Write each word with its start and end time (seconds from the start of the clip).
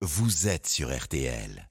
vous 0.00 0.46
êtes 0.46 0.68
sur 0.68 0.96
RTL. 0.96 1.68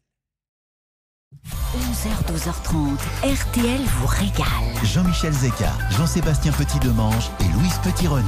11h, 1.45 2.33
12h30, 2.33 2.97
RTL 3.23 3.81
vous 3.81 4.07
régale. 4.07 4.45
Jean-Michel 4.83 5.31
Zeka, 5.31 5.71
Jean-Sébastien 5.91 6.51
Petit-Demange 6.51 7.29
et 7.39 7.53
Louise 7.53 7.77
Petit-Renaud. 7.83 8.23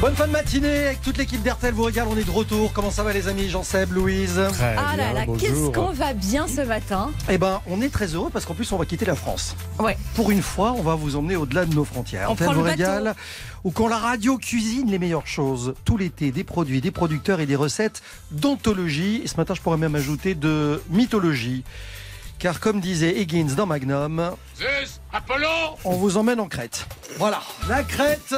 Bonne 0.00 0.14
fin 0.14 0.26
de 0.26 0.32
matinée 0.32 0.86
avec 0.86 1.02
toute 1.02 1.16
l'équipe 1.16 1.42
d'RTL 1.42 1.74
vous 1.74 1.82
régale, 1.84 2.06
on 2.08 2.16
est 2.16 2.24
de 2.24 2.30
retour. 2.30 2.72
Comment 2.72 2.90
ça 2.90 3.02
va 3.02 3.12
les 3.12 3.28
amis 3.28 3.48
Jean-Seb, 3.48 3.92
Louise? 3.92 4.40
Ah 4.60 4.96
là 4.96 5.12
là, 5.12 5.26
qu'est-ce 5.38 5.70
qu'on 5.70 5.92
va 5.92 6.12
bien 6.12 6.46
ce 6.48 6.60
matin? 6.60 7.10
Eh 7.28 7.38
ben, 7.38 7.60
on 7.66 7.80
est 7.82 7.92
très 7.92 8.06
heureux 8.14 8.30
parce 8.32 8.46
qu'en 8.46 8.54
plus 8.54 8.70
on 8.72 8.78
va 8.78 8.86
quitter 8.86 9.04
la 9.04 9.16
France. 9.16 9.56
Ouais. 9.78 9.96
Pour 10.14 10.30
une 10.30 10.42
fois, 10.42 10.72
on 10.72 10.82
va 10.82 10.94
vous 10.94 11.16
emmener 11.16 11.36
au-delà 11.36 11.66
de 11.66 11.74
nos 11.74 11.84
frontières. 11.84 12.30
On 12.30 12.34
RTL 12.34 12.46
prend 12.46 12.54
vous 12.54 12.64
le 12.64 12.70
régale, 12.70 13.14
où 13.64 13.70
quand 13.70 13.88
la 13.88 13.98
radio 13.98 14.38
cuisine 14.38 14.90
les 14.90 14.98
meilleures 14.98 15.26
choses, 15.26 15.74
tout 15.84 15.96
l'été, 15.96 16.30
des 16.30 16.44
produits, 16.44 16.80
des 16.80 16.90
producteurs 16.90 17.40
et 17.40 17.46
des 17.46 17.56
recettes 17.56 18.02
d'ontologie. 18.30 19.20
Et 19.24 19.28
ce 19.28 19.36
matin, 19.36 19.54
je 19.54 19.60
pourrais 19.60 19.76
même 19.76 19.94
ajouter 19.94 20.34
de 20.34 20.82
mythologie. 20.90 21.64
Car 22.38 22.60
comme 22.60 22.80
disait 22.80 23.20
Higgins 23.20 23.54
dans 23.56 23.66
Magnum, 23.66 24.30
Zeus, 24.56 25.00
Apollon 25.12 25.76
on 25.84 25.96
vous 25.96 26.16
emmène 26.16 26.38
en 26.38 26.46
Crète. 26.46 26.86
Voilà, 27.18 27.42
la 27.68 27.82
Crète 27.82 28.34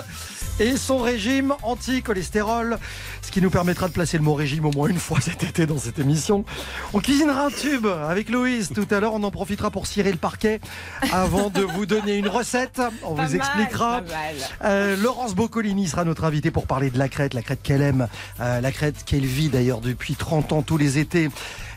et 0.61 0.77
son 0.77 0.99
régime 0.99 1.55
anti-cholestérol, 1.63 2.79
ce 3.23 3.31
qui 3.31 3.41
nous 3.41 3.51
permettra 3.51 3.89
de 3.89 3.93
placer 3.93 4.19
le 4.19 4.23
mot 4.23 4.35
régime 4.35 4.67
au 4.67 4.71
moins 4.73 4.89
une 4.89 4.99
fois 4.99 5.21
cet 5.21 5.43
été 5.43 5.67
dans 5.67 5.79
cette 5.79 5.99
émission. 5.99 6.45
On 6.93 7.01
cuisinera 7.01 7.47
un 7.47 7.51
tube 7.51 7.87
avec 7.87 8.29
Louise 8.29 8.71
tout 8.75 8.87
à 8.91 9.01
l'heure, 9.01 9.15
on 9.15 9.23
en 9.23 9.31
profitera 9.31 9.71
pour 9.71 9.87
cirer 9.87 10.13
le 10.13 10.19
parquet 10.19 10.61
avant 11.13 11.51
de 11.51 11.63
vous 11.63 11.87
donner 11.87 12.17
une 12.17 12.29
recette. 12.29 12.81
On 13.03 13.15
Pas 13.15 13.27
vous 13.27 13.37
mal, 13.37 13.37
expliquera. 13.37 14.03
Euh, 14.65 14.97
Laurence 14.97 15.35
Boccolini 15.35 15.89
sera 15.89 16.05
notre 16.05 16.25
invitée 16.25 16.51
pour 16.51 16.67
parler 16.67 16.91
de 16.91 16.99
la 16.99 17.09
Crète, 17.09 17.35
la 17.35 17.43
Crète 17.43 17.63
qu'elle 17.63 17.83
aime, 17.83 18.09
euh, 18.41 18.61
la 18.61 18.71
Crète 18.73 19.05
qu'elle 19.05 19.25
vit 19.27 19.49
d'ailleurs 19.49 19.81
depuis 19.81 20.15
30 20.15 20.53
ans 20.53 20.63
tous 20.63 20.77
les 20.77 20.99
étés. 20.99 21.31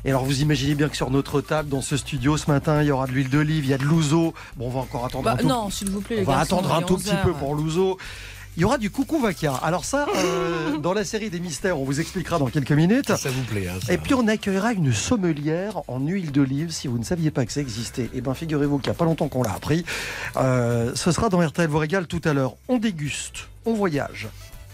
Et 0.05 0.09
alors 0.09 0.25
vous 0.25 0.41
imaginez 0.41 0.75
bien 0.75 0.89
que 0.89 0.97
sur 0.97 1.09
notre 1.09 1.39
table, 1.39 1.69
dans 1.69 1.81
ce 1.81 1.95
studio 1.95 2.35
ce 2.35 2.51
matin, 2.51 2.81
il 2.81 2.87
y 2.87 2.91
aura 2.91 3.07
de 3.07 3.13
l'huile 3.13 3.29
d'olive, 3.29 3.63
il 3.63 3.69
y 3.69 3.73
a 3.73 3.77
de 3.77 3.85
l'ouzo. 3.85 4.33
Bon, 4.57 4.67
on 4.67 4.69
va 4.69 4.79
encore 4.81 5.05
attendre 5.05 5.23
Bah, 5.23 5.31
un 5.31 5.37
tout 5.37 5.47
non, 5.47 5.69
s'il 5.69 5.89
vous 5.89 6.01
plaît. 6.01 6.17
on 6.17 6.19
les 6.19 6.25
va 6.25 6.33
garçons, 6.33 6.57
attendre 6.57 6.73
un 6.73 6.81
tout 6.81 6.97
petit 6.97 7.11
11 7.11 7.17
peu 7.23 7.31
pour 7.33 7.55
l'ouzo. 7.55 7.97
Il 8.55 8.61
y 8.61 8.65
aura 8.65 8.77
du 8.77 8.91
coucou 8.91 9.19
vaca. 9.19 9.55
Alors 9.63 9.83
ça, 9.83 10.05
euh, 10.15 10.77
dans 10.81 10.93
la 10.93 11.03
série 11.03 11.29
des 11.31 11.39
mystères, 11.39 11.79
on 11.79 11.83
vous 11.83 11.99
expliquera 11.99 12.37
dans 12.37 12.47
quelques 12.47 12.71
minutes. 12.71 13.15
Ça 13.15 13.29
vous 13.31 13.43
plaît, 13.43 13.67
hein, 13.67 13.79
ça. 13.83 13.91
Et 13.91 13.97
puis 13.97 14.13
on 14.13 14.27
accueillera 14.27 14.73
une 14.73 14.93
sommelière 14.93 15.81
en 15.87 15.99
huile 15.99 16.31
d'olive. 16.31 16.69
Si 16.71 16.87
vous 16.87 16.99
ne 16.99 17.03
saviez 17.03 17.31
pas 17.31 17.45
que 17.45 17.51
ça 17.51 17.61
existait, 17.61 18.09
eh 18.13 18.21
ben 18.21 18.35
figurez-vous 18.35 18.77
qu'il 18.77 18.89
n'y 18.91 18.95
a 18.95 18.97
pas 18.97 19.05
longtemps 19.05 19.27
qu'on 19.27 19.41
l'a 19.41 19.53
appris. 19.53 19.85
Euh, 20.37 20.91
ce 20.93 21.11
sera 21.11 21.29
dans 21.29 21.39
RTL 21.45 21.67
vous 21.67 21.79
régale 21.79 22.05
tout 22.05 22.21
à 22.25 22.33
l'heure. 22.33 22.55
On 22.67 22.77
déguste, 22.77 23.47
on 23.65 23.73
voyage. 23.73 24.27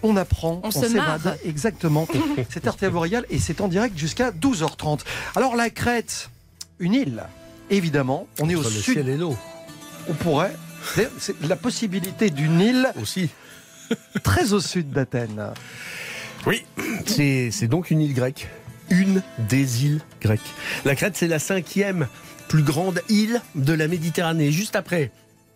On 0.04 0.16
apprend, 0.18 0.62
On 0.64 0.72
s'évade. 0.72 1.38
Exactement. 1.46 2.08
c'est 2.50 2.66
RTL 2.66 2.92
vous 2.92 3.00
régale 3.00 3.26
et 3.30 3.40
c'est 3.40 3.62
en 3.62 3.68
direct 3.70 3.98
jusqu'à 3.98 4.32
12h30. 4.32 5.00
Alors 5.36 5.56
la 5.56 5.70
Crète, 5.70 6.30
une 6.80 6.94
île, 6.94 7.24
évidemment. 7.70 8.28
On 8.42 8.50
est 8.50 8.56
au 8.56 8.62
le 8.62 8.70
sud. 8.70 8.94
ciel 8.94 9.10
et 9.10 9.18
l'eau 9.18 9.38
On 10.10 10.14
pourrait. 10.14 10.56
la 11.48 11.56
possibilité 11.56 12.30
d'une 12.30 12.60
île 12.62 12.88
aussi. 13.02 13.30
très 14.24 14.54
au 14.54 14.60
sud 14.60 14.92
d'Athènes. 14.92 15.54
Oui, 16.46 16.64
c'est 17.06 17.68
donc 17.68 17.92
une 17.92 18.02
île 18.02 18.14
grecque. 18.14 18.48
Une 18.90 19.22
des 19.38 19.86
îles 19.86 20.02
grecques. 20.22 20.54
La 20.86 20.96
Crète, 20.96 21.16
c'est 21.16 21.28
la 21.28 21.40
cinquième 21.40 22.08
plus 22.48 22.64
grande 22.64 23.02
île 23.10 23.42
de 23.56 23.74
la 23.74 23.88
Méditerranée. 23.88 24.52
Juste 24.52 24.76
après 24.76 25.12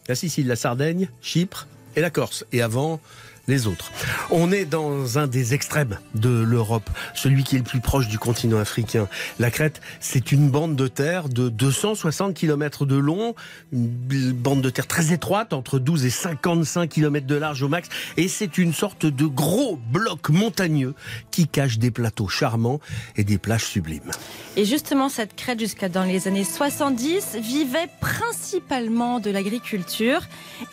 la 0.08 0.16
Sicile, 0.16 0.48
la 0.48 0.56
Sardaigne, 0.56 1.10
Chypre 1.22 1.68
et 1.96 2.02
la 2.02 2.10
Corse. 2.10 2.46
Et 2.52 2.62
avant, 2.62 3.00
les 3.48 3.68
autres. 3.68 3.92
On 4.32 4.52
est 4.52 4.66
dans 4.66 5.18
un 5.18 5.28
des 5.28 5.54
extrêmes 5.54 5.98
de 6.16 6.30
l'Europe, 6.30 6.90
celui 7.14 7.44
qui 7.44 7.56
est 7.56 7.60
le 7.60 7.66
plus 7.66 7.82
proche 7.82 8.08
du 8.08 8.18
continent 8.18 8.60
africain. 8.60 9.08
La 9.40 9.52
Crète, 9.52 9.82
c'est 10.00 10.32
une 10.32 10.50
bande 10.50 10.76
de 10.76 10.88
terre 10.88 11.30
de 11.30 11.50
260 11.50 12.34
km 12.34 12.86
de 12.86 12.96
long, 12.96 13.36
une 13.72 14.32
bande 14.32 14.62
de 14.62 14.70
terre 14.70 14.88
très 14.88 15.12
étroite, 15.12 15.54
entre 15.54 15.80
12 15.80 16.06
et 16.06 16.10
55 16.10 16.90
km 16.90 17.28
de 17.28 17.36
large 17.36 17.62
au 17.64 17.68
max, 17.68 17.90
et 18.18 18.28
c'est 18.28 18.58
une 18.58 18.74
sorte 18.74 19.06
de 19.06 19.26
gros 19.26 19.78
bloc 19.92 20.30
montagneux 20.30 20.94
qui 21.32 21.48
cache 21.48 21.80
des 21.80 21.92
plateaux 21.92 22.28
charmants 22.28 22.80
et 23.16 23.24
des 23.24 23.38
plages 23.38 23.66
sublimes. 23.66 24.12
Et 24.56 24.66
justement, 24.66 25.10
cette 25.10 25.36
crête, 25.36 25.60
jusqu'à 25.60 25.90
dans 25.90 26.04
les 26.04 26.28
années 26.28 26.44
70, 26.44 27.38
vivait 27.42 27.90
principalement 28.00 29.20
de 29.20 29.32
l'agriculture. 29.32 30.22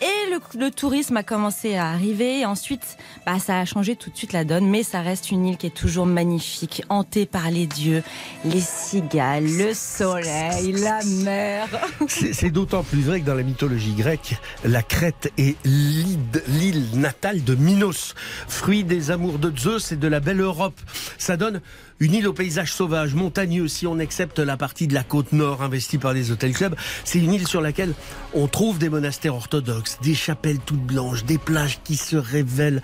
Et 0.01 0.31
le, 0.59 0.69
tourisme 0.69 1.17
a 1.17 1.23
commencé 1.23 1.75
à 1.75 1.89
arriver. 1.89 2.45
Ensuite, 2.61 2.97
bah, 3.25 3.39
ça 3.39 3.59
a 3.59 3.65
changé 3.65 3.95
tout 3.95 4.11
de 4.11 4.15
suite 4.15 4.33
la 4.33 4.43
donne. 4.43 4.69
Mais 4.69 4.83
ça 4.83 5.01
reste 5.01 5.31
une 5.31 5.47
île 5.47 5.57
qui 5.57 5.65
est 5.65 5.75
toujours 5.75 6.05
magnifique, 6.05 6.83
hantée 6.89 7.25
par 7.25 7.49
les 7.49 7.65
dieux, 7.65 8.03
les 8.45 8.61
cigales, 8.61 9.45
le 9.45 9.73
soleil, 9.73 10.73
la 10.73 10.99
mer. 11.23 11.67
C'est 12.07 12.51
d'autant 12.51 12.83
plus 12.83 13.01
vrai 13.01 13.21
que 13.21 13.25
dans 13.25 13.33
la 13.33 13.41
mythologie 13.41 13.93
grecque, 13.93 14.35
la 14.63 14.83
Crète 14.83 15.33
est 15.39 15.55
l'île 15.65 16.85
natale 16.93 17.43
de 17.43 17.55
Minos, 17.55 18.13
fruit 18.47 18.83
des 18.83 19.09
amours 19.09 19.39
de 19.39 19.51
Zeus 19.57 19.91
et 19.91 19.97
de 19.97 20.07
la 20.07 20.19
belle 20.19 20.41
Europe. 20.41 20.79
Ça 21.17 21.37
donne 21.37 21.61
une 22.01 22.15
île 22.15 22.27
au 22.27 22.33
paysage 22.33 22.73
sauvage, 22.73 23.13
montagneux, 23.13 23.67
si 23.67 23.85
on 23.85 23.99
accepte 23.99 24.39
la 24.39 24.57
partie 24.57 24.87
de 24.87 24.95
la 24.95 25.03
côte 25.03 25.33
nord 25.33 25.61
investie 25.61 25.99
par 25.99 26.13
les 26.13 26.31
hôtels 26.31 26.53
clubs. 26.53 26.75
C'est 27.05 27.19
une 27.19 27.31
île 27.31 27.47
sur 27.47 27.61
laquelle 27.61 27.93
on 28.33 28.47
trouve 28.47 28.79
des 28.79 28.89
monastères 28.89 29.35
orthodoxes, 29.35 29.99
des 30.01 30.15
chapelles 30.15 30.57
toutes 30.65 30.81
blanches, 30.81 31.25
des 31.25 31.37
plages 31.37 31.79
qui 31.83 31.97
se 31.97 32.15
révèlent 32.15 32.81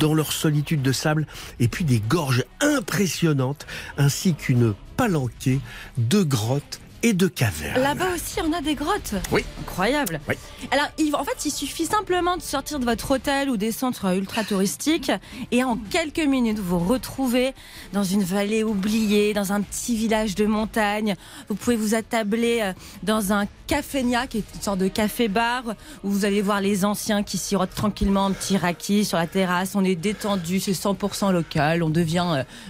dans 0.00 0.12
leur 0.12 0.32
solitude 0.32 0.82
de 0.82 0.90
sable, 0.90 1.28
et 1.60 1.68
puis 1.68 1.84
des 1.84 2.00
gorges 2.00 2.44
impressionnantes, 2.60 3.64
ainsi 3.96 4.34
qu'une 4.34 4.74
palanquée 4.96 5.60
de 5.96 6.24
grottes 6.24 6.80
et 7.02 7.12
de 7.12 7.26
cavernes. 7.26 7.80
Là-bas 7.80 8.14
aussi, 8.14 8.40
on 8.42 8.52
a 8.52 8.60
des 8.60 8.74
grottes. 8.74 9.14
Oui. 9.30 9.44
Incroyable. 9.60 10.20
Oui. 10.28 10.34
Alors, 10.70 10.86
en 11.20 11.24
fait, 11.24 11.44
il 11.44 11.50
suffit 11.50 11.86
simplement 11.86 12.36
de 12.36 12.42
sortir 12.42 12.78
de 12.78 12.84
votre 12.84 13.10
hôtel 13.12 13.50
ou 13.50 13.56
des 13.56 13.72
centres 13.72 14.14
ultra 14.16 14.44
touristiques 14.44 15.10
et 15.50 15.64
en 15.64 15.76
quelques 15.76 16.18
minutes, 16.18 16.58
vous 16.58 16.78
vous 16.78 16.88
retrouvez 16.88 17.54
dans 17.92 18.04
une 18.04 18.22
vallée 18.22 18.62
oubliée, 18.62 19.34
dans 19.34 19.52
un 19.52 19.60
petit 19.60 19.96
village 19.96 20.34
de 20.34 20.46
montagne. 20.46 21.16
Vous 21.48 21.54
pouvez 21.54 21.76
vous 21.76 21.94
attabler 21.94 22.60
euh, 22.62 22.72
dans 23.02 23.32
un 23.32 23.46
cafénia, 23.66 24.26
qui 24.26 24.38
est 24.38 24.44
une 24.54 24.60
sorte 24.60 24.78
de 24.78 24.88
café-bar, 24.88 25.64
où 26.04 26.10
vous 26.10 26.24
allez 26.24 26.42
voir 26.42 26.60
les 26.60 26.84
anciens 26.84 27.22
qui 27.22 27.38
sirotent 27.38 27.74
tranquillement 27.74 28.26
un 28.26 28.32
petit 28.32 28.56
raki 28.56 29.04
sur 29.04 29.18
la 29.18 29.26
terrasse. 29.26 29.74
On 29.74 29.84
est 29.84 29.96
détendu, 29.96 30.60
c'est 30.60 30.72
100% 30.72 31.32
local, 31.32 31.82
on 31.82 31.90
devient 31.90 32.26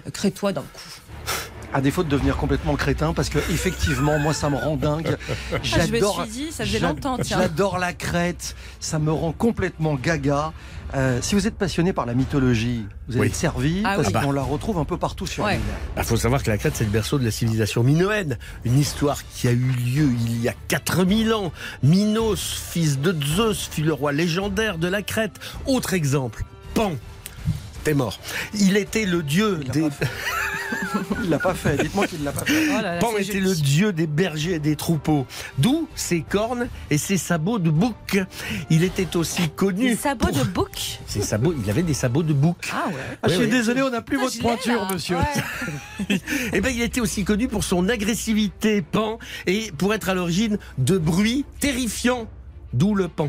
euh, 0.06 0.10
crétois 0.10 0.52
d'un 0.52 0.62
coup. 0.62 1.01
À 1.74 1.80
défaut 1.80 2.02
de 2.02 2.08
devenir 2.10 2.36
complètement 2.36 2.76
crétin, 2.76 3.14
parce 3.14 3.30
que 3.30 3.38
effectivement, 3.38 4.18
moi, 4.18 4.34
ça 4.34 4.50
me 4.50 4.56
rend 4.56 4.76
dingue. 4.76 5.16
Ah, 5.54 5.56
je 5.62 5.76
me 5.78 5.80
J'adore. 5.92 6.22
suis 6.24 6.30
dit, 6.30 6.52
ça 6.52 6.66
faisait 6.66 6.78
j'a- 6.80 6.88
longtemps, 6.88 7.16
tiens. 7.16 7.38
J'adore 7.40 7.78
la 7.78 7.94
Crète. 7.94 8.54
Ça 8.78 8.98
me 8.98 9.10
rend 9.10 9.32
complètement 9.32 9.94
gaga. 9.94 10.52
Euh, 10.94 11.20
si 11.22 11.34
vous 11.34 11.46
êtes 11.46 11.54
passionné 11.56 11.94
par 11.94 12.04
la 12.04 12.12
mythologie, 12.12 12.84
vous 13.08 13.14
allez 13.14 13.20
Oui. 13.22 13.26
être 13.28 13.34
servi 13.34 13.80
Ah 13.86 13.94
parce 13.96 14.08
oui. 14.08 14.12
qu'on 14.22 14.32
la 14.32 14.42
retrouve 14.42 14.76
un 14.76 14.84
peu 14.84 14.98
partout 14.98 15.26
sur 15.26 15.44
Ouais. 15.44 15.52
l'île. 15.54 15.62
Il 15.64 15.96
Bah, 15.96 16.02
faut 16.02 16.18
savoir 16.18 16.42
que 16.42 16.50
la 16.50 16.58
Crète, 16.58 16.74
c'est 16.76 16.84
le 16.84 16.90
berceau 16.90 17.18
de 17.18 17.24
la 17.24 17.30
civilisation 17.30 17.82
minoenne. 17.82 18.36
Une 18.66 18.78
histoire 18.78 19.22
qui 19.34 19.48
a 19.48 19.52
eu 19.52 19.56
lieu 19.56 20.10
il 20.26 20.42
y 20.42 20.50
a 20.50 20.54
4000 20.68 21.32
ans. 21.32 21.52
Minos, 21.82 22.38
fils 22.70 22.98
de 22.98 23.16
Zeus, 23.24 23.70
fut 23.70 23.82
le 23.82 23.94
roi 23.94 24.12
légendaire 24.12 24.76
de 24.76 24.88
la 24.88 25.00
Crète. 25.00 25.40
Autre 25.64 25.94
exemple, 25.94 26.44
Pan. 26.74 26.92
T'es 27.84 27.94
mort. 27.94 28.18
Il 28.54 28.76
était 28.76 29.04
le 29.06 29.22
dieu 29.22 29.60
Il 29.62 29.70
des... 29.70 29.88
Il 31.24 31.30
l'a 31.30 31.38
pas 31.38 31.54
fait. 31.54 31.76
Dites-moi 31.82 32.06
qu'il 32.06 32.22
l'a 32.22 32.32
pas 32.32 32.44
fait. 32.44 32.66
Oh 32.68 32.72
là 32.82 32.94
là, 32.94 32.98
Pan 32.98 33.12
était 33.16 33.24
joli. 33.34 33.40
le 33.40 33.54
dieu 33.54 33.92
des 33.92 34.06
bergers 34.06 34.54
et 34.54 34.58
des 34.58 34.76
troupeaux. 34.76 35.26
D'où 35.58 35.88
ses 35.94 36.20
cornes 36.22 36.68
et 36.90 36.98
ses 36.98 37.16
sabots 37.16 37.58
de 37.58 37.70
bouc. 37.70 38.18
Il 38.70 38.84
était 38.84 39.16
aussi 39.16 39.48
connu. 39.50 39.90
Des 39.90 39.96
sabots 39.96 40.26
pour- 40.28 40.38
de 40.38 40.44
bouc. 40.44 40.98
Ses 41.06 41.22
sabots, 41.22 41.54
il 41.62 41.68
avait 41.70 41.82
des 41.82 41.94
sabots 41.94 42.22
de 42.22 42.32
bouc. 42.32 42.56
Ah 42.72 42.88
ouais. 42.88 42.94
Ah, 43.22 43.28
je 43.28 43.34
suis 43.34 43.48
désolé, 43.48 43.82
on 43.82 43.90
n'a 43.90 44.02
plus 44.02 44.16
Ah, 44.18 44.24
votre 44.24 44.38
pointure, 44.40 44.88
monsieur. 44.92 45.16
Ouais. 45.16 46.20
Eh 46.52 46.60
ben, 46.60 46.70
il 46.74 46.82
était 46.82 47.00
aussi 47.00 47.24
connu 47.24 47.48
pour 47.48 47.64
son 47.64 47.88
agressivité, 47.88 48.82
Pan, 48.82 49.18
et 49.46 49.72
pour 49.78 49.92
être 49.94 50.08
à 50.08 50.14
l'origine 50.14 50.58
de 50.78 50.98
bruits 50.98 51.44
terrifiants, 51.60 52.28
d'où 52.72 52.94
le 52.94 53.08
Pan. 53.08 53.28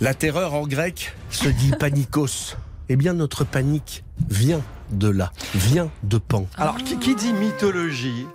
La 0.00 0.14
terreur 0.14 0.54
en 0.54 0.66
grec 0.66 1.14
se 1.30 1.48
dit 1.48 1.72
panikos. 1.78 2.56
Eh 2.88 2.96
bien, 2.96 3.14
notre 3.14 3.44
panique 3.44 4.04
vient 4.28 4.60
de 4.90 5.08
là, 5.08 5.32
vient 5.54 5.90
de 6.02 6.18
Pan. 6.18 6.46
Alors, 6.56 6.76
qui, 6.76 6.98
qui 6.98 7.14
dit 7.14 7.32
mythologie? 7.32 8.26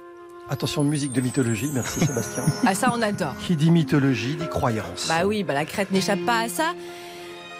Attention, 0.49 0.83
musique 0.83 1.13
de 1.13 1.21
mythologie, 1.21 1.69
merci 1.71 1.99
Sébastien. 2.05 2.43
Ah 2.65 2.73
ça 2.73 2.91
on 2.95 3.01
adore. 3.03 3.35
qui 3.37 3.55
dit 3.55 3.69
mythologie 3.69 4.35
dit 4.35 4.47
croyance. 4.47 5.07
Bah 5.07 5.25
oui, 5.27 5.43
bah 5.43 5.53
la 5.53 5.65
Crète 5.65 5.91
n'échappe 5.91 6.25
pas 6.25 6.39
à 6.39 6.49
ça. 6.49 6.73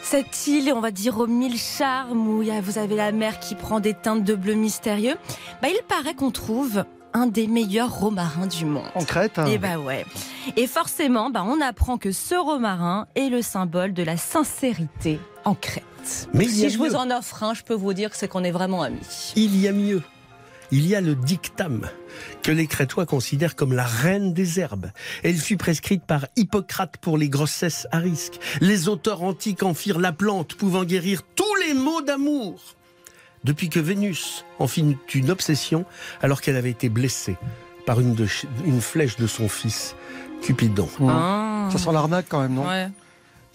Cette 0.02 0.48
île, 0.48 0.74
on 0.74 0.80
va 0.80 0.90
dire 0.90 1.20
aux 1.20 1.28
mille 1.28 1.58
charmes, 1.58 2.28
où 2.28 2.44
vous 2.64 2.78
avez 2.80 2.96
la 2.96 3.12
mer 3.12 3.40
qui 3.40 3.54
prend 3.54 3.80
des 3.80 3.94
teintes 3.94 4.24
de 4.24 4.34
bleu 4.34 4.56
mystérieux, 4.56 5.16
bah 5.62 5.68
il 5.70 5.80
paraît 5.88 6.16
qu'on 6.16 6.32
trouve 6.32 6.84
un 7.14 7.28
des 7.28 7.48
meilleurs 7.48 7.94
romarins 7.94 8.48
du 8.48 8.66
monde. 8.66 8.86
En 8.96 9.04
Crète 9.04 9.38
hein. 9.38 9.46
Et 9.46 9.60
bah 9.60 9.78
ouais. 9.78 10.06
Et 10.58 10.66
forcément, 10.66 11.30
bah 11.30 11.44
on 11.46 11.62
apprend 11.62 11.98
que 11.98 12.12
ce 12.12 12.34
romarin 12.34 13.06
est 13.16 13.30
le 13.30 13.44
symbole 13.44 13.94
de 13.94 14.02
la 14.02 14.18
sincérité 14.18 15.20
en 15.46 15.54
Crète. 15.54 15.84
Mais 16.34 16.46
si 16.48 16.70
je 16.70 16.78
mieux. 16.78 16.90
vous 16.90 16.96
en 16.96 17.10
offre 17.12 17.44
un, 17.44 17.54
je 17.54 17.64
peux 17.64 17.74
vous 17.74 17.94
dire 17.94 18.10
que 18.10 18.18
c'est 18.18 18.28
qu'on 18.28 18.44
est 18.44 18.52
vraiment 18.52 18.82
amis. 18.84 19.00
Il 19.36 19.60
y 19.60 19.68
a 19.68 19.72
mieux. 19.72 20.02
il 20.72 20.86
y 20.88 20.96
a 20.96 21.02
le 21.02 21.16
dictame 21.16 21.90
que 22.44 22.52
les 22.52 22.68
Crétois 22.68 23.06
considèrent 23.08 23.56
comme 23.56 23.74
la 23.74 23.86
reine 23.86 24.34
des 24.34 24.60
herbes. 24.60 24.92
Elle 25.24 25.36
fut 25.38 25.58
prescrite 25.58 26.04
par 26.04 26.28
Hippocrate 26.36 26.98
pour 26.98 27.18
les 27.18 27.28
grossesses 27.30 27.88
à 27.92 27.98
risque. 27.98 28.40
Les 28.62 28.88
auteurs 28.88 29.24
antiques 29.24 29.64
en 29.64 29.74
firent 29.74 30.00
la 30.00 30.12
plante 30.12 30.54
pouvant 30.56 30.84
guérir 30.84 31.24
tous 31.36 31.56
les 31.68 31.74
maux 31.74 32.02
d'amour. 32.02 32.60
Depuis 33.46 33.70
que 33.70 33.80
Vénus 33.80 34.44
en 34.60 34.68
fit 34.68 34.98
une 35.16 35.32
obsession 35.32 35.86
alors 36.22 36.42
qu'elle 36.42 36.58
avait 36.58 36.70
été 36.72 36.90
blessée 36.90 37.38
par 37.86 38.00
une, 38.02 38.14
de- 38.14 38.28
une 38.66 38.82
flèche 38.82 39.16
de 39.16 39.26
son 39.28 39.48
fils, 39.50 39.96
Cupidon. 40.44 40.90
Ah. 41.02 41.70
Ça 41.72 41.78
sent 41.80 41.92
l'arnaque 41.92 42.26
quand 42.30 42.42
même, 42.42 42.54
non? 42.54 42.68
Ouais. 42.68 42.90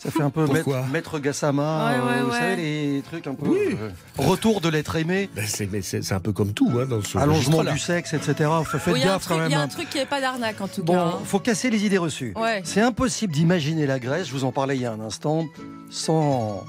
Ça 0.04 0.10
fait 0.10 0.22
un 0.22 0.28
peu 0.30 0.44
Pourquoi 0.44 0.80
maître, 0.80 0.92
maître 0.92 1.18
Gassama, 1.18 1.86
Ouais, 1.86 1.92
ouais, 1.92 2.18
euh, 2.18 2.22
vous 2.24 2.30
ouais. 2.30 2.38
savez, 2.38 2.56
les 2.56 3.02
trucs 3.02 3.26
un 3.26 3.34
peu. 3.34 3.48
Oui. 3.48 3.58
euh, 3.80 3.88
retour 4.18 4.60
de 4.60 4.68
l'être 4.68 4.96
aimé, 4.96 5.30
Ben, 5.34 5.44
c'est, 5.48 5.66
mais 5.72 5.80
c'est- 5.80 6.02
c'est 6.02 6.12
un 6.14 6.20
peu 6.20 6.32
comme 6.32 6.52
tout 6.52 6.70
hein, 6.78 6.84
dans 6.86 7.02
ce 7.02 7.16
allongement 7.16 7.64
du 7.64 7.78
sexe, 7.78 8.12
etc. 8.12 8.50
Faites 8.66 8.82
Oui, 8.88 9.00
Il 9.00 9.00
y 9.00 9.02
a 9.04 9.12
un 9.12 9.14
gaffe 9.14 9.26
quand 9.26 9.34
truc- 9.36 9.38
même. 9.38 9.50
il 9.50 9.52
y 9.52 9.54
a 9.56 9.60
un 9.60 9.64
hein. 9.64 9.68
truc 9.68 9.88
qui 9.88 9.96
n'est 9.98 10.04
pas 10.06 10.20
d'arnaque 10.20 10.60
en 10.60 10.68
tout 10.68 10.82
Bon, 10.84 10.92
cas. 10.94 11.00
hein. 11.04 11.18
faut 11.24 11.38
casser 11.38 11.70
les 11.70 11.86
idées 11.86 11.96
reçues. 11.98 12.34
Ouais. 12.36 12.60
C'est 12.64 12.82
impossible 12.82 13.32
d'imaginer 13.32 13.86
la 13.86 13.98
Grèce, 13.98 14.26
je 14.28 14.32
vous 14.32 14.44
en 14.44 14.52
parlais 14.52 14.76
il 14.76 14.82
y 14.82 14.86
a 14.86 14.92
un 14.92 15.00
instant, 15.00 15.46
sans 15.90 16.64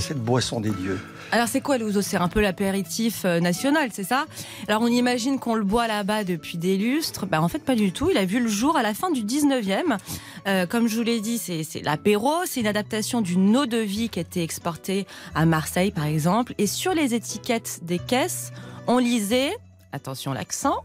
cette 0.00 0.18
boisson 0.22 0.60
des 0.60 0.70
dieux. 0.70 0.98
Alors 1.30 1.46
c'est 1.46 1.60
quoi 1.60 1.76
l'ouzo 1.76 2.00
C'est 2.00 2.16
un 2.16 2.28
peu 2.28 2.40
l'apéritif 2.40 3.24
euh, 3.26 3.38
national, 3.38 3.90
c'est 3.92 4.04
ça? 4.04 4.24
Alors 4.66 4.80
on 4.80 4.86
imagine 4.86 5.38
qu'on 5.38 5.54
le 5.54 5.64
boit 5.64 5.86
là-bas 5.86 6.24
depuis 6.24 6.56
des 6.56 6.78
lustres. 6.78 7.26
Bah, 7.26 7.42
en 7.42 7.48
fait 7.48 7.58
pas 7.58 7.74
du 7.74 7.92
tout. 7.92 8.08
Il 8.10 8.16
a 8.16 8.24
vu 8.24 8.40
le 8.40 8.48
jour 8.48 8.76
à 8.76 8.82
la 8.82 8.94
fin 8.94 9.10
du 9.10 9.22
19e. 9.22 9.98
Euh, 10.46 10.66
comme 10.66 10.88
je 10.88 10.96
vous 10.96 11.02
l'ai 11.02 11.20
dit, 11.20 11.36
c'est 11.38 11.82
l'apéro. 11.82 12.32
C'est 12.46 12.60
une 12.60 12.66
adaptation 12.66 13.20
d'une 13.20 13.54
eau 13.56 13.66
de 13.66 13.76
vie 13.76 14.08
qui 14.08 14.20
a 14.20 14.22
été 14.22 14.42
exportée 14.42 15.06
à 15.34 15.44
Marseille 15.44 15.90
par 15.90 16.06
exemple. 16.06 16.54
Et 16.56 16.66
sur 16.66 16.94
les 16.94 17.14
étiquettes 17.14 17.80
des 17.82 17.98
caisses, 17.98 18.50
on 18.86 18.96
lisait, 18.96 19.54
attention 19.92 20.32
l'accent, 20.32 20.82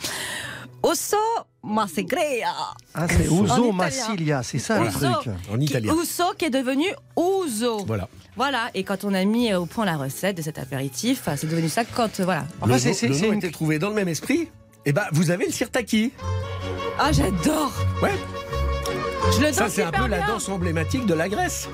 Osso 0.86 1.16
Massegrea. 1.64 2.46
Ah, 2.94 3.06
c'est 3.08 3.28
En 3.28 3.44
Uso. 3.44 3.72
Massilia, 3.72 4.42
c'est 4.44 4.60
ça 4.60 4.78
le 4.78 4.86
Uso. 4.86 4.98
truc. 5.20 5.32
En 5.52 5.58
italien. 5.58 5.92
Uso 6.00 6.22
qui 6.38 6.44
est 6.44 6.50
devenu 6.50 6.84
Ouzo. 7.16 7.84
Voilà. 7.86 8.08
Voilà, 8.36 8.70
et 8.74 8.84
quand 8.84 9.02
on 9.02 9.12
a 9.12 9.24
mis 9.24 9.52
au 9.52 9.66
point 9.66 9.84
la 9.84 9.96
recette 9.96 10.36
de 10.36 10.42
cet 10.42 10.58
apéritif, 10.60 11.26
euh, 11.26 11.32
c'est 11.36 11.48
devenu 11.48 11.68
ça 11.68 11.84
quand, 11.84 12.20
euh, 12.20 12.24
voilà. 12.24 12.44
Enfin, 12.60 12.72
le 12.74 12.78
c'est- 12.78 13.08
nom, 13.08 13.14
c'est- 13.14 13.26
une- 13.28 13.34
était 13.38 13.50
trouvé 13.50 13.80
dans 13.80 13.88
le 13.88 13.94
même 13.96 14.06
esprit. 14.08 14.48
Et 14.84 14.92
ben, 14.92 15.06
vous 15.10 15.30
avez 15.32 15.46
le 15.46 15.52
sirtaki. 15.52 16.12
Ah, 17.00 17.10
j'adore 17.10 17.72
Ouais. 18.00 18.14
Je 19.36 19.40
le 19.44 19.52
Ça, 19.52 19.68
c'est 19.68 19.82
un 19.82 19.90
peu 19.90 20.06
la 20.06 20.20
danse 20.24 20.48
emblématique 20.48 21.04
de 21.06 21.14
la 21.14 21.28
Grèce. 21.28 21.68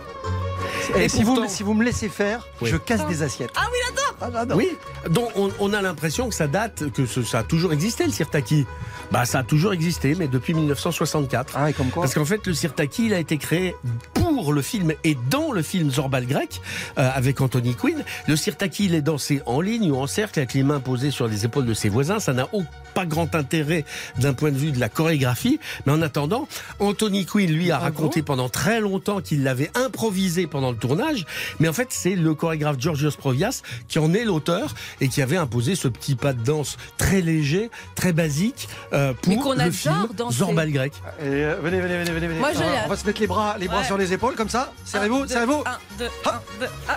Et 0.97 1.05
Et 1.05 1.09
si, 1.09 1.23
vous, 1.23 1.35
pourtant- 1.35 1.49
si 1.49 1.63
vous 1.63 1.75
me 1.75 1.85
laissez 1.85 2.09
faire, 2.09 2.47
Oui. 2.61 2.71
je 2.71 2.77
casse 2.77 3.07
des 3.07 3.23
assiettes. 3.23 3.51
Ah 3.57 3.67
oui, 3.71 3.79
j'adore 3.89 4.17
Ah, 4.21 4.29
j'adore. 4.33 4.57
Oui, 4.57 4.69
donc 5.11 5.31
on, 5.37 5.51
on 5.59 5.73
a 5.73 5.83
l'impression 5.83 6.29
que 6.29 6.35
ça 6.35 6.47
date, 6.47 6.91
que 6.93 7.07
ce- 7.07 7.23
ça 7.23 7.41
a 7.41 7.43
toujours 7.43 7.73
existé 7.73 8.05
le 8.05 8.13
sirtaki. 8.13 8.67
Bah, 9.11 9.25
ça 9.25 9.41
a 9.41 9.43
toujours 9.43 9.73
existé, 9.73 10.15
mais 10.19 10.29
depuis 10.29 10.55
1964. 10.55 11.55
Ah, 11.57 11.71
et 11.71 11.73
comme 11.73 11.89
quoi 11.91 12.03
Parce 12.03 12.15
qu'en 12.15 12.25
fait, 12.25 12.47
le 12.47 12.55
sirtaki, 12.55 13.07
il 13.07 13.15
a 13.15 13.19
été 13.19 13.37
créé 13.39 13.75
pour 14.15 14.53
le 14.53 14.63
film 14.63 14.93
et 15.05 15.17
dans 15.29 15.53
le 15.53 15.63
film 15.63 15.91
Zorbal 15.91 16.27
grec 16.27 16.61
euh, 16.99 17.11
avec 17.15 17.41
Anthony 17.41 17.75
Quinn. 17.75 18.05
Le 18.27 18.37
sirtaki, 18.37 18.87
il 18.87 18.95
est 18.95 19.03
dansé 19.03 19.43
en 19.47 19.61
ligne 19.61 19.91
ou 19.91 19.97
en 19.97 20.07
cercle 20.07 20.39
avec 20.39 20.55
les 20.55 20.63
mains 20.63 20.81
posées 20.81 21.11
sur 21.11 21.27
les 21.29 21.45
épaules 21.45 21.67
de 21.67 21.75
ses 21.75 21.89
voisins. 21.89 22.19
Ça 22.21 22.33
n'a 22.33 22.49
pas 22.95 23.07
grand 23.07 23.35
intérêt 23.35 23.85
d'un 24.19 24.35
point 24.35 24.51
de 24.51 24.57
vue 24.59 24.73
de 24.73 24.81
la 24.81 24.89
chorégraphie. 24.89 25.59
Mais 25.87 25.93
en 25.93 26.01
attendant, 26.03 26.47
Anthony 26.79 27.27
Quinn, 27.27 27.51
lui, 27.51 27.71
a 27.71 27.77
Ah 27.77 27.81
raconté 27.81 28.23
pendant 28.23 28.49
très 28.49 28.81
longtemps 28.81 29.21
qu'il 29.21 29.43
l'avait 29.43 29.71
improvisé 29.75 30.47
pendant 30.47 30.72
le 30.73 30.79
tournage. 30.79 31.25
Mais 31.61 31.69
en 31.69 31.73
fait, 31.73 31.89
c'est 31.91 32.15
le 32.17 32.35
chorégraphe 32.35 32.77
Georgios 32.79 33.13
Provias 33.17 33.63
qui 33.89 33.99
en 33.99 34.13
est 34.15 34.25
l'auteur 34.25 34.75
et 35.01 35.09
qui 35.09 35.23
avait 35.23 35.37
imposé 35.37 35.75
ce 35.75 35.89
petit 35.89 36.15
pas 36.17 36.33
de 36.33 36.43
danse 36.43 36.77
très 36.99 37.21
léger, 37.21 37.71
très 37.95 38.13
basique 38.13 38.69
euh, 38.93 39.13
pour 39.23 39.43
qu'on 39.43 39.53
le 39.55 39.71
film. 39.71 40.09
Zorbal 40.31 40.71
grec. 40.73 40.93
Et, 41.21 41.25
euh, 41.27 41.57
venez, 41.63 41.81
venez, 41.81 41.99
venez, 41.99 42.11
venez. 42.11 42.27
venez. 42.29 42.41
Moi, 42.41 42.51
je 42.53 42.59
on, 42.59 42.61
va, 42.61 42.67
l'ai. 42.73 42.79
on 42.85 42.89
va 42.89 42.97
se 42.97 43.07
mettre 43.07 43.21
les 43.21 43.27
bras, 43.27 43.57
les 43.59 43.69
bras 43.69 43.81
Ouais. 43.81 43.85
sur 43.87 43.97
les 43.99 44.13
épaules, 44.13 44.35
comme 44.35 44.49
ça. 44.49 44.73
Serrez-vous, 44.85 45.27
serrez-vous. 45.27 45.63
ah. 45.67 45.79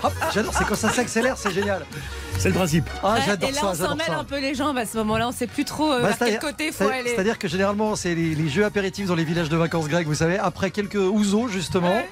Hop, 0.03 0.13
j'adore, 0.33 0.53
c'est 0.57 0.65
quand 0.65 0.75
ça 0.75 0.89
s'accélère, 0.89 1.37
c'est 1.37 1.51
génial. 1.53 1.85
C'est 2.37 2.49
le 2.49 2.55
principe. 2.55 2.89
Ah, 3.03 3.17
j'adore 3.25 3.49
et 3.49 3.53
là, 3.53 3.59
ça, 3.61 3.67
on 3.67 3.73
s'en 3.75 3.95
mêle 3.95 4.07
ça. 4.07 4.17
un 4.19 4.23
peu 4.25 4.39
les 4.39 4.55
jambes 4.55 4.77
à 4.77 4.85
ce 4.85 4.97
moment-là. 4.97 5.29
On 5.29 5.31
sait 5.31 5.47
plus 5.47 5.63
trop 5.63 5.91
euh, 5.93 6.01
Bah, 6.01 6.09
vers 6.09 6.17
quel 6.19 6.39
côté 6.39 6.71
faut 6.71 6.83
c'est- 6.85 6.91
aller. 6.99 7.09
C'est-à-dire 7.11 7.39
que 7.39 7.47
généralement, 7.47 7.95
c'est 7.95 8.13
les, 8.13 8.35
les 8.35 8.49
jeux 8.49 8.65
apéritifs 8.65 9.07
dans 9.07 9.15
les 9.15 9.23
villages 9.23 9.47
de 9.49 9.55
vacances 9.55 9.87
grecques, 9.87 10.07
vous 10.07 10.15
savez, 10.15 10.37
après 10.37 10.69
quelques 10.71 10.95
ouzos, 10.95 11.47
justement, 11.47 11.87
Ouais. 11.95 12.09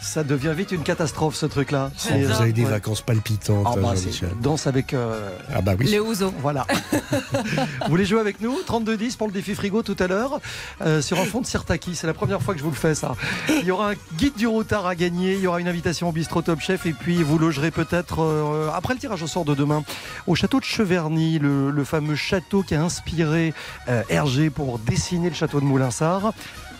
Ça 0.00 0.24
devient 0.24 0.52
vite 0.56 0.72
une 0.72 0.82
catastrophe, 0.82 1.34
ce 1.36 1.46
truc-là. 1.46 1.90
Vous 2.10 2.30
avez 2.40 2.52
des 2.52 2.64
ouais. 2.64 2.70
vacances 2.70 3.02
palpitantes, 3.02 3.66
Ah, 3.68 3.76
bah, 3.80 3.94
danse 4.40 4.66
avec. 4.66 4.94
euh, 4.94 5.30
Ah 5.54 5.60
bah 5.60 5.72
oui. 5.78 5.86
Les 5.86 6.00
ouzo. 6.00 6.32
Voilà. 6.40 6.66
vous 6.92 7.88
voulez 7.88 8.04
jouer 8.06 8.20
avec 8.20 8.40
nous? 8.40 8.56
32-10 8.66 9.16
pour 9.16 9.26
le 9.26 9.32
défi 9.32 9.54
frigo 9.54 9.82
tout 9.82 9.96
à 9.98 10.06
l'heure 10.06 10.40
euh, 10.80 11.02
sur 11.02 11.18
un 11.20 11.24
fond 11.24 11.40
de 11.40 11.46
Sirtaki. 11.46 11.94
C'est 11.94 12.06
la 12.06 12.14
première 12.14 12.40
fois 12.42 12.54
que 12.54 12.60
je 12.60 12.64
vous 12.64 12.70
le 12.70 12.76
fais 12.76 12.94
ça. 12.94 13.14
Il 13.48 13.64
y 13.64 13.70
aura 13.70 13.90
un 13.90 13.94
guide 14.16 14.36
du 14.36 14.46
routard 14.46 14.86
à 14.86 14.94
gagner. 14.94 15.34
Il 15.34 15.40
y 15.40 15.46
aura 15.46 15.60
une 15.60 15.68
invitation 15.68 16.08
au 16.08 16.12
bistrot 16.12 16.42
Top 16.42 16.60
Chef 16.60 16.86
et 16.86 16.92
puis 16.92 17.22
vous 17.22 17.38
logerez 17.38 17.70
peut-être 17.70 18.22
euh, 18.22 18.70
après 18.74 18.94
le 18.94 19.00
tirage 19.00 19.22
au 19.22 19.26
sort 19.26 19.44
de 19.44 19.54
demain 19.54 19.82
au 20.26 20.34
château 20.34 20.60
de 20.60 20.64
Cheverny, 20.64 21.38
le, 21.38 21.70
le 21.70 21.84
fameux 21.84 22.16
château 22.16 22.62
qui 22.62 22.74
a 22.74 22.82
inspiré 22.82 23.52
euh, 23.88 24.02
Hergé 24.08 24.50
pour 24.50 24.78
dessiner 24.78 25.28
le 25.28 25.34
château 25.34 25.60
de 25.60 25.64
Moulinsart. 25.66 26.32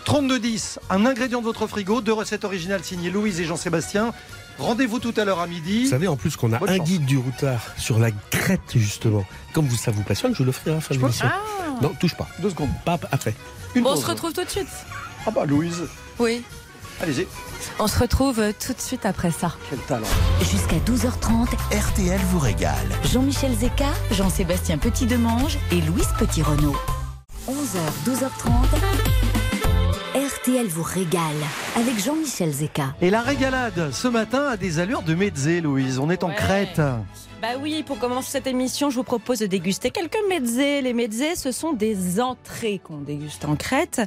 32-10, 0.05 0.77
un 0.89 1.05
ingrédient 1.05 1.39
de 1.39 1.45
votre 1.45 1.67
frigo, 1.67 2.01
deux 2.01 2.13
recettes 2.13 2.43
originales 2.43 2.83
signées 2.83 3.09
Louise 3.09 3.39
et 3.39 3.45
Jean-Sébastien. 3.45 4.13
Rendez-vous 4.59 4.99
tout 4.99 5.13
à 5.17 5.25
l'heure 5.25 5.39
à 5.39 5.47
midi. 5.47 5.83
Vous 5.85 5.89
savez 5.89 6.07
en 6.07 6.15
plus 6.17 6.35
qu'on 6.35 6.51
a 6.53 6.59
Bonne 6.59 6.69
un 6.69 6.77
chance. 6.77 6.87
guide 6.87 7.05
du 7.05 7.17
routard 7.17 7.61
sur 7.77 7.97
la 7.99 8.11
crête 8.11 8.59
justement. 8.75 9.25
Comme 9.53 9.65
vous, 9.67 9.77
ça 9.77 9.91
vous 9.91 10.03
passionne, 10.03 10.35
je 10.35 10.43
l'offrirai 10.43 10.71
à 10.71 10.75
la 10.75 10.81
fin 10.81 10.93
de 10.95 10.99
peux- 10.99 11.05
l'émission. 11.05 11.27
Ah. 11.31 11.81
Non, 11.81 11.89
touche 11.99 12.15
pas. 12.15 12.27
Deux 12.39 12.49
secondes. 12.49 12.69
Pas 12.85 12.99
après. 13.11 13.33
Une 13.75 13.83
Bon, 13.83 13.91
on 13.91 13.93
pause. 13.93 14.03
se 14.03 14.07
retrouve 14.09 14.33
tout 14.33 14.43
de 14.43 14.49
suite. 14.49 14.67
Ah 15.25 15.31
bah 15.31 15.45
Louise, 15.45 15.83
Oui. 16.19 16.43
allez-y. 17.01 17.27
On 17.79 17.87
se 17.87 17.97
retrouve 17.99 18.39
euh, 18.39 18.51
tout 18.59 18.73
de 18.73 18.81
suite 18.81 19.05
après 19.05 19.31
ça. 19.31 19.55
Quel 19.69 19.79
talent. 19.79 20.07
Jusqu'à 20.41 20.77
12h30, 20.85 21.47
RTL 21.71 22.19
vous 22.31 22.39
régale. 22.39 22.75
Jean-Michel 23.11 23.55
Zeka, 23.55 23.89
Jean-Sébastien 24.11 24.77
Petit-Demange 24.77 25.57
et 25.71 25.79
Louise 25.81 26.07
Petit-Renault. 26.19 26.75
11h, 27.47 28.05
12h30, 28.05 28.51
RTL 30.41 30.67
vous 30.67 30.81
régale 30.83 31.35
avec 31.75 32.03
Jean-Michel 32.03 32.51
Zeka. 32.51 32.95
Et 33.01 33.09
la 33.11 33.21
régalade 33.21 33.89
ce 33.91 34.07
matin 34.07 34.47
a 34.47 34.57
des 34.57 34.79
allures 34.79 35.03
de 35.03 35.13
mezzé, 35.13 35.61
Louise. 35.61 35.99
On 35.99 36.09
est 36.09 36.23
en 36.23 36.29
Ouais. 36.29 36.35
Crète. 36.35 36.81
Bah 37.41 37.57
oui, 37.59 37.81
pour 37.81 37.97
commencer 37.97 38.29
cette 38.29 38.45
émission, 38.45 38.91
je 38.91 38.97
vous 38.97 39.03
propose 39.03 39.39
de 39.39 39.47
déguster 39.47 39.89
quelques 39.89 40.19
mezzés. 40.29 40.83
Les 40.83 40.93
mezzés, 40.93 41.35
ce 41.35 41.51
sont 41.51 41.73
des 41.73 42.21
entrées 42.21 42.79
qu'on 42.83 42.97
déguste 42.99 43.45
en 43.45 43.55
Crète, 43.55 43.99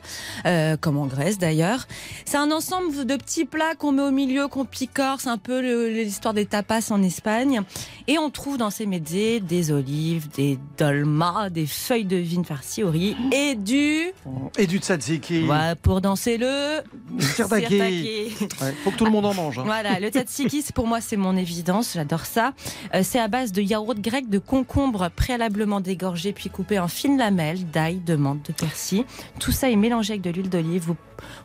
euh, 0.46 0.76
comme 0.76 0.96
en 0.98 1.06
Grèce 1.06 1.36
d'ailleurs. 1.36 1.88
C'est 2.26 2.36
un 2.36 2.52
ensemble 2.52 3.04
de 3.04 3.16
petits 3.16 3.44
plats 3.44 3.74
qu'on 3.74 3.90
met 3.90 4.02
au 4.02 4.12
milieu, 4.12 4.46
qu'on 4.46 4.64
picore. 4.64 5.20
C'est 5.20 5.30
un 5.30 5.38
peu 5.38 5.88
l'histoire 5.88 6.32
des 6.32 6.46
tapas 6.46 6.92
en 6.92 7.02
Espagne. 7.02 7.62
Et 8.06 8.18
on 8.18 8.30
trouve 8.30 8.56
dans 8.56 8.70
ces 8.70 8.86
mezzés 8.86 9.40
des 9.40 9.72
olives, 9.72 10.28
des 10.30 10.56
dolmas, 10.78 11.50
des 11.50 11.66
feuilles 11.66 12.04
de 12.04 12.16
vigne 12.16 12.44
farcies 12.44 12.84
au 12.84 12.90
riz 12.90 13.16
et 13.32 13.56
du... 13.56 14.12
Et 14.58 14.68
du 14.68 14.78
tzatziki. 14.78 15.40
Voilà, 15.40 15.74
pour 15.74 16.00
danser 16.00 16.38
le... 16.38 16.82
Sirtaki. 17.18 18.32
Ouais, 18.60 18.74
faut 18.84 18.92
que 18.92 18.96
tout 18.96 19.04
le 19.04 19.10
monde 19.10 19.26
en 19.26 19.34
mange. 19.34 19.58
hein. 19.58 19.64
Voilà, 19.64 19.98
le 19.98 20.08
tzatziki, 20.08 20.64
pour 20.72 20.86
moi, 20.86 21.00
c'est 21.00 21.16
mon 21.16 21.36
évidence. 21.36 21.94
J'adore 21.94 22.26
ça. 22.26 22.52
Euh, 22.94 23.00
c'est 23.02 23.23
à 23.24 23.28
base 23.28 23.52
de 23.52 23.62
yaourt 23.62 23.98
grec, 23.98 24.28
de 24.28 24.38
concombre 24.38 25.08
préalablement 25.16 25.80
dégorgé 25.80 26.34
puis 26.34 26.50
coupé 26.50 26.78
en 26.78 26.88
fines 26.88 27.16
lamelles, 27.16 27.70
d'ail, 27.70 28.00
de 28.00 28.16
menthe, 28.16 28.46
de 28.48 28.52
persil. 28.52 29.04
Tout 29.40 29.50
ça 29.50 29.70
est 29.70 29.76
mélangé 29.76 30.12
avec 30.12 30.22
de 30.22 30.28
l'huile 30.30 30.50
d'olive. 30.50 30.82
Vous 30.82 30.96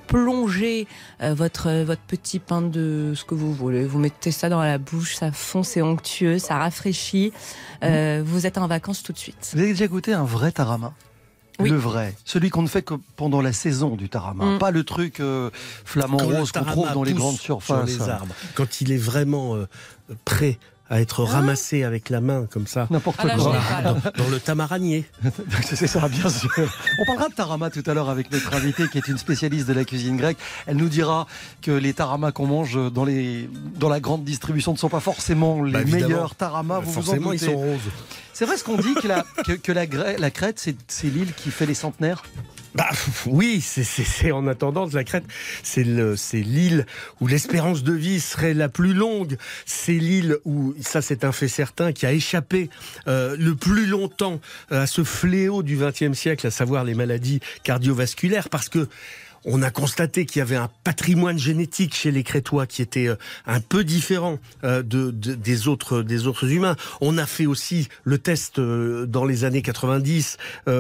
plongez 0.08 0.88
euh, 1.22 1.34
votre 1.34 1.72
votre 1.84 2.02
petit 2.02 2.40
pain 2.40 2.62
de 2.62 3.14
ce 3.16 3.24
que 3.24 3.34
vous 3.34 3.54
voulez. 3.54 3.86
Vous 3.86 3.98
mettez 3.98 4.32
ça 4.32 4.50
dans 4.50 4.62
la 4.62 4.78
bouche, 4.78 5.16
ça 5.16 5.32
fond, 5.32 5.64
c'est 5.64 5.82
onctueux, 5.82 6.38
ça 6.38 6.58
rafraîchit. 6.58 7.32
Euh, 7.84 8.22
vous 8.26 8.46
êtes 8.46 8.58
en 8.58 8.68
vacances 8.68 9.02
tout 9.02 9.14
de 9.14 9.18
suite. 9.18 9.52
Vous 9.54 9.60
avez 9.60 9.70
déjà 9.70 9.88
goûté 9.88 10.12
un 10.14 10.26
vrai 10.26 10.52
tarama? 10.52 10.94
Oui. 11.62 11.70
Le 11.70 11.76
vrai, 11.78 12.16
celui 12.24 12.50
qu'on 12.50 12.62
ne 12.62 12.68
fait 12.68 12.82
que 12.84 12.94
pendant 13.18 13.42
la 13.42 13.52
saison 13.52 13.96
du 13.98 14.08
tarama, 14.10 14.56
Mm. 14.56 14.60
pas 14.60 14.72
le 14.72 14.84
truc 14.86 15.20
euh, 15.20 15.50
le 15.96 16.02
rose 16.04 16.52
qu'on 16.54 16.60
tarama 16.60 16.72
trouve 16.72 16.94
dans 16.94 17.04
les 17.04 17.14
grandes 17.14 17.36
sur 17.36 17.62
surfaces. 17.62 17.90
les 17.90 18.10
arbres, 18.10 18.34
quand 18.56 18.80
il 18.82 18.92
est 18.94 18.98
vraiment 18.98 19.56
euh, 19.56 19.68
prêt 20.26 20.58
à 20.90 21.00
être 21.00 21.24
ramassé 21.24 21.84
avec 21.84 22.10
la 22.10 22.20
main 22.22 22.48
comme 22.50 22.66
ça. 22.68 22.88
N'importe 22.90 23.20
Ah 23.24 23.36
quoi. 23.36 23.54
Dans, 23.84 23.94
dans 23.94 24.30
le 24.30 24.40
tamaranier. 24.40 25.06
C'est 25.64 25.88
ça, 25.88 26.08
bien 26.08 26.30
sûr. 26.30 26.50
On 27.00 27.06
parlera 27.06 27.30
de 27.30 27.34
tarama 27.36 27.70
tout 27.70 27.84
à 27.86 27.94
l'heure 27.94 28.10
avec 28.10 28.32
notre 28.32 28.54
invitée 28.56 28.88
qui 28.88 28.98
est 28.98 29.08
une 29.08 29.18
spécialiste 29.18 29.68
de 29.68 29.74
la 29.74 29.86
cuisine 29.86 30.18
grecque. 30.18 30.38
Elle 30.66 30.78
nous 30.78 30.90
dira 30.90 31.28
que 31.62 31.72
les 31.72 31.94
taramas 31.94 32.32
qu'on 32.32 32.48
mange 32.48 32.92
dans, 32.92 33.06
les, 33.06 33.50
dans 33.76 33.90
la 33.90 34.00
grande 34.00 34.24
distribution 34.24 34.74
ne 34.74 34.78
sont 34.78 34.90
pas 34.90 35.00
forcément 35.00 35.64
les 35.64 35.72
Bah, 35.74 35.84
meilleurs 35.86 36.36
taramas. 36.36 36.80
Vous 36.80 36.92
vous 36.92 37.00
en 37.00 37.02
Forcément, 37.04 37.34
ils 37.34 37.40
sont 37.40 37.56
roses. 37.56 37.80
C'est 38.34 38.46
vrai 38.46 38.58
ce 38.58 38.64
qu'on 38.64 38.78
dit 38.78 38.94
que 38.96 39.08
la, 39.08 39.26
que, 39.46 39.52
que 39.54 39.72
la, 39.72 40.32
Crète, 40.32 40.60
c'est 40.88 41.08
l'île 41.08 41.34
qui 41.34 41.52
fait 41.52 41.66
les 41.66 41.74
centenaires? 41.74 42.24
Bah 42.76 42.90
oui, 43.26 43.62
c'est 43.62 44.32
en 44.32 44.46
attendant 44.48 44.88
la 44.94 45.04
Crète, 45.04 45.24
c'est 45.64 45.84
l'île 45.84 46.86
où 47.20 47.28
l'espérance 47.28 47.84
de 47.84 47.94
vie 47.94 48.20
serait 48.20 48.54
la 48.54 48.70
plus 48.70 48.94
longue. 48.94 49.38
C'est 49.66 49.94
l'île 49.94 50.38
où, 50.46 50.76
ça 50.80 51.02
c'est 51.02 51.24
un 51.24 51.32
fait 51.32 51.48
certain, 51.48 51.92
qui 51.94 52.06
a 52.06 52.14
échappé 52.14 52.70
euh, 53.08 53.36
le 53.40 53.56
plus 53.56 53.88
longtemps 53.88 54.40
à 54.70 54.86
ce 54.86 55.04
fléau 55.04 55.64
du 55.64 55.78
XXe 55.78 56.14
siècle, 56.14 56.46
à 56.46 56.52
savoir 56.52 56.84
les 56.84 56.94
maladies 56.94 57.40
cardiovasculaires, 57.64 58.50
parce 58.50 58.70
que 58.70 58.88
on 59.46 59.62
a 59.62 59.72
constaté 59.72 60.26
qu'il 60.26 60.40
y 60.40 60.42
avait 60.42 60.56
un 60.56 60.70
patrimoine 60.84 61.38
génétique 61.38 61.96
chez 61.96 62.12
les 62.12 62.24
Crétois 62.24 62.68
qui 62.68 62.82
était 62.82 63.08
euh, 63.08 63.16
un 63.46 63.60
peu 63.60 63.84
différent 63.84 64.40
euh, 64.64 64.84
de, 64.84 65.12
des 65.12 65.68
autres 65.68 66.02
des 66.02 66.28
autres 66.28 66.52
humains. 66.52 66.76
On 67.02 67.18
a 67.18 67.26
fait 67.26 67.46
aussi 67.46 67.88
le 68.04 68.18
test 68.18 68.60
euh, 68.60 69.06
dans 69.06 69.26
les 69.26 69.44
années 69.44 69.62
90 69.62 70.38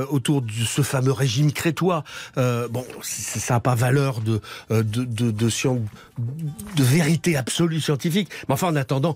autour 0.09 0.41
de 0.41 0.51
ce 0.51 0.81
fameux 0.81 1.11
régime 1.11 1.51
crétois. 1.51 2.03
bon, 2.35 2.85
ça 3.01 3.55
n'a 3.55 3.59
pas 3.59 3.75
valeur 3.75 4.21
de 4.21 4.41
de, 4.69 4.83
de, 4.83 5.31
de, 5.31 5.49
de, 5.49 6.83
vérité 6.83 7.35
absolue 7.35 7.79
scientifique. 7.79 8.29
Mais 8.47 8.53
enfin, 8.53 8.67
en 8.67 8.75
attendant, 8.75 9.15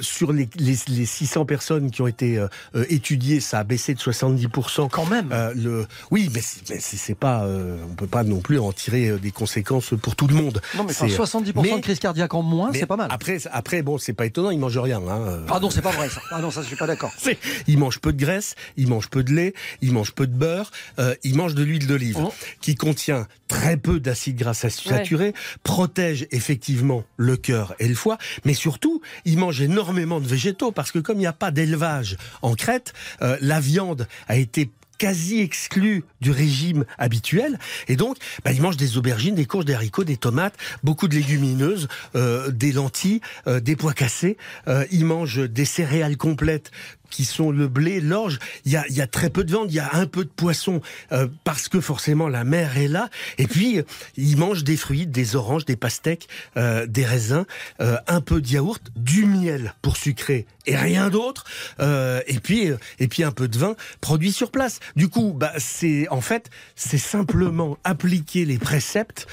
sur 0.00 0.32
les, 0.32 0.48
les, 0.56 0.76
les, 0.88 1.06
600 1.06 1.44
personnes 1.44 1.90
qui 1.90 2.02
ont 2.02 2.06
été 2.06 2.44
étudiées, 2.88 3.40
ça 3.40 3.60
a 3.60 3.64
baissé 3.64 3.94
de 3.94 4.00
70%. 4.00 4.88
Quand 4.88 5.06
même. 5.06 5.28
le, 5.54 5.86
oui, 6.10 6.30
mais 6.32 6.40
c'est 6.42 7.14
pas, 7.14 7.46
on 7.46 7.94
peut 7.94 8.06
pas 8.06 8.24
non 8.24 8.40
plus 8.40 8.58
en 8.58 8.72
tirer 8.84 9.08
euh, 9.08 9.18
des 9.18 9.30
conséquences 9.30 9.94
pour 10.00 10.14
tout 10.14 10.26
le 10.26 10.34
monde. 10.34 10.60
Non, 10.76 10.84
mais 10.84 10.92
70% 10.92 11.76
de 11.76 11.80
crise 11.80 11.98
cardiaque 11.98 12.34
en 12.34 12.42
moins, 12.42 12.70
c'est 12.72 12.86
pas 12.86 12.96
mal. 12.96 13.08
Après, 13.10 13.38
après 13.50 13.82
bon, 13.82 13.96
c'est 13.98 14.12
pas 14.12 14.26
étonnant, 14.26 14.50
ils 14.50 14.58
mangent 14.58 14.78
rien. 14.78 15.00
Hein. 15.08 15.44
Ah 15.48 15.58
non, 15.60 15.70
c'est 15.70 15.82
pas 15.82 15.90
vrai 15.90 16.08
ça. 16.08 16.20
Ah 16.30 16.40
non, 16.40 16.50
ça, 16.50 16.62
je 16.62 16.66
suis 16.66 16.76
pas 16.76 16.86
d'accord. 16.86 17.12
Ils 17.66 17.78
mangent 17.78 18.00
peu 18.00 18.12
de 18.12 18.18
graisse, 18.18 18.54
ils 18.76 18.88
mangent 18.88 19.08
peu 19.08 19.22
de 19.22 19.32
lait, 19.32 19.54
ils 19.80 19.92
mangent 19.92 20.12
peu 20.12 20.26
de 20.26 20.36
beurre, 20.36 20.70
euh, 20.98 21.14
ils 21.22 21.36
mangent 21.36 21.54
de 21.54 21.62
l'huile 21.62 21.86
d'olive, 21.86 22.18
oh. 22.20 22.32
qui 22.60 22.74
contient 22.74 23.26
très 23.48 23.76
peu 23.76 24.00
d'acides 24.00 24.36
gras 24.36 24.54
saturés, 24.54 25.34
protège 25.62 26.26
effectivement 26.30 27.04
le 27.16 27.36
cœur 27.36 27.74
et 27.78 27.88
le 27.88 27.94
foie, 27.94 28.18
mais 28.44 28.54
surtout, 28.54 29.00
ils 29.24 29.38
mangent 29.38 29.62
énormément 29.62 30.20
de 30.20 30.26
végétaux, 30.26 30.72
parce 30.72 30.92
que 30.92 30.98
comme 30.98 31.16
il 31.16 31.20
n'y 31.20 31.26
a 31.26 31.32
pas 31.32 31.50
d'élevage 31.50 32.16
en 32.42 32.54
Crète, 32.54 32.92
euh, 33.22 33.36
la 33.40 33.60
viande 33.60 34.06
a 34.28 34.36
été 34.36 34.70
quasi 35.04 35.40
exclu 35.40 36.02
du 36.22 36.30
régime 36.30 36.86
habituel. 36.96 37.58
Et 37.88 37.96
donc, 37.96 38.16
bah, 38.42 38.52
ils 38.52 38.62
des 38.78 38.96
aubergines, 38.96 39.34
des 39.34 39.44
courges, 39.44 39.66
des 39.66 39.74
haricots, 39.74 40.02
des 40.02 40.16
tomates, 40.16 40.54
beaucoup 40.82 41.08
de 41.08 41.14
légumineuses, 41.14 41.88
euh, 42.16 42.50
des 42.50 42.72
lentilles, 42.72 43.20
euh, 43.46 43.60
des 43.60 43.76
pois 43.76 43.92
cassés. 43.92 44.38
Euh, 44.66 44.86
ils 44.90 45.04
des 45.36 45.66
céréales 45.66 46.16
complètes 46.16 46.70
qui 47.14 47.24
sont 47.24 47.52
le 47.52 47.68
blé, 47.68 48.00
l'orge. 48.00 48.40
Il 48.64 48.72
y 48.72 49.00
a, 49.00 49.06
très 49.06 49.30
peu 49.30 49.44
de 49.44 49.50
viande, 49.50 49.70
il 49.70 49.76
y 49.76 49.80
a 49.80 49.94
un 49.94 50.06
peu 50.06 50.24
de 50.24 50.30
poisson 50.30 50.80
euh, 51.12 51.28
parce 51.44 51.68
que 51.68 51.80
forcément 51.80 52.28
la 52.28 52.42
mer 52.42 52.76
est 52.76 52.88
là. 52.88 53.08
Et 53.38 53.46
puis 53.46 53.82
ils 54.16 54.36
mangent 54.36 54.64
des 54.64 54.76
fruits, 54.76 55.06
des 55.06 55.36
oranges, 55.36 55.64
des 55.64 55.76
pastèques, 55.76 56.26
euh, 56.56 56.86
des 56.86 57.04
raisins, 57.04 57.44
euh, 57.80 57.98
un 58.08 58.20
peu 58.20 58.40
de 58.40 58.48
yaourt, 58.48 58.82
du 58.96 59.26
miel 59.26 59.74
pour 59.80 59.96
sucrer 59.96 60.46
et 60.66 60.74
rien 60.76 61.08
d'autre. 61.08 61.44
et 61.78 62.40
puis 62.42 62.70
et 62.98 63.06
puis 63.06 63.22
un 63.22 63.30
peu 63.30 63.46
de 63.46 63.58
vin 63.58 63.76
produit 64.00 64.32
sur 64.32 64.50
place. 64.50 64.80
Du 64.96 65.08
coup, 65.08 65.34
bah 65.36 65.52
c'est 65.58 66.08
en 66.08 66.20
fait 66.20 66.50
c'est 66.74 66.98
simplement 66.98 67.78
appliquer 67.84 68.44
les 68.44 68.58
préceptes 68.58 69.28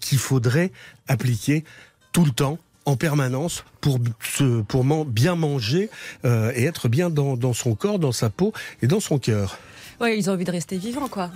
qu'il 0.00 0.18
faudrait 0.18 0.72
appliquer 1.06 1.64
tout 2.12 2.24
le 2.24 2.30
temps 2.30 2.58
en 2.86 2.96
permanence 2.96 3.64
pour, 3.80 3.98
se, 4.22 4.62
pour 4.62 4.84
bien 5.04 5.34
manger 5.34 5.90
euh, 6.24 6.52
et 6.54 6.64
être 6.64 6.88
bien 6.88 7.10
dans, 7.10 7.36
dans, 7.36 7.52
son 7.52 7.74
corps, 7.74 7.98
dans 7.98 8.12
sa 8.12 8.30
peau 8.30 8.52
et 8.82 8.86
dans 8.86 9.00
son 9.00 9.18
cœur. 9.18 9.58
Oui, 10.00 10.16
ils 10.18 10.28
ont 10.28 10.32
envie 10.34 10.44
de 10.44 10.50
rester 10.50 10.76
vivants, 10.76 11.08
quoi. 11.08 11.30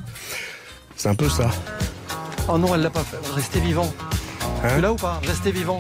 C'est 0.97 1.09
un 1.09 1.14
peu 1.14 1.28
ça. 1.28 1.50
Oh 2.49 2.59
non, 2.59 2.75
elle 2.75 2.83
l'a 2.83 2.90
pas 2.90 3.05
fait. 3.05 3.19
Rester 3.35 3.61
vivant. 3.61 3.93
Hein 4.62 4.75
tu 4.75 4.81
l'as 4.81 4.93
ou 4.93 4.97
pas 4.97 5.21
Rester 5.26 5.52
vivant. 5.52 5.78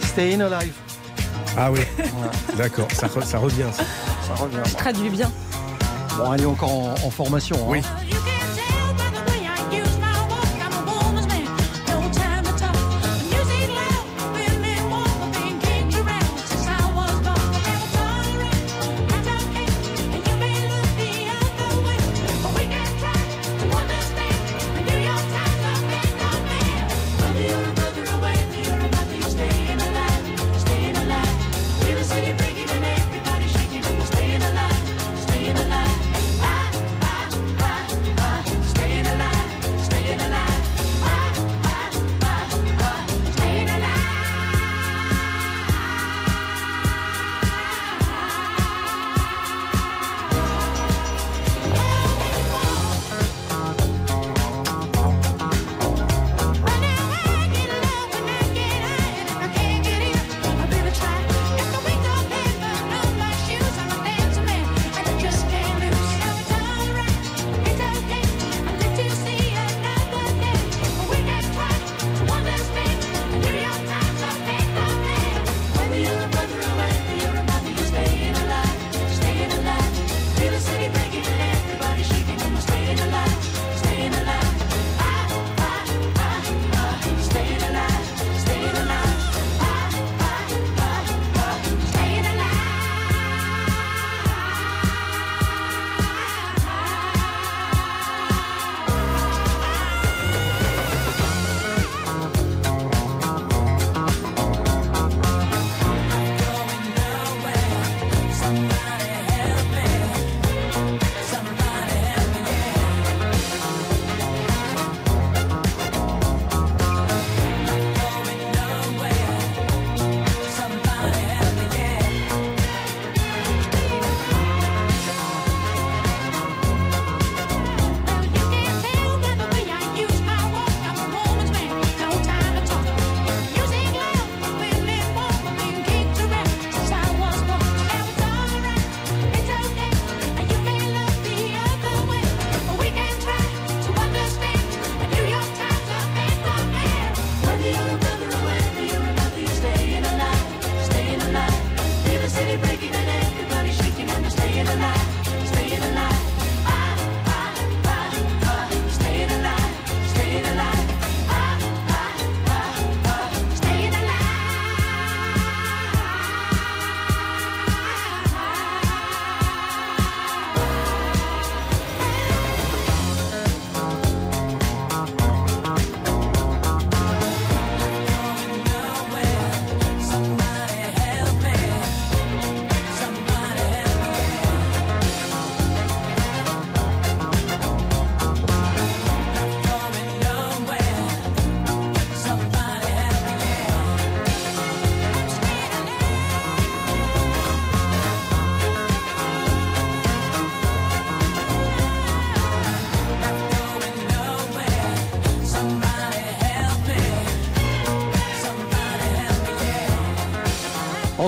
Staying 0.00 0.40
alive. 0.40 0.72
Ah 1.56 1.70
oui, 1.72 1.80
d'accord, 2.56 2.88
ça, 2.92 3.08
ça, 3.08 3.38
revient. 3.38 3.66
Ça, 3.72 3.84
ça 4.26 4.34
revient. 4.34 4.62
Je 4.64 4.74
traduis 4.74 5.10
bien. 5.10 5.30
Bon, 6.16 6.32
elle 6.32 6.42
est 6.42 6.46
encore 6.46 6.72
en, 6.72 6.94
en 7.04 7.10
formation. 7.10 7.72
Hein. 7.72 7.80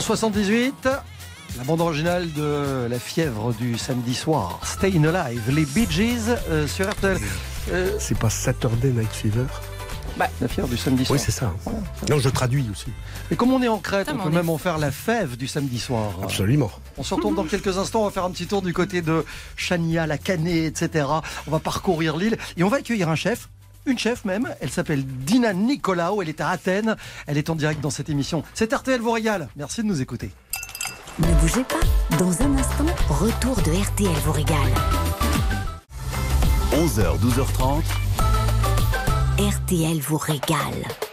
En 0.00 0.02
78, 0.02 0.88
la 1.59 1.64
bande 1.64 1.83
originale 1.83 2.33
de 2.33 2.87
La 2.88 2.99
fièvre 2.99 3.52
du 3.52 3.76
samedi 3.76 4.14
soir, 4.14 4.59
Stayin' 4.64 5.04
Alive, 5.04 5.54
les 5.54 5.66
Bee 5.66 5.87
Gees 5.90 6.35
euh, 6.49 6.66
sur 6.66 6.90
RTL. 6.90 7.19
Euh, 7.71 7.99
C'est 7.99 8.16
pas 8.19 8.30
Saturday 8.30 8.92
Night 8.92 9.12
Fever 9.12 9.45
la 10.40 10.49
fièvre 10.49 10.69
du 10.69 10.78
samedi 10.78 11.04
soir. 11.04 11.19
Oui, 11.19 11.23
c'est 11.23 11.33
ça. 11.33 11.52
Non, 12.09 12.19
je 12.19 12.30
traduis 12.30 12.66
aussi. 12.71 12.87
Et 13.30 13.37
comme 13.37 13.52
on 13.52 13.62
est 13.62 13.69
en 13.69 13.78
Crète, 13.78 14.11
on 14.11 14.16
peut 14.16 14.30
même 14.30 14.49
en 14.49 14.57
faire 14.57 14.78
la 14.78 14.90
fève 14.90 15.37
du 15.37 15.47
samedi 15.47 15.78
soir. 15.78 16.12
Absolument. 16.23 16.71
On 16.97 17.02
se 17.02 17.12
retourne 17.12 17.35
dans 17.35 17.45
quelques 17.45 17.76
instants, 17.76 18.02
on 18.02 18.04
va 18.07 18.11
faire 18.11 18.25
un 18.25 18.30
petit 18.30 18.47
tour 18.47 18.62
du 18.62 18.73
côté 18.73 19.02
de 19.02 19.25
Chania, 19.57 20.07
la 20.07 20.16
Canée, 20.16 20.64
etc. 20.64 21.07
On 21.47 21.50
va 21.50 21.59
parcourir 21.59 22.16
l'île 22.16 22.38
et 22.57 22.64
on 22.64 22.69
va 22.69 22.78
accueillir 22.78 23.11
un 23.11 23.16
chef. 23.16 23.50
Une 23.87 23.99
chef 23.99 24.25
même, 24.25 24.49
elle 24.60 24.70
s'appelle 24.70 25.04
Dina 25.04 25.54
Nicolaou, 25.54 26.22
elle 26.22 26.28
est 26.28 26.40
à 26.40 26.50
Athènes, 26.50 26.96
elle 27.26 27.38
est 27.38 27.49
en 27.49 27.54
direct 27.54 27.80
dans 27.80 27.90
cette 27.90 28.10
émission. 28.10 28.42
C'est 28.54 28.72
RTL 28.72 29.00
vous 29.00 29.12
régale, 29.12 29.49
merci 29.56 29.82
de 29.82 29.87
nous 29.87 30.02
écouter. 30.02 30.30
Ne 31.18 31.32
bougez 31.40 31.64
pas. 31.64 32.16
Dans 32.18 32.42
un 32.42 32.56
instant, 32.58 32.87
retour 33.08 33.56
de 33.56 33.72
RTL 33.72 34.12
vous 34.25 34.32
régale. 34.32 34.72
11h, 36.72 37.18
12h30. 37.18 37.82
RTL 39.38 39.99
vous 40.00 40.18
régale. 40.18 41.09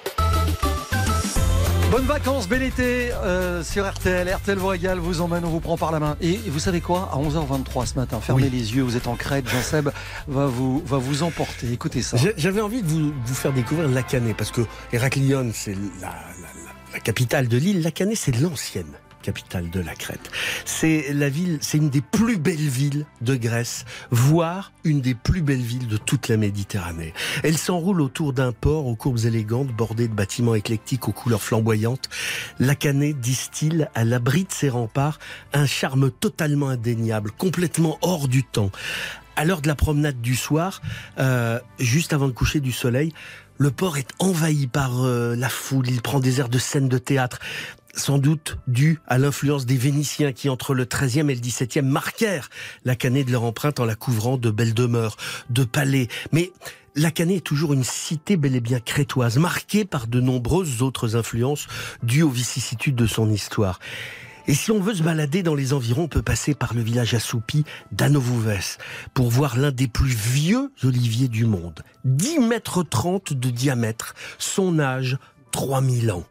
Bonnes 1.91 2.05
vacances, 2.05 2.49
bel 2.49 2.63
été 2.63 3.11
euh, 3.13 3.63
sur 3.63 3.89
RTL. 3.89 4.27
RTL 4.29 4.57
vous 4.57 4.67
régale, 4.67 4.99
vous 4.99 5.21
emmène, 5.21 5.45
on 5.45 5.49
vous 5.49 5.61
prend 5.61 5.77
par 5.77 5.91
la 5.93 5.99
main. 5.99 6.17
Et, 6.19 6.37
vous 6.47 6.59
savez 6.59 6.81
quoi? 6.81 7.09
À 7.13 7.17
11h23 7.17 7.85
ce 7.85 7.95
matin, 7.95 8.19
fermez 8.19 8.43
Oui. 8.43 8.49
les 8.49 8.75
yeux, 8.75 8.83
vous 8.83 8.97
êtes 8.97 9.07
en 9.07 9.15
Crète, 9.15 9.47
Jean-Seb 9.49 9.89
va 10.27 10.47
vous, 10.47 10.83
va 10.85 10.97
vous 10.97 11.23
emporter. 11.23 11.71
Écoutez 11.71 12.01
ça. 12.01 12.17
J'avais 12.35 12.59
envie 12.61 12.81
de 12.81 12.87
vous, 12.87 13.13
vous 13.25 13.33
faire 13.33 13.53
découvrir 13.53 13.87
Lacanais 13.87 14.33
parce 14.33 14.51
que 14.51 14.61
Héraclion, 14.91 15.49
c'est 15.53 15.75
la, 15.75 15.79
la- 16.07 16.09
la- 16.09 16.93
la 16.93 16.99
capitale 16.99 17.47
de 17.47 17.57
l'île. 17.57 17.81
Lacanais, 17.81 18.15
c'est 18.15 18.37
l'ancienne 18.37 18.91
capitale 19.21 19.69
de 19.69 19.79
la 19.79 19.95
Crète. 19.95 20.31
C'est 20.65 21.13
la 21.13 21.29
ville, 21.29 21.57
c'est 21.61 21.77
une 21.77 21.89
des 21.89 22.01
plus 22.01 22.37
belles 22.37 22.55
villes 22.55 23.05
de 23.21 23.35
Grèce, 23.35 23.85
voire 24.11 24.71
une 24.83 25.01
des 25.01 25.15
plus 25.15 25.41
belles 25.41 25.57
villes 25.61 25.87
de 25.87 25.97
toute 25.97 26.27
la 26.27 26.37
Méditerranée. 26.37 27.13
Elle 27.43 27.57
s'enroule 27.57 28.01
autour 28.01 28.33
d'un 28.33 28.51
port 28.51 28.85
aux 28.85 28.95
courbes 28.95 29.25
élégantes, 29.25 29.67
bordé 29.67 30.07
de 30.07 30.13
bâtiments 30.13 30.55
éclectiques 30.55 31.07
aux 31.07 31.11
couleurs 31.11 31.41
flamboyantes. 31.41 32.09
Lacanais 32.59 33.13
distille 33.13 33.87
à 33.95 34.03
l'abri 34.03 34.43
de 34.45 34.51
ses 34.51 34.69
remparts 34.69 35.19
un 35.53 35.65
charme 35.65 36.11
totalement 36.11 36.69
indéniable, 36.69 37.31
complètement 37.31 37.97
hors 38.01 38.27
du 38.27 38.43
temps. 38.43 38.71
À 39.35 39.45
l'heure 39.45 39.61
de 39.61 39.67
la 39.67 39.75
promenade 39.75 40.19
du 40.19 40.35
soir, 40.35 40.81
euh, 41.19 41.59
juste 41.79 42.11
avant 42.11 42.25
le 42.25 42.31
coucher 42.31 42.59
du 42.59 42.71
soleil, 42.71 43.13
le 43.59 43.71
port 43.71 43.97
est 43.97 44.09
envahi 44.19 44.67
par 44.67 45.03
euh, 45.03 45.35
la 45.35 45.49
foule. 45.49 45.89
Il 45.89 46.01
prend 46.01 46.19
des 46.19 46.39
airs 46.39 46.49
de 46.49 46.59
scène 46.59 46.87
de 46.87 46.97
théâtre, 46.97 47.39
sans 47.97 48.17
doute 48.17 48.57
dû 48.67 48.99
à 49.07 49.17
l'influence 49.17 49.65
des 49.65 49.77
Vénitiens 49.77 50.31
qui, 50.31 50.49
entre 50.49 50.73
le 50.73 50.85
13e 50.85 51.29
et 51.29 51.35
le 51.35 51.41
17e, 51.41 51.81
marquèrent 51.81 52.49
la 52.85 52.95
Canée 52.95 53.23
de 53.23 53.31
leur 53.31 53.43
empreinte 53.43 53.79
en 53.79 53.85
la 53.85 53.95
couvrant 53.95 54.37
de 54.37 54.51
belles 54.51 54.73
demeures, 54.73 55.17
de 55.49 55.63
palais. 55.63 56.07
Mais 56.31 56.51
la 56.95 57.11
Canée 57.11 57.37
est 57.37 57.45
toujours 57.45 57.73
une 57.73 57.83
cité 57.83 58.37
bel 58.37 58.55
et 58.55 58.61
bien 58.61 58.79
crétoise, 58.79 59.37
marquée 59.37 59.85
par 59.85 60.07
de 60.07 60.19
nombreuses 60.19 60.81
autres 60.81 61.15
influences 61.15 61.67
dues 62.03 62.23
aux 62.23 62.29
vicissitudes 62.29 62.95
de 62.95 63.07
son 63.07 63.29
histoire. 63.29 63.79
Et 64.49 64.53
si 64.53 64.71
on 64.71 64.79
veut 64.79 64.93
se 64.93 65.03
balader 65.03 65.43
dans 65.43 65.55
les 65.55 65.73
environs, 65.73 66.03
on 66.03 66.07
peut 66.07 66.21
passer 66.21 66.55
par 66.55 66.73
le 66.73 66.81
village 66.81 67.13
assoupi 67.13 67.65
d'Anovouves 67.91 68.77
pour 69.13 69.29
voir 69.29 69.57
l'un 69.57 69.71
des 69.71 69.89
plus 69.89 70.15
vieux 70.15 70.71
oliviers 70.83 71.27
du 71.27 71.45
monde. 71.45 71.83
10 72.05 72.39
mètres 72.39 72.83
30 72.83 73.33
de 73.33 73.49
diamètre, 73.49 74.15
son 74.37 74.79
âge 74.79 75.17
3000 75.51 76.11
ans. 76.11 76.25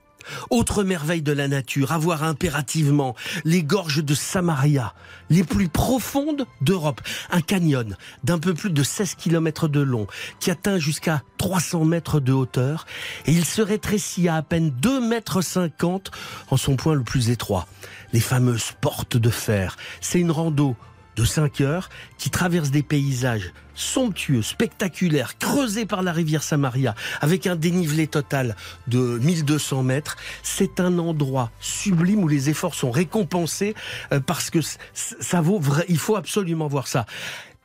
Autre 0.50 0.84
merveille 0.84 1.22
de 1.22 1.32
la 1.32 1.48
nature, 1.48 1.92
à 1.92 1.98
voir 1.98 2.22
impérativement 2.22 3.14
les 3.44 3.62
gorges 3.62 4.04
de 4.04 4.14
Samaria, 4.14 4.94
les 5.28 5.44
plus 5.44 5.68
profondes 5.68 6.46
d'Europe. 6.60 7.00
Un 7.30 7.40
canyon 7.40 7.96
d'un 8.24 8.38
peu 8.38 8.54
plus 8.54 8.70
de 8.70 8.82
16 8.82 9.16
km 9.16 9.68
de 9.68 9.80
long, 9.80 10.06
qui 10.40 10.50
atteint 10.50 10.78
jusqu'à 10.78 11.22
300 11.38 11.84
mètres 11.84 12.20
de 12.20 12.32
hauteur, 12.32 12.86
et 13.26 13.32
il 13.32 13.44
se 13.44 13.62
rétrécit 13.62 14.28
à 14.28 14.36
à 14.36 14.42
peine 14.42 14.70
2 14.70 15.00
mètres 15.00 15.40
50 15.40 16.10
en 16.50 16.56
son 16.56 16.76
point 16.76 16.94
le 16.94 17.02
plus 17.02 17.30
étroit. 17.30 17.66
Les 18.12 18.20
fameuses 18.20 18.72
portes 18.80 19.16
de 19.16 19.30
fer. 19.30 19.76
C'est 20.00 20.20
une 20.20 20.30
rando 20.30 20.76
de 21.16 21.24
5 21.24 21.62
heures 21.62 21.88
qui 22.18 22.28
traverse 22.28 22.70
des 22.70 22.82
paysages 22.82 23.52
somptueux, 23.76 24.42
spectaculaires, 24.42 25.38
creusés 25.38 25.86
par 25.86 26.02
la 26.02 26.12
rivière 26.12 26.42
Samaria, 26.42 26.94
avec 27.20 27.46
un 27.46 27.54
dénivelé 27.54 28.08
total 28.08 28.56
de 28.88 28.98
1200 28.98 29.84
mètres. 29.84 30.16
C'est 30.42 30.80
un 30.80 30.98
endroit 30.98 31.52
sublime 31.60 32.24
où 32.24 32.28
les 32.28 32.50
efforts 32.50 32.74
sont 32.74 32.90
récompensés 32.90 33.74
euh, 34.12 34.20
parce 34.20 34.50
que 34.50 34.58
ça 34.94 35.40
vaut 35.40 35.60
vrai. 35.60 35.84
Il 35.88 35.98
faut 35.98 36.16
absolument 36.16 36.66
voir 36.66 36.88
ça. 36.88 37.06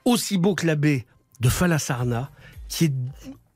Aussi 0.05 0.37
beau 0.37 0.53
que 0.55 0.67
la 0.67 0.75
baie 0.75 1.05
de 1.39 1.49
Falasarna, 1.49 2.29
qui 2.67 2.85
est 2.85 2.93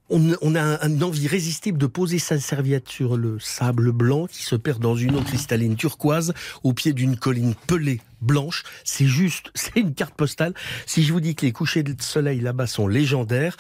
on, 0.09 0.55
a 0.55 0.61
un, 0.61 0.89
une 0.89 1.03
envie 1.03 1.23
irrésistible 1.23 1.77
de 1.77 1.87
poser 1.87 2.19
sa 2.19 2.39
serviette 2.39 2.89
sur 2.89 3.17
le 3.17 3.39
sable 3.39 3.91
blanc 3.91 4.27
qui 4.27 4.43
se 4.43 4.55
perd 4.55 4.79
dans 4.79 4.95
une 4.95 5.15
eau 5.15 5.21
cristalline 5.21 5.75
turquoise 5.75 6.33
au 6.63 6.73
pied 6.73 6.93
d'une 6.93 7.17
colline 7.17 7.55
pelée 7.67 8.01
blanche. 8.25 8.63
C'est 8.83 9.05
juste, 9.07 9.51
c'est 9.55 9.75
une 9.77 9.93
carte 9.93 10.15
postale. 10.15 10.53
Si 10.85 11.03
je 11.03 11.13
vous 11.13 11.19
dis 11.21 11.35
que 11.35 11.45
les 11.45 11.51
couchers 11.51 11.83
de 11.83 11.95
soleil 12.01 12.39
là-bas 12.41 12.67
sont 12.67 12.87
légendaires, 12.87 13.57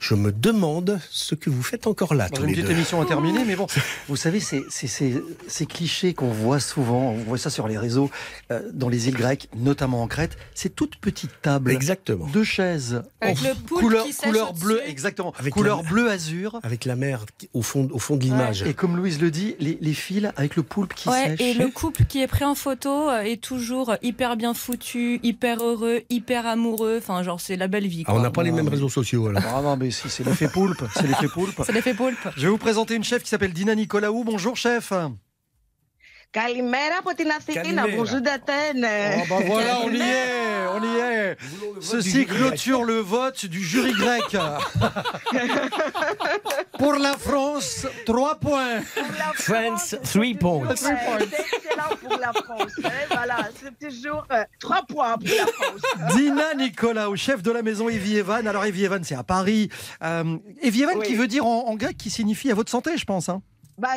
je 0.00 0.14
me 0.14 0.32
demande 0.32 0.98
ce 1.10 1.34
que 1.34 1.50
vous 1.50 1.62
faites 1.62 1.86
encore 1.86 2.14
là 2.14 2.28
Bon, 2.28 2.36
tous 2.36 2.42
une 2.42 2.48
les 2.48 2.54
petite 2.54 2.66
deux. 2.66 2.72
émission 2.72 3.02
est 3.02 3.06
terminée, 3.06 3.44
mais 3.46 3.56
bon, 3.56 3.66
vous 4.08 4.16
savez, 4.16 4.40
c'est 4.40 4.62
c'est- 4.70 4.86
c'est- 4.86 5.22
ces 5.48 5.66
clichés 5.66 6.14
qu'on 6.14 6.30
voit 6.30 6.60
souvent, 6.60 7.10
on 7.10 7.16
voit 7.18 7.38
ça 7.38 7.50
sur 7.50 7.68
les 7.68 7.78
réseaux, 7.78 8.10
euh, 8.50 8.60
dans 8.72 8.88
les 8.88 9.08
îles 9.08 9.14
grecques, 9.16 9.48
notamment 9.56 10.02
en 10.02 10.06
Crète, 10.06 10.36
c'est 10.54 10.74
toute 10.74 10.96
petite 10.96 11.30
table, 11.42 11.70
Exactement. 11.70 12.26
deux 12.28 12.44
chaises, 12.44 13.02
Avec 13.20 13.38
en 13.38 13.42
le 13.48 13.54
poulpe 13.54 13.80
couleur, 13.82 14.04
qui 14.06 14.14
couleur 14.14 14.52
bleue, 14.54 14.80
exactement, 14.86 15.32
Avec 15.38 15.52
couleur 15.52 15.82
la- 15.82 15.88
bleu 15.88 16.10
azur. 16.10 16.60
Avec 16.62 16.84
la 16.84 16.96
mer 16.96 17.24
au 17.52 17.62
fond, 17.62 17.88
au 17.92 17.98
fond 17.98 18.16
de 18.16 18.22
l'image. 18.22 18.62
Et 18.62 18.74
comme 18.74 18.96
Louise 18.96 19.20
le 19.20 19.30
dit, 19.30 19.56
les, 19.60 19.78
les 19.80 19.94
fils 19.94 20.16
avec 20.36 20.56
le 20.56 20.62
poulpe 20.62 20.94
qui 20.94 21.08
Ouais, 21.08 21.36
sèche. 21.36 21.40
et 21.40 21.54
le 21.54 21.68
couple 21.68 22.04
qui 22.04 22.22
est 22.22 22.26
pris 22.26 22.44
en 22.44 22.54
photo 22.54 23.10
euh, 23.10 23.20
est 23.20 23.42
toujours 23.42 23.95
hyper 24.02 24.36
bien 24.36 24.54
foutu, 24.54 25.20
hyper 25.22 25.62
heureux, 25.62 26.02
hyper 26.10 26.46
amoureux. 26.46 26.98
Enfin, 26.98 27.22
genre, 27.22 27.40
c'est 27.40 27.56
la 27.56 27.68
belle 27.68 27.86
vie. 27.86 28.04
Ah, 28.06 28.10
Quoi. 28.12 28.20
on 28.20 28.22
n'a 28.22 28.30
pas 28.30 28.42
les 28.42 28.52
mêmes 28.52 28.68
réseaux 28.68 28.88
sociaux 28.88 29.28
alors. 29.28 29.42
Ah 29.54 29.60
non, 29.62 29.76
mais 29.76 29.90
si, 29.90 30.08
c'est 30.08 30.24
l'effet 30.24 30.48
poulpe, 30.48 30.82
c'est 30.94 31.06
l'effet 31.06 31.28
poulpe. 31.28 31.62
Ça 31.64 31.72
les 31.72 31.82
fait 31.82 31.94
poulpe. 31.94 32.28
Je 32.36 32.42
vais 32.42 32.48
vous 32.48 32.58
présenter 32.58 32.94
une 32.94 33.04
chef 33.04 33.22
qui 33.22 33.28
s'appelle 33.28 33.52
Dina 33.52 33.74
Nicolaou. 33.74 34.24
Bonjour 34.24 34.56
chef. 34.56 34.92
Καλημέρα 36.31 36.97
από 36.99 37.13
την 37.15 37.29
Αθήνα. 37.37 37.61
Καλημέρα. 37.61 38.03
Bonjour 38.03 38.21
d'Athènes. 38.27 38.85
Oh, 39.21 39.27
bah 39.29 39.45
voilà, 39.51 39.73
on 39.85 39.91
y 39.91 40.01
est, 40.01 40.67
on 40.77 40.81
y 40.91 40.95
est. 41.13 41.31
Ceci 41.91 42.25
clôture 42.25 42.83
le 42.91 42.99
vote 43.15 43.41
du 43.55 43.61
jury 43.71 43.93
grec. 44.03 44.29
Pour 46.79 46.93
la 46.93 47.15
France, 47.17 47.85
3 48.05 48.35
points. 48.39 48.79
Pour 48.95 49.03
la 49.25 49.31
France, 49.33 49.83
c'est 49.89 50.01
three 50.13 50.35
toujours, 50.37 50.61
points. 50.61 50.71
euh, 50.71 50.75
C'est 50.75 51.45
excellent 51.57 51.91
pour 52.03 52.17
la 52.25 52.31
France. 52.41 52.71
hein, 52.83 52.89
Voilà, 53.17 53.37
c'est 53.59 53.75
toujours 53.87 54.23
euh, 54.31 54.43
trois 54.59 54.83
points 54.91 55.17
pour 55.17 55.35
la 55.41 55.47
France. 55.57 55.81
Dina 56.15 56.53
Nicolaou, 56.55 57.15
chef 57.15 57.41
de 57.47 57.51
la 57.51 57.61
maison 57.61 57.89
Evie 57.89 58.17
Evan. 58.17 58.47
Alors 58.47 58.63
Evie 58.65 58.85
Evan, 58.85 59.03
c'est 59.03 59.15
à 59.15 59.23
Paris. 59.23 59.69
Euh, 60.03 60.37
Evie 60.61 60.83
Evan 60.83 60.97
Oui. 60.99 61.05
qui 61.07 61.15
veut 61.15 61.27
dire 61.27 61.45
en, 61.45 61.67
en 61.67 61.75
grec, 61.75 61.97
qui 61.97 62.09
signifie 62.09 62.49
à 62.51 62.55
votre 62.55 62.71
santé, 62.71 62.97
je 62.97 63.05
pense. 63.05 63.27
hein. 63.29 63.41
Bah, 63.77 63.89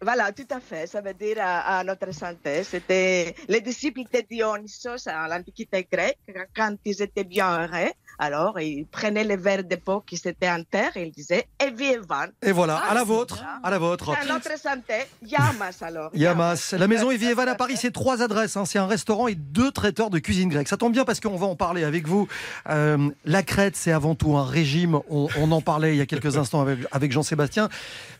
voilà, 0.00 0.32
tout 0.32 0.46
à 0.50 0.60
fait. 0.60 0.86
Ça 0.86 1.00
veut 1.00 1.14
dire 1.14 1.38
à, 1.40 1.78
à 1.78 1.84
notre 1.84 2.12
santé. 2.12 2.64
C'était 2.64 3.34
les 3.48 3.60
disciples 3.60 4.02
de 4.12 4.20
Dionysos 4.28 5.06
à 5.06 5.26
l'Antiquité 5.28 5.86
grecque. 5.90 6.18
Quand 6.54 6.76
ils 6.84 7.02
étaient 7.02 7.24
bien 7.24 7.62
heureux, 7.66 7.90
alors 8.18 8.58
ils 8.60 8.86
prenaient 8.86 9.24
les 9.24 9.36
verres 9.36 9.64
d'époque 9.64 10.04
qui 10.06 10.16
étaient 10.24 10.50
en 10.50 10.62
terre 10.62 10.96
et 10.96 11.04
ils 11.06 11.10
disaient 11.12 11.46
Evie 11.58 11.84
Evan. 11.92 12.30
Et 12.42 12.52
voilà, 12.52 12.80
Ah, 12.84 12.90
à 12.90 12.94
la 12.94 13.00
c'est 13.00 13.06
vôtre, 13.06 13.44
à 13.62 13.70
la 13.70 13.78
vôtre. 13.78 14.10
À 14.10 14.24
notre 14.24 14.58
santé, 14.58 14.94
Yamas 15.22 15.78
alors. 15.82 16.10
Yamas. 16.14 16.74
La 16.78 16.86
maison 16.88 17.10
Evie 17.10 17.26
Evan 17.26 17.48
à 17.48 17.54
Paris, 17.54 17.76
c'est 17.76 17.90
trois 17.92 18.22
adresses. 18.22 18.56
hein. 18.56 18.64
C'est 18.64 18.78
un 18.78 18.86
restaurant 18.86 19.28
et 19.28 19.34
deux 19.34 19.70
traiteurs 19.70 20.10
de 20.10 20.18
cuisine 20.18 20.48
grecque. 20.48 20.68
Ça 20.68 20.76
tombe 20.76 20.92
bien 20.92 21.04
parce 21.04 21.20
qu'on 21.20 21.36
va 21.36 21.46
en 21.46 21.56
parler 21.56 21.84
avec 21.84 22.06
vous. 22.06 22.28
Euh, 22.68 23.10
la 23.24 23.42
Crète, 23.42 23.76
c'est 23.76 23.92
avant 23.92 24.14
tout 24.14 24.36
un 24.36 24.44
régime. 24.44 25.00
On, 25.08 25.28
on 25.38 25.52
en 25.52 25.60
parlait 25.60 25.94
il 25.94 25.98
y 25.98 26.00
a 26.00 26.06
quelques 26.06 26.36
instants 26.36 26.60
avec, 26.60 26.80
avec 26.92 27.12
Jean-Sébastien. 27.12 27.68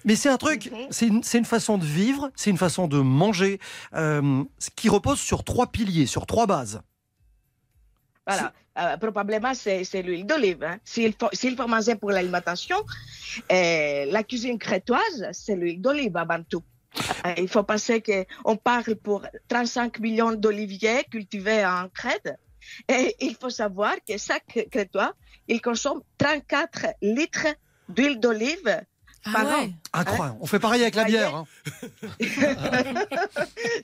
Mais 0.05 0.17
c'est 0.17 0.29
un 0.29 0.37
truc, 0.37 0.71
Mhm. 0.71 0.79
c'est 0.91 1.07
une, 1.07 1.23
c'est 1.23 1.39
une 1.39 1.45
façon 1.45 1.79
de 1.79 1.85
vivre, 1.85 2.31
c'est 2.37 2.51
une 2.51 2.59
façon 2.59 2.87
de 2.89 2.99
manger 2.99 3.59
euh, 3.95 4.43
qui 4.77 4.89
repose 4.89 5.19
sur 5.19 5.43
trois 5.45 5.67
piliers, 5.69 6.07
sur 6.07 6.27
trois 6.27 6.47
bases. 6.47 6.81
Voilà. 8.27 8.53
Euh, 8.79 8.97
probablement, 8.99 9.55
c'est 9.55 10.03
l'huile 10.03 10.27
d'olive. 10.27 10.63
hein. 10.63 10.79
S'il 10.85 11.15
faut, 11.15 11.31
faut 11.33 11.69
manger 11.69 11.95
pour 11.95 12.11
l'alimentation, 12.11 12.77
euh, 13.51 14.05
la 14.07 14.23
cuisine 14.23 14.59
crétoise, 14.59 15.29
c'est 15.33 15.57
l'huile 15.57 15.81
d'olive 15.81 16.17
avant 16.17 16.43
tout. 16.43 16.63
Euh, 17.27 17.35
il 17.39 17.49
faut 17.49 17.63
penser 17.63 18.03
qu'on 18.03 18.57
parle 18.57 18.97
pour 18.97 19.27
35 19.49 19.99
millions 20.01 20.33
d'oliviers 20.33 21.05
cultivés 21.11 21.65
en 21.65 21.89
Crète. 21.89 22.35
Et 22.89 23.15
il 23.21 23.35
faut 23.37 23.51
savoir 23.51 23.95
que 24.07 24.17
chaque 24.19 24.67
crétois, 24.71 25.15
il 25.49 25.61
consomme 25.61 26.03
34 26.19 26.87
litres 27.01 27.47
d'huile 27.89 28.19
d'olive 28.19 28.83
Ah 29.27 29.33
par 29.33 29.47
an. 29.47 29.59
ouais. 29.61 29.73
Incroyable. 29.93 30.39
On 30.41 30.47
fait 30.47 30.59
pareil 30.59 30.83
avec 30.83 30.95
la 30.95 31.05
bière. 31.05 31.35
hein. 31.35 31.45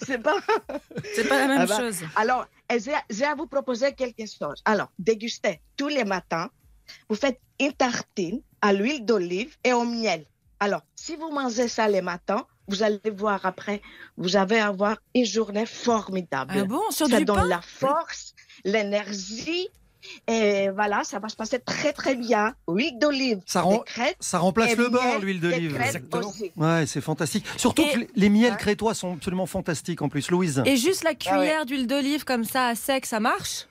C'est 0.07 0.19
pas. 0.19 0.37
C'est 1.15 1.25
pas 1.29 1.39
la 1.39 1.47
même 1.49 1.59
Ah 1.63 1.67
bah, 1.67 1.79
chose. 1.79 1.99
Alors, 2.17 2.47
j'ai 2.71 2.93
j'ai 3.11 3.25
à 3.25 3.35
vous 3.35 3.47
proposer 3.47 3.93
quelque 3.93 4.25
chose. 4.27 4.61
Alors, 4.65 4.89
dégustez 4.99 5.61
tous 5.77 5.89
les 5.89 6.05
matins. 6.05 6.51
Vous 7.09 7.17
faites 7.17 7.41
une 7.61 7.73
tartine 7.73 8.41
à 8.61 8.73
l'huile 8.73 9.05
d'olive 9.05 9.57
et 9.65 9.73
au 9.73 9.85
miel. 9.85 10.25
Alors, 10.61 10.83
si 10.95 11.17
vous 11.17 11.31
mangez 11.31 11.69
ça 11.69 11.89
les 11.89 12.03
matins, 12.03 12.47
vous 12.69 12.83
allez 12.83 13.01
voir 13.11 13.45
après, 13.45 13.83
vous 14.17 14.37
allez 14.37 14.59
avoir 14.59 14.97
une 15.15 15.25
journée 15.25 15.67
formidable. 15.67 16.55
Ah 16.57 16.65
bon, 16.65 16.83
sur 16.91 17.09
ça 17.09 17.19
du 17.19 17.25
donne 17.25 17.37
pain 17.37 17.47
la 17.49 17.61
force, 17.63 18.35
l'énergie. 18.65 19.69
Et 20.27 20.69
voilà, 20.71 21.05
ça 21.05 21.19
va 21.19 21.29
se 21.29 21.37
passer 21.37 21.59
très 21.59 21.93
très 21.93 22.15
bien. 22.15 22.55
Huile 22.69 22.99
d'olive, 22.99 23.41
Ça 23.47 23.65
Ça 24.21 24.39
remplace 24.39 24.77
le 24.77 24.89
beurre, 24.89 25.03
miel, 25.05 25.23
l'huile 25.23 25.41
d'olive. 25.41 25.79
Ouais, 26.57 26.87
c'est 26.87 27.01
fantastique. 27.01 27.45
Surtout 27.57 27.83
Et- 27.83 27.93
que 27.93 28.07
les- 28.17 28.29
miels 28.29 28.57
crétois 28.57 28.95
sont 28.95 29.15
absolument 29.15 29.47
fantastiques 29.47 30.03
en 30.03 30.09
plus. 30.09 30.31
Louise. 30.31 30.63
Et 30.67 30.77
juste 30.77 31.05
la 31.05 31.11
Ah 31.11 31.15
cuillère 31.15 31.67
d'huile 31.67 31.87
d'olive 31.87 32.25
comme 32.25 32.45
ça 32.45 32.69
à 32.69 32.75
sec, 32.75 33.07
ça 33.07 33.21
marche? 33.21 33.67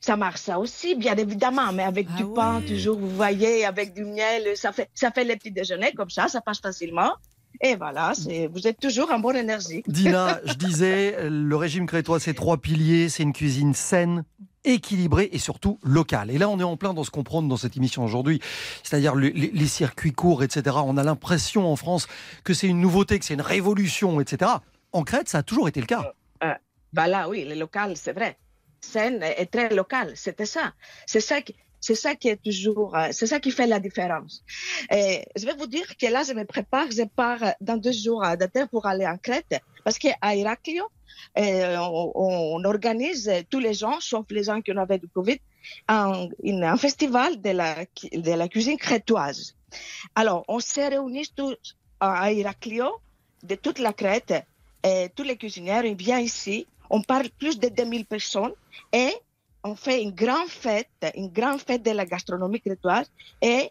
Ça 0.00 0.16
marche 0.16 0.40
ça 0.40 0.58
aussi, 0.58 0.94
bien 0.94 1.16
évidemment, 1.16 1.72
mais 1.72 1.82
avec 1.82 2.06
Ah 2.12 2.16
du 2.16 2.24
pain, 2.24 2.60
ouais. 2.60 2.66
toujours, 2.66 2.98
vous 2.98 3.10
voyez, 3.10 3.64
avec 3.64 3.94
du 3.94 4.04
miel, 4.04 4.56
ça 4.56 4.72
fait, 4.72 4.88
ça 4.94 5.10
fait 5.10 5.24
les 5.24 5.36
petits 5.36 5.50
déjeuners 5.50 5.92
comme 5.92 6.08
ça, 6.10 6.28
ça 6.28 6.40
passe 6.40 6.60
facilement. 6.60 7.12
Et 7.60 7.74
voilà, 7.74 8.12
vous 8.52 8.68
êtes 8.68 8.78
toujours 8.78 9.10
en 9.10 9.18
bonne 9.18 9.34
énergie. 9.36 9.82
Dina, 9.88 10.40
je 10.44 10.54
disais, 10.54 11.16
le 11.28 11.56
régime 11.56 11.86
crétois, 11.86 12.20
c'est 12.20 12.34
trois 12.34 12.58
piliers. 12.58 13.08
C'est 13.08 13.24
une 13.24 13.32
cuisine 13.32 13.74
saine, 13.74 14.22
équilibrée 14.64 15.28
et 15.32 15.38
surtout 15.38 15.78
locale. 15.82 16.30
Et 16.30 16.38
là, 16.38 16.48
on 16.48 16.58
est 16.58 16.64
en 16.64 16.76
plein 16.76 16.94
dans 16.94 17.04
ce 17.04 17.10
qu'on 17.10 17.24
prône 17.24 17.48
dans 17.48 17.56
cette 17.56 17.76
émission 17.76 18.04
aujourd'hui, 18.04 18.40
c'est-à-dire 18.82 19.14
le- 19.14 19.28
les, 19.28 19.66
circuits 19.66 20.12
courts, 20.12 20.42
etc. 20.42 20.76
On 20.84 20.96
a 20.96 21.02
l'impression 21.02 21.70
en 21.70 21.76
France 21.76 22.06
que 22.44 22.54
c'est 22.54 22.66
une 22.66 22.80
nouveauté, 22.80 23.18
que 23.18 23.24
c'est 23.24 23.34
une 23.34 23.40
révolution, 23.40 24.20
etc. 24.20 24.50
En 24.92 25.04
Crète, 25.04 25.28
ça 25.28 25.38
a 25.38 25.42
toujours 25.42 25.68
été 25.68 25.80
le 25.80 25.86
cas. 25.86 26.12
Voilà, 26.94 27.28
oui, 27.28 27.44
le 27.44 27.54
local, 27.54 27.96
c'est 27.96 28.12
vrai. 28.12 28.36
Scène 28.80 29.22
est 29.22 29.46
très 29.46 29.68
local, 29.74 30.12
c'était 30.14 30.46
ça. 30.46 30.72
C'est 31.06 31.20
ça 31.20 31.42
qui, 31.42 32.28
est 32.28 32.42
toujours, 32.42 32.96
euh, 32.96 33.08
c'est 33.12 33.26
ça 33.26 33.40
qui 33.40 33.50
fait 33.50 33.66
la 33.66 33.80
différence. 33.80 34.42
Je 34.90 35.44
vais 35.44 35.54
vous 35.58 35.66
dire 35.66 35.96
que 35.96 36.06
là, 36.06 36.22
je 36.22 36.32
me 36.32 36.44
prépare, 36.44 36.90
je 36.90 37.02
pars 37.02 37.54
dans 37.60 37.76
deux 37.76 37.92
jours 37.92 38.24
à 38.24 38.36
Dater 38.36 38.66
pour 38.70 38.86
aller 38.86 39.06
en 39.06 39.18
Crète, 39.18 39.60
parce 39.84 39.98
qu'à 39.98 40.16
Héraclio, 40.34 40.84
euh, 40.84 40.88
on, 41.36 42.12
on 42.14 42.64
organise 42.64 43.30
tous 43.50 43.60
les 43.60 43.74
gens, 43.74 44.00
sauf 44.00 44.26
les 44.30 44.44
gens 44.44 44.60
qui 44.60 44.72
ont 44.72 44.78
avait 44.78 44.98
du 44.98 45.08
Covid, 45.08 45.38
un, 45.88 46.76
festival 46.76 47.40
de 47.40 47.50
la, 47.50 48.48
cuisine 48.48 48.76
crétoise. 48.76 49.54
Alors, 50.14 50.44
on 50.48 50.60
se 50.60 50.80
réunit 50.80 51.28
tous 51.34 51.76
à 52.00 52.32
Héraclio, 52.32 53.00
de 53.42 53.54
toute 53.54 53.78
la 53.78 53.92
Crète, 53.92 54.34
et 54.84 55.08
tous 55.14 55.24
les 55.24 55.36
cuisiniers, 55.36 55.94
viennent 55.94 56.24
ici. 56.24 56.66
On 56.90 57.02
parle 57.02 57.28
plus 57.30 57.58
de 57.58 57.68
2000 57.68 58.06
personnes 58.06 58.54
et 58.92 59.12
on 59.62 59.74
fait 59.74 60.02
une 60.02 60.12
grande 60.12 60.48
fête, 60.48 60.88
une 61.14 61.28
grande 61.28 61.60
fête 61.60 61.82
de 61.82 61.90
la 61.90 62.06
gastronomie 62.06 62.60
crétoise. 62.60 63.10
Et 63.42 63.70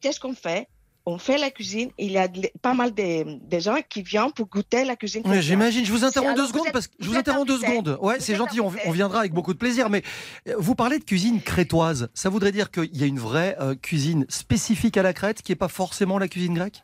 qu'est-ce 0.00 0.20
qu'on 0.20 0.34
fait? 0.34 0.68
On 1.04 1.18
fait 1.18 1.36
la 1.38 1.50
cuisine. 1.50 1.90
Il 1.98 2.12
y 2.12 2.18
a 2.18 2.28
pas 2.60 2.74
mal 2.74 2.94
de, 2.94 3.38
de 3.44 3.58
gens 3.58 3.76
qui 3.88 4.02
viennent 4.02 4.32
pour 4.32 4.46
goûter 4.46 4.84
la 4.84 4.94
cuisine 4.96 5.22
Ouais. 5.26 5.42
J'imagine. 5.42 5.84
Je 5.84 5.90
vous 5.92 6.04
interromps 6.04 6.36
deux 6.36 6.46
secondes 6.46 6.66
êtes- 6.68 6.72
parce 6.72 6.86
que 6.86 6.94
je 7.00 7.08
vous 7.08 7.16
interromps 7.16 7.46
deux 7.48 7.58
secondes. 7.58 7.98
Ouais, 8.00 8.20
c'est 8.20 8.36
gentil. 8.36 8.60
On 8.60 8.68
viendra 8.92 9.20
avec 9.20 9.32
beaucoup 9.32 9.52
de 9.52 9.58
plaisir. 9.58 9.90
Mais 9.90 10.02
euh, 10.48 10.54
vous 10.58 10.74
parlez 10.74 10.98
de 10.98 11.04
cuisine 11.04 11.40
crétoise. 11.42 12.08
Ça 12.14 12.28
voudrait 12.28 12.52
dire 12.52 12.70
qu'il 12.70 12.96
y 12.96 13.02
a 13.02 13.06
une 13.06 13.18
vraie 13.18 13.56
euh, 13.60 13.74
cuisine 13.74 14.26
spécifique 14.28 14.96
à 14.96 15.02
la 15.02 15.12
Crète 15.12 15.42
qui 15.42 15.50
n'est 15.52 15.56
pas 15.56 15.68
forcément 15.68 16.18
la 16.18 16.28
cuisine 16.28 16.54
grecque? 16.54 16.82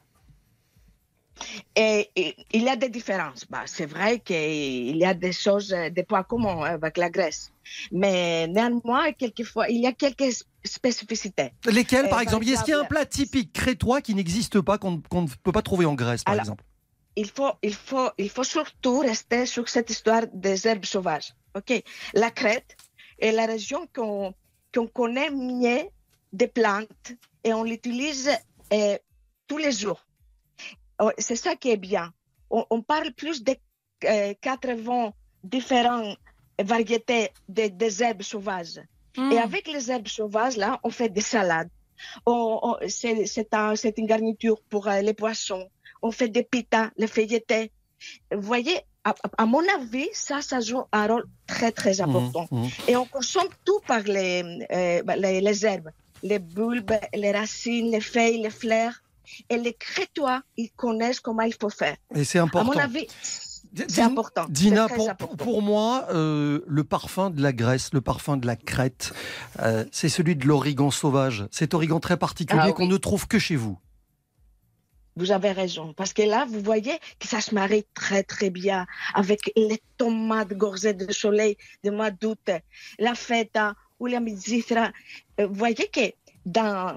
Et, 1.77 2.11
et 2.16 2.37
il 2.53 2.62
y 2.64 2.68
a 2.68 2.77
des 2.77 2.88
différences. 2.88 3.44
Bah, 3.48 3.62
c'est 3.66 3.87
vrai 3.87 4.20
qu'il 4.20 4.96
y 4.96 5.05
a 5.05 5.14
des 5.14 5.33
choses, 5.33 5.72
euh, 5.72 5.90
des 5.90 6.03
points 6.03 6.22
communs 6.24 6.62
avec 6.62 6.96
la 6.96 7.11
Grèce. 7.11 7.51
Mais 7.92 8.46
néanmoins, 8.48 9.12
quelquefois, 9.12 9.68
il 9.68 9.81
y 9.81 9.87
a 9.87 9.92
quelques 9.92 10.44
spécificités. 10.64 11.51
Lesquelles, 11.66 12.07
Euh, 12.07 12.09
par 12.09 12.18
par 12.18 12.20
exemple 12.22 12.44
Est-ce 12.48 12.64
qu'il 12.64 12.70
y 12.70 12.74
a 12.74 12.79
un 12.79 12.81
exemple- 12.83 12.88
plat 12.94 13.07
typique 13.07 13.53
crétois 13.53 14.01
qui 14.01 14.14
n'existe 14.14 14.61
pas, 14.61 14.79
qu'on 14.79 14.92
ne 15.22 15.29
peut 15.42 15.53
pas 15.53 15.62
trouver 15.62 15.85
en 15.87 15.94
Grèce, 15.94 16.24
par 16.24 16.33
Alors, 16.33 16.44
exemple? 16.44 16.64
il 17.16 17.29
faut, 17.31 17.53
il 17.62 17.74
faut, 17.74 18.11
il 18.18 18.31
faut 18.31 18.44
surtout 18.44 18.98
rester 19.01 19.46
sur 19.46 19.68
cette 19.68 19.90
histoire 19.90 20.22
des 20.33 20.66
herbes 20.66 20.85
sauvages. 20.85 21.35
Ok, 21.57 21.83
la 22.14 22.31
Crète 22.31 22.77
est 23.18 23.33
la 23.33 23.46
région 23.46 23.87
qu'on 23.94 24.35
qu'on 24.74 24.87
connaît 24.87 25.31
mieux 25.31 25.85
des 26.33 26.46
plantes 26.46 27.12
et 27.42 27.55
on 27.55 27.64
l'utilise 27.64 28.31
euh, 28.72 28.98
tous 29.46 29.57
les 29.57 29.72
jours. 29.72 30.05
Oh, 30.98 31.11
C'est 31.18 31.37
ça 31.37 31.54
qui 31.56 31.70
est 31.70 31.76
bien. 31.76 32.12
On, 32.50 32.64
on 32.70 32.82
parle 32.82 33.12
plus 33.12 33.42
de 33.44 33.54
euh, 34.04 34.34
80 34.40 35.12
différentes 35.44 36.16
variétés 36.62 37.30
de- 37.48 37.68
des 37.68 38.02
herbes 38.02 38.22
sauvages. 38.22 38.80
Hmm. 39.16 39.32
Et 39.32 39.38
avec 39.38 39.68
les 39.68 39.90
herbes 39.90 40.08
sauvages, 40.08 40.56
là, 40.56 40.80
on 40.82 40.90
fait 40.90 41.08
des 41.08 41.20
salades. 41.20 41.68
C'est 42.88 43.54
un- 43.54 43.74
une 43.74 44.06
garniture 44.06 44.61
pour 44.68 44.87
euh, 44.88 45.00
les 45.00 45.14
poissons. 45.14 45.68
On 46.02 46.11
fait 46.11 46.28
des 46.28 46.42
pitas, 46.44 46.90
les 46.96 47.06
feuilletés. 47.06 47.72
Vous 48.32 48.40
voyez, 48.42 48.78
à, 49.04 49.14
à 49.37 49.46
mon 49.46 49.62
avis, 49.76 50.08
ça, 50.12 50.40
ça 50.40 50.61
joue 50.61 50.82
un 50.92 51.06
rôle 51.06 51.24
très, 51.46 51.72
très 51.72 52.00
important. 52.00 52.46
Mhm, 52.50 52.61
mhm. 52.62 52.70
Et 52.88 52.96
on 52.96 53.04
consomme 53.06 53.48
tout 53.64 53.80
par 53.87 54.00
les, 54.02 54.42
euh, 54.70 55.02
bah, 55.02 55.16
les, 55.16 55.40
les 55.40 55.66
herbes. 55.66 55.90
Les 56.22 56.38
bulbes, 56.38 56.92
les 57.14 57.32
racines, 57.32 57.90
les 57.90 58.00
feuilles, 58.00 58.40
les 58.42 58.50
fleurs. 58.50 58.94
Et 59.51 59.57
les 59.57 59.75
crétois, 59.75 60.43
ils 60.57 60.71
connaissent 60.73 61.21
comment 61.21 61.43
il 61.43 61.55
faut 61.55 61.71
faire. 61.71 61.97
Et 62.14 62.25
c'est 62.25 62.38
À 62.38 62.43
important. 62.45 62.73
mon 62.73 62.79
avis, 62.79 63.07
c'est 63.88 64.01
important. 64.03 64.47
Dina, 64.49 64.88
pour, 64.88 65.09
important. 65.11 65.37
pour 65.37 65.62
moi, 65.62 66.07
euh, 66.11 66.61
le 66.67 66.85
parfum 66.85 67.31
de 67.31 67.43
la 67.43 67.53
Grèce, 67.53 67.91
le 67.93 68.01
parfum 68.01 68.37
de 68.37 68.47
la 68.47 68.57
Crète, 68.57 69.12
euh, 69.61 69.85
c'est 69.93 70.09
celui 70.09 70.37
de 70.37 70.47
l'origan 70.47 70.91
sauvage. 70.91 71.47
Cet 71.51 71.75
origan 71.75 72.01
très 72.01 72.17
particulier 72.17 72.61
Ah 72.64 72.69
oui. 72.69 72.75
qu'on 72.75 72.87
ne 72.87 72.97
trouve 72.97 73.27
que 73.27 73.38
chez 73.38 73.57
vous. 73.57 73.79
Vous 75.17 75.33
avez 75.33 75.51
raison. 75.51 75.93
Parce 75.95 76.12
que 76.12 76.23
là, 76.23 76.47
vous 76.49 76.61
voyez 76.61 76.97
que 77.19 77.27
ça 77.27 77.41
se 77.41 77.53
marie 77.53 77.85
très, 77.93 78.23
très 78.23 78.51
bien 78.51 78.87
avec 79.14 79.51
les 79.57 79.83
tomates 79.97 80.53
gorgées 80.55 80.95
de 80.95 81.12
soleil 81.12 81.57
de 81.83 81.91
mois 81.91 82.12
d'août, 82.12 82.51
la 83.01 83.14
feta 83.17 83.75
ou 83.99 84.07
la 84.07 84.21
mizithra. 84.21 84.93
Euh, 85.41 85.49
Vous 85.49 85.55
voyez 85.57 85.88
que 85.93 86.12
dans, 86.47 86.91
euh, 86.91 86.93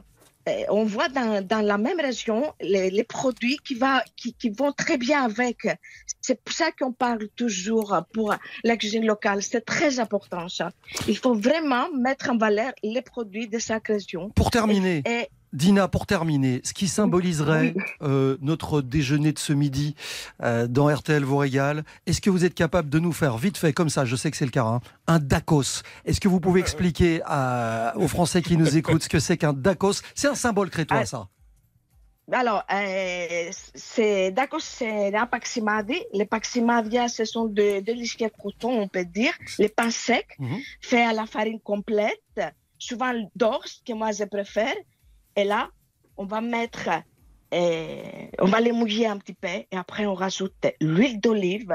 on 0.70 0.84
voit 0.84 1.10
dans, 1.10 1.46
dans 1.46 1.62
la 1.62 1.78
même 1.78 2.00
région 2.00 2.54
les, 2.62 2.90
les 2.90 3.04
produits 3.04 3.58
qui, 3.64 3.76
va, 3.76 4.04
qui, 4.16 4.34
qui 4.34 4.50
vont 4.50 4.72
très 4.72 4.98
bien 4.98 5.24
avec. 5.24 5.68
C'est 6.22 6.42
pour 6.44 6.54
ça 6.54 6.72
qu'on 6.72 6.92
parle 6.92 7.28
toujours 7.36 8.04
pour 8.14 8.34
la 8.64 8.78
cuisine 8.78 9.06
locale. 9.06 9.42
C'est 9.42 9.66
très 9.66 10.00
important, 10.00 10.50
ça. 10.50 10.72
Il 11.08 11.18
faut 11.18 11.34
vraiment 11.34 11.92
mettre 11.94 12.30
en 12.30 12.38
valeur 12.38 12.72
les 12.84 13.02
produits 13.02 13.48
de 13.48 13.60
chaque 13.60 13.88
région. 13.88 14.30
Pour 14.30 14.52
terminer, 14.52 15.04
Et 15.06 15.30
Dina, 15.54 15.88
pour 15.90 16.06
terminer, 16.06 16.62
ce 16.64 16.74
qui 16.74 16.88
symboliserait 16.88 17.74
euh, 18.02 18.38
notre 18.42 18.82
déjeuner 18.82 19.34
de 19.34 19.40
ce 19.40 19.52
midi 19.52 19.96
euh, 20.42 20.66
dans 20.68 20.88
RTL 20.94 21.24
vous 21.24 21.38
régale, 21.38 21.84
est-ce 22.06 22.22
que 22.22 22.30
vous 22.30 22.46
êtes 22.46 22.54
capable 22.54 22.90
de 22.90 23.00
nous 23.00 23.12
faire 23.12 23.38
vite 23.38 23.58
fait 23.58 23.74
comme 23.74 23.90
ça, 23.90 24.06
je 24.06 24.16
sais 24.16 24.32
que 24.32 24.38
c'est 24.38 24.46
le 24.46 24.52
cas, 24.52 24.64
hein, 24.64 24.80
un 25.08 25.20
dacos 25.20 25.84
Est-ce 26.06 26.22
que 26.22 26.30
vous 26.30 26.40
pouvez 26.40 26.62
expliquer 26.62 27.22
à- 27.26 27.94
aux 27.98 28.08
Français 28.08 28.42
qui 28.42 28.56
nous 28.56 28.78
écoutent 28.78 29.04
ce 29.04 29.10
que 29.10 29.20
c'est 29.20 29.38
qu'un 29.38 29.52
dacos? 29.54 30.02
C'est 30.16 30.30
un 30.30 30.36
symbole 30.36 30.70
crétois, 30.70 31.00
Ah, 31.02 31.06
ça. 31.06 31.28
Alors, 32.32 32.64
euh, 32.72 33.50
c'est 33.76 34.32
d'accord, 34.32 34.62
c'est 34.62 35.14
un 35.14 35.26
paximadi. 35.26 35.98
Les 36.14 36.26
paximadia, 36.26 37.10
ce 37.10 37.26
sont 37.26 37.44
de 37.46 37.82
délicieux 37.82 38.30
cotons, 38.42 38.80
on 38.84 38.88
peut 38.88 39.04
dire. 39.04 39.34
Les 39.60 39.68
pains 39.68 39.92
secs, 39.92 40.28
Mhm. 40.40 40.60
faits 40.80 41.08
à 41.10 41.12
la 41.12 41.26
farine 41.26 41.60
complète, 41.60 42.22
souvent 42.80 43.12
d'orge, 43.36 43.82
que 43.86 43.92
moi 43.92 44.14
je 44.14 44.24
préfère. 44.24 44.74
Et 45.36 45.44
là, 45.44 45.70
on 46.18 46.26
va 46.26 46.42
mettre, 46.42 46.90
euh, 47.54 48.28
on 48.40 48.46
va 48.46 48.60
les 48.60 48.72
mouiller 48.72 49.08
un 49.08 49.18
petit 49.18 49.34
peu, 49.34 49.48
et 49.48 49.68
après 49.72 50.06
on 50.06 50.14
rajoute 50.14 50.68
l'huile 50.80 51.20
d'olive, 51.20 51.74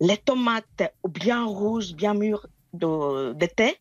les 0.00 0.16
tomates 0.16 0.82
bien 1.08 1.44
rouges, 1.44 1.94
bien 1.94 2.14
mûres 2.14 2.46
de, 2.72 3.32
de 3.32 3.46
thé, 3.46 3.76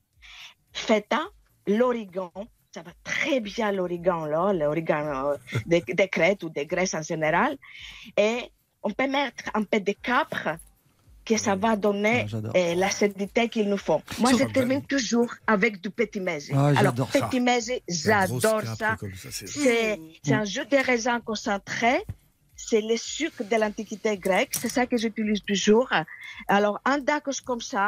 feta, 0.73 1.21
l'origan. 1.67 2.31
Ça 2.71 2.83
va 2.83 2.91
très 3.03 3.39
bien 3.39 3.71
l'origan, 3.71 4.25
là, 4.25 4.53
l'origan 4.53 5.31
euh, 5.31 5.37
des 5.65 5.81
de 5.81 6.05
crêtes 6.05 6.43
ou 6.43 6.49
des 6.49 6.67
graisses 6.67 6.93
en 6.93 7.01
général. 7.01 7.57
Et 8.15 8.51
on 8.83 8.91
peut 8.91 9.07
mettre 9.07 9.45
un 9.55 9.63
peu 9.63 9.79
de 9.79 9.91
capre, 9.91 10.49
que 11.29 11.37
ça 11.37 11.55
va 11.55 11.75
donner 11.75 12.21
Ah, 12.23 12.27
j'adore. 12.27 12.53
euh, 12.55 12.73
l'acidité 12.83 13.47
qu'il 13.53 13.67
nous 13.69 13.77
faut. 13.87 14.01
Moi, 14.19 14.31
je 14.39 14.45
termine 14.57 14.81
toujours 14.95 15.31
avec 15.45 15.79
du 15.79 15.89
petit 15.99 16.19
mezzi. 16.19 16.51
Ah, 16.55 16.71
Alors, 16.79 16.93
petit 17.19 17.39
mezzi, 17.39 17.77
j'adore 17.87 18.63
ça. 18.81 18.91
C'est 19.31 19.99
c'est 20.23 20.33
un 20.33 20.45
jus 20.53 20.65
de 20.73 20.77
raisin 20.89 21.19
concentré. 21.29 21.93
C'est 22.55 22.81
le 22.81 22.97
sucre 22.97 23.43
de 23.51 23.55
l'Antiquité 23.61 24.17
grecque. 24.17 24.53
C'est 24.61 24.73
ça 24.77 24.83
que 24.89 24.97
j'utilise 24.97 25.41
toujours. 25.51 25.89
Alors, 26.47 26.75
un 26.83 26.97
dacos 26.97 27.41
comme 27.45 27.61
ça, 27.61 27.85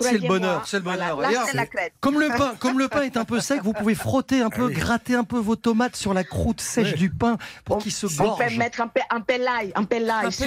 C'est 0.00 0.18
le 0.18 0.28
bonheur, 0.28 0.62
c'est 0.66 0.76
le 0.78 0.82
bonheur. 0.82 1.14
voilà, 1.14 1.30
Et 1.30 1.34
là, 1.34 1.38
alors, 1.40 1.48
c'est 1.50 1.56
la 1.56 1.66
crête. 1.66 1.92
Comme 2.00 2.18
le 2.20 2.28
pain, 2.28 2.52
comme 2.58 2.78
le 2.78 2.88
pain 2.88 3.02
est 3.02 3.16
un 3.16 3.24
peu 3.24 3.40
sec, 3.40 3.60
vous 3.62 3.72
pouvez 3.72 3.94
frotter 3.94 4.40
un 4.40 4.50
peu, 4.50 4.62
Ah 4.64 4.68
oui. 4.68 4.74
gratter 4.74 5.14
un 5.14 5.24
peu 5.24 5.38
vos 5.38 5.56
tomates 5.56 5.96
sur 5.96 6.14
la 6.14 6.24
croûte 6.24 6.60
sèche 6.60 6.94
du 6.94 7.10
pain 7.10 7.36
pour 7.64 7.78
qu'il 7.78 7.92
se 7.92 8.06
On 8.06 8.08
peut 8.08 8.24
gorge. 8.24 8.56
mettre 8.58 8.80
un 8.80 8.88
peu, 8.88 9.00
un 9.10 9.20
peu 9.20 9.36
l'ail, 9.38 9.72
un 9.74 9.84
peu 9.84 9.98
l'ail. 9.98 10.26
Un 10.26 10.30
si 10.30 10.40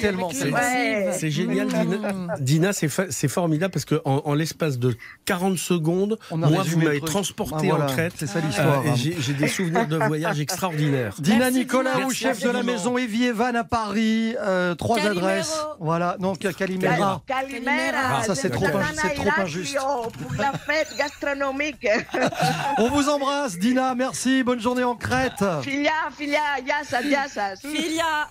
tellement, 0.00 0.28
aussi, 0.28 0.38
c'est 0.40 1.22
Ouais. 1.24 1.30
génial, 1.30 1.66
Mmh. 1.68 1.70
Dina. 1.70 2.34
Dina, 2.40 2.72
c'est 2.72 2.88
fa- 2.88 3.10
formidable 3.28 3.72
parce 3.72 3.84
que 3.84 4.00
en, 4.04 4.22
en 4.24 4.34
l'espace 4.34 4.78
de 4.78 4.96
40 5.24 5.56
secondes, 5.58 6.18
On 6.30 6.42
a 6.42 6.48
moi, 6.48 6.62
vous 6.66 6.78
m'avez 6.78 7.00
transporté 7.00 7.68
Ah, 7.70 7.76
voilà, 7.76 7.84
en 7.84 7.88
Crète. 7.88 8.14
C'est 8.16 8.26
ça 8.26 8.38
Euh, 8.38 8.42
l'histoire. 8.42 8.84
et 8.86 8.90
hein. 8.90 8.94
J'ai 8.96 9.32
des 9.34 9.48
souvenirs 9.48 9.86
de 9.86 9.96
voyage 9.96 10.40
extraordinaires. 10.40 11.14
Dina 11.18 11.38
Merci, 11.38 11.58
Nicolas, 11.58 11.96
Merci 11.96 12.16
chef 12.16 12.42
de 12.42 12.50
la 12.50 12.62
maison 12.62 12.98
Evie 12.98 13.30
Van 13.30 13.54
à 13.54 13.64
Paris, 13.64 14.34
euh, 14.40 14.74
trois 14.74 14.98
adresses. 15.00 15.54
Voilà, 15.78 16.16
non, 16.20 16.34
Ca- 16.40 16.52
Calimera. 16.52 17.22
Calimera. 17.26 18.22
C'est 18.40 18.50
trop 18.50 18.66
c'est 18.66 19.14
trop 19.14 19.40
injuste. 19.40 19.76
Pour 19.76 20.34
la 20.38 20.52
fête 20.52 20.88
gastronomique. 20.96 21.86
On 22.78 22.88
vous 22.88 23.08
embrasse, 23.08 23.58
Dina, 23.58 23.94
merci, 23.94 24.42
bonne 24.42 24.60
journée 24.60 24.84
en 24.84 24.94
Crète. 24.94 25.44
Filia, 25.62 25.90
filia, 26.16 26.40
yassa, 26.66 27.02
yassa. 27.02 27.56
Filia 27.56 28.30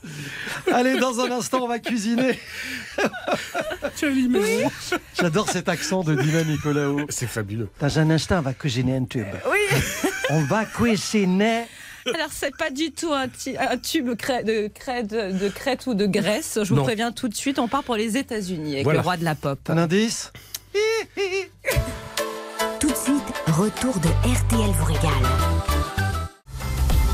Allez, 0.72 0.98
dans 1.00 1.20
un 1.20 1.32
instant, 1.32 1.64
on 1.64 1.68
va 1.68 1.80
cuisiner. 1.80 2.40
J'adore 5.20 5.50
cet 5.50 5.70
accent 5.70 6.04
de 6.04 6.16
Dina 6.16 6.44
Nicolaou. 6.44 7.06
C'est 7.10 7.28
fabuleux. 7.28 7.70
Dans 7.80 8.00
un 8.00 8.10
instant, 8.10 8.40
on 8.40 8.42
va 8.42 8.54
cuisiner 8.54 8.98
un 8.98 9.06
tube. 9.06 9.28
Oui 9.50 9.80
On 10.30 10.42
va 10.44 10.66
cuisiner. 10.66 11.66
Alors, 12.14 12.30
c'est 12.32 12.56
pas 12.56 12.70
du 12.70 12.92
tout 12.92 13.12
un, 13.14 13.28
tube 13.78 14.08
de, 14.10 14.14
crête, 14.16 14.46
de 14.46 15.50
crête 15.50 15.86
ou 15.88 15.94
de 15.94 16.06
Grèce. 16.06 16.60
Je 16.64 16.70
vous 16.70 16.76
Non. 16.76 16.84
préviens 16.84 17.12
tout 17.12 17.28
de 17.28 17.36
suite, 17.36 17.60
on 17.60 17.68
part 17.68 17.84
pour 17.84 17.96
les 17.96 18.18
États-Unis 18.18 18.74
avec 18.74 18.84
Voilà. 18.84 19.00
le 19.00 19.04
roi 19.04 19.18
de 19.18 19.24
la 19.24 19.36
pop. 19.36 19.60
Un 19.70 19.78
indice 19.78 20.32
Tout 22.80 22.90
de 22.90 22.96
suite, 22.96 23.24
retour 23.48 24.00
de 24.00 24.08
RTL 24.08 24.72
vous 24.72 24.86
régale. 24.86 25.12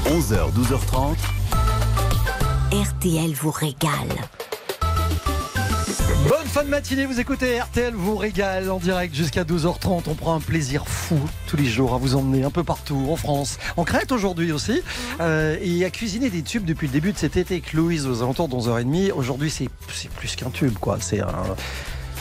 11h, 0.05 0.51
12h30. 0.53 1.15
RTL 2.71 3.31
vous 3.33 3.51
régale. 3.51 3.91
Fin 6.55 6.63
de 6.63 6.69
matinée, 6.69 7.05
vous 7.05 7.19
écoutez 7.19 7.59
RTL 7.59 7.93
vous 7.93 8.15
régale 8.15 8.71
en 8.71 8.77
direct 8.77 9.13
jusqu'à 9.13 9.43
12h30. 9.43 10.03
On 10.07 10.15
prend 10.15 10.35
un 10.35 10.39
plaisir 10.39 10.87
fou 10.87 11.19
tous 11.47 11.57
les 11.57 11.65
jours 11.65 11.93
à 11.93 11.97
vous 11.97 12.15
emmener 12.15 12.45
un 12.45 12.49
peu 12.49 12.63
partout 12.63 13.07
en 13.09 13.17
France, 13.17 13.57
en 13.75 13.83
Crète 13.83 14.13
aujourd'hui 14.13 14.53
aussi, 14.53 14.81
euh, 15.19 15.57
et 15.61 15.83
à 15.83 15.89
cuisiner 15.89 16.29
des 16.29 16.43
tubes 16.43 16.63
depuis 16.63 16.87
le 16.87 16.93
début 16.93 17.11
de 17.11 17.17
cet 17.17 17.35
été 17.35 17.55
avec 17.55 17.73
Louise 17.73 18.07
aux 18.07 18.21
alentours 18.23 18.47
de 18.47 18.55
11h30. 18.55 19.11
Aujourd'hui, 19.11 19.51
c'est 19.51 19.67
plus 20.15 20.37
qu'un 20.37 20.49
tube, 20.49 20.75
quoi. 20.79 20.97
C'est 21.01 21.19
un. 21.19 21.27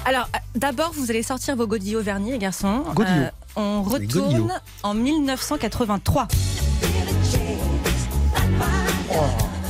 Alors, 0.05 0.29
euh, 0.35 0.39
d'abord, 0.57 0.91
vous 0.97 1.13
allez 1.13 1.23
sortir 1.23 1.55
vos 1.55 1.69
godillots 1.69 2.03
vernis, 2.03 2.33
les 2.33 2.39
garçons. 2.39 2.83
Euh, 2.89 2.93
Godillots. 2.93 3.31
on 3.55 3.83
godillots. 3.83 4.25
retourne 4.25 4.61
en 4.83 4.95
1983. 4.95 6.27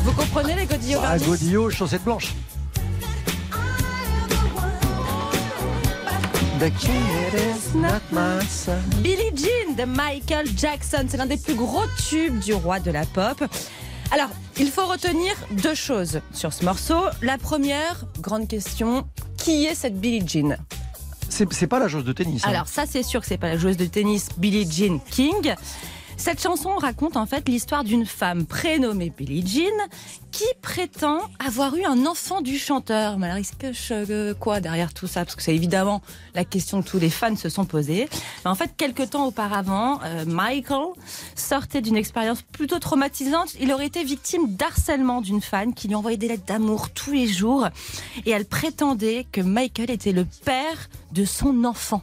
Vous 0.04 0.12
comprenez 0.12 0.54
les 0.54 0.64
godillots 0.64 1.00
Ah, 1.04 1.18
vernis? 1.18 1.26
godillot, 1.26 1.68
chaussettes 1.68 2.04
blanches. 2.04 2.32
The 6.64 6.70
kid 6.78 7.34
is 7.34 7.74
not 7.74 8.00
my 8.10 8.42
son. 8.48 8.78
Billie 9.02 9.36
Jean 9.36 9.74
de 9.76 9.84
Michael 9.84 10.46
Jackson. 10.56 11.04
C'est 11.10 11.18
l'un 11.18 11.26
des 11.26 11.36
plus 11.36 11.54
gros 11.54 11.82
tubes 12.08 12.38
du 12.38 12.54
roi 12.54 12.80
de 12.80 12.90
la 12.90 13.04
pop. 13.04 13.44
Alors, 14.10 14.30
il 14.58 14.70
faut 14.70 14.86
retenir 14.86 15.34
deux 15.50 15.74
choses 15.74 16.22
sur 16.32 16.54
ce 16.54 16.64
morceau. 16.64 17.02
La 17.20 17.36
première, 17.36 18.06
grande 18.18 18.48
question, 18.48 19.06
qui 19.36 19.66
est 19.66 19.74
cette 19.74 20.00
Billie 20.00 20.26
Jean? 20.26 20.56
C'est 21.28 21.52
c'est 21.52 21.66
pas 21.66 21.78
la 21.80 21.88
chose 21.88 22.04
de 22.04 22.14
tennis. 22.14 22.42
hein. 22.46 22.48
Alors 22.48 22.68
ça 22.68 22.84
c'est 22.88 23.02
sûr 23.02 23.20
que 23.20 23.26
c'est 23.26 23.36
pas 23.36 23.48
la 23.48 23.58
joueuse 23.58 23.76
de 23.76 23.84
tennis 23.84 24.28
Billie 24.38 24.66
Jean 24.70 25.00
King. 25.10 25.54
Cette 26.16 26.40
chanson 26.40 26.76
raconte 26.76 27.16
en 27.16 27.26
fait 27.26 27.48
l'histoire 27.48 27.84
d'une 27.84 28.06
femme 28.06 28.46
prénommée 28.46 29.12
Billie 29.16 29.46
Jean 29.46 29.88
qui 30.30 30.44
prétend 30.62 31.20
avoir 31.38 31.76
eu 31.76 31.84
un 31.84 32.06
enfant 32.06 32.40
du 32.40 32.58
chanteur. 32.58 33.18
Mais 33.18 33.28
alors 33.30 33.44
cache 33.58 33.88
euh, 33.92 34.34
quoi 34.34 34.60
derrière 34.60 34.92
tout 34.92 35.06
ça? 35.06 35.24
Parce 35.24 35.36
que 35.36 35.42
c'est 35.42 35.54
évidemment 35.54 36.02
la 36.34 36.44
question 36.44 36.82
que 36.82 36.88
tous 36.88 36.98
les 36.98 37.10
fans 37.10 37.36
se 37.36 37.48
sont 37.48 37.64
posés. 37.64 38.08
En 38.44 38.54
fait, 38.54 38.70
quelques 38.76 39.10
temps 39.10 39.26
auparavant, 39.26 40.00
euh, 40.04 40.24
Michael 40.26 40.94
sortait 41.34 41.80
d'une 41.82 41.96
expérience 41.96 42.42
plutôt 42.42 42.78
traumatisante. 42.78 43.54
Il 43.60 43.72
aurait 43.72 43.86
été 43.86 44.02
victime 44.02 44.54
d'harcèlement 44.54 45.20
d'une 45.20 45.40
fan 45.40 45.74
qui 45.74 45.88
lui 45.88 45.94
envoyait 45.94 46.16
des 46.16 46.28
lettres 46.28 46.46
d'amour 46.46 46.90
tous 46.90 47.12
les 47.12 47.26
jours. 47.26 47.68
Et 48.26 48.30
elle 48.30 48.46
prétendait 48.46 49.26
que 49.30 49.40
Michael 49.40 49.90
était 49.90 50.12
le 50.12 50.24
père 50.44 50.88
de 51.12 51.24
son 51.24 51.64
enfant. 51.64 52.02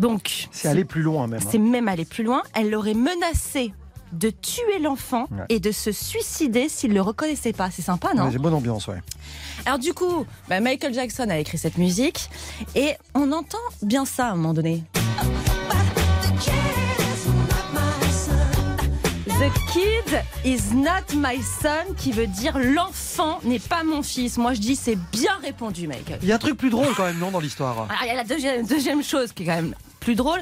Donc, 0.00 0.48
C'est 0.50 0.68
aller 0.68 0.84
plus 0.84 1.02
loin 1.02 1.26
même. 1.26 1.40
hein. 1.42 1.48
c'est 1.50 1.58
même 1.58 1.86
aller 1.88 2.04
plus 2.04 2.24
loin. 2.24 2.42
Elle 2.54 2.70
l'aurait 2.70 2.94
menacé 2.94 3.72
de 4.12 4.30
tuer 4.30 4.80
l'enfant 4.80 5.26
Ouais. 5.30 5.44
et 5.50 5.60
de 5.60 5.70
se 5.70 5.92
suicider 5.92 6.68
s'il 6.68 6.92
le 6.94 7.00
reconnaissait 7.02 7.52
pas. 7.52 7.70
C'est 7.70 7.82
sympa, 7.82 8.12
non 8.14 8.24
Ouais, 8.24 8.32
J'ai 8.32 8.38
bonne 8.38 8.54
ambiance, 8.54 8.88
ouais. 8.88 9.00
Alors 9.66 9.78
du 9.78 9.92
coup, 9.92 10.24
bah, 10.48 10.58
Michael 10.60 10.94
Jackson 10.94 11.28
a 11.30 11.38
écrit 11.38 11.58
cette 11.58 11.78
musique 11.78 12.28
et 12.74 12.94
on 13.14 13.30
entend 13.30 13.58
bien 13.82 14.04
ça 14.04 14.26
à 14.28 14.30
un 14.32 14.36
moment 14.36 14.54
donné. 14.54 14.82
The 19.26 19.50
kid 19.72 20.22
is 20.44 20.74
not 20.74 21.14
my 21.16 21.40
son, 21.42 21.94
qui 21.96 22.12
veut 22.12 22.26
dire 22.26 22.58
l'enfant 22.58 23.38
n'est 23.44 23.58
pas 23.58 23.84
mon 23.84 24.02
fils. 24.02 24.36
Moi 24.36 24.52
je 24.54 24.60
dis 24.60 24.76
c'est 24.76 24.96
bien 25.12 25.32
répondu, 25.42 25.86
Michael. 25.86 26.18
Il 26.22 26.28
y 26.28 26.32
a 26.32 26.34
un 26.34 26.38
truc 26.38 26.56
plus 26.58 26.68
drôle 26.70 26.88
quand 26.96 27.04
même, 27.04 27.18
non, 27.18 27.30
dans 27.30 27.40
l'histoire? 27.40 27.86
Il 28.02 28.08
y 28.08 28.10
a 28.10 28.14
la 28.16 28.24
deuxième, 28.24 28.66
deuxième 28.66 29.02
chose 29.02 29.32
qui 29.32 29.44
est 29.44 29.46
quand 29.46 29.54
même 29.56 29.74
plus 30.00 30.14
drôle. 30.16 30.40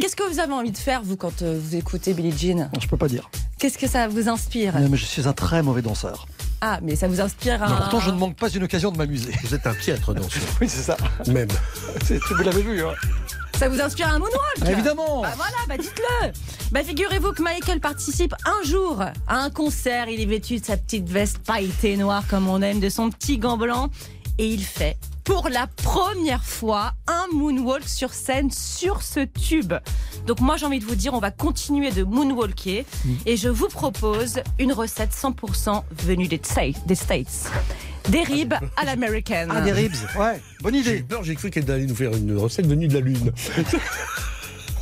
Qu'est-ce 0.00 0.16
que 0.16 0.22
vous 0.22 0.38
avez 0.38 0.52
envie 0.52 0.70
de 0.72 0.78
faire 0.78 1.02
vous 1.02 1.16
quand 1.16 1.42
euh, 1.42 1.58
vous 1.62 1.76
écoutez 1.76 2.14
Billie 2.14 2.36
Jean? 2.36 2.70
Je 2.80 2.86
peux 2.86 2.96
pas 2.96 3.08
dire. 3.08 3.28
Qu'est-ce 3.58 3.76
que 3.76 3.86
ça 3.88 4.08
vous 4.08 4.28
inspire? 4.28 4.74
Mais 4.88 4.96
je 4.96 5.04
suis 5.04 5.28
un 5.28 5.32
très 5.34 5.62
mauvais 5.62 5.82
danseur. 5.82 6.26
Ah 6.62 6.78
mais 6.82 6.94
ça 6.94 7.08
vous 7.08 7.20
inspire 7.20 7.62
un... 7.62 7.74
Pourtant, 7.74 8.00
je 8.00 8.10
ne 8.10 8.16
manque 8.16 8.36
pas 8.36 8.48
une 8.50 8.62
occasion 8.64 8.90
de 8.92 8.98
m'amuser. 8.98 9.32
Vous 9.44 9.54
êtes 9.54 9.66
un 9.66 9.74
piètre 9.74 10.14
danseur, 10.14 10.42
Oui, 10.60 10.68
c'est 10.68 10.82
ça. 10.82 10.96
même. 11.26 11.48
C'est- 12.04 12.18
Vous 12.34 12.42
l'avez 12.42 12.62
vu, 12.62 12.82
hein 12.84 12.92
Ça 13.58 13.68
vous 13.70 13.80
inspire 13.80 14.08
un 14.08 14.18
moonwalk? 14.18 14.40
Ah, 14.62 14.70
Évidemment 14.70 15.22
Bah 15.22 15.32
voilà, 15.36 15.56
bah 15.68 15.76
dites-le 15.78 16.32
Bah 16.70 16.84
figurez-vous 16.84 17.32
que 17.32 17.42
Michael 17.42 17.80
participe 17.80 18.34
un 18.44 18.66
jour 18.68 19.00
à 19.26 19.36
un 19.38 19.48
concert, 19.50 20.08
il 20.10 20.20
est 20.20 20.26
vêtu 20.26 20.58
de 20.60 20.64
sa 20.64 20.76
petite 20.76 21.08
veste 21.08 21.38
pailletée 21.38 21.96
noire 21.96 22.24
comme 22.28 22.46
on 22.48 22.60
aime, 22.62 22.78
de 22.80 22.88
son 22.90 23.08
petit 23.10 23.38
gant 23.38 23.56
blanc, 23.56 23.88
et 24.40 24.46
il 24.46 24.64
fait 24.64 24.96
pour 25.24 25.50
la 25.50 25.66
première 25.66 26.42
fois 26.42 26.92
un 27.06 27.26
moonwalk 27.34 27.86
sur 27.86 28.14
scène 28.14 28.50
sur 28.50 29.02
ce 29.02 29.20
tube. 29.20 29.74
Donc 30.26 30.40
moi 30.40 30.56
j'ai 30.56 30.64
envie 30.64 30.78
de 30.78 30.84
vous 30.86 30.94
dire, 30.94 31.12
on 31.12 31.18
va 31.18 31.30
continuer 31.30 31.90
de 31.90 32.04
moonwalker, 32.04 32.86
et 33.26 33.36
je 33.36 33.50
vous 33.50 33.68
propose 33.68 34.40
une 34.58 34.72
recette 34.72 35.10
100% 35.12 35.82
venue 36.04 36.26
des 36.26 36.40
States. 36.42 36.86
Des 36.86 36.94
States. 36.94 37.50
Des 38.08 38.22
ribs 38.22 38.54
à 38.78 38.86
l'américaine. 38.86 39.50
Ah, 39.54 39.60
des 39.60 39.72
ribs 39.72 39.92
Ouais, 40.18 40.40
bonne 40.62 40.74
idée. 40.74 41.02
peur, 41.02 41.22
j'ai 41.22 41.34
cru 41.34 41.50
qu'elle 41.50 41.70
allait 41.70 41.84
nous 41.84 41.94
faire 41.94 42.16
une 42.16 42.34
recette 42.38 42.66
venue 42.66 42.88
de 42.88 42.94
la 42.94 43.00
Lune. 43.00 43.32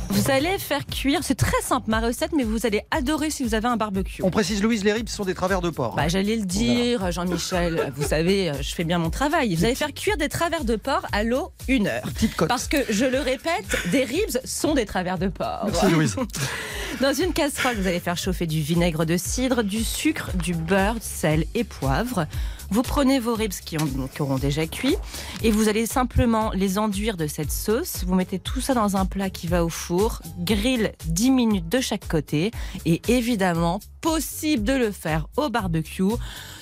Vous 0.09 0.31
allez 0.31 0.57
faire 0.57 0.85
cuire, 0.87 1.19
c'est 1.21 1.35
très 1.35 1.61
simple 1.61 1.89
ma 1.89 1.99
recette, 1.99 2.31
mais 2.35 2.43
vous 2.43 2.65
allez 2.65 2.81
adorer 2.91 3.29
si 3.29 3.43
vous 3.43 3.53
avez 3.53 3.67
un 3.67 3.77
barbecue. 3.77 4.23
On 4.23 4.31
précise, 4.31 4.61
Louise, 4.63 4.83
les 4.83 4.91
ribs 4.91 5.07
sont 5.07 5.23
des 5.23 5.35
travers 5.35 5.61
de 5.61 5.69
porc. 5.69 5.95
Bah, 5.95 6.07
j'allais 6.07 6.35
le 6.35 6.45
dire, 6.45 7.11
Jean-Michel, 7.11 7.93
vous 7.95 8.07
savez, 8.07 8.51
je 8.59 8.73
fais 8.73 8.83
bien 8.83 8.97
mon 8.97 9.11
travail. 9.11 9.55
Vous 9.55 9.65
allez 9.65 9.75
faire 9.75 9.93
cuire 9.93 10.17
des 10.17 10.29
travers 10.29 10.63
de 10.63 10.75
porc 10.75 11.05
à 11.11 11.23
l'eau 11.23 11.51
une 11.67 11.87
heure. 11.87 12.01
Petite 12.13 12.35
côte. 12.35 12.49
Parce 12.49 12.67
que, 12.67 12.77
je 12.89 13.05
le 13.05 13.19
répète, 13.19 13.65
des 13.91 14.03
ribs 14.03 14.39
sont 14.45 14.73
des 14.73 14.85
travers 14.85 15.19
de 15.19 15.27
porc. 15.27 15.65
Merci, 15.65 15.91
Louise. 15.91 16.15
Dans 17.01 17.13
une 17.13 17.31
casserole, 17.31 17.75
vous 17.77 17.87
allez 17.87 17.99
faire 17.99 18.17
chauffer 18.17 18.47
du 18.47 18.61
vinaigre 18.61 19.05
de 19.05 19.15
cidre, 19.15 19.63
du 19.63 19.83
sucre, 19.83 20.31
du 20.35 20.53
beurre, 20.53 20.97
sel 21.01 21.45
et 21.53 21.63
poivre. 21.63 22.25
Vous 22.71 22.81
prenez 22.83 23.19
vos 23.19 23.33
ribs 23.33 23.51
qui, 23.65 23.77
ont- 23.81 24.07
qui 24.13 24.21
auront 24.21 24.37
déjà 24.37 24.67
cuit 24.67 24.95
et 25.43 25.51
vous 25.51 25.69
allez 25.69 25.85
simplement 25.85 26.51
les 26.53 26.77
enduire 26.77 27.17
de 27.17 27.25
cette 27.27 27.51
sauce. 27.51 28.03
Vous 28.05 28.13
mettez 28.15 28.39
tout 28.39 28.61
ça 28.61 28.73
dans 28.73 28.95
un 28.95 29.05
plat 29.05 29.29
qui 29.29 29.47
va 29.47 29.65
au 29.65 29.69
four, 29.69 30.21
grille 30.39 30.91
10 31.07 31.31
minutes 31.31 31.67
de 31.69 31.79
chaque 31.81 32.07
côté 32.07 32.51
et 32.85 33.01
évidemment, 33.07 33.79
possible 34.01 34.63
de 34.63 34.73
le 34.73 34.91
faire 34.91 35.27
au 35.35 35.49
barbecue. 35.49 36.03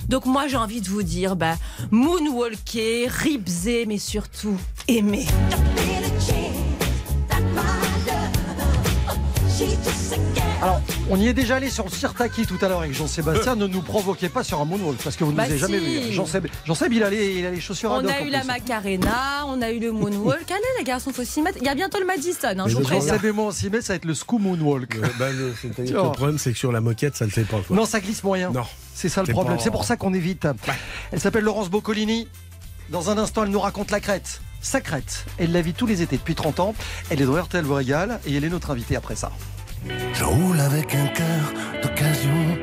Donc 0.08 0.26
moi, 0.26 0.48
j'ai 0.48 0.58
envie 0.58 0.82
de 0.82 0.88
vous 0.88 1.04
dire, 1.04 1.36
bah, 1.36 1.56
moonwalker, 1.92 3.08
ribser, 3.10 3.86
mais 3.86 3.98
surtout 4.00 4.58
aimer. 4.88 5.26
Alors, 10.62 10.82
on 11.10 11.18
y 11.20 11.28
est 11.28 11.34
déjà 11.34 11.56
allé 11.56 11.70
sur 11.70 11.86
le 11.86 11.92
Sirtaki 11.92 12.46
tout 12.46 12.58
à 12.62 12.68
l'heure 12.68 12.80
avec 12.80 12.94
Jean-Sébastien. 12.94 13.56
ne 13.56 13.68
nous 13.68 13.82
provoquez 13.82 14.30
pas 14.30 14.44
sur 14.44 14.60
un 14.60 14.66
moonwalk 14.66 14.98
parce 15.04 15.16
que 15.16 15.24
vous 15.24 15.32
ne 15.32 15.38
Bah 15.38 15.46
nous 15.46 15.52
avez 15.52 15.60
jamais 15.60 15.80
vu. 15.80 16.12
Jean-Seb, 16.12 16.94
il 16.94 17.04
a 17.04 17.10
les, 17.10 17.36
il 17.36 17.46
a 17.46 17.52
les 17.52 17.60
chaussures 17.60 17.94
à 17.94 18.00
On 18.00 18.08
a 18.08 18.22
eu 18.22 18.30
la. 18.30 18.44
Macarena, 18.44 19.46
on 19.48 19.62
a 19.62 19.72
eu 19.72 19.80
le 19.80 19.92
Moonwalk. 19.92 20.50
Allez 20.52 20.62
les 20.78 20.84
garçons, 20.84 21.12
faut 21.12 21.24
s'y 21.24 21.42
mettre. 21.42 21.58
Il 21.62 21.66
y 21.66 21.70
a 21.70 21.76
bientôt 21.76 22.00
le 22.00 22.06
Madison, 22.06 22.38
hein, 22.44 22.66
je 22.68 22.76
vous 22.76 22.82
préviens. 22.82 23.08
Jean-Seb 23.08 23.26
et 23.26 23.32
moi, 23.32 23.46
on 23.46 23.52
s'y 23.52 23.70
met, 23.70 23.82
ça 23.82 23.94
va 23.94 23.98
être 23.98 24.06
le 24.06 24.14
Scoo 24.14 24.40
Moonwalk. 24.40 24.96
Euh, 24.96 25.08
bah, 25.20 25.28
le, 25.32 26.12
problème, 26.12 26.38
c'est 26.38 26.52
que 26.52 26.58
sur 26.58 26.72
la 26.72 26.82
moquette, 26.82 27.16
ça 27.16 27.26
ne 27.26 27.30
le 27.30 27.34
fait 27.34 27.44
pas. 27.44 27.60
Quoi. 27.66 27.76
Non, 27.76 27.86
ça 27.86 28.00
glisse 28.00 28.24
moyen. 28.24 28.52
Non. 28.52 28.64
C'est 28.94 29.10
ça 29.10 29.24
le 29.24 29.32
problème. 29.32 29.58
pas- 29.58 29.64
C'est 29.64 29.72
pour 29.72 29.84
ça 29.84 29.98
qu'on 29.98 30.14
évite. 30.14 30.48
Elle 31.12 31.20
s'appelle 31.20 31.44
Laurence 31.44 31.70
Boccolini. 31.70 32.28
Dans 32.90 33.10
un 33.10 33.18
instant, 33.18 33.44
elle 33.44 33.50
nous 33.50 33.60
raconte 33.60 33.92
la 33.92 34.00
crête. 34.00 34.42
sa 34.62 34.82
crête. 34.82 35.26
Elle 35.38 35.52
la 35.52 35.62
vit 35.62 35.74
tous 35.74 35.86
les 35.86 36.02
étés 36.02 36.18
depuis 36.18 36.36
30 36.36 36.60
ans. 36.60 36.76
Elle 37.10 37.22
est 37.22 37.26
dans 37.26 37.42
RTL 37.42 37.64
vous 37.64 37.74
régale 37.76 38.20
et 38.26 38.36
elle 38.36 38.44
est 38.44 38.50
notre 38.50 38.72
invitée 38.72 38.96
après 38.96 39.16
ça. 39.16 39.32
Je 40.14 40.24
roule 40.24 40.60
avec 40.60 40.96
un 40.96 41.08
cœur 41.08 41.54
d'occasion. 41.84 42.58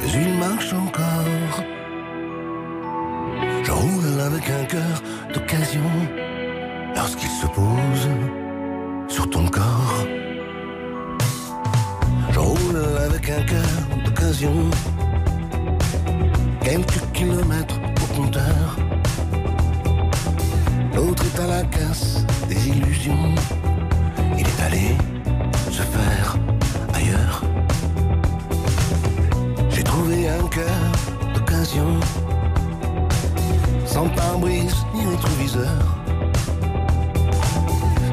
Mais 0.00 0.10
il 0.14 0.38
marche 0.38 0.72
encore. 0.72 1.62
Je 3.62 3.72
roule 3.72 4.20
avec 4.20 4.50
un 4.50 4.64
cœur 4.64 5.02
d'occasion. 5.32 5.90
Lorsqu'il 6.94 7.28
se 7.28 7.46
pose 7.46 8.08
sur 9.08 9.28
ton 9.30 9.46
corps. 9.46 10.06
Je 12.30 12.38
roule 12.38 12.82
avec 13.06 13.30
un 13.30 13.42
cœur 13.42 14.02
d'occasion. 14.04 14.70
Quelques 16.62 17.12
kilomètres 17.12 17.80
au 18.02 18.14
compteur. 18.14 18.76
L'autre 20.94 21.24
est 21.24 21.40
à 21.40 21.46
la 21.46 21.62
casse 21.64 22.24
des 22.48 22.68
illusions. 22.68 23.34
Il 24.38 24.46
est 24.46 24.62
allé 24.66 24.96
se 25.70 25.82
faire 25.82 26.36
ailleurs. 26.94 27.42
J'ai 29.70 29.82
trouvé 29.82 30.28
un 30.28 30.46
cœur 30.48 30.92
d'occasion, 31.34 32.00
sans 33.84 34.08
pare-brise 34.08 34.76
ni 34.94 35.06
rétroviseur, 35.06 35.82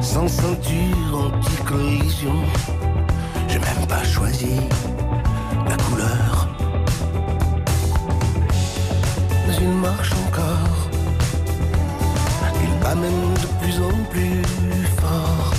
sans 0.00 0.28
ceinture 0.28 1.30
anti-collision. 1.32 2.36
J'ai 3.48 3.58
même 3.58 3.86
pas 3.88 4.04
choisi 4.04 4.56
la 5.68 5.76
couleur. 5.76 6.48
Mais 9.46 9.56
il 9.60 9.68
marche 9.68 10.12
encore. 10.26 10.78
Il 12.62 12.80
bat 12.80 12.94
même 12.94 13.34
de 13.42 13.46
plus 13.60 13.78
en 13.80 14.04
plus 14.10 14.42
fort. 15.00 15.52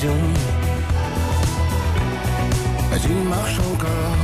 D'occasion. 0.00 0.16
Mais 2.90 2.98
il 3.04 3.28
marche 3.28 3.58
encore. 3.58 4.16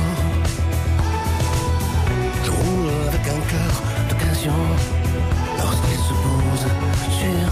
Je 2.43 2.51
roule 2.51 2.89
avec 3.07 3.21
un 3.27 3.41
cœur 3.51 3.73
d'occasion 4.09 4.59
lorsqu'il 5.57 5.99
se 6.07 6.13
pose 6.23 6.65
sur 7.19 7.49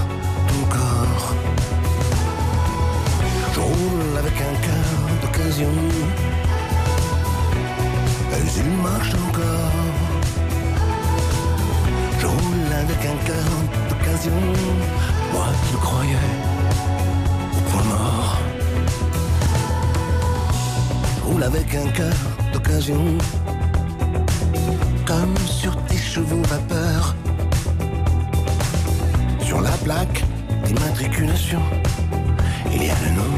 ton 0.47 0.61
corps. 0.75 1.35
Je 3.53 3.59
roule 3.59 4.17
avec 4.17 4.33
un 4.33 4.55
cœur 4.65 4.87
d'occasion. 5.21 5.75
Mais 8.31 8.51
il 8.57 8.71
marche 8.81 9.13
encore. 9.27 9.71
Je 12.19 12.25
roule 12.25 12.73
avec 12.83 13.01
un 13.13 13.17
cœur 13.27 13.51
d'occasion. 13.89 14.41
Moi 15.33 15.47
le 15.71 15.77
croyais 15.77 16.54
roule 21.23 21.43
avec 21.43 21.75
un 21.75 21.87
cœur 21.89 22.13
d'occasion. 22.53 23.17
Comme 25.05 25.37
sur 25.45 25.75
tes 25.85 25.97
chevaux 25.97 26.41
vapeur. 26.43 27.15
Sur 29.39 29.61
la 29.61 29.71
plaque 29.83 30.23
d'immatriculation, 30.63 31.61
il 32.73 32.83
y 32.83 32.89
a 32.89 32.95
le 33.05 33.11
nom 33.19 33.33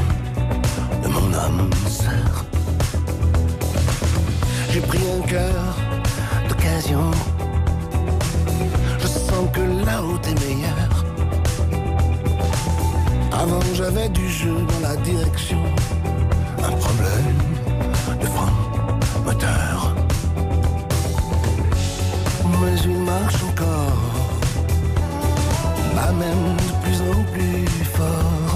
de 1.02 1.08
mon 1.08 1.34
âme 1.34 1.70
sœur. 1.86 2.44
J'ai 4.70 4.80
pris 4.80 5.00
un 5.16 5.26
cœur 5.26 5.76
d'occasion. 6.48 7.10
Je 8.98 9.06
sens 9.06 9.48
que 9.52 9.60
route 10.00 10.26
est 10.26 10.40
meilleure. 10.46 10.87
Avant 13.38 13.60
j'avais 13.72 14.08
du 14.08 14.28
jeu 14.28 14.56
dans 14.68 14.88
la 14.88 14.96
direction. 14.96 15.62
Un 16.58 16.72
problème 16.72 17.38
de 18.20 18.26
frein 18.26 18.52
moteur. 19.24 19.94
Mais 22.60 22.80
il 22.84 22.98
marche 22.98 23.42
encore. 23.50 24.02
Bah 25.94 26.10
même 26.18 26.56
de 26.56 26.72
plus 26.82 27.00
en 27.00 27.22
plus 27.32 27.84
fort. 27.84 28.47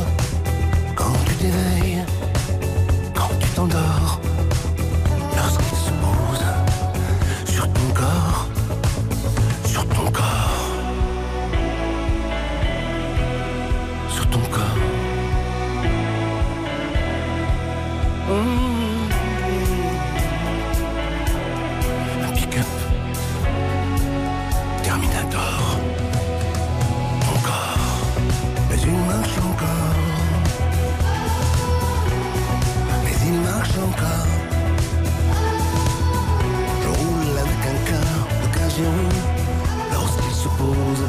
Se 40.42 40.48
pose 40.48 41.06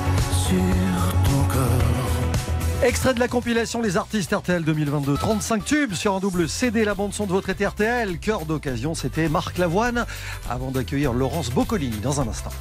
sur 0.47 1.13
ton 1.23 1.43
corps. 1.51 2.83
Extrait 2.83 3.15
de 3.15 3.19
la 3.19 3.27
compilation 3.27 3.81
Les 3.81 3.97
artistes 3.97 4.31
RTL 4.31 4.63
2022. 4.63 5.15
35 5.15 5.65
tubes 5.65 5.93
sur 5.93 6.13
un 6.13 6.19
double 6.19 6.47
CD, 6.47 6.85
la 6.85 6.93
bande 6.93 7.13
son 7.13 7.25
de 7.25 7.31
votre 7.31 7.49
été 7.49 7.65
RTL. 7.65 8.19
Cœur 8.19 8.45
d'occasion, 8.45 8.93
c'était 8.93 9.29
Marc 9.29 9.57
Lavoine. 9.57 10.05
Avant 10.49 10.69
d'accueillir 10.69 11.13
Laurence 11.13 11.49
Boccolini 11.49 11.97
dans 11.97 12.21
un 12.21 12.27
instant. 12.27 12.51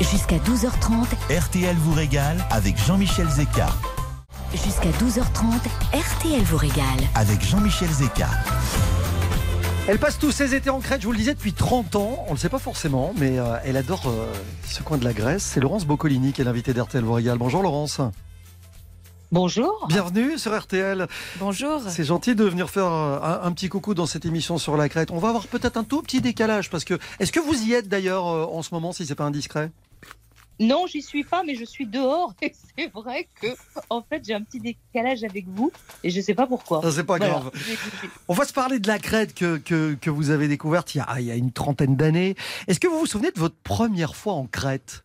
Jusqu'à 0.00 0.36
12h30, 0.36 1.06
RTL 1.36 1.74
vous 1.76 1.94
régale 1.94 2.36
avec 2.50 2.76
Jean-Michel 2.86 3.28
Zeka. 3.28 3.68
jusqu'à 4.52 4.90
12h30, 4.90 5.54
RTL 5.92 6.42
vous 6.42 6.58
régale. 6.58 6.84
Avec 7.16 7.44
Jean-Michel 7.44 7.90
Zeka. 7.90 8.28
Elle 9.88 10.00
passe 10.00 10.18
tous 10.18 10.32
ses 10.32 10.56
étés 10.56 10.68
en 10.68 10.80
Crète, 10.80 11.00
je 11.00 11.06
vous 11.06 11.12
le 11.12 11.18
disais, 11.18 11.34
depuis 11.34 11.52
30 11.52 11.94
ans. 11.94 12.24
On 12.26 12.30
ne 12.30 12.34
le 12.34 12.40
sait 12.40 12.48
pas 12.48 12.58
forcément, 12.58 13.14
mais 13.18 13.38
euh, 13.38 13.56
elle 13.64 13.76
adore 13.76 14.02
euh, 14.08 14.26
ce 14.66 14.82
coin 14.82 14.98
de 14.98 15.04
la 15.04 15.12
Grèce. 15.12 15.44
C'est 15.44 15.60
Laurence 15.60 15.86
Boccolini 15.86 16.32
qui 16.32 16.40
est 16.40 16.44
l'invitée 16.44 16.74
d'RTL 16.74 17.04
régale. 17.08 17.38
Bonjour 17.38 17.62
Laurence. 17.62 18.00
Bonjour. 19.30 19.86
Bienvenue 19.88 20.38
sur 20.38 20.58
RTL. 20.58 21.06
Bonjour. 21.38 21.80
C'est 21.88 22.02
gentil 22.02 22.34
de 22.34 22.42
venir 22.42 22.68
faire 22.68 22.92
euh, 22.92 23.20
un, 23.22 23.46
un 23.46 23.52
petit 23.52 23.68
coucou 23.68 23.94
dans 23.94 24.06
cette 24.06 24.24
émission 24.24 24.58
sur 24.58 24.76
la 24.76 24.88
Crète. 24.88 25.12
On 25.12 25.18
va 25.18 25.28
avoir 25.28 25.46
peut-être 25.46 25.76
un 25.76 25.84
tout 25.84 26.02
petit 26.02 26.20
décalage 26.20 26.68
parce 26.68 26.82
que 26.84 26.98
est-ce 27.20 27.30
que 27.30 27.40
vous 27.40 27.62
y 27.62 27.72
êtes 27.72 27.88
d'ailleurs 27.88 28.24
en 28.24 28.62
ce 28.62 28.74
moment 28.74 28.90
si 28.90 29.06
c'est 29.06 29.14
pas 29.14 29.24
indiscret? 29.24 29.70
Non, 30.58 30.86
j'y 30.86 31.02
suis 31.02 31.22
pas, 31.24 31.42
mais 31.42 31.54
je 31.54 31.64
suis 31.64 31.86
dehors. 31.86 32.34
Et 32.42 32.52
c'est 32.76 32.90
vrai 32.92 33.28
que, 33.40 33.48
en 33.90 34.02
fait, 34.02 34.24
j'ai 34.24 34.32
un 34.34 34.42
petit 34.42 34.58
décalage 34.60 35.22
avec 35.24 35.46
vous 35.48 35.70
et 36.02 36.10
je 36.10 36.20
sais 36.20 36.34
pas 36.34 36.46
pourquoi. 36.46 36.80
C'est 36.90 37.04
pas 37.04 37.18
Voilà. 37.18 37.34
grave. 37.34 37.50
On 38.28 38.34
va 38.34 38.44
se 38.46 38.52
parler 38.52 38.78
de 38.78 38.88
la 38.88 38.98
Crète 38.98 39.34
que, 39.34 39.58
que, 39.58 39.94
que 40.00 40.08
vous 40.10 40.30
avez 40.30 40.48
découverte 40.48 40.94
il 40.94 40.98
y 40.98 41.00
a, 41.02 41.20
il 41.20 41.26
y 41.26 41.30
a 41.30 41.34
une 41.36 41.52
trentaine 41.52 41.96
d'années. 41.96 42.36
Est-ce 42.68 42.80
que 42.80 42.86
vous 42.88 42.98
vous 42.98 43.06
souvenez 43.06 43.30
de 43.32 43.38
votre 43.38 43.56
première 43.56 44.16
fois 44.16 44.32
en 44.32 44.46
Crète? 44.46 45.04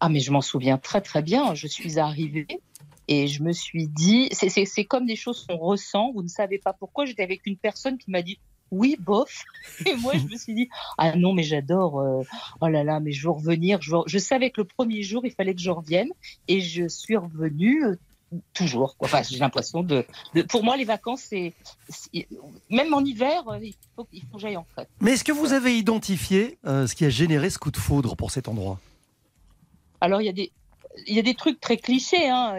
Ah, 0.00 0.08
mais 0.08 0.20
je 0.20 0.30
m'en 0.30 0.42
souviens 0.42 0.78
très 0.78 1.00
très 1.00 1.22
bien. 1.22 1.54
Je 1.54 1.66
suis 1.66 1.98
arrivée 1.98 2.46
et 3.08 3.26
je 3.28 3.42
me 3.42 3.52
suis 3.52 3.88
dit, 3.88 4.28
c'est 4.32 4.84
comme 4.84 5.06
des 5.06 5.16
choses 5.16 5.46
qu'on 5.48 5.56
ressent. 5.56 6.12
Vous 6.12 6.22
ne 6.22 6.28
savez 6.28 6.58
pas 6.58 6.72
pourquoi. 6.72 7.04
J'étais 7.04 7.22
avec 7.22 7.46
une 7.46 7.56
personne 7.56 7.98
qui 7.98 8.10
m'a 8.10 8.22
dit. 8.22 8.38
Oui, 8.72 8.96
bof. 8.98 9.44
Et 9.86 9.94
moi, 9.96 10.12
je 10.16 10.24
me 10.26 10.36
suis 10.36 10.54
dit, 10.54 10.68
ah 10.98 11.14
non, 11.16 11.32
mais 11.32 11.42
j'adore. 11.44 12.00
euh, 12.00 12.22
oh 12.60 12.68
là 12.68 12.82
là, 12.84 13.00
mais 13.00 13.12
je 13.12 13.22
veux 13.24 13.30
revenir. 13.30 13.80
Je, 13.82 13.92
veux- 13.92 14.02
je 14.06 14.18
savais 14.18 14.50
que 14.50 14.60
le 14.60 14.66
premier 14.66 15.02
jour, 15.02 15.24
il 15.24 15.30
fallait 15.32 15.54
que 15.54 15.60
je 15.60 15.70
revienne. 15.70 16.08
Et 16.48 16.60
je 16.60 16.88
suis 16.88 17.16
revenue 17.16 17.84
euh, 17.84 17.96
toujours. 18.54 18.96
quoi. 18.96 19.06
Enfin, 19.06 19.22
j'ai 19.22 19.38
l'impression 19.38 19.82
de, 19.84 20.04
de- 20.34 20.42
Pour 20.42 20.64
moi, 20.64 20.76
les 20.76 20.84
vacances, 20.84 21.22
c'est. 21.28 21.52
Même 22.70 22.92
en 22.92 23.04
hiver, 23.04 23.48
euh, 23.48 23.58
il 23.62 23.74
faut, 23.94 24.06
il 24.12 24.22
faut 24.22 24.36
que 24.36 24.40
j'aille 24.42 24.56
en 24.56 24.66
Crète. 24.74 24.88
Mais 25.00 25.12
est-ce 25.12 25.24
que 25.24 25.32
vous 25.32 25.52
avez 25.52 25.78
identifié 25.78 26.58
euh, 26.66 26.86
ce 26.86 26.94
qui 26.96 27.04
a 27.04 27.08
généré 27.10 27.50
ce 27.50 27.58
coup 27.58 27.70
de 27.70 27.76
foudre 27.76 28.16
pour 28.16 28.30
cet 28.32 28.48
endroit? 28.48 28.80
Alors, 30.00 30.20
il 30.20 30.24
y 30.26 30.28
a 30.28 30.32
des. 30.32 30.50
Il 31.06 31.14
y 31.14 31.18
a 31.18 31.22
des 31.22 31.34
trucs 31.34 31.60
très 31.60 31.76
clichés. 31.76 32.28
Hein. 32.28 32.56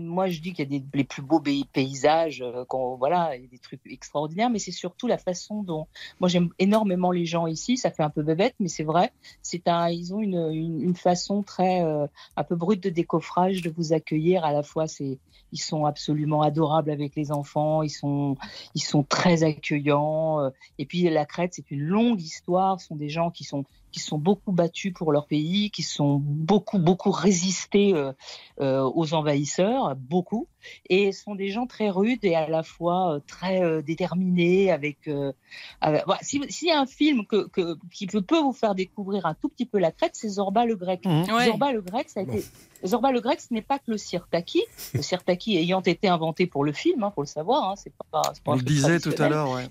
Moi, 0.00 0.28
je 0.28 0.40
dis 0.40 0.52
qu'il 0.52 0.70
y 0.70 0.76
a 0.76 0.78
des, 0.78 0.84
les 0.92 1.04
plus 1.04 1.22
beaux 1.22 1.40
pays- 1.40 1.64
paysages. 1.72 2.42
euh, 2.42 2.64
voilà, 2.98 3.36
il 3.36 3.42
y 3.42 3.44
a 3.46 3.48
des 3.48 3.58
trucs 3.58 3.80
extraordinaires, 3.86 4.50
mais 4.50 4.58
c'est 4.58 4.72
surtout 4.72 5.06
la 5.06 5.18
façon 5.18 5.62
dont. 5.62 5.86
Moi, 6.18 6.28
j'aime 6.28 6.50
énormément 6.58 7.10
les 7.12 7.26
gens 7.26 7.46
ici. 7.46 7.76
Ça 7.76 7.90
fait 7.90 8.02
un 8.02 8.10
peu 8.10 8.22
bébête, 8.22 8.54
mais 8.58 8.68
c'est 8.68 8.82
vrai. 8.84 9.12
C'est 9.42 9.68
un, 9.68 9.88
ils 9.88 10.14
ont 10.14 10.20
une, 10.20 10.50
une, 10.52 10.82
une 10.82 10.96
façon 10.96 11.42
très 11.42 11.82
euh, 11.82 12.06
un 12.36 12.44
peu 12.44 12.56
brute 12.56 12.82
de 12.82 12.90
décoffrage 12.90 13.62
de 13.62 13.70
vous 13.70 13.92
accueillir. 13.92 14.44
À 14.44 14.52
la 14.52 14.62
fois, 14.62 14.86
c'est 14.88 15.18
ils 15.52 15.60
sont 15.60 15.84
absolument 15.84 16.42
adorables 16.42 16.90
avec 16.92 17.16
les 17.16 17.32
enfants. 17.32 17.82
Ils 17.82 17.90
sont 17.90 18.36
ils 18.74 18.82
sont 18.82 19.02
très 19.02 19.42
accueillants. 19.42 20.40
euh, 20.40 20.50
Et 20.78 20.86
puis 20.86 21.02
la 21.10 21.26
Crète, 21.26 21.54
c'est 21.54 21.70
une 21.70 21.82
longue 21.82 22.20
histoire. 22.20 22.80
Ce 22.80 22.86
sont 22.86 22.96
des 22.96 23.08
gens 23.08 23.30
qui 23.30 23.44
sont 23.44 23.64
qui 23.90 24.00
sont 24.00 24.18
beaucoup 24.18 24.52
battus 24.52 24.92
pour 24.92 25.12
leur 25.12 25.26
pays, 25.26 25.70
qui 25.70 25.82
sont 25.82 26.16
beaucoup 26.22 26.78
beaucoup 26.78 27.10
résistés 27.10 27.92
euh, 27.94 28.12
euh, 28.60 28.88
aux 28.94 29.14
envahisseurs, 29.14 29.96
beaucoup, 29.96 30.46
et 30.88 31.12
sont 31.12 31.34
des 31.34 31.48
gens 31.48 31.66
très 31.66 31.90
rudes 31.90 32.24
et 32.24 32.34
à 32.34 32.48
la 32.48 32.62
fois 32.62 33.14
euh, 33.16 33.20
très 33.26 33.62
euh, 33.62 33.82
déterminés. 33.82 34.70
Avec, 34.70 35.08
euh, 35.08 35.32
avec- 35.80 36.04
voilà. 36.06 36.20
si 36.22 36.40
s'il 36.48 36.68
y 36.68 36.70
a 36.70 36.80
un 36.80 36.86
film 36.86 37.26
que, 37.26 37.48
que- 37.48 37.76
qui 37.92 38.06
peut 38.06 38.22
peut 38.22 38.40
vous 38.40 38.52
faire 38.52 38.74
découvrir 38.74 39.26
un 39.26 39.34
tout 39.34 39.48
petit 39.48 39.66
peu 39.66 39.78
la 39.78 39.92
Crète, 39.92 40.12
c'est 40.14 40.28
Zorba 40.28 40.64
le 40.66 40.76
Grec. 40.76 41.04
Mhm. 41.04 41.24
Ouais. 41.34 41.46
Zorba 41.46 41.72
le 41.72 41.80
Grec, 41.82 42.08
ça 42.08 42.20
a 42.20 42.22
été 42.22 42.44
Zorba 42.84 43.12
le 43.12 43.20
Grec, 43.20 43.40
ce 43.40 43.52
n'est 43.52 43.62
pas 43.62 43.78
que 43.78 43.90
le 43.90 43.98
sirtaki, 43.98 44.62
le 44.94 45.02
sirtaki 45.02 45.56
ayant 45.56 45.80
été 45.82 46.08
inventé 46.08 46.46
pour 46.46 46.64
le 46.64 46.72
film, 46.72 47.02
hein, 47.02 47.12
faut 47.14 47.22
le 47.22 47.26
savoir. 47.26 47.70
Hein, 47.70 47.74
c'est 47.76 47.92
pas, 48.10 48.22
c'est 48.34 48.42
pas 48.42 48.52
On 48.52 48.54
le 48.56 48.62
disait 48.62 49.00
tout 49.00 49.10
à 49.22 49.28
l'heure, 49.28 49.50
ouais. 49.50 49.68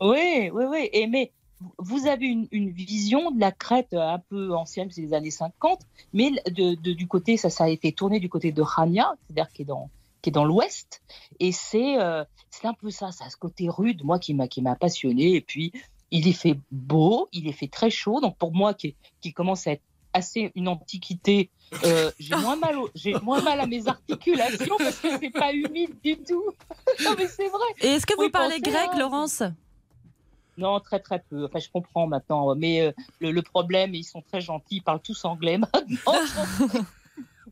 Oui, 0.00 0.50
oui, 0.52 0.64
oui. 0.68 0.88
Et 0.92 1.06
mais 1.06 1.30
vous 1.78 2.06
avez 2.06 2.26
une, 2.26 2.48
une 2.52 2.70
vision 2.70 3.30
de 3.30 3.40
la 3.40 3.52
Crète 3.52 3.92
un 3.94 4.18
peu 4.18 4.54
ancienne, 4.54 4.88
c'est 4.90 5.00
les 5.02 5.14
années 5.14 5.30
50, 5.30 5.80
mais 6.12 6.30
de, 6.50 6.74
de- 6.80 6.92
du 6.92 7.06
côté, 7.06 7.36
ça, 7.36 7.50
ça 7.50 7.64
a 7.64 7.68
été 7.68 7.92
tourné 7.92 8.20
du 8.20 8.28
côté 8.28 8.52
de 8.52 8.62
Chania, 8.64 9.14
c'est-à-dire 9.26 9.52
qui 9.52 9.62
est 9.62 9.66
dans 9.66 9.90
qui 10.22 10.30
est 10.30 10.32
dans 10.32 10.44
l'ouest, 10.44 11.02
et 11.40 11.50
c'est 11.50 11.98
euh, 12.00 12.24
c'est 12.50 12.68
un 12.68 12.74
peu 12.74 12.90
ça, 12.90 13.10
ça 13.10 13.24
a 13.24 13.30
ce 13.30 13.36
côté 13.36 13.68
rude, 13.68 14.04
moi 14.04 14.20
qui 14.20 14.34
m'a 14.34 14.46
qui 14.46 14.62
m'a 14.62 14.76
passionné. 14.76 15.34
Et 15.34 15.40
puis 15.40 15.72
il 16.12 16.28
est 16.28 16.32
fait 16.32 16.56
beau, 16.70 17.28
il 17.32 17.48
est 17.48 17.52
fait 17.52 17.66
très 17.66 17.90
chaud, 17.90 18.20
donc 18.20 18.36
pour 18.36 18.52
moi 18.54 18.72
qui 18.72 18.94
qui 19.20 19.32
commence 19.32 19.66
à 19.66 19.72
être 19.72 19.82
assez 20.12 20.52
une 20.54 20.68
antiquité, 20.68 21.50
euh, 21.86 22.12
j'ai 22.20 22.36
moins 22.36 22.54
mal 22.54 22.76
j'ai 22.94 23.14
moins 23.20 23.40
mal 23.42 23.58
à 23.58 23.66
mes 23.66 23.88
articulations 23.88 24.76
parce 24.78 24.98
que 24.98 25.08
c'est 25.18 25.30
pas 25.30 25.52
humide 25.52 25.96
du 26.04 26.16
tout. 26.18 26.44
non 27.04 27.14
mais 27.18 27.26
c'est 27.26 27.48
vrai. 27.48 27.66
Et 27.80 27.86
est-ce 27.88 28.06
que 28.06 28.14
vous 28.14 28.30
parlez 28.30 28.60
grec. 28.60 28.90
Laurence? 28.96 29.42
Non, 30.58 30.80
très 30.80 31.00
très 31.00 31.22
peu. 31.30 31.44
Enfin, 31.46 31.58
je 31.58 31.68
comprends 31.72 32.06
maintenant. 32.06 32.54
Mais 32.54 32.80
euh, 32.82 32.92
le, 33.20 33.30
le 33.30 33.42
problème, 33.42 33.94
ils 33.94 34.04
sont 34.04 34.22
très 34.22 34.40
gentils, 34.40 34.76
ils 34.76 34.82
parlent 34.82 35.00
tous 35.00 35.24
anglais 35.24 35.58
maintenant. 35.58 35.86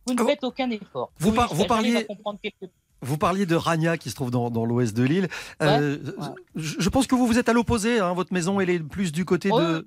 vous 0.06 0.14
ne 0.14 0.18
Vous- 0.20 0.26
faites 0.28 0.44
aucun 0.44 0.70
effort. 0.70 1.10
vous 1.18 1.32
par- 1.32 1.52
parliez- 1.66 2.04
comprendre 2.06 2.38
quelques- 2.42 2.70
Vous 3.02 3.16
parliez 3.18 3.46
de 3.46 3.54
Rania 3.56 3.96
qui 3.96 4.10
se 4.10 4.14
trouve 4.14 4.30
dans, 4.30 4.50
dans 4.50 4.64
l'ouest 4.64 4.94
de 4.96 5.02
l'île. 5.02 5.28
Euh, 5.62 5.96
ouais. 6.18 6.26
Je 6.56 6.76
je 6.78 6.88
pense 6.88 7.06
que 7.06 7.14
vous 7.14 7.26
vous 7.26 7.38
êtes 7.38 7.48
à 7.48 7.52
l'opposé. 7.52 8.00
hein. 8.00 8.12
Votre 8.12 8.32
maison, 8.32 8.60
elle 8.60 8.70
est 8.70 8.80
plus 8.80 9.12
du 9.12 9.24
côté 9.24 9.50
Oh, 9.52 9.58
de. 9.60 9.86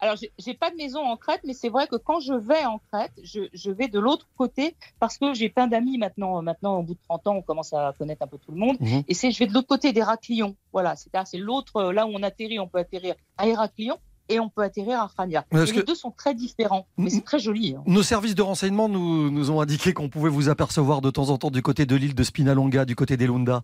Alors, 0.00 0.16
j'ai- 0.16 0.54
pas 0.54 0.70
de 0.70 0.76
maison 0.76 1.00
en 1.00 1.16
Crète, 1.16 1.40
mais 1.44 1.54
c'est 1.54 1.68
vrai 1.68 1.86
que 1.86 1.96
quand 1.96 2.20
je 2.20 2.32
vais 2.34 2.64
en 2.64 2.78
Crète, 2.92 3.12
je, 3.22 3.42
je 3.52 3.70
vais 3.70 3.88
de 3.88 3.98
l'autre 3.98 4.26
côté 4.36 4.76
parce 5.00 5.18
que 5.18 5.34
j'ai 5.34 5.48
plein 5.48 5.66
d'amis 5.66 5.98
maintenant. 5.98 6.40
Maintenant, 6.42 6.78
au 6.78 6.82
bout 6.82 6.94
de 6.94 7.00
30 7.08 7.26
ans, 7.26 7.34
on 7.36 7.42
commence 7.42 7.72
à 7.72 7.94
connaître 7.98 8.22
un 8.22 8.26
peu 8.26 8.38
tout 8.38 8.52
le 8.52 8.58
monde. 8.58 8.76
Mhm. 8.80 9.02
Et 9.08 9.14
c'est, 9.14 9.30
je 9.30 9.38
vais 9.38 9.46
de 9.46 9.54
l'autre 9.54 9.68
côté 9.68 9.92
d'Héraclion. 9.92 10.56
Voilà, 10.72 10.96
c'est-à-dire 10.96 11.26
c'est 11.26 11.38
l'autre, 11.38 11.76
euh, 11.76 11.92
là 11.92 12.06
où 12.06 12.10
on 12.14 12.22
atterrit, 12.22 12.58
on 12.58 12.68
peut 12.68 12.78
atterrir 12.78 13.14
à 13.38 13.46
Héraclion 13.46 13.96
et 14.28 14.40
on 14.40 14.48
peut 14.48 14.62
atterrir 14.62 15.00
à. 15.00 15.08
Parce 15.16 15.70
Et 15.70 15.72
que- 15.72 15.78
les 15.78 15.82
deux 15.84 15.94
sont 15.94 16.10
très 16.10 16.34
différents, 16.34 16.86
mais 16.96 17.10
c'est 17.10 17.20
très 17.24 17.38
joli. 17.38 17.74
hein. 17.76 17.82
Nos 17.86 18.02
services 18.02 18.34
de 18.34 18.42
renseignement 18.42 18.88
nous, 18.88 19.30
nous 19.30 19.50
ont 19.50 19.60
indiqué 19.60 19.92
qu'on 19.92 20.08
pouvait 20.08 20.30
vous 20.30 20.48
apercevoir 20.48 21.00
de 21.00 21.10
temps 21.10 21.30
en 21.30 21.38
temps 21.38 21.50
du 21.50 21.62
côté 21.62 21.86
de 21.86 21.94
l'île 21.96 22.14
de 22.14 22.22
Spinalonga, 22.24 22.84
du 22.84 22.96
côté 22.96 23.16
des 23.16 23.26
Lunda. 23.26 23.62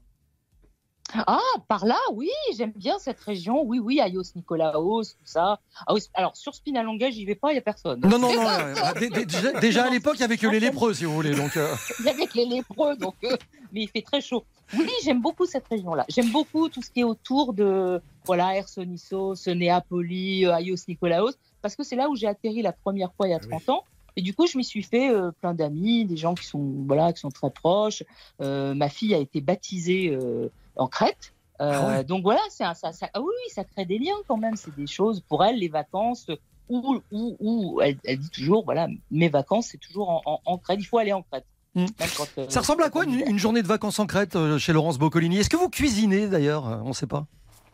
Ah, 1.15 1.39
par 1.69 1.85
là, 1.85 1.99
oui, 2.13 2.31
j'aime 2.57 2.73
bien 2.75 2.99
cette 2.99 3.21
région. 3.21 3.63
Oui, 3.65 3.79
oui, 3.79 4.01
Ayos 4.01 4.23
Nicolaos, 4.35 5.05
tout 5.05 5.17
ça. 5.25 5.61
Ah 5.87 5.95
alors, 6.15 6.37
sur 6.37 6.55
Spinalonga, 6.55 7.11
j'y 7.11 7.25
vais 7.25 7.35
pas, 7.35 7.51
il 7.51 7.55
n'y 7.55 7.59
a 7.59 7.63
personne. 7.63 8.01
Non, 8.01 8.19
non, 8.19 8.33
non. 8.35 8.49
dé- 8.99 9.11
déjà, 9.25 9.53
déjà 9.61 9.85
à 9.87 9.91
l'époque, 9.91 10.15
il 10.17 10.21
n'y 10.21 10.25
avait 10.25 10.37
que 10.39 10.47
les 10.47 10.61
lépreux, 10.61 10.95
si 10.95 11.05
vous 11.05 11.13
voulez. 11.15 11.35
Donc, 11.35 11.57
euh, 11.57 11.75
avec 12.09 12.35
les 12.35 12.47
lépreux, 12.47 12.97
donc, 12.97 13.15
euh, 13.25 13.37
mais 13.73 13.83
il 13.83 13.89
fait 13.89 14.03
très 14.03 14.21
chaud. 14.21 14.45
Oui, 14.75 14.89
j'aime 15.05 15.21
beaucoup 15.21 15.45
cette 15.45 15.69
région-là. 15.69 16.07
J'aime 16.09 16.31
beaucoup 16.31 16.69
tout 16.71 16.81
ce 16.83 16.91
qui 16.91 17.01
est 17.01 17.05
autour 17.05 17.53
de, 17.53 18.01
voilà, 18.25 18.57
Ersonissos, 18.57 19.35
Néapoli, 19.47 20.47
euh, 20.47 20.55
Ayos 20.55 20.77
Nicolaos, 20.89 21.33
parce 21.61 21.77
que 21.77 21.83
c'est 21.85 21.97
là 21.97 22.09
où 22.09 22.17
j'ai 22.17 22.27
atterri 22.27 22.63
la 22.63 22.73
première 22.73 23.13
fois 23.15 23.29
il 23.29 23.33
y 23.33 23.35
a 23.35 23.39
30 23.39 23.69
ans. 23.69 23.85
Et 24.17 24.21
du 24.23 24.35
coup, 24.35 24.47
je 24.47 24.59
m'y 24.59 24.65
suis 24.65 24.83
fait 24.83 25.09
euh, 25.11 25.31
plein 25.41 25.55
d'amis, 25.55 26.05
des 26.05 26.17
gens 26.19 26.35
qui 26.35 26.45
sont, 26.47 26.61
voilà, 26.87 27.13
qui 27.15 27.21
sont 27.21 27.31
très 27.31 27.51
proches. 27.51 28.03
Euh, 28.43 28.75
ma 28.75 28.89
fille 28.91 29.15
a 29.15 29.19
été 29.19 29.41
baptisée 29.41 30.11
euh, 30.11 30.49
en 30.77 30.87
Crète. 30.89 31.35
Euh, 31.61 31.73
Ah 31.75 31.87
ouais. 31.89 32.05
Donc 32.05 32.23
voilà, 32.23 32.41
c'est 32.51 32.65
un- 32.65 32.75
ça, 32.75 32.93
ça, 32.93 33.09
ah 33.15 33.21
oui, 33.21 33.33
ça 33.55 33.65
crée 33.65 33.85
des 33.85 33.99
liens 33.99 34.17
quand 34.27 34.37
même. 34.37 34.57
C'est 34.57 34.75
des 34.75 34.87
choses 34.87 35.21
pour 35.29 35.45
elle, 35.45 35.59
les 35.59 35.69
vacances. 35.69 36.27
Où, 36.69 37.01
où, 37.11 37.37
où 37.41 37.81
elle, 37.83 37.99
elle 38.05 38.19
dit 38.19 38.31
toujours, 38.31 38.65
voilà, 38.65 38.89
mes 39.11 39.29
vacances, 39.29 39.67
c'est 39.73 39.79
toujours 39.79 40.09
en, 40.09 40.23
en, 40.25 40.41
en 40.47 40.59
Crète. 40.59 40.79
Il 40.81 40.85
faut 40.87 40.99
aller 40.99 41.13
en 41.13 41.23
Crète. 41.23 41.45
Mm. 41.75 41.87
Quand, 42.17 42.27
euh, 42.39 42.47
ça 42.49 42.61
ressemble 42.61 42.83
à 42.83 42.89
quoi 42.91 43.05
une, 43.05 43.23
une 43.27 43.39
journée 43.39 43.63
de 43.63 43.67
vacances 43.69 43.99
en 43.99 44.07
Crète 44.07 44.37
euh, 44.37 44.59
chez 44.59 44.73
Laurence 44.73 44.99
Boccolini? 44.99 45.39
Est-ce 45.39 45.51
que 45.51 45.57
vous 45.57 45.69
cuisinez 45.69 46.29
d'ailleurs? 46.29 46.65
On 46.65 46.89
ne 46.89 46.93
sait 46.95 47.07
pas. 47.07 47.27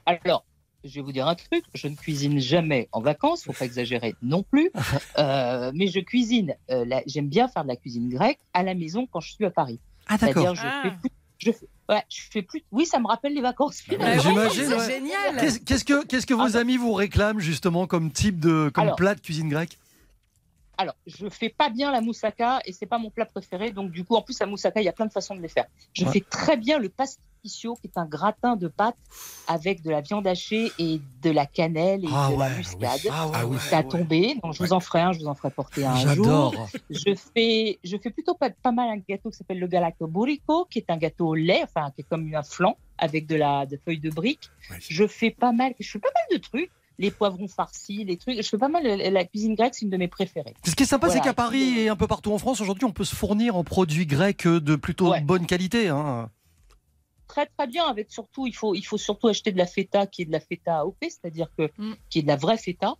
Alors, 0.06 0.44
je 0.84 0.94
vais 0.96 1.00
vous 1.02 1.12
dire 1.12 1.28
un 1.28 1.34
truc, 1.34 1.64
je 1.74 1.86
ne 1.88 1.94
cuisine 1.94 2.38
jamais 2.40 2.88
en 2.92 3.00
vacances, 3.00 3.44
faut 3.44 3.52
pas 3.52 3.64
exagérer 3.66 4.14
non 4.22 4.42
plus, 4.42 4.70
Euh, 5.18 5.70
mais 5.74 5.88
je 5.88 6.00
cuisine, 6.00 6.54
euh, 6.70 6.84
j'aime 7.06 7.28
bien 7.28 7.46
faire 7.48 7.62
de 7.64 7.68
la 7.68 7.76
cuisine 7.76 8.08
grecque 8.08 8.38
à 8.54 8.62
la 8.62 8.74
maison 8.74 9.06
quand 9.10 9.20
je 9.20 9.32
suis 9.32 9.44
à 9.44 9.50
Paris. 9.50 9.78
Ah, 10.08 10.16
d'accord. 10.16 10.54
je 10.54 10.62
Ah. 10.64 10.82
je 11.38 11.52
fais, 11.52 11.68
ouais, 11.88 12.02
je 12.08 12.20
fais 12.30 12.42
plus, 12.42 12.62
oui, 12.72 12.86
ça 12.86 12.98
me 12.98 13.06
rappelle 13.06 13.34
les 13.34 13.40
vacances. 13.40 13.82
Ouais, 13.88 13.96
finalement. 13.96 14.22
J'imagine, 14.22 14.66
C'est 14.68 14.76
ouais. 14.76 14.88
génial. 14.88 15.60
Qu'est-ce 15.64 15.84
que, 15.84 16.04
qu'est-ce 16.04 16.26
que 16.26 16.34
vos 16.34 16.42
Ah, 16.42 16.50
bah. 16.52 16.58
amis 16.60 16.76
vous 16.76 16.92
réclament 16.92 17.40
justement 17.40 17.86
comme 17.86 18.10
type 18.10 18.38
de 18.40 18.70
comme 18.72 18.84
Alors. 18.84 18.96
plat 18.96 19.14
de 19.14 19.20
cuisine 19.20 19.48
grecque? 19.48 19.78
Alors, 20.80 20.94
je 21.06 21.28
fais 21.28 21.48
pas 21.48 21.70
bien 21.70 21.90
la 21.90 22.00
moussaka 22.00 22.60
et 22.64 22.72
c'est 22.72 22.86
pas 22.86 22.98
mon 22.98 23.10
plat 23.10 23.26
préféré, 23.26 23.72
donc 23.72 23.90
du 23.90 24.04
coup, 24.04 24.14
en 24.14 24.22
plus, 24.22 24.38
la 24.38 24.46
moussaka, 24.46 24.80
il 24.80 24.84
y 24.84 24.88
a 24.88 24.92
plein 24.92 25.06
de 25.06 25.12
façons 25.12 25.34
de 25.34 25.42
les 25.42 25.48
faire. 25.48 25.66
Je 25.92 26.04
Ouais. 26.04 26.12
fais 26.12 26.20
très 26.20 26.56
bien 26.56 26.78
le 26.78 26.88
pasticcio, 26.88 27.74
qui 27.76 27.88
est 27.88 27.98
un 27.98 28.06
gratin 28.06 28.54
de 28.54 28.68
pâte 28.68 28.94
avec 29.48 29.82
de 29.82 29.90
la 29.90 30.00
viande 30.02 30.26
hachée 30.26 30.70
et 30.78 31.00
de 31.22 31.30
la 31.30 31.46
cannelle 31.46 32.04
et 32.04 32.08
Ah 32.12 32.28
de 32.28 32.38
la 32.38 32.46
ouais, 32.46 32.56
muscade. 32.58 33.00
Ah 33.10 33.44
oui. 33.46 33.58
Ça 33.58 33.78
a 33.78 33.82
tombé, 33.82 34.36
donc 34.42 34.54
je 34.54 34.62
vous 34.62 34.72
en 34.72 34.78
ferai 34.78 35.00
un, 35.00 35.12
je 35.12 35.18
vous 35.18 35.26
en 35.26 35.34
ferai 35.34 35.50
porter 35.50 35.84
un 35.84 35.96
jour. 35.96 36.08
J'adore. 36.14 36.68
Je 36.90 37.14
fais, 37.34 37.78
je 37.82 37.96
fais 37.96 38.10
plutôt 38.10 38.34
pas, 38.34 38.50
pas 38.50 38.70
mal 38.72 38.88
un 38.88 38.98
gâteau 39.08 39.30
qui 39.30 39.36
s'appelle 39.36 39.58
le 39.58 39.66
galacto 39.66 40.06
burrico, 40.06 40.66
qui 40.70 40.78
est 40.78 40.90
un 40.90 40.96
gâteau 40.96 41.28
au 41.28 41.34
lait, 41.34 41.60
enfin 41.64 41.90
qui 41.90 42.02
est 42.02 42.08
comme 42.08 42.32
un 42.32 42.42
flan 42.44 42.76
avec 42.98 43.26
de 43.26 43.34
la 43.34 43.66
de 43.66 43.78
feuilles 43.84 43.98
de 44.00 44.10
briques. 44.10 44.48
Ouais. 44.70 44.76
Je 44.80 45.06
fais 45.08 45.30
pas 45.30 45.50
mal, 45.52 45.74
je 45.80 45.90
fais 45.90 45.98
pas 45.98 46.10
mal 46.14 46.38
de 46.38 46.42
trucs, 46.42 46.70
les 46.98 47.10
poivrons 47.10 47.48
farcis, 47.48 48.04
les 48.04 48.16
trucs. 48.16 48.36
Je 48.42 48.48
fais 48.48 48.58
pas 48.58 48.68
mal 48.68 48.82
la, 48.84 49.10
la 49.10 49.24
cuisine 49.24 49.54
grecque, 49.54 49.74
c'est 49.74 49.84
une 49.84 49.90
de 49.90 49.96
mes 49.96 50.08
préférées. 50.08 50.54
Ce 50.64 50.74
qui 50.74 50.82
est 50.82 50.86
sympa, 50.86 51.06
Voilà, 51.06 51.20
c'est 51.22 51.26
qu'à 51.28 51.34
Paris 51.34 51.78
euh, 51.78 51.82
et 51.82 51.88
un 51.88 51.96
peu 51.96 52.06
partout 52.06 52.32
en 52.32 52.38
France, 52.38 52.60
aujourd'hui, 52.60 52.84
on 52.84 52.92
peut 52.92 53.04
se 53.04 53.14
fournir 53.14 53.56
en 53.56 53.64
produits 53.64 54.06
grecs 54.06 54.46
de 54.46 54.76
plutôt 54.76 55.10
Ouais. 55.10 55.20
bonne 55.20 55.46
qualité. 55.46 55.88
hein. 55.88 56.30
Très 57.28 57.46
très 57.46 57.66
bien. 57.66 57.84
Avec 57.86 58.10
surtout, 58.10 58.46
il 58.46 58.54
faut 58.54 58.74
il 58.74 58.82
faut 58.82 58.96
surtout 58.98 59.28
acheter 59.28 59.52
de 59.52 59.58
la 59.58 59.66
feta 59.66 60.06
qui 60.06 60.22
est 60.22 60.24
de 60.24 60.32
la 60.32 60.40
feta 60.40 60.78
AOP, 60.78 60.96
c'est-à-dire 61.02 61.48
que 61.56 61.70
Mm. 61.78 61.94
qui 62.10 62.18
est 62.20 62.22
de 62.22 62.26
la 62.28 62.36
vraie 62.36 62.56
feta. 62.56 62.94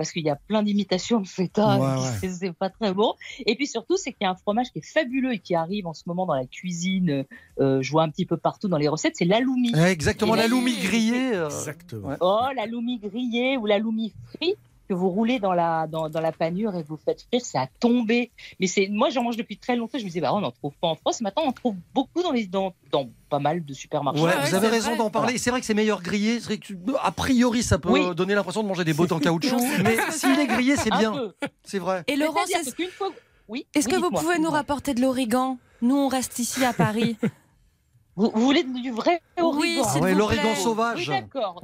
Parce 0.00 0.12
qu'il 0.12 0.24
y 0.24 0.30
a 0.30 0.36
plein 0.36 0.62
d'imitations 0.62 1.20
de 1.20 1.26
feta, 1.28 1.78
Ouais, 1.78 1.86
et 1.86 2.00
ouais. 2.24 2.30
c'est- 2.30 2.52
pas 2.54 2.70
très 2.70 2.94
bon. 2.94 3.12
Et 3.44 3.54
puis 3.54 3.66
surtout, 3.66 3.98
c'est 3.98 4.12
qu'il 4.12 4.22
y 4.22 4.24
a 4.24 4.30
un 4.30 4.34
fromage 4.34 4.72
qui 4.72 4.78
est 4.78 4.86
fabuleux 4.86 5.34
et 5.34 5.38
qui 5.38 5.54
arrive 5.54 5.86
en 5.86 5.92
ce 5.92 6.04
moment 6.06 6.24
dans 6.24 6.32
la 6.34 6.46
cuisine. 6.46 7.26
euh, 7.60 7.82
je 7.82 7.90
vois 7.90 8.02
un 8.04 8.08
petit 8.08 8.24
peu 8.24 8.38
partout 8.38 8.66
dans 8.68 8.78
les 8.78 8.88
recettes, 8.88 9.16
c'est 9.16 9.26
l'aloumi. 9.26 9.74
Ouais, 9.74 9.92
exactement, 9.92 10.32
Et 10.34 10.38
la 10.38 10.42
là, 10.44 10.48
loumi 10.48 10.72
il- 10.72 10.82
grillée. 10.82 11.34
euh, 11.34 11.48
Exactement. 11.48 12.16
Oh, 12.22 12.46
la 12.56 12.64
loumi 12.64 12.98
grillée 12.98 13.58
ou 13.58 13.66
la 13.66 13.78
loumi 13.78 14.14
frite 14.34 14.56
que 14.90 14.94
vous 14.94 15.08
roulez 15.08 15.38
dans 15.38 15.52
la, 15.52 15.86
dans, 15.86 16.08
dans 16.08 16.20
la 16.20 16.32
panure 16.32 16.74
et 16.74 16.82
vous 16.82 16.96
faites 16.96 17.22
frire, 17.22 17.40
c'est 17.44 17.58
à 17.58 17.68
tomber. 17.78 18.32
Mais 18.58 18.66
c'est, 18.66 18.88
moi, 18.90 19.08
j'en 19.10 19.22
mange 19.22 19.36
depuis 19.36 19.56
très 19.56 19.76
longtemps. 19.76 19.98
Je 19.98 20.02
me 20.02 20.08
disais, 20.08 20.20
bah, 20.20 20.34
on 20.34 20.40
n'en 20.40 20.50
trouve 20.50 20.72
pas 20.80 20.88
en 20.88 20.96
France. 20.96 21.20
Maintenant, 21.20 21.44
on 21.44 21.48
en 21.50 21.52
trouve 21.52 21.76
beaucoup 21.94 22.24
dans, 22.24 22.32
les, 22.32 22.48
dans, 22.48 22.74
dans 22.90 23.08
pas 23.28 23.38
mal 23.38 23.64
de 23.64 23.72
supermarchés. 23.72 24.20
Ouais, 24.20 24.30
Ouais, 24.34 24.48
vous 24.48 24.54
avez 24.56 24.66
raison 24.66 24.88
vrai. 24.90 24.98
d'en 24.98 25.08
parler. 25.10 25.38
C'est 25.38 25.50
vrai 25.50 25.60
que 25.60 25.66
c'est 25.66 25.74
meilleur 25.74 26.02
grillé. 26.02 26.40
C'est 26.40 26.46
vrai 26.46 26.58
que 26.58 26.66
tu- 26.66 26.78
A 27.00 27.12
priori, 27.12 27.62
ça 27.62 27.78
peut 27.78 27.88
Oui. 27.90 28.14
donner 28.16 28.34
l'impression 28.34 28.64
de 28.64 28.68
manger 28.68 28.82
des 28.82 28.92
bottes 28.94 29.12
en 29.12 29.20
caoutchouc. 29.20 29.60
Mais 29.84 29.96
s'il 30.10 30.38
est 30.40 30.46
grillé, 30.48 30.74
c'est 30.76 30.90
bien. 30.90 31.14
C'est 31.62 31.78
vrai. 31.78 32.02
Et 32.08 32.16
Laurence, 32.16 32.46
C'est-à-dire 32.48 32.66
est-ce 32.66 32.74
qu'une 32.74 32.90
fois- 32.90 33.10
Oui, 33.48 33.66
est-ce 33.74 33.86
oui, 33.88 33.94
que 33.94 34.00
vous 34.00 34.10
pouvez 34.10 34.38
nous 34.40 34.50
rapporter 34.50 34.92
de 34.94 35.00
l'origan 35.00 35.56
Nous, 35.82 35.96
on 35.96 36.08
reste 36.08 36.40
ici 36.40 36.64
à 36.64 36.72
Paris. 36.72 37.16
vous, 38.16 38.30
vous 38.34 38.40
voulez 38.40 38.64
du 38.64 38.90
vrai 38.90 39.22
origan 39.40 39.60
Oui, 39.60 39.80
Ah 39.84 39.98
ouais, 40.00 40.14
l'origan. 40.14 40.42
Oui, 40.56 40.60
sauvage. 40.60 41.06
voyez 41.06 41.20
d'accord. 41.22 41.62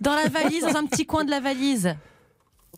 Dans 0.00 0.14
la 0.14 0.28
valise, 0.28 0.62
dans 0.64 0.76
un 0.76 0.86
petit 0.86 1.04
coin 1.04 1.24
de 1.24 1.30
la 1.30 1.40
valise. 1.40 1.94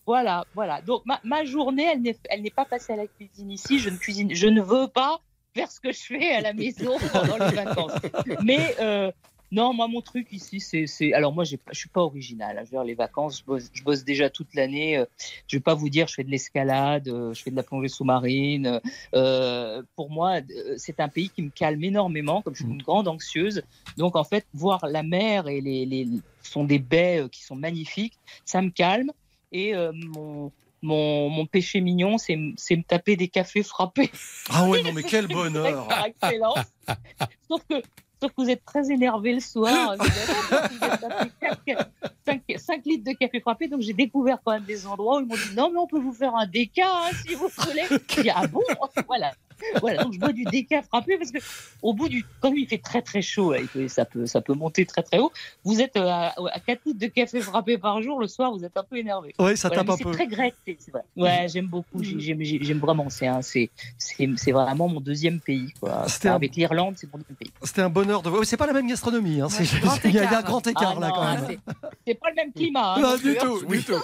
Voilà, 0.07 0.45
voilà. 0.55 0.81
Donc 0.83 1.03
ma, 1.07 1.21
ma 1.25 1.45
journée, 1.45 1.87
elle 1.93 2.03
n'est, 2.03 2.17
elle 2.29 2.43
n'est 2.43 2.51
pas 2.51 2.65
passée 2.65 2.93
à 2.93 2.97
la 2.97 3.07
cuisine 3.07 3.51
ici. 3.51 3.79
Je 3.79 3.89
ne 3.91 3.97
cuisine, 3.97 4.35
je 4.35 4.47
ne 4.49 4.61
veux 4.61 4.89
pas 4.89 5.21
faire 5.55 5.71
ce 5.71 5.81
que 5.81 5.93
je 5.93 6.03
fais 6.03 6.33
à 6.33 6.41
la 6.41 6.53
maison 6.53 6.97
pendant 7.13 7.37
les 7.39 7.55
vacances. 7.57 7.93
Mais 8.43 8.75
euh, 8.81 9.11
Non, 9.53 9.73
moi, 9.73 9.87
mon 9.87 10.01
truc 10.01 10.27
ici, 10.33 10.59
c'est. 10.59 10.87
c'est- 10.89 11.13
Alors, 11.13 11.33
moi, 11.33 11.45
j'ai 11.45 11.61
je 11.71 11.79
suis 11.79 11.89
pas 11.89 12.01
original. 12.01 12.59
hein. 12.59 12.63
Je 12.65 12.71
veux 12.71 12.77
dire, 12.79 12.85
les 12.85 12.95
vacances, 12.95 13.39
je 13.39 13.45
bosse, 13.45 13.71
je 13.73 13.83
bosse 13.85 14.03
déjà 14.05 14.29
toute 14.29 14.53
l'année. 14.55 14.97
Euh, 14.99 15.05
Je 15.47 15.57
vais 15.57 15.61
pas 15.63 15.75
vous 15.75 15.89
dire, 15.89 16.09
je 16.09 16.15
fais 16.15 16.25
de 16.25 16.31
l'escalade, 16.31 17.07
euh, 17.09 17.33
je 17.33 17.41
fais 17.43 17.53
de 17.53 17.57
la 17.57 17.63
plongée 17.63 17.87
sous-marine. 17.89 18.81
Euh, 19.15 19.83
pour 19.95 20.11
moi, 20.11 20.41
euh, 20.41 20.75
c'est 20.77 20.99
un 20.99 21.09
pays 21.09 21.29
qui 21.31 21.43
me 21.43 21.51
calme 21.51 21.85
énormément, 21.85 22.43
comme 22.43 22.55
je 22.57 22.65
suis 22.65 22.73
une 22.73 22.83
grande 22.83 23.07
anxieuse. 23.07 23.63
Donc, 23.97 24.17
en 24.17 24.25
fait, 24.25 24.45
voir 24.55 24.85
la 24.89 25.03
mer 25.05 25.47
et 25.47 25.61
les, 25.61 25.87
les 25.87 26.09
sont 26.43 26.65
des 26.65 26.81
baies 26.81 27.25
qui 27.31 27.45
sont 27.45 27.55
magnifiques, 27.57 28.19
ça 28.45 28.61
me 28.61 28.71
calme. 28.71 29.13
Et 29.53 29.75
euh, 29.75 29.93
mon, 29.93 30.53
mon, 30.83 31.29
mon 31.31 31.47
péché 31.47 31.81
mignon, 31.81 32.19
c'est 32.19 32.39
c'est 32.57 32.77
me 32.77 32.83
taper 32.83 33.17
des 33.17 33.29
cafés 33.29 33.63
frappés. 33.63 34.11
Ah 34.51 34.67
ouais, 34.69 34.83
non, 34.83 34.93
mais 34.95 35.03
quel 35.03 35.27
bonheur 35.27 35.89
Par 35.89 36.07
excellence. 36.07 36.59
Sauf 37.49 37.63
que, 37.69 37.83
sauf 38.21 38.33
que 38.33 38.43
vous 38.43 38.51
êtes 38.51 38.65
très 38.65 38.91
énervé 38.91 39.35
le 39.35 39.41
soir. 39.41 39.97
Vous 39.99 40.05
5, 42.57 42.87
litres 42.87 43.05
de 43.05 43.17
café 43.17 43.41
frappé, 43.41 43.69
donc 43.69 43.81
j'ai 43.81 43.93
découvert 43.93 44.39
quand 44.45 44.53
même 44.53 44.65
des 44.65 44.87
endroits 44.87 45.19
où 45.19 45.21
ils 45.21 45.27
m'ont 45.27 45.35
dit 45.35 45.55
non, 45.57 45.71
mais 45.71 45.79
on 45.79 45.87
peut 45.87 46.01
vous 46.01 46.13
faire 46.13 46.35
un 46.35 46.47
déca 46.47 46.87
hein, 46.87 47.11
si 47.27 47.35
vous 47.35 47.49
voulez. 47.49 47.85
Dit 48.23 48.31
ah 48.31 48.47
bon? 48.47 48.63
Voilà. 49.07 49.33
Voilà, 49.81 50.05
donc 50.05 50.13
je 50.13 50.19
bois 50.19 50.33
du 50.33 50.45
déca 50.45 50.83
frappé 50.83 51.17
parce 51.19 51.31
que 51.31 51.39
au 51.83 51.93
bout 51.95 52.09
du 52.09 52.25
quand 52.41 52.53
il 52.55 52.67
fait 52.67 52.79
très 52.79 53.03
très 53.03 53.23
chaud, 53.23 53.55
peut- 53.73 53.89
ça 53.89 54.05
peut 54.05 54.27
ça 54.27 54.41
peut 54.41 54.55
monter 54.55 54.85
très 54.87 55.03
très 55.03 55.19
haut. 55.19 55.33
Vous 55.65 55.81
êtes 55.81 55.97
euh, 55.97 56.07
à, 56.09 56.35
à 56.53 56.61
4 56.61 56.81
litres 56.87 56.99
de 57.01 57.07
café 57.07 57.41
frappé 57.41 57.79
par 57.79 58.01
jour 58.03 58.21
le 58.21 58.27
soir, 58.27 58.53
vous 58.53 58.65
êtes 58.65 58.77
un 58.77 58.85
peu 58.85 58.97
énervé. 58.97 59.35
Ouais, 59.39 59.57
ça 59.57 59.69
Voilà, 59.69 59.83
tape 59.85 59.91
un 59.95 59.97
peu. 60.03 60.11
C'est 60.11 60.17
très 60.17 60.27
grec, 60.27 60.55
c'est 60.67 60.91
vrai. 60.91 61.03
Ouais, 61.17 61.47
j'aime 61.49 61.67
beaucoup, 61.67 62.03
j'ai- 62.03 62.21
j'aime 62.21 62.43
j'ai- 62.43 62.59
j'aime 62.63 62.79
vraiment. 62.79 63.09
C'est 63.11 63.27
un- 63.27 63.43
c'est 63.43 63.71
c'est 63.99 64.29
c'est 64.37 64.53
vraiment 64.53 64.89
mon 64.89 65.01
deuxième 65.01 65.41
pays 65.41 65.73
quoi. 65.81 66.05
C'était 66.09 66.29
un- 66.29 66.35
Avec 66.37 66.55
l'Irlande, 66.57 66.95
c'est 66.97 67.11
mon 67.13 67.19
deuxième 67.19 67.37
pays. 67.37 67.51
C'était 67.63 67.83
un 67.83 67.91
bonheur 67.91 68.23
de 68.23 68.31
voir. 68.31 68.45
C'est 68.45 68.57
pas 68.57 68.67
la 68.67 68.73
même 68.73 68.87
gastronomie. 68.89 69.41
Hein. 69.41 69.49
c'est- 69.49 69.65
grand 69.81 69.97
Il 70.05 70.11
y 70.13 70.19
a 70.19 70.23
il 70.23 70.25
y 70.25 70.27
a 70.27 70.29
un 70.29 70.31
écart. 70.31 70.45
grand 70.45 70.67
écart 70.67 70.95
Ah 70.97 71.01
là 71.01 71.09
non, 71.09 71.15
quand 71.15 71.25
même. 71.49 71.59
c'est- 72.07 72.15
pas 72.15 72.29
le 72.31 72.35
même 72.37 72.53
climat. 72.53 72.95
hein, 72.95 73.01
Non, 73.01 73.11
non 73.13 73.17
du 73.17 73.31
hein. 73.31 73.41
tout, 73.43 73.67
du 73.67 73.83
tout. 73.83 73.95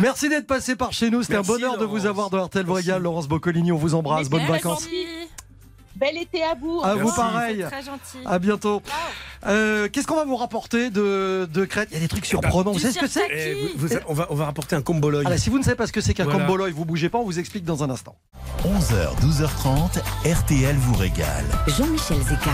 Merci 0.00 0.28
d'être 0.28 0.46
passé 0.46 0.76
par 0.76 0.92
chez 0.92 1.10
nous. 1.10 1.22
C'était 1.22 1.36
un 1.36 1.42
bonheur 1.42 1.78
de 1.78 1.84
vous 1.84 2.06
avoir 2.06 2.30
dans 2.30 2.44
RTL 2.44 2.64
Voyage. 2.66 3.00
Laurence 3.00 3.28
Boccolini, 3.28 3.72
on 3.72 3.76
vous 3.76 3.94
embrasse. 3.94 4.28
Bonnes 4.28 4.40
Merci. 4.42 4.52
Vacances. 4.64 4.88
Bel 5.96 6.16
été 6.18 6.42
à 6.42 6.54
vous. 6.60 6.80
À 6.82 6.96
vous 6.96 7.12
pareil. 7.12 7.64
Très 7.70 7.82
gentil. 7.82 8.18
À 8.26 8.38
bientôt. 8.40 8.82
Euh, 9.46 9.88
Qu'est-ce 9.92 10.06
qu'on 10.08 10.16
va 10.16 10.24
vous 10.24 10.34
rapporter 10.36 10.90
de, 10.90 11.48
de 11.52 11.64
Crète? 11.66 11.88
Il 11.92 11.94
y 11.94 11.98
a 11.98 12.00
des 12.00 12.08
trucs 12.08 12.26
surprenants. 12.26 12.72
Vous 12.72 12.78
Du 12.78 12.82
savez 12.82 12.94
ce 12.94 12.98
que 12.98 13.06
c'est? 13.06 13.28
Eh, 13.30 13.54
vous- 13.76 13.86
vous- 13.88 13.94
on, 14.08 14.14
va, 14.14 14.26
on 14.30 14.34
va 14.34 14.46
rapporter 14.46 14.74
un 14.74 14.82
comboloy. 14.82 15.22
Ah 15.24 15.30
là, 15.30 15.38
Si 15.38 15.50
vous 15.50 15.58
ne 15.58 15.62
savez 15.62 15.76
pas 15.76 15.86
ce 15.86 15.92
que 15.92 16.00
c'est 16.00 16.12
qu'un 16.14 16.24
Voilà. 16.24 16.40
comboloy, 16.40 16.72
vous 16.72 16.84
bougez 16.84 17.10
pas, 17.10 17.18
on 17.18 17.24
vous 17.24 17.38
explique 17.38 17.64
dans 17.64 17.84
un 17.84 17.90
instant. 17.90 18.16
11h, 18.64 19.14
12h30, 19.20 20.00
RTL 20.24 20.74
vous 20.76 20.94
régale. 20.94 21.44
Jean-Michel 21.68 22.18
Zeka. 22.22 22.50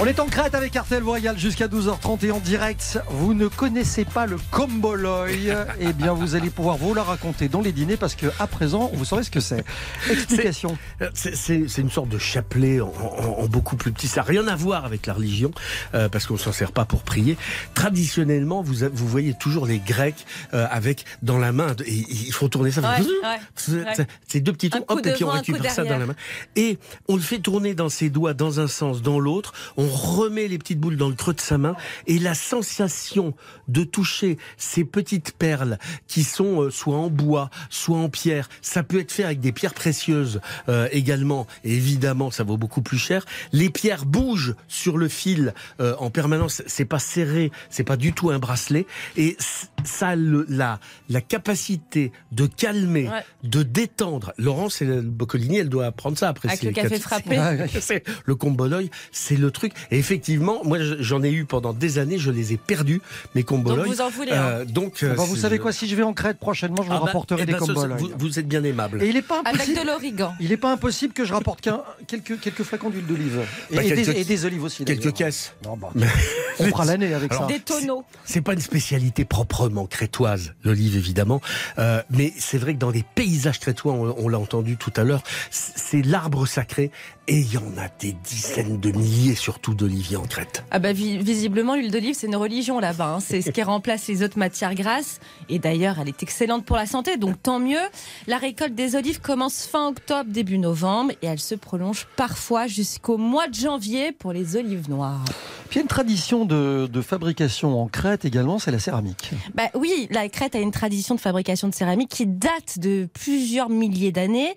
On 0.00 0.06
est 0.06 0.18
en 0.18 0.26
Crète 0.26 0.54
avec 0.56 0.74
Artel 0.76 1.02
Royal 1.04 1.38
jusqu'à 1.38 1.66
12h30 1.68 2.26
et 2.26 2.30
en 2.32 2.40
direct. 2.40 2.98
Vous 3.10 3.32
ne 3.32 3.46
connaissez 3.46 4.04
pas 4.04 4.26
le 4.26 4.36
comboloy 4.50 5.50
Eh 5.80 5.92
bien, 5.92 6.12
vous 6.12 6.34
allez 6.34 6.50
pouvoir 6.50 6.76
vous 6.76 6.92
la 6.94 7.02
raconter 7.04 7.48
dans 7.48 7.60
les 7.62 7.70
dîners 7.72 7.96
parce 7.96 8.14
que 8.16 8.26
à 8.40 8.46
présent, 8.46 8.90
vous 8.92 9.04
saurez 9.04 9.22
ce 9.22 9.30
que 9.30 9.40
c'est. 9.40 9.64
Explication. 10.10 10.76
Euh, 11.00 11.08
C'est- 11.14 11.36
C'est 11.36 11.68
c'est 11.68 11.80
une 11.80 11.90
sorte 11.90 12.08
de 12.08 12.18
chapelet 12.18 12.80
en, 12.80 12.88
en- 12.88 13.42
en 13.42 13.46
beaucoup 13.46 13.76
plus 13.76 13.92
petit. 13.92 14.08
Ça 14.08 14.20
n'a 14.20 14.26
rien 14.26 14.46
à 14.48 14.56
voir 14.56 14.84
avec 14.84 15.06
la 15.06 15.14
religion, 15.14 15.52
euh, 15.94 16.08
parce 16.08 16.26
qu'on 16.26 16.36
s'en 16.36 16.52
sert 16.52 16.72
pas 16.72 16.84
pour 16.84 17.02
prier. 17.02 17.38
Traditionnellement, 17.74 18.62
vous, 18.62 18.74
vous 18.92 19.08
voyez 19.08 19.32
toujours 19.34 19.64
les 19.64 19.78
Grecs 19.78 20.26
euh, 20.54 20.66
avec 20.70 21.04
dans 21.22 21.38
la 21.38 21.52
main, 21.52 21.72
de- 21.72 21.84
et, 21.84 22.04
ils 22.10 22.32
font 22.32 22.48
tourner 22.48 22.72
ça. 22.72 22.80
Ouais, 22.82 22.86
ouais, 23.00 23.38
C'est- 23.54 23.72
ouais. 23.72 24.06
c'est- 24.26 24.40
deux 24.40 24.52
petits 24.52 24.70
Un 24.72 24.78
tours, 24.78 24.86
hop, 24.88 25.06
et 25.06 25.12
puis 25.12 25.24
on 25.24 25.30
récupère 25.30 25.70
ça 25.70 25.84
dans 25.84 25.98
la 25.98 26.06
main. 26.06 26.16
Et 26.56 26.78
on 27.08 27.14
le 27.14 27.22
fait 27.22 27.38
tourner 27.38 27.74
dans 27.74 27.88
ses 27.88 28.10
doigts 28.10 28.34
dans 28.34 28.58
un 28.60 28.66
sens, 28.66 29.00
dans 29.00 29.20
l'autre. 29.20 29.52
On 29.76 29.83
remet 29.88 30.48
les 30.48 30.58
petites 30.58 30.78
boules 30.80 30.96
dans 30.96 31.08
le 31.08 31.14
creux 31.14 31.34
de 31.34 31.40
sa 31.40 31.58
main. 31.58 31.76
Et 32.06 32.18
la 32.18 32.34
sensation 32.34 33.34
de 33.68 33.84
toucher 33.84 34.38
ces 34.56 34.84
petites 34.84 35.32
perles 35.32 35.78
qui 36.06 36.24
sont 36.24 36.62
euh, 36.62 36.70
soit 36.70 36.96
en 36.96 37.10
bois, 37.10 37.50
soit 37.70 37.98
en 37.98 38.08
pierre, 38.08 38.48
ça 38.62 38.82
peut 38.82 38.98
être 39.00 39.12
fait 39.12 39.24
avec 39.24 39.40
des 39.40 39.52
pierres 39.52 39.74
précieuses 39.74 40.40
euh, 40.68 40.88
également. 40.92 41.46
Et 41.64 41.74
évidemment, 41.74 42.30
ça 42.30 42.44
vaut 42.44 42.56
beaucoup 42.56 42.82
plus 42.82 42.98
cher. 42.98 43.24
Les 43.52 43.70
pierres 43.70 44.04
bougent 44.06 44.54
sur 44.68 44.96
le 44.98 45.08
fil 45.08 45.54
euh, 45.80 45.94
en 45.98 46.10
permanence. 46.10 46.62
C'est 46.66 46.84
pas 46.84 46.98
serré, 46.98 47.50
c'est 47.70 47.84
pas 47.84 47.96
du 47.96 48.12
tout 48.12 48.30
un 48.30 48.38
bracelet. 48.38 48.86
Et 49.16 49.36
ça 49.84 50.08
a 50.08 50.16
le, 50.16 50.46
la, 50.48 50.80
la 51.08 51.20
capacité 51.20 52.12
de 52.32 52.46
calmer, 52.46 53.08
Ouais. 53.08 53.24
de 53.42 53.62
détendre. 53.62 54.32
Laurence 54.38 54.80
et 54.82 54.86
Boccolini, 54.86 55.58
elle 55.58 55.68
doit 55.68 55.86
apprendre 55.86 56.16
ça 56.16 56.28
après. 56.28 56.48
Avec 56.48 56.62
le 56.62 56.70
café 56.72 56.98
frappé. 56.98 57.36
Le 58.24 58.34
comboloy, 58.34 58.90
c'est 59.12 59.36
le 59.36 59.50
truc. 59.50 59.72
Et 59.90 59.98
effectivement, 59.98 60.60
moi 60.64 60.78
je- 60.78 61.00
j'en 61.02 61.22
ai 61.22 61.30
eu 61.30 61.44
pendant 61.44 61.72
des 61.72 61.98
années, 61.98 62.18
je 62.18 62.30
les 62.30 62.52
ai 62.52 62.56
perdus, 62.56 63.00
mes 63.34 63.42
comboloy. 63.42 63.84
Donc 63.84 63.94
vous 63.94 64.00
en 64.00 64.10
voulez. 64.10 64.32
Euh, 64.32 64.64
donc, 64.64 65.02
euh, 65.02 65.10
Ah 65.12 65.16
bah, 65.16 65.24
vous 65.26 65.36
c'est- 65.36 65.42
savez 65.42 65.58
quoi 65.58 65.72
Si 65.72 65.88
je 65.88 65.96
vais 65.96 66.02
en 66.02 66.12
Crète 66.12 66.38
prochainement, 66.38 66.82
je 66.82 66.88
vous 66.88 66.94
Ah 66.94 66.98
bah, 67.00 67.06
rapporterai 67.06 67.42
eh 67.42 67.46
des 67.46 67.52
comboloy. 67.54 67.96
Vous, 67.98 68.10
vous 68.18 68.38
êtes 68.38 68.48
bien 68.48 68.62
aimable. 68.64 69.02
Et 69.02 69.08
il 69.08 69.14
n'est 69.14 69.22
pas 69.22 69.40
Avec 69.44 69.54
impossible. 69.62 69.80
de 69.80 69.86
l'origan. 69.86 70.32
Il 70.40 70.48
n'est 70.50 70.56
pas 70.56 70.72
impossible 70.72 71.12
que 71.12 71.24
je 71.24 71.32
rapporte 71.32 71.60
qu'un- 71.60 71.82
quelques, 72.06 72.40
quelques 72.40 72.62
flacons 72.62 72.90
d'huile 72.90 73.06
d'olive. 73.06 73.40
Et, 73.70 73.76
Bah, 73.76 73.82
et 73.84 73.88
quelques- 73.88 74.06
des, 74.14 74.20
et 74.20 74.24
des 74.24 74.44
olives 74.44 74.64
aussi. 74.64 74.84
Quelques 74.84 75.12
caisses. 75.12 75.54
Non, 75.64 75.76
bah, 75.76 75.90
on 76.60 76.64
fera 76.64 76.84
l'année 76.84 77.12
avec 77.14 77.32
Alors, 77.32 77.48
ça. 77.48 77.52
Des 77.54 77.60
tonneaux. 77.60 78.04
C'est 78.24 78.40
pas 78.40 78.52
une 78.52 78.60
spécialité 78.60 79.24
proprement 79.24 79.86
crétoise, 79.86 80.54
l'olive 80.64 80.96
évidemment, 80.96 81.40
euh, 81.78 82.00
mais 82.10 82.32
c'est 82.38 82.58
vrai 82.58 82.74
que 82.74 82.78
dans 82.78 82.90
les 82.90 83.04
paysages 83.14 83.60
crétois, 83.60 83.92
on, 83.92 84.14
on 84.18 84.28
l'a 84.28 84.38
entendu 84.38 84.76
tout 84.76 84.92
à 84.96 85.04
l'heure, 85.04 85.22
c'est 85.50 86.02
l'arbre 86.02 86.46
sacré 86.46 86.90
et 87.26 87.38
il 87.38 87.52
y 87.52 87.56
en 87.56 87.78
a 87.78 87.88
des 88.00 88.12
dizaines 88.12 88.78
de 88.80 88.90
milliers 88.92 89.34
surtout 89.34 89.74
d'oliviers 89.74 90.16
en 90.16 90.24
Crète. 90.26 90.62
Ah 90.70 90.78
bah 90.78 90.92
vi- 90.92 91.18
visiblement 91.18 91.74
l'huile 91.74 91.90
d'olive 91.90 92.14
c'est 92.14 92.26
une 92.26 92.36
religion 92.36 92.80
là-bas. 92.80 93.14
hein. 93.16 93.20
C'est 93.20 93.40
ce 93.40 93.50
qui 93.50 93.62
remplace 93.62 94.06
les 94.08 94.22
autres 94.22 94.38
matières 94.38 94.74
grasses. 94.74 95.20
Et 95.48 95.58
d'ailleurs 95.58 95.98
elle 96.00 96.08
est 96.08 96.22
excellente 96.22 96.64
pour 96.64 96.76
la 96.76 96.86
santé, 96.86 97.16
donc 97.16 97.42
tant 97.42 97.58
mieux. 97.60 97.78
La 98.26 98.36
récolte 98.38 98.74
des 98.74 98.94
olives 98.96 99.20
commence 99.20 99.64
fin 99.66 99.88
octobre, 99.88 100.30
début 100.30 100.58
novembre, 100.58 101.12
et 101.22 101.26
elle 101.26 101.38
se 101.40 101.54
prolonge 101.54 102.06
parfois 102.16 102.66
jusqu'au 102.66 103.16
mois 103.16 103.48
de 103.48 103.54
janvier 103.54 104.12
pour 104.12 104.32
les 104.32 104.56
olives 104.56 104.90
noires. 104.90 105.24
Puis 105.70 105.76
il 105.76 105.76
y 105.76 105.78
a 105.78 105.82
une 105.82 105.88
tradition 105.88 106.44
de, 106.44 106.88
de 106.92 107.00
fabrication 107.00 107.80
en 107.80 107.86
Crète 107.88 108.24
également, 108.26 108.58
c'est 108.58 108.70
la 108.70 108.78
céramique. 108.78 109.30
Bah 109.54 109.64
oui, 109.74 110.08
la 110.10 110.28
Crète 110.28 110.54
a 110.54 110.60
une 110.60 110.70
tradition 110.70 111.14
de 111.14 111.20
fabrication 111.20 111.68
de 111.68 111.74
céramique 111.74 112.10
qui 112.10 112.26
date 112.26 112.78
de 112.78 113.08
plusieurs 113.12 113.70
milliers 113.70 114.12
d'années. 114.12 114.54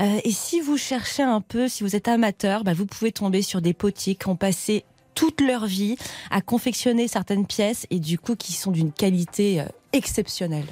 Euh, 0.00 0.18
et 0.22 0.30
si 0.32 0.60
vous 0.60 0.76
cherchez 0.76 1.22
un 1.22 1.40
peu, 1.40 1.66
si 1.66 1.82
vous 1.82 1.96
êtes 1.96 2.08
amateur, 2.10 2.64
bah 2.64 2.74
vous 2.74 2.86
pouvez 2.86 3.12
tomber 3.12 3.42
sur 3.42 3.60
des 3.62 3.72
potiers 3.72 4.14
qui 4.14 4.28
ont 4.28 4.36
passé 4.36 4.84
toute 5.14 5.40
leur 5.40 5.66
vie 5.66 5.96
à 6.30 6.40
confectionner 6.40 7.08
certaines 7.08 7.46
pièces 7.46 7.86
et 7.90 7.98
du 7.98 8.18
coup 8.18 8.36
qui 8.36 8.52
sont 8.52 8.70
d'une 8.70 8.92
qualité 8.92 9.60
euh, 9.60 9.64
exceptionnelle. 9.92 10.66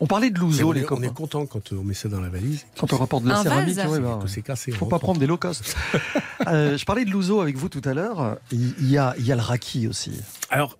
On 0.00 0.06
parlait 0.06 0.30
de 0.30 0.38
l'ouzo, 0.38 0.68
on, 0.68 0.72
les 0.72 0.80
est, 0.80 0.84
on 0.84 0.88
copains. 0.88 1.02
est 1.04 1.14
content 1.14 1.46
quand 1.46 1.72
on 1.72 1.84
met 1.84 1.94
ça 1.94 2.08
dans 2.08 2.20
la 2.20 2.28
valise. 2.28 2.66
Quand 2.76 2.92
on 2.92 2.96
rapporte 2.96 3.22
de 3.24 3.28
la 3.28 3.38
Un 3.38 3.42
céramique, 3.42 3.76
vase 3.76 3.90
ouais, 3.92 4.00
bah, 4.00 4.18
cassé. 4.44 4.72
faut 4.72 4.86
on 4.86 4.88
pas 4.88 4.98
prendre 4.98 5.20
des 5.20 5.26
low 5.26 5.36
cost. 5.36 5.76
Euh, 6.48 6.76
je 6.76 6.84
parlais 6.84 7.06
de 7.06 7.10
l'ouzo 7.10 7.40
avec 7.40 7.56
vous 7.56 7.70
tout 7.70 7.80
à 7.84 7.94
l'heure. 7.94 8.36
Il 8.50 8.90
y 8.90 8.98
a, 8.98 9.14
il 9.18 9.24
y 9.24 9.32
a 9.32 9.34
le 9.36 9.40
raki 9.40 9.86
aussi. 9.86 10.12
Alors, 10.50 10.76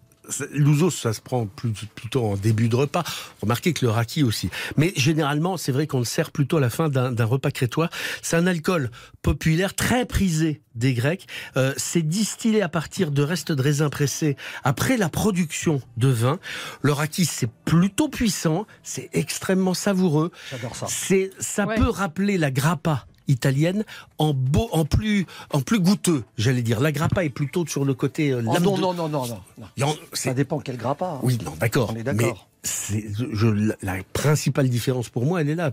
l'ouzo, 0.53 0.91
ça 0.91 1.13
se 1.13 1.21
prend 1.21 1.47
plus- 1.47 1.73
plutôt 1.95 2.25
en 2.25 2.37
début 2.37 2.69
de 2.69 2.77
repas. 2.77 3.05
Remarquez 3.43 3.73
que 3.73 3.85
le 3.85 3.91
raki 3.91 4.23
aussi. 4.23 4.51
Mais 4.77 4.93
généralement, 4.97 5.57
c'est 5.57 5.73
vrai 5.73 5.87
qu'on 5.87 5.99
le 5.99 6.05
sert 6.05 6.31
plutôt 6.31 6.57
à 6.57 6.61
la 6.61 6.71
fin 6.71 6.89
d'un 6.89 7.25
repas 7.25 7.51
crétois. 7.51 7.91
C'est 8.23 8.37
un 8.37 8.47
alcool 8.47 8.91
populaire 9.23 9.75
très 9.75 10.05
prisé 10.07 10.61
des 10.75 10.95
Grecs. 10.95 11.27
Euh, 11.57 11.73
c'est 11.77 12.03
distillé 12.03 12.63
à 12.63 12.69
partir 12.69 13.11
de 13.11 13.23
restes 13.23 13.53
de 13.53 13.63
raisins 13.63 13.89
pressés 13.91 14.37
après 14.65 14.97
la 14.97 15.09
production 15.09 15.81
de 15.97 16.09
vin. 16.09 16.39
Le 16.83 16.93
raki, 16.93 17.25
c'est 17.25 17.51
plutôt 17.65 18.09
puissant, 18.09 18.67
c'est 18.83 19.09
extrêmement 19.13 19.75
savoureux. 19.75 20.31
J'adore 20.51 20.75
ça. 20.77 20.87
C'est, 20.89 21.31
ça 21.39 21.67
Ouais. 21.67 21.77
peut 21.77 21.89
rappeler 21.89 22.39
la 22.39 22.51
grappa 22.51 23.07
italienne 23.29 23.85
en 24.19 24.35
beau, 24.35 24.69
en 24.73 24.85
plus, 24.85 25.27
en 25.53 25.61
plus 25.61 25.81
goûteux, 25.81 26.25
j'allais 26.37 26.63
dire. 26.63 26.81
La 26.81 26.93
grappa 26.93 27.25
est 27.25 27.31
plutôt 27.31 27.67
sur 27.67 27.85
le 27.85 27.95
côté 27.95 28.31
euh, 28.31 28.43
Oh, 28.47 28.59
non, 28.61 28.77
non, 28.79 28.95
non, 28.95 29.09
non, 29.09 29.41
non, 29.79 29.97
Ça 30.13 30.35
dépend 30.35 30.59
quel 30.61 30.77
grappa. 30.77 31.07
hein. 31.07 31.21
oui, 31.23 31.39
non, 31.45 31.55
d'accord. 31.59 31.91
On 31.93 31.97
est 31.97 32.03
d'accord. 32.03 32.49
Je, 32.65 33.47
la, 33.47 33.75
la 33.83 34.03
principale 34.15 34.69
différence 34.69 35.11
pour 35.11 35.27
moi, 35.27 35.41
elle 35.43 35.51
est 35.51 35.55
là. 35.55 35.71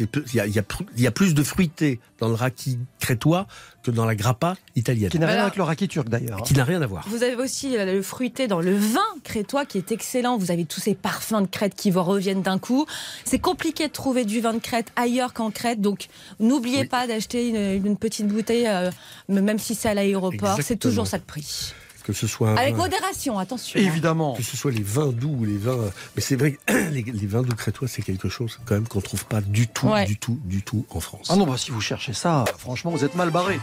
Il 0.00 0.08
y 0.34 0.40
a, 0.40 0.46
il 0.46 0.54
y 0.54 0.58
a 0.58 0.62
pr- 0.62 0.86
il 0.96 1.02
y 1.02 1.06
a 1.06 1.10
plus 1.10 1.34
de 1.34 1.42
fruité 1.42 2.00
dans 2.20 2.28
le 2.28 2.34
raki 2.34 2.78
crétois 3.00 3.46
que 3.82 3.90
dans 3.90 4.06
la 4.06 4.14
grappa 4.14 4.56
italienne, 4.76 5.10
Qui 5.10 5.18
n'a 5.18 5.26
rien 5.26 5.34
Voilà. 5.34 5.46
avec 5.46 5.56
le 5.56 5.62
raki 5.64 5.88
turc 5.88 6.08
d'ailleurs. 6.08 6.38
hein. 6.38 6.42
qui 6.46 6.54
n'a 6.54 6.64
rien 6.64 6.80
à 6.80 6.86
voir. 6.86 7.04
Vous 7.08 7.22
avez 7.22 7.34
aussi 7.36 7.76
euh, 7.76 7.84
le 7.84 8.00
fruité 8.02 8.46
dans 8.48 8.60
le 8.60 8.74
vin 8.74 9.00
crétois 9.24 9.66
qui 9.66 9.76
est 9.78 9.92
excellent. 9.92 10.38
Vous 10.38 10.50
avez 10.50 10.64
tous 10.64 10.80
ces 10.80 10.94
parfums 10.94 11.42
de 11.42 11.46
Crète 11.46 11.74
qui 11.74 11.90
vous 11.90 12.02
reviennent 12.02 12.42
d'un 12.42 12.58
coup. 12.58 12.86
C'est 13.24 13.38
compliqué 13.40 13.88
de 13.88 13.92
trouver 13.92 14.24
du 14.24 14.40
vin 14.40 14.54
de 14.54 14.58
Crète 14.60 14.92
ailleurs 14.96 15.34
qu'en 15.34 15.50
Crète, 15.50 15.80
donc 15.80 16.06
n'oubliez 16.40 16.80
Oui. 16.82 16.86
pas 16.86 17.06
d'acheter 17.06 17.48
une, 17.48 17.86
une 17.86 17.96
petite 17.96 18.28
bouteille, 18.28 18.66
euh, 18.68 18.90
même 19.28 19.58
si 19.58 19.74
c'est 19.74 19.88
à 19.90 19.94
l'aéroport. 19.94 20.58
C'est 20.62 20.78
toujours 20.78 21.06
ça 21.06 21.18
de 21.18 21.24
prix. 21.24 21.74
Que 22.04 22.12
ce 22.12 22.26
soit 22.26 22.58
Avec 22.58 22.74
vin- 22.74 22.82
modération, 22.82 23.38
attention. 23.38 23.78
Évidemment. 23.78 24.34
que 24.34 24.42
ce 24.42 24.56
soit 24.56 24.72
les 24.72 24.82
vins 24.82 25.08
doux 25.12 25.36
ou 25.40 25.44
les 25.44 25.56
vins. 25.56 25.78
Mais 26.16 26.22
c'est 26.22 26.34
vrai 26.36 26.52
que 26.52 26.72
les, 26.90 27.02
les 27.02 27.26
vins 27.26 27.42
doux 27.42 27.54
crétois, 27.54 27.86
c'est 27.88 28.02
quelque 28.02 28.28
chose 28.28 28.58
quand 28.64 28.74
même 28.74 28.88
qu'on 28.88 29.00
trouve 29.00 29.24
pas 29.26 29.40
du 29.40 29.68
tout, 29.68 29.86
Ouais. 29.88 30.04
du 30.06 30.16
tout, 30.16 30.38
du 30.44 30.62
tout 30.62 30.84
en 30.90 31.00
France. 31.00 31.28
Ah 31.30 31.36
non, 31.36 31.46
bah 31.46 31.56
si 31.56 31.70
vous 31.70 31.80
cherchez 31.80 32.12
ça, 32.12 32.44
franchement, 32.58 32.90
vous 32.90 33.04
êtes 33.04 33.14
mal 33.14 33.30
barré. 33.30 33.60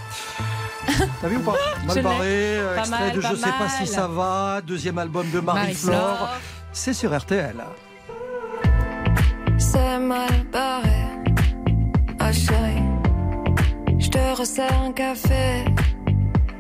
T'as 1.21 1.27
vu 1.27 1.37
ou 1.37 1.41
pas? 1.41 1.55
Mal 1.85 2.01
barré, 2.01 2.59
Pas 2.75 2.79
extrait 2.81 2.99
mal, 2.99 3.15
de 3.15 3.21
pas 3.21 3.29
Je 3.31 3.35
sais 3.35 3.41
pas 3.51 3.69
si 3.69 3.87
ça 3.87 4.07
va, 4.07 4.61
deuxième 4.65 4.97
album 4.97 5.29
de 5.31 5.39
Marie-Flore. 5.39 6.29
C'est 6.71 6.93
sur 6.93 7.17
RTL. 7.17 7.55
C'est 9.57 9.99
mal 9.99 10.45
barré. 10.51 10.89
Ah 12.19 12.31
chérie, 12.31 12.83
je 13.99 14.09
te 14.09 14.37
resserre 14.37 14.81
un 14.81 14.91
café. 14.91 15.65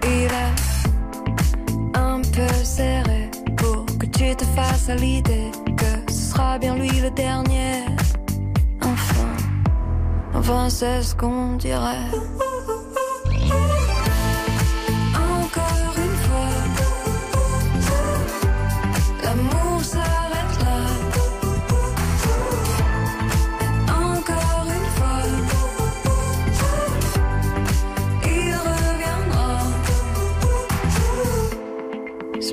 Il 0.03 0.09
est 0.25 0.29
peu 2.39 2.53
serré 2.63 3.29
pour 3.57 3.85
que 3.97 4.05
tu 4.05 4.35
te 4.35 4.45
fasses 4.55 4.89
à 4.89 4.95
l'idée 4.95 5.51
que 5.77 6.11
ce 6.11 6.31
sera 6.31 6.57
bien 6.57 6.75
lui 6.75 6.89
le 7.01 7.11
dernier. 7.11 7.83
Enfin, 8.81 9.35
enfin 10.33 10.69
c'est 10.69 11.01
ce 11.01 11.15
qu'on 11.15 11.55
dirait. 11.57 12.07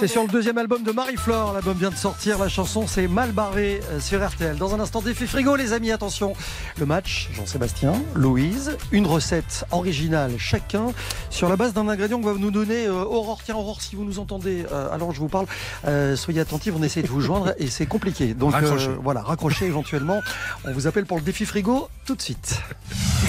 C'est 0.00 0.08
sur 0.08 0.22
le 0.22 0.28
deuxième 0.28 0.56
album 0.56 0.82
de 0.82 0.92
Marie-Flore. 0.92 1.52
L'album 1.52 1.76
vient 1.76 1.90
de 1.90 1.94
sortir. 1.94 2.38
La 2.38 2.48
chanson, 2.48 2.86
c'est 2.86 3.06
Mal 3.06 3.32
barré 3.32 3.82
euh, 3.90 4.00
sur 4.00 4.26
RTL. 4.26 4.56
Dans 4.56 4.74
un 4.74 4.80
instant, 4.80 5.02
défi 5.02 5.26
frigo, 5.26 5.56
les 5.56 5.74
amis. 5.74 5.92
Attention. 5.92 6.32
Le 6.78 6.86
match, 6.86 7.28
Jean-Sébastien, 7.34 7.92
Louise. 8.14 8.78
Une 8.92 9.06
recette 9.06 9.66
originale 9.72 10.32
chacun 10.38 10.86
sur 11.28 11.50
la 11.50 11.56
base 11.56 11.74
d'un 11.74 11.86
ingrédient 11.86 12.18
que 12.18 12.24
va 12.24 12.32
nous 12.32 12.50
donner 12.50 12.86
euh, 12.86 13.04
Aurore. 13.04 13.42
Tiens, 13.44 13.56
Aurore, 13.56 13.82
si 13.82 13.94
vous 13.94 14.04
nous 14.04 14.18
entendez, 14.18 14.64
euh, 14.72 14.90
alors 14.90 15.12
je 15.12 15.20
vous 15.20 15.28
parle, 15.28 15.44
euh, 15.86 16.16
soyez 16.16 16.40
attentifs. 16.40 16.72
On 16.74 16.82
essaie 16.82 17.02
de 17.02 17.08
vous 17.08 17.20
joindre 17.20 17.52
et 17.58 17.66
c'est 17.66 17.84
compliqué. 17.84 18.32
Donc, 18.32 18.54
euh, 18.54 18.58
Raccrochez. 18.58 18.90
voilà, 19.02 19.20
raccrochez 19.20 19.66
éventuellement. 19.66 20.20
On 20.64 20.72
vous 20.72 20.86
appelle 20.86 21.04
pour 21.04 21.18
le 21.18 21.22
défi 21.22 21.44
frigo 21.44 21.90
tout 22.06 22.14
de 22.14 22.22
suite. 22.22 22.58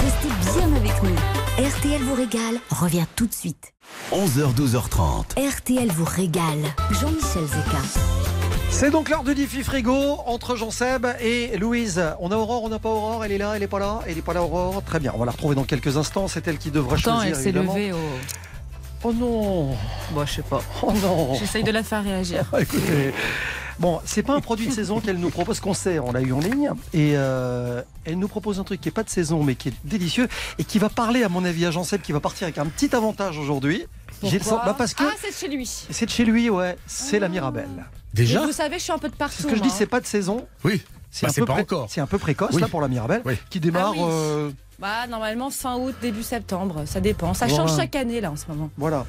Restez 0.02 0.58
bien 0.58 0.74
avec 0.74 1.02
nous. 1.02 1.41
RTL 1.58 2.00
vous 2.02 2.14
régale 2.14 2.54
revient 2.70 3.04
tout 3.14 3.26
de 3.26 3.32
suite. 3.34 3.72
11h, 4.12 4.54
12h30. 4.54 5.38
RTL 5.58 5.88
vous 5.92 6.04
régale. 6.04 6.62
Jean-Michel 6.90 7.44
Zeka. 7.46 7.78
C'est 8.70 8.90
donc 8.90 9.10
l'heure 9.10 9.22
du 9.22 9.34
défi 9.34 9.62
frigo 9.62 9.94
entre 10.26 10.56
Jean-Seb 10.56 11.06
et 11.20 11.56
Louise. 11.58 12.02
On 12.20 12.30
a 12.32 12.36
Aurore, 12.36 12.64
on 12.64 12.68
n'a 12.70 12.78
pas 12.78 12.88
Aurore, 12.88 13.24
elle 13.24 13.32
est 13.32 13.38
là, 13.38 13.52
elle 13.54 13.62
est 13.62 13.66
pas 13.68 13.78
là, 13.78 14.00
elle 14.06 14.16
est 14.16 14.22
pas 14.22 14.32
là 14.32 14.42
Aurore. 14.42 14.82
Très 14.84 14.98
bien, 14.98 15.12
on 15.14 15.18
va 15.18 15.26
la 15.26 15.32
retrouver 15.32 15.54
dans 15.54 15.64
quelques 15.64 15.96
instants. 15.98 16.26
C'est 16.26 16.48
elle 16.48 16.56
qui 16.58 16.70
devra 16.70 16.94
Pourtant, 16.94 17.16
choisir 17.20 17.28
elle 17.28 17.34
s'est 17.36 17.48
évidemment. 17.50 17.74
levée 17.74 17.92
au. 17.92 17.98
Oh 19.04 19.12
non, 19.12 19.76
Bon, 20.12 20.24
je 20.24 20.32
sais 20.32 20.42
pas. 20.42 20.62
oh 20.82 20.92
non. 21.02 21.34
J'essaye 21.34 21.64
de 21.64 21.70
la 21.72 21.82
faire 21.82 22.02
réagir. 22.02 22.44
Ah, 22.52 22.60
Écoutez, 22.60 23.12
bon, 23.78 24.00
c'est 24.04 24.22
pas 24.22 24.34
un 24.34 24.40
produit 24.40 24.66
de 24.68 24.72
saison 24.72 25.00
qu'elle 25.00 25.18
nous 25.18 25.30
propose, 25.30 25.60
qu'on 25.60 25.74
sait, 25.74 25.98
on 25.98 26.12
l'a 26.12 26.20
eu 26.20 26.32
en 26.32 26.40
ligne, 26.40 26.70
et 26.92 27.12
euh, 27.16 27.82
elle 28.04 28.18
nous 28.18 28.28
propose 28.28 28.58
un 28.60 28.64
truc 28.64 28.80
qui 28.80 28.88
est 28.88 28.92
pas 28.92 29.02
de 29.04 29.10
saison, 29.10 29.42
mais 29.42 29.54
qui 29.54 29.68
est 29.68 29.74
délicieux 29.84 30.28
et 30.58 30.64
qui 30.64 30.78
va 30.78 30.88
parler, 30.88 31.22
à 31.24 31.28
mon 31.28 31.44
avis, 31.44 31.66
à 31.66 31.70
Jean-Seb, 31.70 32.00
qui 32.02 32.12
va 32.12 32.20
partir 32.20 32.44
avec 32.44 32.58
un 32.58 32.66
petit 32.66 32.94
avantage 32.94 33.38
aujourd'hui. 33.38 33.84
J'ai 34.22 34.38
le 34.38 34.44
sens- 34.44 34.60
bah, 34.64 34.74
parce 34.76 34.94
que 34.94 35.02
Ah, 35.04 35.12
c'est 35.20 35.34
chez 35.34 35.48
lui. 35.48 35.66
c'est 35.90 36.06
de 36.06 36.10
chez 36.10 36.24
lui, 36.24 36.48
ouais, 36.50 36.76
c'est 36.86 37.18
la 37.18 37.28
Mirabelle. 37.28 37.86
Déjà 38.14 38.42
Et 38.42 38.46
vous 38.46 38.52
savez, 38.52 38.78
je 38.78 38.84
suis 38.84 38.92
un 38.92 38.98
peu 38.98 39.08
de 39.08 39.16
partout. 39.16 39.42
Ce 39.42 39.46
que 39.46 39.56
je 39.56 39.60
dis, 39.62 39.68
moi. 39.68 39.76
c'est 39.76 39.86
pas 39.86 40.00
de 40.00 40.06
saison. 40.06 40.46
Oui. 40.64 40.82
C'est 41.10 41.26
Bah, 41.26 41.30
un 41.30 41.32
c'est 41.32 41.40
peu 41.40 41.46
pas 41.46 41.52
pré- 41.54 41.62
encore. 41.62 41.86
C'est 41.90 42.00
un 42.00 42.06
peu 42.06 42.18
précoce 42.18 42.50
Oui. 42.54 42.60
là 42.60 42.68
pour 42.68 42.80
la 42.80 42.88
Mirabelle, 42.88 43.22
Oui. 43.24 43.34
qui 43.50 43.58
démarre. 43.60 43.88
Ah 43.96 43.98
oui. 43.98 44.00
euh, 44.02 44.50
Bah, 44.78 45.06
normalement, 45.08 45.50
fin 45.50 45.76
août, 45.76 45.94
début 46.00 46.22
septembre. 46.22 46.84
Ça 46.86 47.00
dépend. 47.00 47.34
Ça 47.34 47.46
Voilà. 47.46 47.66
change 47.66 47.76
chaque 47.76 47.94
année, 47.96 48.20
là, 48.20 48.30
en 48.30 48.36
ce 48.36 48.44
moment. 48.48 48.70
Voilà. 48.76 49.06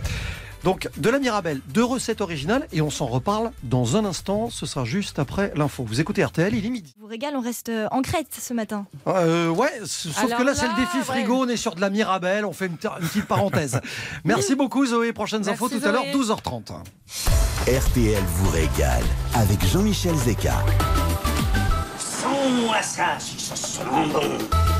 Donc, 0.63 0.89
de 0.97 1.09
la 1.09 1.19
Mirabelle, 1.19 1.59
deux 1.67 1.83
recettes 1.83 2.21
originales, 2.21 2.67
et 2.71 2.81
on 2.81 2.89
s'en 2.89 3.05
reparle 3.05 3.51
dans 3.63 3.97
un 3.97 4.05
instant. 4.05 4.49
Ce 4.49 4.65
sera 4.65 4.85
juste 4.85 5.19
après 5.19 5.51
l'info. 5.55 5.83
Vous 5.83 5.99
écoutez 5.99 6.23
RTL, 6.23 6.53
il 6.55 6.65
est 6.65 6.69
midi. 6.69 6.95
vous 6.99 7.07
régale, 7.07 7.35
on 7.35 7.41
reste 7.41 7.69
euh, 7.69 7.87
en 7.91 8.01
crête 8.01 8.27
ce 8.39 8.53
matin. 8.53 8.85
Euh, 9.07 9.49
ouais, 9.49 9.71
sauf 9.85 10.17
Alors 10.23 10.39
que 10.39 10.43
là, 10.43 10.55
c'est 10.55 10.67
le 10.67 10.75
défi 10.75 10.97
ouais. 10.97 11.03
frigo. 11.03 11.43
On 11.43 11.47
est 11.49 11.57
sur 11.57 11.75
de 11.75 11.81
la 11.81 11.89
Mirabelle. 11.89 12.45
On 12.45 12.53
fait 12.53 12.67
une, 12.67 12.77
une 12.81 13.07
petite 13.07 13.25
parenthèse. 13.27 13.81
Merci 14.23 14.55
beaucoup, 14.55 14.85
Zoé. 14.85 15.11
Prochaines 15.11 15.43
Merci, 15.45 15.51
infos 15.63 15.69
tout 15.69 15.85
à 15.85 15.91
l'heure, 15.91 16.05
Zoé. 16.13 16.23
12h30. 16.23 16.61
RTL 17.67 18.23
vous 18.25 18.49
régale 18.51 19.03
avec 19.33 19.65
Jean-Michel 19.65 20.15
Zeka. 20.15 20.63
Sens-moi 21.97 22.81
ça, 22.81 23.19
si 23.19 23.37
ça 23.39 23.55
sent 23.55 23.81
bon. 24.13 24.72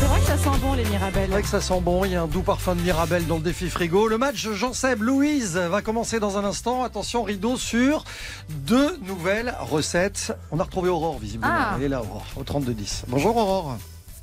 C'est 0.00 0.06
vrai 0.06 0.20
que 0.20 0.26
ça 0.26 0.38
sent 0.38 0.58
bon, 0.62 0.72
les 0.74 0.84
Mirabelles. 0.84 1.24
C'est 1.26 1.32
vrai 1.32 1.42
que 1.42 1.48
ça 1.48 1.60
sent 1.60 1.80
bon. 1.82 2.04
Il 2.04 2.12
y 2.12 2.16
a 2.16 2.22
un 2.22 2.26
doux 2.26 2.42
parfum 2.42 2.74
de 2.74 2.80
Mirabelle 2.80 3.26
dans 3.26 3.36
le 3.36 3.42
défi 3.42 3.68
frigo. 3.68 4.08
Le 4.08 4.16
match 4.18 4.48
Jean-Seb 4.50 5.02
Louise 5.02 5.56
va 5.56 5.82
commencer 5.82 6.18
dans 6.20 6.38
un 6.38 6.44
instant. 6.44 6.82
Attention, 6.84 7.22
rideau 7.22 7.56
sur 7.56 8.04
deux 8.48 8.96
nouvelles 9.02 9.54
recettes. 9.60 10.32
On 10.50 10.58
a 10.58 10.64
retrouvé 10.64 10.88
Aurore, 10.88 11.18
visiblement. 11.18 11.52
Ah. 11.54 11.74
Elle 11.76 11.84
est 11.84 11.88
là, 11.88 12.00
Aurore, 12.00 12.24
au 12.36 12.42
3210. 12.44 13.04
Bonjour, 13.08 13.36
Aurore. 13.36 13.76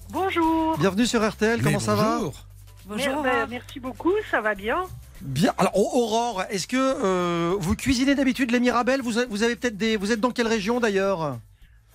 Bonjour. 0.10 0.78
Bienvenue 0.80 1.06
sur 1.06 1.28
RTL. 1.28 1.62
Comment 1.62 1.80
ça 1.80 1.96
va 1.96 2.16
bonjour. 2.18 2.34
Bonjour. 2.88 3.22
Mer- 3.24 3.46
ben, 3.46 3.48
merci 3.50 3.80
beaucoup, 3.80 4.14
ça 4.32 4.42
va 4.42 4.56
bien. 4.56 4.78
Bien. 5.22 5.54
Alors, 5.58 5.78
Au- 5.78 6.00
Aurore, 6.04 6.44
est-ce 6.50 6.68
que 6.68 6.78
euh, 6.78 7.56
vous 7.60 7.76
cuisinez 7.76 8.16
d'habitude 8.16 8.52
les 8.52 8.60
Mirabelles? 8.60 9.02
Vous, 9.02 9.20
a- 9.20 9.26
vous 9.30 9.44
avez 9.44 9.56
peut-être 9.56 9.78
des. 9.78 9.96
Vous 9.98 10.12
êtes 10.12 10.20
dans 10.22 10.32
quelle 10.32 10.48
région 10.48 10.80
d'ailleurs? 10.80 11.38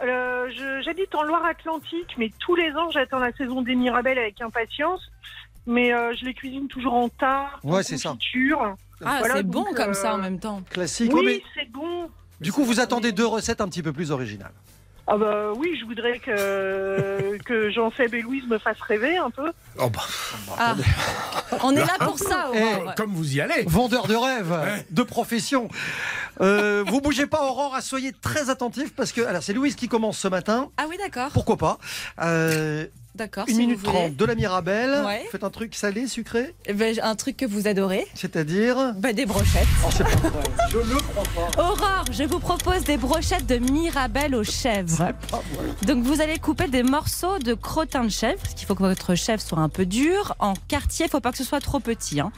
Euh, 0.03 0.48
J'habite 0.84 1.14
en 1.14 1.22
Loire-Atlantique, 1.22 2.14
mais 2.18 2.30
tous 2.40 2.55
les 2.57 2.72
ans, 2.72 2.90
j'attends 2.90 3.18
la 3.18 3.32
saison 3.32 3.62
des 3.62 3.74
Mirabelles 3.74 4.18
avec 4.18 4.40
impatience. 4.40 5.00
Mais 5.66 5.92
euh, 5.92 6.12
je 6.18 6.24
les 6.24 6.34
cuisine 6.34 6.66
toujours 6.66 6.94
en 6.94 7.09
tarte, 7.09 7.62
Ouais, 7.62 7.84
c'est 7.84 7.96
ça. 7.96 8.16
Ah, 9.05 9.16
Voilà, 9.20 9.36
c'est 9.36 9.42
bon 9.44 9.64
comme 9.76 9.90
euh, 9.90 9.94
ça 9.94 10.14
en 10.14 10.18
même 10.18 10.40
temps. 10.40 10.62
Classique. 10.70 11.12
Oui, 11.14 11.22
mais 11.24 11.42
c'est 11.55 11.70
bon. 11.70 12.11
Du 12.40 12.53
coup, 12.53 12.64
vous 12.64 12.80
attendez 12.80 13.12
deux 13.12 13.26
recettes 13.26 13.61
un 13.61 13.68
petit 13.68 13.82
peu 13.82 13.92
plus 13.92 14.11
originales. 14.11 14.53
Ah 15.09 15.16
bah 15.16 15.53
oui, 15.57 15.76
je 15.80 15.84
voudrais 15.84 16.18
que, 16.20 17.36
que 17.44 17.70
Jean-Seb 17.70 18.14
et 18.14 18.22
Louise 18.22 18.46
me 18.46 18.59
fassent 18.59 18.80
rêver 18.86 19.16
un 19.16 19.30
peu. 19.30 19.50
Oh 19.78 19.90
bah, 19.90 20.00
Ah. 20.59 20.76
On 21.62 21.72
est 21.74 21.80
là 21.84 21.96
pour 22.00 22.18
ça, 22.18 22.48
Eh, 22.55 22.62
Aurore. 22.62 22.94
comme 22.94 23.12
vous 23.12 23.34
y 23.36 23.40
allez. 23.40 23.64
Vendeur 23.66 24.07
de 24.07 24.14
rêves, 24.14 24.84
de 24.90 25.03
profession. 25.03 25.68
Euh, 26.40 26.84
vous 26.86 27.00
bougez 27.00 27.26
pas, 27.26 27.42
Aurore, 27.42 27.76
soyez 27.82 28.12
très 28.12 28.48
attentifs 28.48 28.94
parce 28.94 29.12
que 29.12 29.20
alors 29.22 29.42
c'est 29.42 29.53
Louise 29.53 29.74
qui 29.74 29.88
commence 29.88 30.18
ce 30.18 30.28
matin. 30.28 30.70
Ah 30.76 30.84
oui, 30.88 30.96
d'accord. 30.98 31.30
Pourquoi 31.32 31.57
pas 31.57 31.78
Euh, 32.22 32.86
D'accord. 33.14 33.44
Une 33.46 33.54
si 33.54 33.60
minute 33.60 33.78
vous 33.78 33.84
voulez. 33.90 33.98
trente 34.04 34.16
de 34.16 34.24
la 34.24 34.34
Mirabelle. 34.34 35.04
Ouais. 35.04 35.26
Faites 35.30 35.44
un 35.44 35.50
truc 35.50 35.74
salé, 35.74 36.06
sucré, 36.06 36.54
Eh 36.64 36.72
ben, 36.72 36.98
un 37.02 37.14
truc 37.14 37.36
que 37.36 37.44
vous 37.44 37.66
adorez. 37.68 38.06
c'est-à-dire. 38.14 38.94
Bah, 38.96 39.12
des 39.12 39.26
brochettes. 39.26 39.66
Oh, 39.84 39.88
c'est 39.94 40.04
pas 40.04 40.10
vrai. 40.28 40.42
Je 40.70 40.78
le 40.78 40.96
crois 40.96 41.24
pas. 41.54 41.62
Aurore, 41.62 42.04
je 42.10 42.22
vous 42.24 42.38
propose 42.38 42.84
des 42.84 42.96
brochettes 42.96 43.46
de 43.46 43.58
Mirabelle 43.58 44.34
aux 44.34 44.44
chèvres. 44.44 45.12
Donc 45.86 46.02
vous 46.04 46.22
allez 46.22 46.38
couper 46.38 46.68
des 46.68 46.82
morceaux 46.82 47.38
de 47.38 47.52
crottin 47.52 48.04
de 48.04 48.08
chèvre, 48.10 48.40
parce 48.40 48.54
qu'il 48.54 48.66
faut 48.66 48.74
que 48.74 48.82
votre 48.82 49.14
chèvre 49.14 49.42
soit 49.42 49.58
un 49.58 49.68
peu 49.68 49.84
dur. 49.84 50.34
En 50.38 50.54
quartier, 50.68 51.04
il 51.06 51.10
faut 51.10 51.20
pas 51.20 51.32
que 51.32 51.38
ce 51.38 51.44
soit 51.44 51.60
trop 51.60 51.80
petit. 51.80 52.18
hein. 52.20 52.32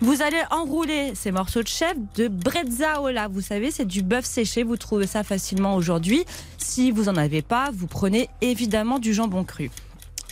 Vous 0.00 0.22
allez 0.22 0.42
enrouler 0.50 1.12
ces 1.14 1.30
morceaux 1.30 1.62
de 1.62 1.68
chèvre 1.68 2.00
de 2.16 2.26
brezzaola. 2.28 3.28
Vous 3.28 3.40
savez, 3.40 3.70
c'est 3.70 3.86
du 3.86 4.02
bœuf 4.02 4.24
séché. 4.24 4.62
Vous 4.64 4.76
trouvez 4.76 5.06
ça 5.06 5.22
facilement 5.22 5.76
aujourd'hui. 5.76 6.24
Si 6.58 6.90
vous 6.90 7.08
en 7.08 7.16
avez 7.16 7.40
pas, 7.42 7.70
vous 7.72 7.86
prenez 7.86 8.28
évidemment 8.42 8.98
du 8.98 9.14
jambon 9.14 9.44
cru. 9.44 9.70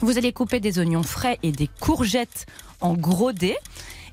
Vous 0.04 0.18
allez 0.18 0.34
couper 0.34 0.60
des 0.60 0.78
oignons 0.78 1.02
frais 1.02 1.38
et 1.42 1.50
des 1.50 1.66
courgettes 1.66 2.44
en 2.82 2.92
gros 2.92 3.32
dés. 3.32 3.56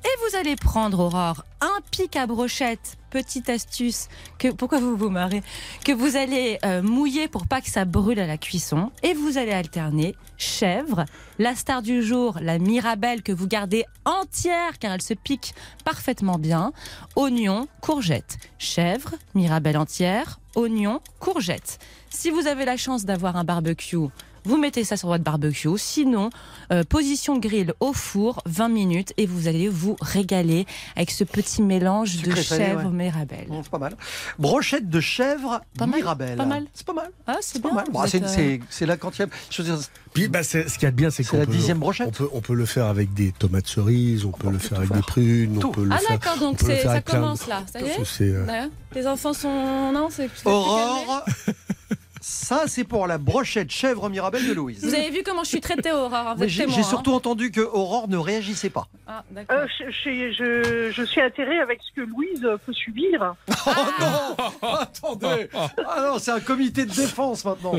Et 0.04 0.30
vous 0.30 0.36
allez 0.38 0.56
prendre, 0.56 1.00
Aurore, 1.00 1.44
un 1.60 1.80
pic 1.90 2.16
à 2.16 2.26
brochette, 2.26 2.96
petite 3.10 3.50
astuce, 3.50 4.08
que, 4.38 4.48
pourquoi 4.48 4.80
vous 4.80 4.96
vous 4.96 5.10
marrez, 5.10 5.42
que 5.84 5.92
vous 5.92 6.16
allez 6.16 6.58
euh, 6.64 6.80
mouiller 6.80 7.28
pour 7.28 7.46
pas 7.46 7.60
que 7.60 7.68
ça 7.68 7.84
brûle 7.84 8.20
à 8.20 8.26
la 8.26 8.38
cuisson. 8.38 8.90
Et 9.02 9.12
vous 9.12 9.36
allez 9.36 9.52
alterner 9.52 10.16
chèvre, 10.38 11.04
la 11.38 11.54
star 11.54 11.82
du 11.82 12.02
jour, 12.02 12.38
la 12.40 12.58
mirabelle 12.58 13.22
que 13.22 13.32
vous 13.32 13.46
gardez 13.46 13.84
entière 14.06 14.78
car 14.78 14.92
elle 14.92 15.02
se 15.02 15.12
pique 15.12 15.54
parfaitement 15.84 16.38
bien, 16.38 16.72
oignon, 17.16 17.68
courgette, 17.82 18.38
chèvre, 18.58 19.12
mirabelle 19.34 19.76
entière, 19.76 20.40
oignon, 20.54 21.02
courgette. 21.20 21.78
Si 22.08 22.30
vous 22.30 22.46
avez 22.46 22.64
la 22.64 22.78
chance 22.78 23.04
d'avoir 23.04 23.36
un 23.36 23.44
barbecue, 23.44 24.08
vous 24.44 24.56
mettez 24.56 24.84
ça 24.84 24.96
sur 24.96 25.08
votre 25.08 25.24
barbecue. 25.24 25.68
Sinon, 25.76 26.30
euh, 26.72 26.84
position 26.84 27.38
grill 27.38 27.72
au 27.80 27.92
four, 27.92 28.42
20 28.46 28.68
minutes, 28.68 29.12
et 29.16 29.26
vous 29.26 29.48
allez 29.48 29.68
vous 29.68 29.96
régaler 30.00 30.66
avec 30.96 31.10
ce 31.10 31.24
petit 31.24 31.62
mélange 31.62 32.16
de 32.22 32.34
Sucré 32.34 32.42
chèvre 32.42 32.84
ouais. 32.84 32.90
mirabelle. 33.04 33.46
Bon, 33.48 33.62
c'est 33.62 33.70
pas 33.70 33.78
mal. 33.78 33.96
Brochette 34.38 34.88
de 34.88 35.00
chèvre 35.00 35.60
Pas 35.78 35.86
mal, 35.86 36.00
Mirabelle. 36.00 36.36
pas 36.36 36.44
mal. 36.46 36.66
C'est 36.74 36.86
pas 36.86 36.92
mal. 36.92 37.10
Ah, 37.26 37.36
c'est 37.40 37.60
Pas 37.62 37.72
mal. 37.72 37.84
Bon, 37.92 38.04
c'est, 38.06 38.22
euh, 38.22 38.58
c'est- 38.68 38.86
la 38.86 38.96
quantième. 38.96 39.28
Je 39.50 39.62
veux 39.62 39.68
dire, 39.74 39.78
Puis 40.14 40.28
bah, 40.28 40.42
ce 40.42 40.58
qu'il 40.58 40.82
y 40.82 40.86
a 40.86 40.90
de 40.90 40.96
bien, 40.96 41.10
c'est 41.10 41.22
C'est 41.22 41.30
qu'on 41.30 41.38
la 41.38 41.46
peut, 41.46 41.52
dixième 41.52 41.78
brochette. 41.78 42.08
on 42.08 42.10
peut, 42.10 42.28
on 42.32 42.40
peut 42.40 42.54
le 42.54 42.66
faire 42.66 42.86
avec 42.86 43.14
des 43.14 43.32
tomates 43.32 43.66
cerises, 43.68 44.24
on 44.24 44.30
peut 44.32 44.50
le 44.50 44.58
faire 44.58 44.78
avec 44.78 44.92
des 44.92 45.00
prunes, 45.00 45.58
Tout. 45.58 45.68
on 45.68 45.70
peut 45.70 45.84
le 45.84 45.90
Ah 45.92 45.98
faire. 45.98 46.10
d'accord, 46.18 46.38
donc 46.38 46.58
on 46.62 46.66
ça 46.66 47.00
commence 47.00 47.46
là. 47.46 47.62
Ça 47.72 47.80
y 47.80 47.84
est 47.84 48.22
euh. 48.22 48.66
Les 48.94 49.06
enfants 49.06 49.32
sont... 49.32 49.92
Non, 49.92 50.08
c'est... 50.10 50.28
Aurore, 50.44 51.24
ça 52.22 52.62
c'est 52.66 52.84
pour 52.84 53.06
la 53.06 53.18
brochette 53.18 53.70
chèvre 53.70 54.08
Mirabelle 54.08 54.46
de 54.48 54.52
Louise. 54.52 54.82
Vous 54.84 54.94
avez 54.94 55.10
vu 55.10 55.22
comment 55.24 55.42
je 55.44 55.48
suis 55.50 55.60
traitée, 55.60 55.92
Aurore 55.92 56.14
hein, 56.14 56.34
vous 56.38 56.44
j'ai, 56.48 56.68
j'ai 56.68 56.80
hein. 56.80 56.82
surtout 56.84 57.12
entendu 57.12 57.50
que 57.50 57.60
Aurore 57.60 58.08
ne 58.08 58.16
réagissait 58.16 58.70
pas. 58.70 58.86
Ah. 59.06 59.22
Euh, 59.50 59.66
je, 59.78 59.90
je- 59.90 60.32
je- 60.32 60.90
je 60.92 61.02
suis 61.04 61.20
atterrée 61.20 61.58
avec 61.58 61.80
ce 61.86 62.00
que 62.00 62.06
Louise 62.06 62.46
peut 62.64 62.72
subir. 62.72 63.34
Oh 63.66 63.70
non 64.00 64.74
Attendez 64.74 65.48
Ah 65.54 65.70
non, 66.12 66.18
c'est 66.18 66.30
un 66.30 66.40
comité 66.40 66.84
de 66.84 66.90
défense 66.92 67.44
maintenant. 67.44 67.72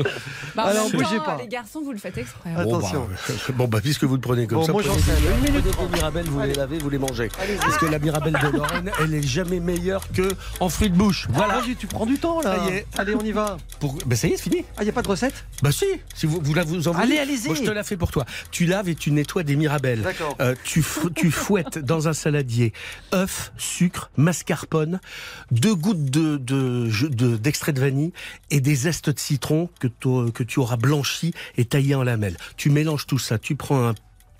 Bah, 0.54 0.64
Alors, 0.64 0.84
même 0.84 0.92
bougez 0.92 1.16
temps, 1.16 1.24
pas. 1.24 1.36
Les 1.40 1.48
garçons, 1.48 1.80
vous 1.82 1.92
le 1.92 1.98
faites 1.98 2.18
exprès. 2.18 2.50
hein. 2.56 2.64
Bon, 2.64 2.76
Attention. 2.78 3.06
bah, 3.08 3.34
bon, 3.54 3.68
bah, 3.68 3.78
puisque 3.82 4.04
vous 4.04 4.14
le 4.14 4.20
prenez 4.20 4.46
comme 4.46 4.58
Bon, 4.58 4.64
ça, 4.64 4.72
moi, 4.72 4.82
prenez 4.82 4.94
j'en 4.98 5.04
sais. 5.04 5.12
Une 5.20 5.52
minute 5.52 5.64
prenez 5.72 5.88
des 5.88 5.96
mirabelles, 5.96 6.26
vous 6.26 6.40
les 6.40 6.54
lavez, 6.54 6.78
vous 6.78 6.90
les 6.90 6.98
mangez. 6.98 7.28
Allez-y. 7.40 7.56
Parce 7.58 7.78
que 7.78 7.86
la 7.86 7.98
mirabelle 7.98 8.34
de 8.40 8.56
Lorraine, 8.56 8.90
elle 9.00 9.14
est 9.14 9.22
jamais 9.26 9.60
meilleure 9.60 10.02
que 10.12 10.28
en 10.60 10.68
fruits 10.68 10.90
de 10.90 10.96
bouche. 10.96 11.26
Voilà. 11.30 11.60
Vas-y, 11.60 11.76
tu 11.76 11.86
prends 11.86 12.06
du 12.06 12.18
temps 12.18 12.40
là. 12.42 12.56
Allez, 12.98 13.14
on 13.14 13.24
y 13.24 13.32
va. 13.32 13.56
Pour... 13.80 13.94
Ben 14.06 14.16
ça 14.16 14.28
y 14.28 14.32
est, 14.32 14.33
c'est 14.36 14.42
fini. 14.44 14.64
Ah, 14.76 14.82
il 14.82 14.84
n'y 14.84 14.90
a 14.90 14.92
pas 14.92 15.02
de 15.02 15.08
recette 15.08 15.44
Bah 15.62 15.72
si, 15.72 15.84
si 16.14 16.26
vous, 16.26 16.40
vous 16.42 16.54
la 16.54 16.64
vous 16.64 16.88
en 16.88 16.92
voulez. 16.92 17.04
Allez, 17.04 17.18
allez-y. 17.18 17.46
Moi, 17.46 17.54
je 17.56 17.62
te 17.62 17.70
la 17.70 17.84
fais 17.84 17.96
pour 17.96 18.10
toi. 18.10 18.24
Tu 18.50 18.66
laves 18.66 18.88
et 18.88 18.94
tu 18.94 19.10
nettoies 19.10 19.42
des 19.42 19.56
mirabelles. 19.56 20.02
D'accord. 20.02 20.36
Euh, 20.40 20.54
tu, 20.64 20.82
fou- 20.82 21.10
tu 21.10 21.30
fouettes 21.30 21.78
dans 21.78 22.08
un 22.08 22.12
saladier 22.12 22.72
œufs, 23.14 23.52
sucre, 23.56 24.10
mascarpone, 24.16 25.00
deux 25.50 25.74
gouttes 25.74 26.04
de, 26.10 26.36
de, 26.36 26.88
je- 26.90 27.06
de- 27.06 27.36
d'extrait 27.36 27.72
de 27.72 27.80
vanille 27.80 28.12
et 28.50 28.60
des 28.60 28.74
zestes 28.74 29.10
de 29.10 29.18
citron 29.18 29.68
que, 29.80 29.88
que 30.30 30.42
tu 30.42 30.58
auras 30.60 30.76
blanchi 30.76 31.32
et 31.56 31.64
taillé 31.64 31.94
en 31.94 32.02
lamelles. 32.02 32.36
Tu 32.56 32.70
mélanges 32.70 33.06
tout 33.06 33.18
ça. 33.18 33.38
Tu 33.38 33.56
prends 33.56 33.88
un 33.88 33.94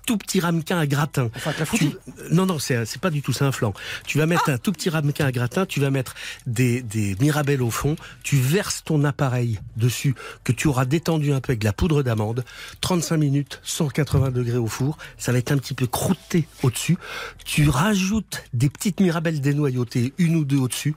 tout 0.05 0.17
petit 0.17 0.39
ramequin 0.39 0.77
à 0.77 0.85
gratin. 0.87 1.29
Enfin, 1.35 1.51
Tu- 1.73 1.91
non, 2.31 2.45
non, 2.45 2.59
c'est 2.59 2.85
c'est 2.85 3.01
pas 3.01 3.09
du 3.09 3.21
tout, 3.21 3.33
c'est 3.33 3.43
un 3.43 3.51
flan. 3.51 3.73
Tu 4.05 4.17
vas 4.17 4.25
mettre 4.25 4.49
un 4.49 4.57
tout 4.57 4.71
petit 4.71 4.89
ramequin 4.89 5.25
à 5.25 5.31
gratin, 5.31 5.65
tu 5.65 5.79
vas 5.79 5.89
mettre 5.89 6.13
des, 6.45 6.81
des 6.81 7.15
mirabelles 7.19 7.61
au 7.61 7.71
fond, 7.71 7.95
tu 8.23 8.37
verses 8.37 8.83
ton 8.83 9.03
appareil 9.03 9.59
dessus, 9.77 10.15
que 10.43 10.51
tu 10.51 10.67
auras 10.67 10.85
détendu 10.85 11.33
un 11.33 11.41
peu 11.41 11.51
avec 11.51 11.59
de 11.59 11.65
la 11.65 11.73
poudre 11.73 12.03
d'amande, 12.03 12.43
35 12.81 13.17
minutes, 13.17 13.59
180 13.63 14.31
degrés 14.31 14.57
au 14.57 14.67
four, 14.67 14.97
ça 15.17 15.31
va 15.31 15.37
être 15.39 15.51
un 15.51 15.57
petit 15.57 15.73
peu 15.73 15.87
croûté 15.87 16.47
au-dessus. 16.63 16.97
Tu 17.45 17.69
rajoutes 17.69 18.43
des 18.53 18.69
petites 18.69 18.99
mirabelles 18.99 19.41
dénoyautées, 19.41 20.13
une 20.17 20.35
ou 20.35 20.45
deux 20.45 20.57
au-dessus, 20.57 20.95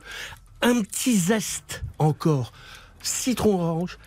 un 0.62 0.82
petit 0.82 1.16
zeste 1.16 1.82
encore, 1.98 2.52
citron 3.02 3.61
orange, 3.61 3.98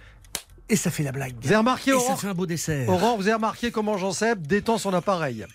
et 0.71 0.75
ça 0.77 0.89
fait 0.89 1.03
la 1.03 1.11
blague. 1.11 1.33
Vous 1.41 1.47
avez 1.47 1.57
remarqué, 1.57 1.91
Et 1.91 1.93
ça 1.93 1.99
Aurore, 1.99 2.19
fait 2.21 2.27
un 2.27 2.33
beau 2.33 2.45
dessert. 2.45 2.87
Aurore, 2.89 3.17
vous 3.17 3.23
avez 3.23 3.33
remarqué 3.33 3.71
comment 3.71 3.97
Jean-Seb 3.97 4.47
détend 4.47 4.77
son 4.77 4.93
appareil. 4.93 5.45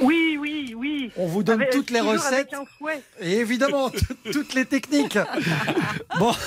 Oui, 0.00 0.36
oui, 0.40 0.74
oui. 0.76 1.10
On 1.16 1.26
vous 1.26 1.42
donne 1.42 1.60
Avec- 1.62 1.70
toutes 1.72 1.90
les 1.90 2.00
recettes 2.00 2.32
Avec 2.32 2.52
un 2.54 2.64
fouet. 2.78 3.02
et 3.20 3.38
évidemment 3.38 3.90
toutes 4.32 4.54
les 4.54 4.64
techniques. 4.64 5.18
Bon. 6.18 6.32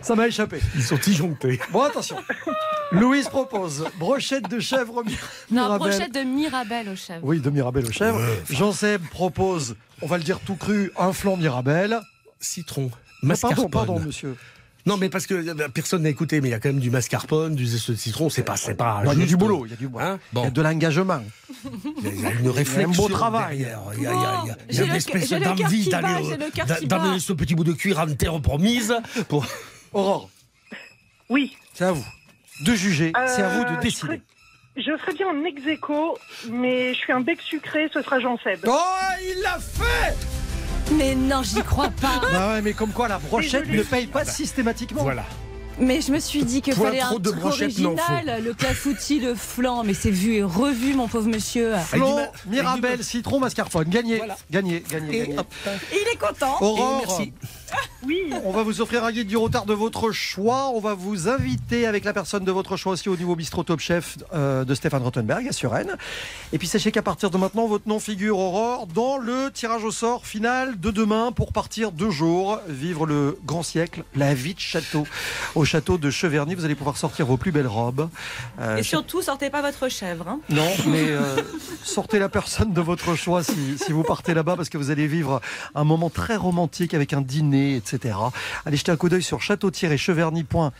Ça 0.00 0.14
m'a 0.16 0.26
échappé. 0.26 0.60
Ils 0.74 0.82
sont 0.82 0.96
disjonctés. 0.96 1.60
Bon, 1.70 1.82
attention. 1.82 2.16
Louise 2.90 3.28
propose 3.28 3.84
brochette 3.98 4.48
de 4.48 4.58
chèvre 4.60 5.04
mi- 5.04 5.16
Non, 5.50 5.62
Mirabelle. 5.64 5.78
brochette 5.90 6.14
de 6.14 6.20
Mirabelle 6.20 6.88
aux 6.88 6.96
chèvres. 6.96 7.20
Oui, 7.22 7.40
de 7.40 7.50
Mirabelle 7.50 7.86
aux 7.86 7.92
chèvres. 7.92 8.20
Jean-Seb 8.50 9.02
propose, 9.10 9.76
on 10.02 10.06
va 10.06 10.18
le 10.18 10.24
dire 10.24 10.40
tout 10.40 10.56
cru, 10.56 10.90
un 10.98 11.12
flan 11.12 11.36
Mirabelle. 11.36 12.00
Citron, 12.40 12.90
Ah, 12.92 12.96
mascarpone. 13.22 13.70
Pardon, 13.70 13.94
pardon, 13.94 14.06
monsieur. 14.06 14.34
Non, 14.84 14.96
mais 14.96 15.08
parce 15.08 15.26
que 15.26 15.34
euh, 15.34 15.68
personne 15.68 16.02
n'a 16.02 16.08
écouté, 16.08 16.40
mais 16.40 16.48
il 16.48 16.50
y 16.50 16.54
a 16.54 16.58
quand 16.60 16.70
même 16.70 16.80
du 16.80 16.90
mascarpone, 16.90 17.54
du 17.54 17.66
zeste 17.66 17.92
de 17.92 17.96
citron, 17.96 18.28
c'est 18.30 18.42
pas, 18.42 18.56
c'est 18.56 18.74
pas. 18.74 19.02
Il 19.04 19.18
y 19.20 19.22
a 19.22 19.26
du 19.26 19.36
boulot, 19.36 19.64
il 19.66 19.70
y 19.70 19.74
a 19.74 19.76
du 19.76 19.86
boulot. 19.86 20.04
Hein 20.04 20.18
Il 20.32 20.38
y 20.38 20.40
a 20.40 20.44
bon, 20.46 20.50
de 20.50 20.62
l'engagement. 20.62 21.22
il 22.02 22.04
y 22.04 22.08
a- 22.08 22.10
il 22.12 22.20
y 22.22 22.26
a 22.26 22.30
une 22.32 22.50
réflexion. 22.50 22.90
beau 23.02 23.08
travail. 23.08 23.58
derrière. 23.58 23.80
Il 23.96 24.02
y 24.02 24.06
a, 24.06 24.12
il 24.12 24.16
y 24.16 24.24
a- 24.24 24.56
il 24.70 24.76
y 24.76 24.80
a- 24.80 24.84
une 24.86 24.94
espèce 24.96 25.30
d'envie 25.30 25.88
d'amener 25.88 27.20
ce 27.20 27.32
petit 27.32 27.54
bout 27.54 27.64
de 27.64 27.72
cuir 27.74 28.00
en 28.00 28.12
terre 28.12 28.40
promise. 28.40 28.92
Pour... 29.28 29.46
Aurore, 29.92 30.30
Oui. 31.28 31.56
c'est 31.74 31.84
à 31.84 31.92
vous 31.92 32.04
de 32.64 32.74
juger, 32.74 33.12
c'est 33.28 33.42
à 33.42 33.48
vous 33.50 33.62
Euh, 33.62 33.76
de 33.76 33.80
décider. 33.82 34.20
Je 34.76 34.82
serais 34.98 35.12
bien 35.14 35.28
en 35.28 35.44
ex 35.44 35.60
mais 36.50 36.94
je 36.94 36.98
suis 36.98 37.12
un 37.12 37.20
bec 37.20 37.40
sucré, 37.42 37.88
ce 37.92 38.00
sera 38.02 38.18
Jean 38.20 38.38
Seb. 38.42 38.60
Oh, 38.66 38.78
il 39.22 39.42
l'a 39.42 39.58
fait 39.60 40.41
Mais 40.90 41.14
non, 41.14 41.42
j'y 41.42 41.62
crois 41.62 41.90
pas. 41.90 42.20
Bah 42.32 42.54
ouais, 42.54 42.62
mais 42.62 42.72
comme 42.72 42.90
quoi 42.90 43.08
la 43.08 43.18
brochette 43.18 43.68
ne 43.68 43.82
paye 43.82 44.06
pas 44.06 44.24
systématiquement. 44.24 45.02
Voilà. 45.02 45.24
Mais 45.78 46.02
je 46.02 46.12
me 46.12 46.18
suis 46.20 46.44
dit 46.44 46.60
qu'il 46.60 46.74
Toi, 46.74 46.88
fallait 46.88 47.00
trop 47.00 47.16
un 47.16 47.18
de 47.18 47.30
truc 47.30 47.42
non, 47.42 47.48
original. 47.48 48.42
Le 48.44 48.52
clafoutis, 48.52 49.20
le 49.20 49.34
flan. 49.34 49.84
Mais 49.84 49.94
c'est 49.94 50.10
vu 50.10 50.34
et 50.34 50.42
revu, 50.42 50.92
mon 50.94 51.08
pauvre 51.08 51.28
monsieur. 51.28 51.74
Flan, 51.86 52.30
Mirabelle, 52.46 53.02
citron, 53.02 53.40
mascarpone. 53.40 53.88
Gagné, 53.88 54.18
Voilà. 54.18 54.36
gagné, 54.50 54.84
gagné, 54.88 55.16
Et 55.16 55.18
gagné. 55.28 55.38
hop. 55.38 55.46
Il 55.92 56.12
est 56.12 56.18
content. 56.18 56.56
Aurore, 56.60 57.00
Et 57.02 57.06
merci. 57.06 57.32
Oui. 58.04 58.18
on 58.44 58.50
va 58.50 58.62
vous 58.64 58.80
offrir 58.80 59.04
un 59.04 59.12
guide 59.12 59.28
du 59.28 59.36
retard 59.36 59.64
de 59.64 59.74
votre 59.74 60.10
choix. 60.10 60.70
On 60.74 60.80
va 60.80 60.94
vous 60.94 61.28
inviter 61.28 61.86
avec 61.86 62.04
la 62.04 62.12
personne 62.12 62.44
de 62.44 62.50
votre 62.50 62.76
choix 62.76 62.92
aussi 62.94 63.08
au 63.08 63.16
niveau 63.16 63.36
bistrot 63.36 63.62
Top 63.62 63.78
Chef 63.80 64.18
euh, 64.34 64.64
de 64.64 64.74
Stéphane 64.74 65.02
Rottenberg 65.02 65.46
à 65.46 65.52
Suresnes. 65.52 65.96
Et 66.52 66.58
puis 66.58 66.66
sachez 66.66 66.90
qu'à 66.90 67.02
partir 67.02 67.30
de 67.30 67.38
maintenant, 67.38 67.66
votre 67.68 67.88
nom 67.88 68.00
figure 68.00 68.38
Aurore 68.38 68.88
dans 68.88 69.18
le 69.18 69.50
tirage 69.52 69.84
au 69.84 69.92
sort 69.92 70.26
final 70.26 70.80
de 70.80 70.90
demain 70.90 71.30
pour 71.30 71.52
partir 71.52 71.92
deux 71.92 72.10
jours, 72.10 72.58
vivre 72.68 73.06
le 73.06 73.38
grand 73.44 73.62
siècle, 73.62 74.02
la 74.16 74.34
vie 74.34 74.54
de 74.54 74.60
château, 74.60 75.06
au 75.54 75.64
château 75.64 75.96
de 75.96 76.10
Cheverny. 76.10 76.56
Vous 76.56 76.64
allez 76.64 76.74
pouvoir 76.74 76.96
sortir 76.96 77.26
vos 77.26 77.36
plus 77.36 77.52
belles 77.52 77.68
robes. 77.68 78.08
Euh, 78.60 78.78
Et 78.78 78.82
surtout, 78.82 79.22
sortez 79.22 79.48
pas 79.48 79.62
votre 79.62 79.88
chèvre. 79.88 80.26
hein. 80.28 80.40
Non, 80.50 80.68
mais 80.88 81.04
euh, 81.08 81.36
sortez 81.84 82.18
la 82.18 82.28
personne 82.28 82.72
de 82.72 82.80
votre 82.80 83.14
choix 83.14 83.44
si, 83.44 83.78
si 83.78 83.92
vous 83.92 84.02
partez 84.02 84.34
là-bas 84.34 84.56
parce 84.56 84.68
que 84.68 84.76
vous 84.78 84.90
allez 84.90 85.06
vivre 85.06 85.40
un 85.76 85.84
moment 85.84 86.10
très 86.10 86.34
romantique 86.36 86.94
avec 86.94 87.12
un 87.12 87.20
dîner, 87.20 87.61
etc. 87.76 88.14
Allez 88.66 88.76
jeter 88.76 88.92
un 88.92 88.96
coup 88.96 89.08
d'œil 89.08 89.22
sur 89.22 89.40
château-cheverny.fr 89.42 90.72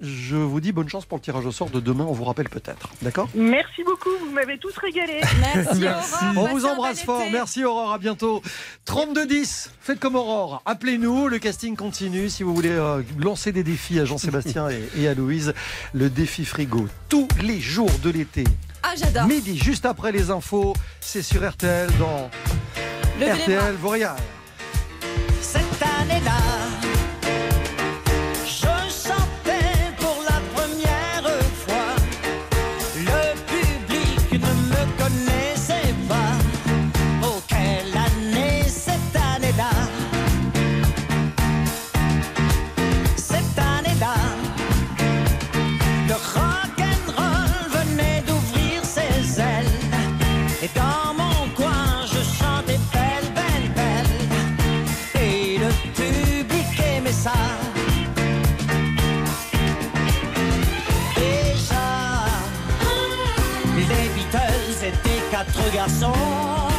Je 0.00 0.36
vous 0.36 0.60
dis 0.60 0.72
bonne 0.72 0.88
chance 0.88 1.04
pour 1.06 1.18
le 1.18 1.22
tirage 1.22 1.46
au 1.46 1.52
sort 1.52 1.70
de 1.70 1.80
demain, 1.80 2.04
on 2.08 2.12
vous 2.12 2.24
rappelle 2.24 2.48
peut-être. 2.48 2.88
D'accord? 3.02 3.28
Merci 3.34 3.84
beaucoup, 3.84 4.10
vous 4.20 4.30
m'avez 4.32 4.58
tous 4.58 4.76
régalé. 4.78 5.20
Merci, 5.78 6.14
On 6.34 6.36
Aurore. 6.38 6.48
vous 6.50 6.66
embrasse 6.66 7.02
fort. 7.04 7.22
été. 7.22 7.30
Merci 7.32 7.64
Aurore, 7.64 7.92
à 7.92 7.98
bientôt. 7.98 8.42
3210, 8.84 9.70
faites 9.80 10.00
comme 10.00 10.16
Aurore. 10.16 10.62
Appelez-nous, 10.66 11.28
le 11.28 11.38
casting 11.38 11.76
continue. 11.76 12.28
Si 12.28 12.42
vous 12.42 12.54
voulez 12.54 12.70
euh, 12.70 13.02
lancer 13.18 13.52
des 13.52 13.62
défis 13.62 14.00
à 14.00 14.04
Jean-Sébastien 14.04 14.68
et, 14.70 14.82
et 15.00 15.08
à 15.08 15.14
Louise, 15.14 15.54
le 15.92 16.10
défi 16.10 16.44
frigo, 16.44 16.86
tous 17.08 17.28
les 17.42 17.60
jours 17.60 17.90
de 18.02 18.10
l'été. 18.10 18.44
Ah, 18.82 18.94
j'adore. 18.96 19.26
Midi, 19.26 19.56
juste 19.58 19.86
après 19.86 20.12
les 20.12 20.30
infos, 20.30 20.74
c'est 21.00 21.22
sur 21.22 21.48
RTL 21.48 21.88
dans. 21.98 22.30
RTL 23.20 23.74
Voreal. 23.80 24.14
Cette 25.52 25.80
année-là, 25.80 26.40
je 26.82 26.95
Beatles 64.16 64.86
étaient 64.86 65.22
quatre 65.30 65.70
garçons 65.74 66.75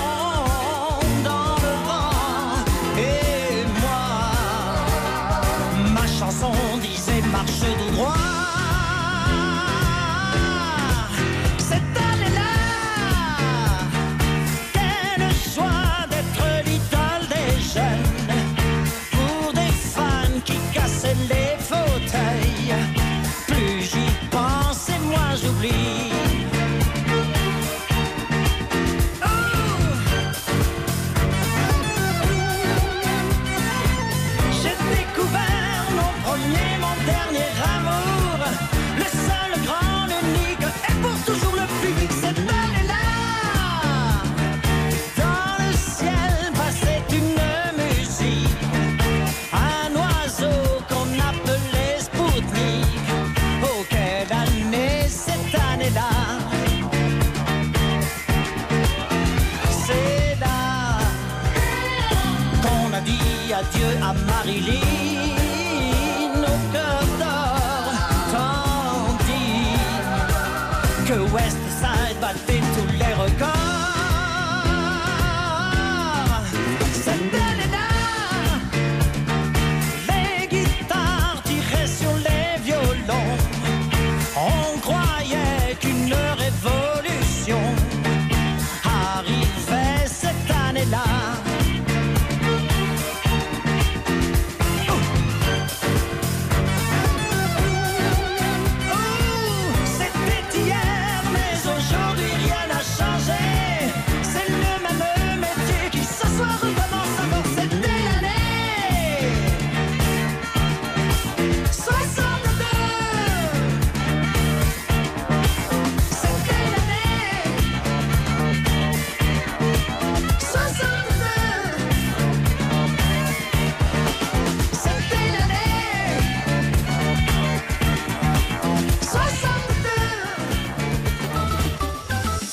à 64.47 64.53
Marilyn 64.53 64.86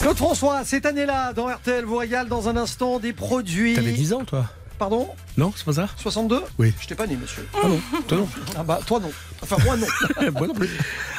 Claude 0.04 0.18
François, 0.18 0.64
cette 0.66 0.84
année-là, 0.84 1.32
dans 1.32 1.46
RTL 1.46 1.82
vous 1.86 1.96
régale 1.96 2.28
dans 2.28 2.50
un 2.50 2.58
instant 2.58 2.98
des 2.98 3.14
produits. 3.14 3.74
T'avais 3.74 3.92
10 3.92 4.12
ans, 4.12 4.24
toi 4.26 4.44
Pardon? 4.78 5.08
Non, 5.36 5.52
c'est 5.56 5.64
pas 5.64 5.72
ça 5.72 5.88
62 5.96 6.42
Oui. 6.58 6.72
Je 6.80 6.86
t'ai 6.86 6.94
pas 6.94 7.06
né, 7.06 7.16
monsieur. 7.16 7.46
Ah 7.54 7.66
non, 7.66 7.80
toi 8.06 8.18
non. 8.18 8.28
Ah 8.56 8.62
bah, 8.62 8.80
toi 8.86 9.00
non. 9.00 9.10
Enfin, 9.42 9.56
moi 9.64 9.76
non. 9.76 9.86
Moi 10.32 10.46
non 10.46 10.54
plus. 10.54 10.70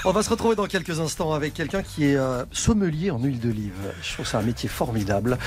On 0.05 0.11
va 0.11 0.23
se 0.23 0.29
retrouver 0.29 0.55
dans 0.55 0.65
quelques 0.67 0.99
instants 0.99 1.33
avec 1.33 1.53
quelqu'un 1.53 1.83
qui 1.83 2.05
est 2.05 2.15
euh, 2.15 2.43
sommelier 2.51 3.11
en 3.11 3.19
huile 3.19 3.39
d'olive. 3.39 3.73
Je 4.01 4.13
trouve 4.13 4.25
ça 4.25 4.39
un 4.39 4.41
métier 4.41 4.69
formidable. 4.69 5.37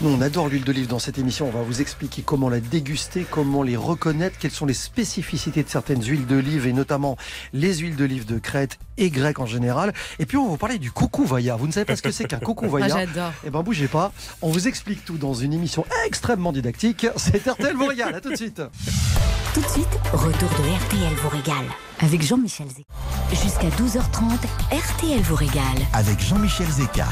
Nous, 0.00 0.10
on 0.10 0.20
adore 0.20 0.48
l'huile 0.48 0.64
d'olive 0.64 0.86
dans 0.86 0.98
cette 0.98 1.18
émission. 1.18 1.46
On 1.48 1.50
va 1.56 1.62
vous 1.62 1.80
expliquer 1.80 2.22
comment 2.22 2.48
la 2.48 2.60
déguster, 2.60 3.26
comment 3.30 3.62
les 3.62 3.76
reconnaître, 3.76 4.38
quelles 4.38 4.50
sont 4.50 4.66
les 4.66 4.74
spécificités 4.74 5.62
de 5.62 5.68
certaines 5.68 6.02
huiles 6.02 6.26
d'olive 6.26 6.66
et 6.66 6.72
notamment 6.72 7.16
les 7.52 7.74
huiles 7.76 7.96
d'olive 7.96 8.26
de 8.26 8.38
Crète 8.38 8.78
et 8.98 9.10
grecques 9.10 9.40
en 9.40 9.46
général. 9.46 9.92
Et 10.18 10.26
puis, 10.26 10.36
on 10.36 10.44
va 10.44 10.50
vous 10.50 10.56
parler 10.56 10.78
du 10.78 10.90
coucou 10.90 11.24
vaillard. 11.24 11.58
Vous 11.58 11.66
ne 11.66 11.72
savez 11.72 11.84
pas 11.86 11.96
ce 11.96 12.02
que 12.02 12.10
c'est 12.10 12.24
qu'un 12.24 12.38
coucou 12.38 12.68
vaillard 12.68 12.98
Ah, 13.00 13.06
j'adore. 13.06 13.32
Eh 13.46 13.50
ben, 13.50 13.62
bougez 13.62 13.88
pas. 13.88 14.12
On 14.42 14.50
vous 14.50 14.68
explique 14.68 15.04
tout 15.04 15.16
dans 15.18 15.34
une 15.34 15.52
émission 15.52 15.84
extrêmement 16.06 16.52
didactique. 16.52 17.06
C'est 17.16 17.46
RTL 17.46 17.76
vous 17.76 17.86
régale. 17.86 18.15
À 18.16 18.20
tout 18.22 18.30
de 18.30 18.36
suite. 18.36 18.62
Tout 19.52 19.60
de 19.60 19.66
suite, 19.66 20.00
retour 20.14 20.48
de 20.48 20.86
RTL 20.86 21.14
vous 21.22 21.28
régale 21.28 21.66
avec 22.00 22.22
Jean-Michel 22.22 22.66
Zé. 22.68 22.86
Jusqu'à 23.28 23.68
12h30, 23.68 24.38
RTL 24.72 25.20
vous 25.20 25.34
régale. 25.34 25.62
Avec 25.92 26.18
Jean-Michel 26.22 26.66
Zeka. 26.66 27.06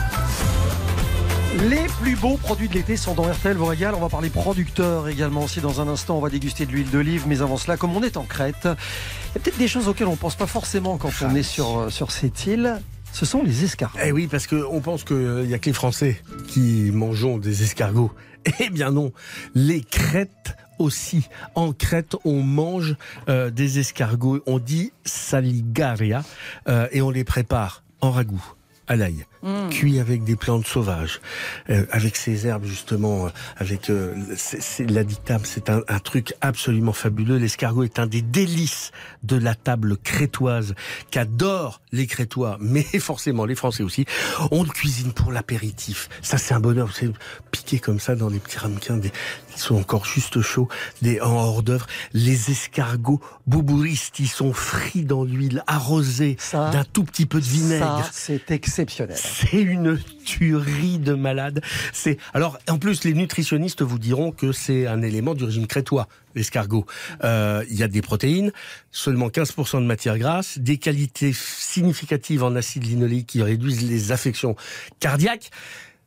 Les 1.69 1.85
plus 2.01 2.17
beaux 2.17 2.39
produits 2.39 2.71
de 2.71 2.73
l'été 2.73 2.97
sont 2.97 3.13
dans 3.13 3.31
RTL 3.31 3.55
vous 3.55 3.67
régale. 3.67 3.95
On 3.95 4.01
va 4.01 4.09
parler 4.09 4.31
producteurs 4.31 5.07
également 5.09 5.43
aussi 5.43 5.61
dans 5.61 5.83
un 5.83 5.89
instant. 5.89 6.17
On 6.17 6.21
va 6.23 6.31
déguster 6.31 6.65
de 6.65 6.73
l'huile 6.73 6.89
d'olive. 6.89 7.25
Mais 7.29 7.43
avant 7.43 7.59
cela, 7.59 7.77
comme 7.77 7.95
on 7.95 8.03
est 8.03 8.17
en 8.17 8.25
Crète, 8.25 8.65
il 8.65 8.69
y 8.69 8.71
a 8.71 9.41
peut-être 9.41 9.59
des 9.59 9.69
choses 9.69 9.89
auxquelles 9.89 10.09
on 10.09 10.13
ne 10.13 10.17
pense 10.17 10.37
pas 10.37 10.47
forcément 10.47 10.97
quand 10.97 11.13
on 11.21 11.35
est 11.35 11.43
sur, 11.43 11.81
euh, 11.81 11.91
sur 11.91 12.13
cette 12.13 12.47
île. 12.47 12.81
Ce 13.13 13.27
sont 13.27 13.43
les 13.43 13.65
escargots. 13.65 13.99
Eh 14.03 14.11
oui, 14.11 14.27
parce 14.27 14.47
qu'on 14.47 14.81
pense 14.81 15.05
qu'il 15.05 15.19
n'y 15.19 15.53
a 15.53 15.59
que 15.59 15.67
les 15.67 15.75
Français 15.75 16.23
qui 16.49 16.91
mangeons 16.95 17.37
des 17.37 17.63
escargots. 17.63 18.11
Eh 18.61 18.69
bien 18.69 18.91
non, 18.91 19.11
les 19.55 19.81
Crêtes 19.81 20.55
aussi. 20.79 21.29
En 21.55 21.73
Crète, 21.73 22.17
on 22.25 22.43
mange 22.43 22.97
euh, 23.29 23.51
des 23.51 23.79
escargots. 23.79 24.43
On 24.47 24.59
dit 24.59 24.93
saligaria 25.05 26.23
euh, 26.69 26.89
et 26.93 27.03
on 27.03 27.11
les 27.11 27.25
prépare 27.25 27.83
en 28.01 28.11
ragoût 28.11 28.45
à 28.87 28.97
l'ail, 28.97 29.25
Mm. 29.45 29.69
cuit 29.69 29.99
avec 30.01 30.25
des 30.25 30.37
plantes 30.37 30.67
sauvages, 30.67 31.21
euh, 31.69 31.85
avec 31.91 32.17
ces 32.17 32.47
herbes 32.47 32.65
justement, 32.65 33.27
euh, 33.27 33.29
avec 33.59 33.91
euh, 33.91 34.15
c'est- 34.37 34.63
c'est 34.63 34.87
l'additam, 34.91 35.43
c'est 35.45 35.69
un, 35.69 35.83
un 35.87 35.99
truc 35.99 36.33
absolument 36.41 36.95
fabuleux. 36.95 37.37
L'escargot 37.37 37.83
est 37.83 37.99
un 37.99 38.07
des 38.07 38.23
délices 38.23 38.91
de 39.23 39.37
la 39.37 39.55
table 39.55 39.99
crétoise 39.99 40.75
qu'adorent 41.11 41.83
les 41.93 42.07
Crétois, 42.07 42.57
mais 42.61 42.85
forcément 42.99 43.45
les 43.45 43.55
Français 43.55 43.83
aussi. 43.83 44.07
On 44.51 44.63
le 44.63 44.71
cuisine 44.71 45.13
pour 45.13 45.31
l'apéritif. 45.31 46.09
Ça 46.23 46.39
c'est 46.39 46.55
un 46.55 46.61
bonheur, 46.61 46.89
c'est 46.95 47.11
piqué 47.51 47.79
comme 47.79 48.01
ça 48.01 48.17
dans 48.17 48.31
des 48.31 48.39
petits 48.39 48.59
ramequins, 48.59 48.97
des, 48.97 49.11
qui 49.53 49.61
sont 49.61 49.77
encore 49.77 50.07
juste 50.07 50.41
chauds, 50.41 50.69
des 51.03 51.21
en 51.21 51.33
hors 51.35 51.63
d'œuvre. 51.63 51.87
Les 52.15 52.51
escargots 52.51 53.21
boubouristes, 53.47 54.19
ils 54.21 54.29
sont 54.29 54.53
frits 54.55 55.05
dans 55.05 55.25
l'huile, 55.25 55.63
arrosés 55.67 56.37
d'un 56.73 56.85
tout 56.85 57.05
petit 57.05 57.27
peu 57.27 57.41
de 57.41 57.45
vinaigre. 57.45 58.05
Ça, 58.05 58.11
c'est 58.13 58.51
exceptionnel. 58.51 59.17
C'est 59.35 59.61
une 59.61 59.99
tuerie 60.25 60.99
de 60.99 61.15
malade. 61.15 61.61
C'est 61.93 62.19
alors 62.33 62.59
en 62.69 62.79
plus 62.79 63.05
les 63.05 63.15
nutritionnistes 63.15 63.83
vous 63.83 63.99
diront 63.99 64.31
que 64.33 64.53
c'est 64.53 64.87
un 64.87 65.03
élément 65.03 65.35
du 65.35 65.45
régime 65.45 65.67
crétois 65.67 66.09
l'escargot. 66.35 66.87
Euh, 67.25 67.65
Il 67.71 67.77
y 67.77 67.83
a 67.83 67.89
des 67.89 68.03
protéines, 68.03 68.53
seulement 68.91 69.29
15% 69.29 69.81
de 69.81 69.87
matière 69.87 70.19
grasse, 70.19 70.59
des 70.59 70.79
qualités 70.79 71.33
significatives 71.35 72.43
en 72.43 72.55
acide 72.57 72.85
linoléique 72.85 73.27
qui 73.29 73.43
réduisent 73.43 73.83
les 73.89 74.13
affections 74.13 74.57
cardiaques. 75.01 75.51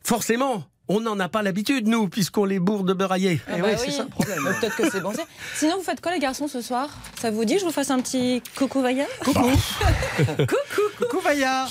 Forcément, 0.04 0.66
on 0.90 1.02
n'en 1.02 1.20
a 1.20 1.28
pas 1.28 1.42
l'habitude 1.44 1.86
nous 1.88 2.08
puisqu'on 2.08 2.46
les 2.46 2.60
bourre 2.60 2.84
de 2.86 2.94
beurre 2.94 3.12
aillé. 3.12 3.42
Ah 3.48 3.58
bah 3.58 3.68
oui. 3.86 3.98
Mais 4.20 4.52
Peut-être 4.60 4.76
que 4.78 4.90
c'est 4.90 5.02
bon. 5.02 5.12
c'est- 5.14 5.26
Sinon, 5.56 5.78
vous 5.78 5.84
faites 5.84 6.00
quoi 6.00 6.14
les 6.14 6.20
garçons 6.20 6.48
ce 6.48 6.62
soir? 6.62 6.90
Ça 7.20 7.30
vous 7.30 7.44
dit 7.44 7.56
que 7.56 7.60
je 7.60 7.66
vous 7.66 7.72
fasse 7.74 7.90
un 7.92 8.00
petit 8.00 8.42
coucou 8.56 8.82
Vaya? 8.82 9.04
Coucou 9.26 9.50
Coucou 10.98 11.20
Vaya 11.22 11.68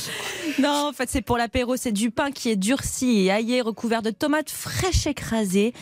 Non, 0.59 0.88
en 0.88 0.92
fait, 0.92 1.09
c'est 1.11 1.22
pour 1.22 1.38
l'apéro. 1.38 1.76
C'est 1.76 1.92
du 1.92 2.11
pain 2.11 2.30
qui 2.30 2.51
est 2.51 2.57
durci 2.57 3.24
et 3.24 3.30
aillé, 3.30 3.61
recouvert 3.61 4.03
de 4.03 4.11
tomates 4.11 4.51
fraîches 4.51 5.07
écrasées 5.07 5.72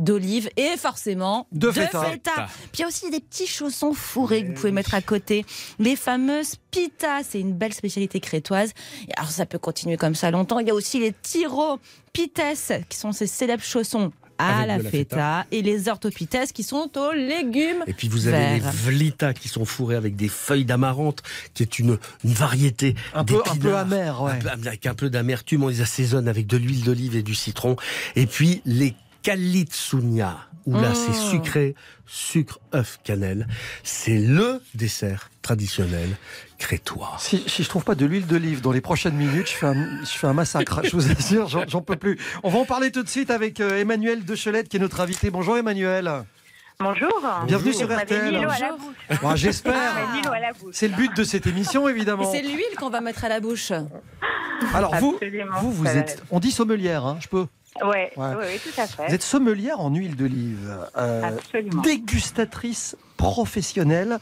d'olives 0.00 0.48
et 0.56 0.76
forcément 0.76 1.46
De 1.52 1.70
feta. 1.70 2.00
Puis 2.72 2.78
il 2.78 2.80
y 2.80 2.84
a 2.84 2.88
aussi 2.88 3.10
des 3.10 3.20
petits 3.20 3.46
chaussons 3.46 3.92
fourrés 3.92 4.42
que 4.42 4.48
vous 4.48 4.54
pouvez 4.54 4.72
mettre 4.72 4.94
à 4.94 5.02
côté. 5.02 5.44
Les 5.78 5.94
fameuses 5.94 6.56
pitas, 6.70 7.22
c'est 7.22 7.40
une 7.40 7.52
belle 7.52 7.74
spécialité 7.74 8.18
crétoise. 8.18 8.72
Alors 9.16 9.30
ça 9.30 9.46
peut 9.46 9.58
continuer 9.58 9.96
comme 9.96 10.14
ça 10.14 10.30
longtemps. 10.30 10.58
Il 10.58 10.66
y 10.66 10.70
a 10.70 10.74
aussi 10.74 10.98
les 10.98 11.12
tiro 11.12 11.78
pites 12.12 12.40
qui 12.88 12.96
sont 12.96 13.12
ces 13.12 13.26
célèbres 13.26 13.62
chaussons 13.62 14.10
à 14.40 14.66
la 14.66 14.78
feta, 14.78 14.90
feta. 14.90 15.46
et 15.52 15.62
les 15.62 15.88
orthopites 15.88 16.52
qui 16.52 16.62
sont 16.62 16.90
aux 16.96 17.12
légumes 17.12 17.84
Et 17.86 17.92
puis 17.92 18.08
vous 18.08 18.26
avez 18.28 18.54
les 18.54 18.60
vlitas 18.60 19.32
qui 19.34 19.48
sont 19.48 19.64
fourrés 19.64 19.96
avec 19.96 20.16
des 20.16 20.28
feuilles 20.28 20.64
d'amarante, 20.64 21.22
qui 21.54 21.62
est 21.62 21.78
une, 21.78 21.98
une 22.24 22.32
variété 22.32 22.94
Un 23.14 23.24
peu- 23.24 23.42
un 23.50 23.56
peu 23.56 23.76
amer, 23.76 24.22
ouais. 24.22 24.32
Un 24.32 24.36
peu- 24.36 24.48
avec 24.48 24.86
un 24.86 24.94
peu 24.94 25.10
d'amertume, 25.10 25.64
on 25.64 25.68
les 25.68 25.80
assaisonne 25.80 26.28
avec 26.28 26.46
de 26.46 26.56
l'huile 26.56 26.84
d'olive 26.84 27.16
et 27.16 27.22
du 27.22 27.34
citron. 27.34 27.76
Et 28.16 28.26
puis 28.26 28.62
les 28.64 28.94
kalitsunia, 29.22 30.36
où 30.66 30.74
là 30.78 30.94
c'est 30.94 31.12
sucré, 31.12 31.74
sucre, 32.06 32.60
œuf, 32.74 32.98
cannelle. 33.04 33.46
C'est 33.82 34.18
le 34.18 34.60
dessert 34.74 35.30
traditionnel 35.42 36.08
crétois. 36.58 37.16
Si, 37.18 37.42
si 37.46 37.62
je 37.62 37.68
trouve 37.68 37.84
pas 37.84 37.94
de 37.94 38.04
l'huile 38.04 38.26
d'olive 38.26 38.60
dans 38.60 38.72
les 38.72 38.80
prochaines 38.80 39.14
minutes, 39.16 39.48
je 39.48 39.54
fais 39.54 39.66
un, 39.66 40.04
je 40.04 40.10
fais 40.10 40.26
un 40.26 40.34
massacre. 40.34 40.80
Je 40.84 40.90
vous 40.92 41.10
assure, 41.10 41.48
j'en 41.48 41.66
j'en 41.66 41.80
peux 41.82 41.96
plus. 41.96 42.18
On 42.42 42.50
va 42.50 42.58
en 42.58 42.64
parler 42.66 42.90
tout 42.90 43.02
de 43.02 43.08
suite 43.08 43.30
avec 43.30 43.60
euh, 43.60 43.80
Emmanuel 43.80 44.24
Dechelette 44.24 44.68
qui 44.68 44.76
est 44.76 44.80
notre 44.80 45.00
invité. 45.00 45.30
Bonjour 45.30 45.56
Emmanuel. 45.56 46.24
Bonjour. 46.78 47.12
Bienvenue 47.46 47.74
sur 47.74 47.94
RTL. 47.94 48.32
mis 48.32 48.42
l'eau 48.42 48.48
à 48.48 48.58
la 48.58 48.72
bouche. 48.72 49.20
Bon, 49.20 49.36
J'espère. 49.36 49.74
Bouche. 50.60 50.72
C'est 50.72 50.88
le 50.88 50.96
but 50.96 51.14
de 51.14 51.24
cette 51.24 51.46
émission, 51.46 51.86
évidemment. 51.88 52.30
c'est 52.30 52.40
l'huile 52.40 52.74
qu'on 52.78 52.88
va 52.88 53.02
mettre 53.02 53.24
à 53.24 53.28
la 53.28 53.40
bouche. 53.40 53.70
Alors 54.74 54.94
vous, 54.96 55.12
Absolument. 55.14 55.60
vous, 55.60 55.72
vous 55.72 55.86
êtes, 55.86 56.22
on 56.30 56.40
dit 56.40 56.50
sommelière, 56.50 57.04
hein, 57.04 57.18
je 57.20 57.28
peux. 57.28 57.46
Ouais, 57.82 58.10
Ouais. 58.16 58.26
ouais, 58.28 58.34
ouais, 58.36 58.58
tout 58.58 58.80
à 58.80 58.86
fait. 58.86 59.06
Vous 59.08 59.14
êtes 59.14 59.22
sommelière 59.22 59.80
en 59.80 59.94
huile 59.94 60.16
d'olive, 60.16 60.76
euh, 60.96 61.22
Absolument. 61.22 61.82
dégustatrice 61.82 62.96
professionnelle. 63.16 64.18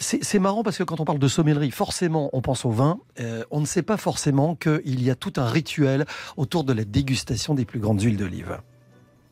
C'est 0.00 0.38
marrant 0.38 0.62
parce 0.62 0.78
que 0.78 0.84
quand 0.84 1.00
on 1.00 1.04
parle 1.04 1.18
de 1.18 1.26
sommellerie, 1.26 1.72
forcément, 1.72 2.30
on 2.32 2.40
pense 2.40 2.64
au 2.64 2.70
vin. 2.70 3.00
Euh, 3.18 3.42
on 3.50 3.58
ne 3.60 3.66
sait 3.66 3.82
pas 3.82 3.96
forcément 3.96 4.54
qu'il 4.54 5.02
y 5.02 5.10
a 5.10 5.16
tout 5.16 5.32
un 5.38 5.44
rituel 5.46 6.04
autour 6.36 6.62
de 6.62 6.72
la 6.72 6.84
dégustation 6.84 7.52
des 7.54 7.64
plus 7.64 7.80
grandes 7.80 8.00
huiles 8.00 8.16
d'olive. 8.16 8.58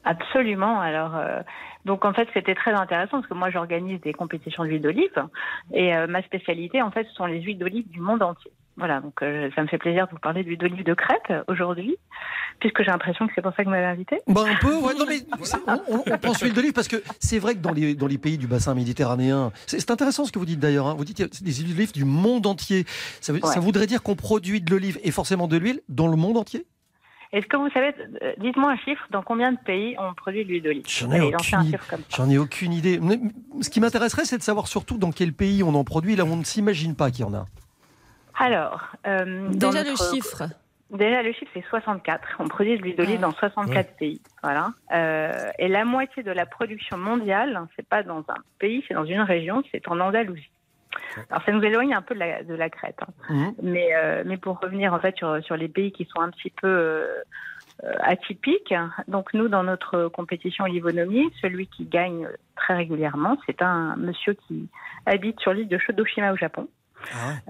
Absolument. 0.03 0.81
Alors, 0.81 1.15
euh, 1.17 1.41
donc 1.85 2.05
en 2.05 2.13
fait, 2.13 2.29
c'était 2.35 2.57
très 2.57 2.73
intéressant 2.73 3.19
parce 3.19 3.27
que 3.29 3.35
moi, 3.35 3.51
j'organise 3.51 4.01
des 4.01 4.13
compétitions 4.13 4.65
d'huile 4.65 4.83
d'olive 4.83 5.23
et 5.73 5.95
euh, 5.97 6.09
ma 6.09 6.23
spécialité, 6.23 6.83
en 6.83 6.91
fait, 6.91 7.07
ce 7.09 7.15
sont 7.15 7.27
les 7.27 7.41
huiles 7.43 7.59
d'olive 7.59 7.89
du 7.89 8.01
monde 8.01 8.23
entier. 8.23 8.51
Voilà, 8.77 9.01
donc 9.01 9.23
euh, 9.23 9.49
ça 9.55 9.63
me 9.63 9.69
fait 9.69 9.79
plaisir 9.79 10.07
de 10.07 10.13
vous 10.13 10.19
parler 10.19 10.43
d'huile 10.45 10.59
d'olive 10.59 10.85
de 10.85 10.95
Crète 10.95 11.33
aujourd'hui, 11.49 11.97
puisque 12.61 12.79
j'ai 12.83 12.91
l'impression 12.91 13.27
que 13.27 13.33
c'est 13.35 13.43
pour 13.43 13.53
ça 13.53 13.59
que 13.59 13.65
vous 13.65 13.71
m'avez 13.71 13.85
invité. 13.87 14.21
Bah 14.27 14.45
un 14.49 14.55
peu, 14.57 14.75
ouais. 14.77 14.95
Non 14.95 15.05
mais 15.09 15.19
c'est- 15.45 15.57
on, 15.67 16.03
on- 16.13 16.19
pense 16.19 16.41
huile 16.41 16.53
d'olive 16.53 16.73
parce 16.73 16.89
que 16.89 17.03
c'est 17.21 17.39
vrai 17.39 17.55
que 17.55 17.61
dans 17.61 17.73
les, 17.73 17.95
dans 17.95 18.07
les 18.07 18.19
pays 18.19 18.39
du 18.39 18.47
bassin 18.47 18.75
méditerranéen, 18.75 19.53
c'est 19.67 19.91
intéressant 19.91 20.25
ce 20.25 20.33
que 20.33 20.39
vous 20.39 20.47
dites 20.47 20.61
d'ailleurs. 20.61 20.87
hein. 20.87 20.95
Vous 20.97 21.05
dites 21.05 21.17
qu'il 21.17 21.27
y 21.27 21.29
a 21.29 21.45
des 21.45 21.53
huiles 21.55 21.75
d'olive 21.75 21.93
du 21.93 22.05
monde 22.05 22.47
entier. 22.47 22.85
Ça, 23.21 23.33
veut- 23.33 23.41
Ouais. 23.45 23.53
ça 23.53 23.61
voudrait 23.61 23.87
dire 23.87 24.03
qu'on 24.03 24.17
produit 24.17 24.61
de 24.61 24.71
l'olive 24.71 24.99
et 25.05 25.11
forcément 25.11 25.49
de 25.49 25.57
l'huile 25.57 25.81
dans 25.89 26.09
le 26.09 26.17
monde 26.17 26.37
entier? 26.37 26.67
Est-ce 27.33 27.47
que 27.47 27.57
vous 27.57 27.69
savez, 27.71 27.93
euh, 28.23 28.33
dites-moi 28.39 28.71
un 28.71 28.77
chiffre, 28.77 29.05
dans 29.11 29.21
combien 29.21 29.51
de 29.53 29.59
pays 29.59 29.97
on 29.99 30.15
produit 30.15 30.45
de 30.45 30.49
l'huile 30.49 30.63
d'olive? 30.63 30.85
J'en 30.87 31.11
ai 31.13 31.19
ai 32.31 32.39
aucune 32.39 32.73
idée. 32.73 32.99
Mais 33.03 33.19
ce 33.61 33.69
qui 33.69 33.81
m'intéresserait, 33.81 34.25
c'est 34.25 34.39
de 34.39 34.43
savoir 34.45 34.69
surtout 34.69 34.97
dans 34.97 35.11
quel 35.11 35.33
pays 35.33 35.63
on 35.65 35.75
en 35.75 35.83
produit. 35.83 36.15
Là, 36.15 36.25
on 36.25 36.37
ne 36.37 36.45
s'imagine 36.45 36.95
pas 36.95 37.11
qu'il 37.11 37.23
y 37.27 37.29
en 37.29 37.35
a. 37.35 37.47
Alors, 38.39 38.87
euh, 39.07 39.49
dans 39.53 39.71
Déjà 39.71 39.83
le 39.85 39.91
notre- 39.91 40.15
chiffre. 40.15 40.45
Déjà, 40.91 41.23
le 41.23 41.33
chiffre, 41.33 41.51
c'est 41.53 41.65
64. 41.69 42.37
On 42.39 42.47
produit 42.49 42.77
de 42.79 42.83
l'huile 42.83 42.97
d'olive 42.97 43.21
dans 43.21 43.33
64 43.33 43.97
pays. 43.97 44.21
Voilà. 44.43 44.69
Euh, 44.93 45.51
et 45.59 45.67
la 45.69 45.85
moitié 45.85 46.23
de 46.23 46.31
la 46.31 46.47
production 46.47 46.97
mondiale, 46.97 47.61
c'est 47.75 47.87
pas 47.89 48.03
dans 48.05 48.21
un 48.29 48.41
pays, 48.59 48.85
c'est 48.87 48.95
dans 48.95 49.05
une 49.05 49.21
région, 49.21 49.63
c'est 49.73 49.87
en 49.89 49.99
Andalousie. 49.99 50.51
Alors, 51.31 51.43
ça 51.45 51.53
nous 51.53 51.63
éloigne 51.63 51.93
un 51.93 52.03
peu 52.03 52.15
de 52.15 52.21
la, 52.21 52.43
de 52.43 52.55
la 52.55 52.71
Crète. 52.71 52.99
hein. 53.03 53.13
Mhm. 53.31 53.55
Mais, 53.63 53.89
euh, 53.95 54.23
mais 54.25 54.37
pour 54.37 54.61
revenir 54.61 54.95
en 54.95 55.01
fait 55.01 55.17
sur, 55.17 55.43
sur 55.45 55.57
les 55.57 55.69
pays 55.69 55.91
qui 55.93 56.05
sont 56.07 56.21
un 56.21 56.31
petit 56.31 56.51
peu 56.51 56.69
euh, 56.69 57.23
atypiques, 58.01 58.73
donc 59.09 59.35
nous, 59.35 59.49
dans 59.49 59.65
notre 59.65 60.09
compétition 60.09 60.65
olivonomie, 60.65 61.31
celui 61.43 61.67
qui 61.67 61.85
gagne 61.85 62.29
très 62.55 62.75
régulièrement, 62.77 63.37
c'est 63.47 63.61
un 63.61 63.97
monsieur 63.97 64.35
qui 64.47 64.69
habite 65.05 65.39
sur 65.41 65.53
l'île 65.53 65.69
de 65.69 65.79
Shodoshima 65.79 66.33
au 66.33 66.37
Japon. 66.37 66.69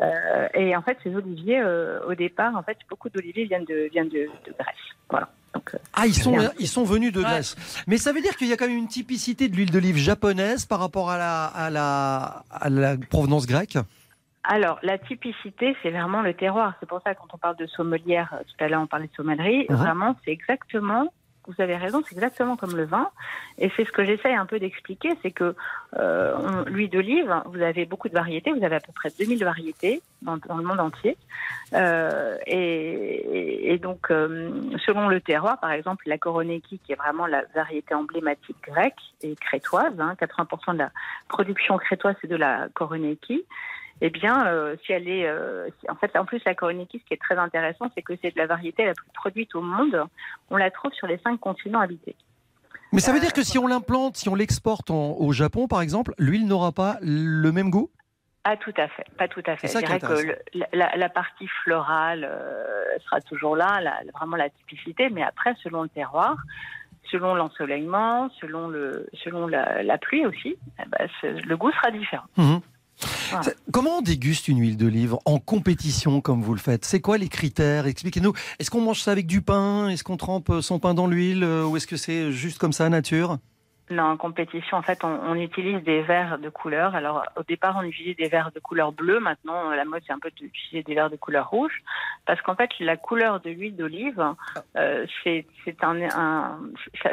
Euh, 0.02 0.48
et 0.54 0.76
en 0.76 0.82
fait, 0.82 0.98
ces 1.02 1.14
oliviers, 1.14 1.60
euh, 1.60 2.00
au 2.06 2.14
départ, 2.14 2.54
en 2.56 2.62
fait, 2.62 2.76
beaucoup 2.90 3.08
d'oliviers 3.08 3.44
viennent 3.44 3.64
de, 3.64 3.88
viennent 3.90 4.08
de, 4.08 4.28
de 4.46 4.52
Grèce. 4.58 4.76
Voilà. 5.10 5.28
Donc, 5.54 5.70
euh, 5.74 5.78
Ah, 5.94 6.06
ils 6.06 6.14
sont, 6.14 6.36
ils 6.58 6.68
sont 6.68 6.84
venus 6.84 7.12
de 7.12 7.22
Grèce. 7.22 7.56
Mais 7.86 7.96
ça 7.96 8.12
veut 8.12 8.20
dire 8.20 8.36
qu'il 8.36 8.48
y 8.48 8.52
a 8.52 8.56
quand 8.56 8.66
même 8.68 8.76
une 8.76 8.88
typicité 8.88 9.48
de 9.48 9.56
l'huile 9.56 9.70
d'olive 9.70 9.96
japonaise 9.96 10.66
par 10.66 10.80
rapport 10.80 11.10
à 11.10 11.16
la, 11.18 11.46
à 11.46 11.70
la, 11.70 12.44
à 12.50 12.68
la 12.68 12.96
provenance 12.96 13.46
grecque? 13.46 13.78
Alors, 14.44 14.78
la 14.82 14.98
typicité, 14.98 15.74
c'est 15.82 15.90
vraiment 15.90 16.22
le 16.22 16.34
terroir. 16.34 16.74
C'est 16.78 16.86
pour 16.88 17.00
ça, 17.02 17.14
quand 17.14 17.26
on 17.32 17.38
parle 17.38 17.56
de 17.56 17.66
sommelière, 17.66 18.32
tout 18.46 18.64
à 18.64 18.68
l'heure, 18.68 18.82
on 18.82 18.86
parlait 18.86 19.08
de 19.08 19.14
sommellerie, 19.16 19.66
Mhm. 19.70 19.76
vraiment, 19.76 20.16
c'est 20.24 20.30
exactement, 20.30 21.12
vous 21.46 21.62
avez 21.62 21.76
raison, 21.76 22.02
c'est 22.06 22.14
exactement 22.14 22.56
comme 22.56 22.76
le 22.76 22.84
vin. 22.84 23.10
Et 23.58 23.70
c'est 23.76 23.84
ce 23.84 23.92
que 23.92 24.04
j'essaye 24.04 24.34
un 24.34 24.46
peu 24.46 24.58
d'expliquer, 24.58 25.10
c'est 25.22 25.30
que 25.30 25.54
euh, 25.98 26.64
l'huile 26.66 26.90
d'olive, 26.90 27.34
vous 27.46 27.62
avez 27.62 27.86
beaucoup 27.86 28.08
de 28.08 28.14
variétés, 28.14 28.52
vous 28.52 28.64
avez 28.64 28.76
à 28.76 28.80
peu 28.80 28.92
près 28.92 29.10
2000 29.18 29.44
variétés 29.44 30.02
dans, 30.22 30.36
dans 30.36 30.56
le 30.56 30.64
monde 30.64 30.80
entier. 30.80 31.16
Euh, 31.72 32.36
et, 32.46 33.72
et 33.72 33.78
donc, 33.78 34.10
euh, 34.10 34.50
selon 34.84 35.08
le 35.08 35.20
terroir, 35.20 35.58
par 35.60 35.72
exemple, 35.72 36.04
la 36.08 36.18
Koroneki, 36.18 36.78
qui 36.78 36.92
est 36.92 36.96
vraiment 36.96 37.26
la 37.26 37.42
variété 37.54 37.94
emblématique 37.94 38.56
grecque 38.62 38.94
et 39.22 39.34
crétoise, 39.36 39.98
hein, 39.98 40.14
80% 40.20 40.74
de 40.74 40.78
la 40.78 40.90
production 41.28 41.76
crétoise, 41.78 42.16
c'est 42.20 42.28
de 42.28 42.36
la 42.36 42.68
Koroneki. 42.74 43.44
Eh 44.02 44.10
bien, 44.10 44.46
euh, 44.46 44.76
si 44.84 44.92
elle 44.92 45.08
est, 45.08 45.26
euh, 45.26 45.68
si- 45.80 45.90
en 45.90 45.94
fait, 45.94 46.14
en 46.16 46.24
plus 46.26 46.42
la 46.44 46.54
Koroneki, 46.54 46.98
ce 46.98 47.04
qui 47.06 47.14
est 47.14 47.20
très 47.20 47.36
intéressant, 47.38 47.90
c'est 47.94 48.02
que 48.02 48.12
c'est 48.20 48.34
de 48.34 48.38
la 48.38 48.46
variété 48.46 48.84
la 48.84 48.92
plus 48.94 49.06
produite 49.14 49.54
au 49.54 49.62
monde. 49.62 50.04
On 50.50 50.56
la 50.56 50.70
trouve 50.70 50.92
sur 50.92 51.06
les 51.06 51.18
cinq 51.18 51.38
continents 51.40 51.80
habités. 51.80 52.14
Mais 52.92 53.00
ça 53.00 53.12
veut 53.12 53.20
dire 53.20 53.32
que 53.32 53.42
si 53.42 53.58
on 53.58 53.66
l'implante, 53.66 54.16
si 54.16 54.28
on 54.28 54.34
l'exporte 54.34 54.90
au 54.90 55.32
Japon, 55.32 55.66
par 55.66 55.80
exemple, 55.80 56.12
l'huile 56.18 56.46
n'aura 56.46 56.72
pas 56.72 56.98
le 57.02 57.50
même 57.52 57.70
goût? 57.70 57.90
Pas 58.44 58.56
tout 58.56 58.72
à 58.76 58.86
fait, 58.86 59.06
pas 59.18 59.26
tout 59.28 59.42
à 59.46 59.56
fait. 59.56 59.66
Je 59.66 59.72
dirais 59.80 59.98
que 59.98 60.06
le- 60.54 60.64
la, 60.72 60.94
la- 60.96 61.08
partie 61.08 61.48
florale 61.64 62.24
euh, 62.30 62.84
sera 63.04 63.20
toujours 63.22 63.56
là, 63.56 63.80
la- 63.80 63.98
vraiment 64.14 64.36
la 64.36 64.50
typicité, 64.50 65.08
mais 65.10 65.22
après, 65.24 65.54
selon 65.64 65.82
le 65.82 65.88
terroir, 65.88 66.36
selon 67.10 67.34
l'ensoleillement, 67.34 68.28
selon 68.40 68.68
le, 68.68 69.08
selon 69.24 69.48
la, 69.48 69.82
la 69.82 69.98
pluie 69.98 70.24
aussi, 70.26 70.56
eh 70.78 70.82
ben, 70.88 71.08
le 71.44 71.56
goût 71.56 71.72
sera 71.72 71.90
différent. 71.90 72.26
Mhm. 72.36 72.60
Voilà. 73.30 73.50
Comment 73.72 73.98
on 73.98 74.02
déguste 74.02 74.48
une 74.48 74.60
huile 74.60 74.76
d'olive 74.76 75.16
en 75.24 75.38
compétition 75.38 76.20
comme 76.20 76.40
vous 76.42 76.54
le 76.54 76.60
faites? 76.60 76.84
C'est 76.84 77.00
quoi 77.00 77.18
les 77.18 77.28
critères? 77.28 77.86
Expliquez-nous. 77.86 78.32
Est-ce 78.58 78.70
qu'on 78.70 78.80
mange 78.80 79.00
ça 79.00 79.12
avec 79.12 79.26
du 79.26 79.42
pain? 79.42 79.88
Est-ce 79.88 80.02
qu'on 80.04 80.16
trempe 80.16 80.60
son 80.60 80.78
pain 80.78 80.94
dans 80.94 81.06
l'huile 81.06 81.44
Euh, 81.44 81.64
Ou 81.66 81.76
est-ce 81.76 81.86
que 81.86 81.96
c'est 81.96 82.32
juste 82.32 82.58
comme 82.58 82.72
ça, 82.72 82.88
nature? 82.88 83.38
Non, 83.88 84.02
en 84.02 84.16
compétition, 84.16 84.76
en 84.78 84.82
fait, 84.82 85.04
on, 85.04 85.08
on 85.28 85.34
utilise 85.36 85.80
des 85.84 86.02
verres 86.02 86.38
de 86.40 86.48
couleur. 86.48 86.96
Alors, 86.96 87.22
au 87.36 87.44
départ, 87.44 87.76
on 87.78 87.82
utilisait 87.84 88.14
des 88.16 88.28
verres 88.28 88.50
de 88.52 88.58
couleur 88.58 88.90
bleue. 88.90 89.20
Maintenant, 89.20 89.70
la 89.70 89.84
mode, 89.84 90.02
c'est 90.04 90.12
un 90.12 90.18
peu 90.18 90.30
d'utiliser 90.32 90.82
des 90.82 90.94
verres 90.94 91.10
de 91.10 91.14
couleur 91.14 91.48
rouge. 91.50 91.84
Parce 92.26 92.40
qu'en 92.42 92.56
fait, 92.56 92.68
la 92.80 92.96
couleur 92.96 93.40
de 93.40 93.50
l'huile 93.50 93.76
d'olive, 93.76 94.20
euh, 94.76 95.06
c'est 95.22 95.46
c'est 95.64 95.84
un, 95.84 96.00
un- 96.02 96.58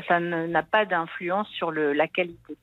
ça, 0.07 0.19
n'a 0.19 0.63
pas 0.63 0.85
d'influence 0.85 1.47
sur 1.49 1.69
le, 1.69 1.93
la 1.93 2.07
qualité. 2.07 2.55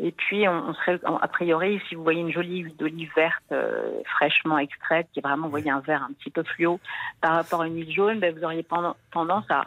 Et 0.00 0.12
puis, 0.12 0.46
on, 0.48 0.72
serait, 0.74 1.00
a 1.04 1.28
priori, 1.28 1.80
si 1.88 1.94
vous 1.96 2.04
voyez 2.04 2.20
une 2.20 2.32
jolie 2.32 2.58
huile 2.58 2.76
d'olive 2.76 3.10
verte 3.16 3.42
euh, 3.50 4.00
fraîchement 4.16 4.58
extraite, 4.58 5.08
qui 5.12 5.18
est 5.18 5.22
vraiment, 5.22 5.44
vous 5.46 5.50
voyez, 5.50 5.70
un 5.70 5.80
vert 5.80 6.02
un 6.08 6.12
petit 6.12 6.30
peu 6.30 6.44
fluo 6.44 6.78
par 7.20 7.34
rapport 7.34 7.62
à 7.62 7.66
une 7.66 7.76
huile 7.76 7.92
jaune, 7.92 8.20
ben, 8.20 8.32
vous 8.32 8.44
auriez 8.44 8.64
tendance 9.10 9.44
à, 9.50 9.64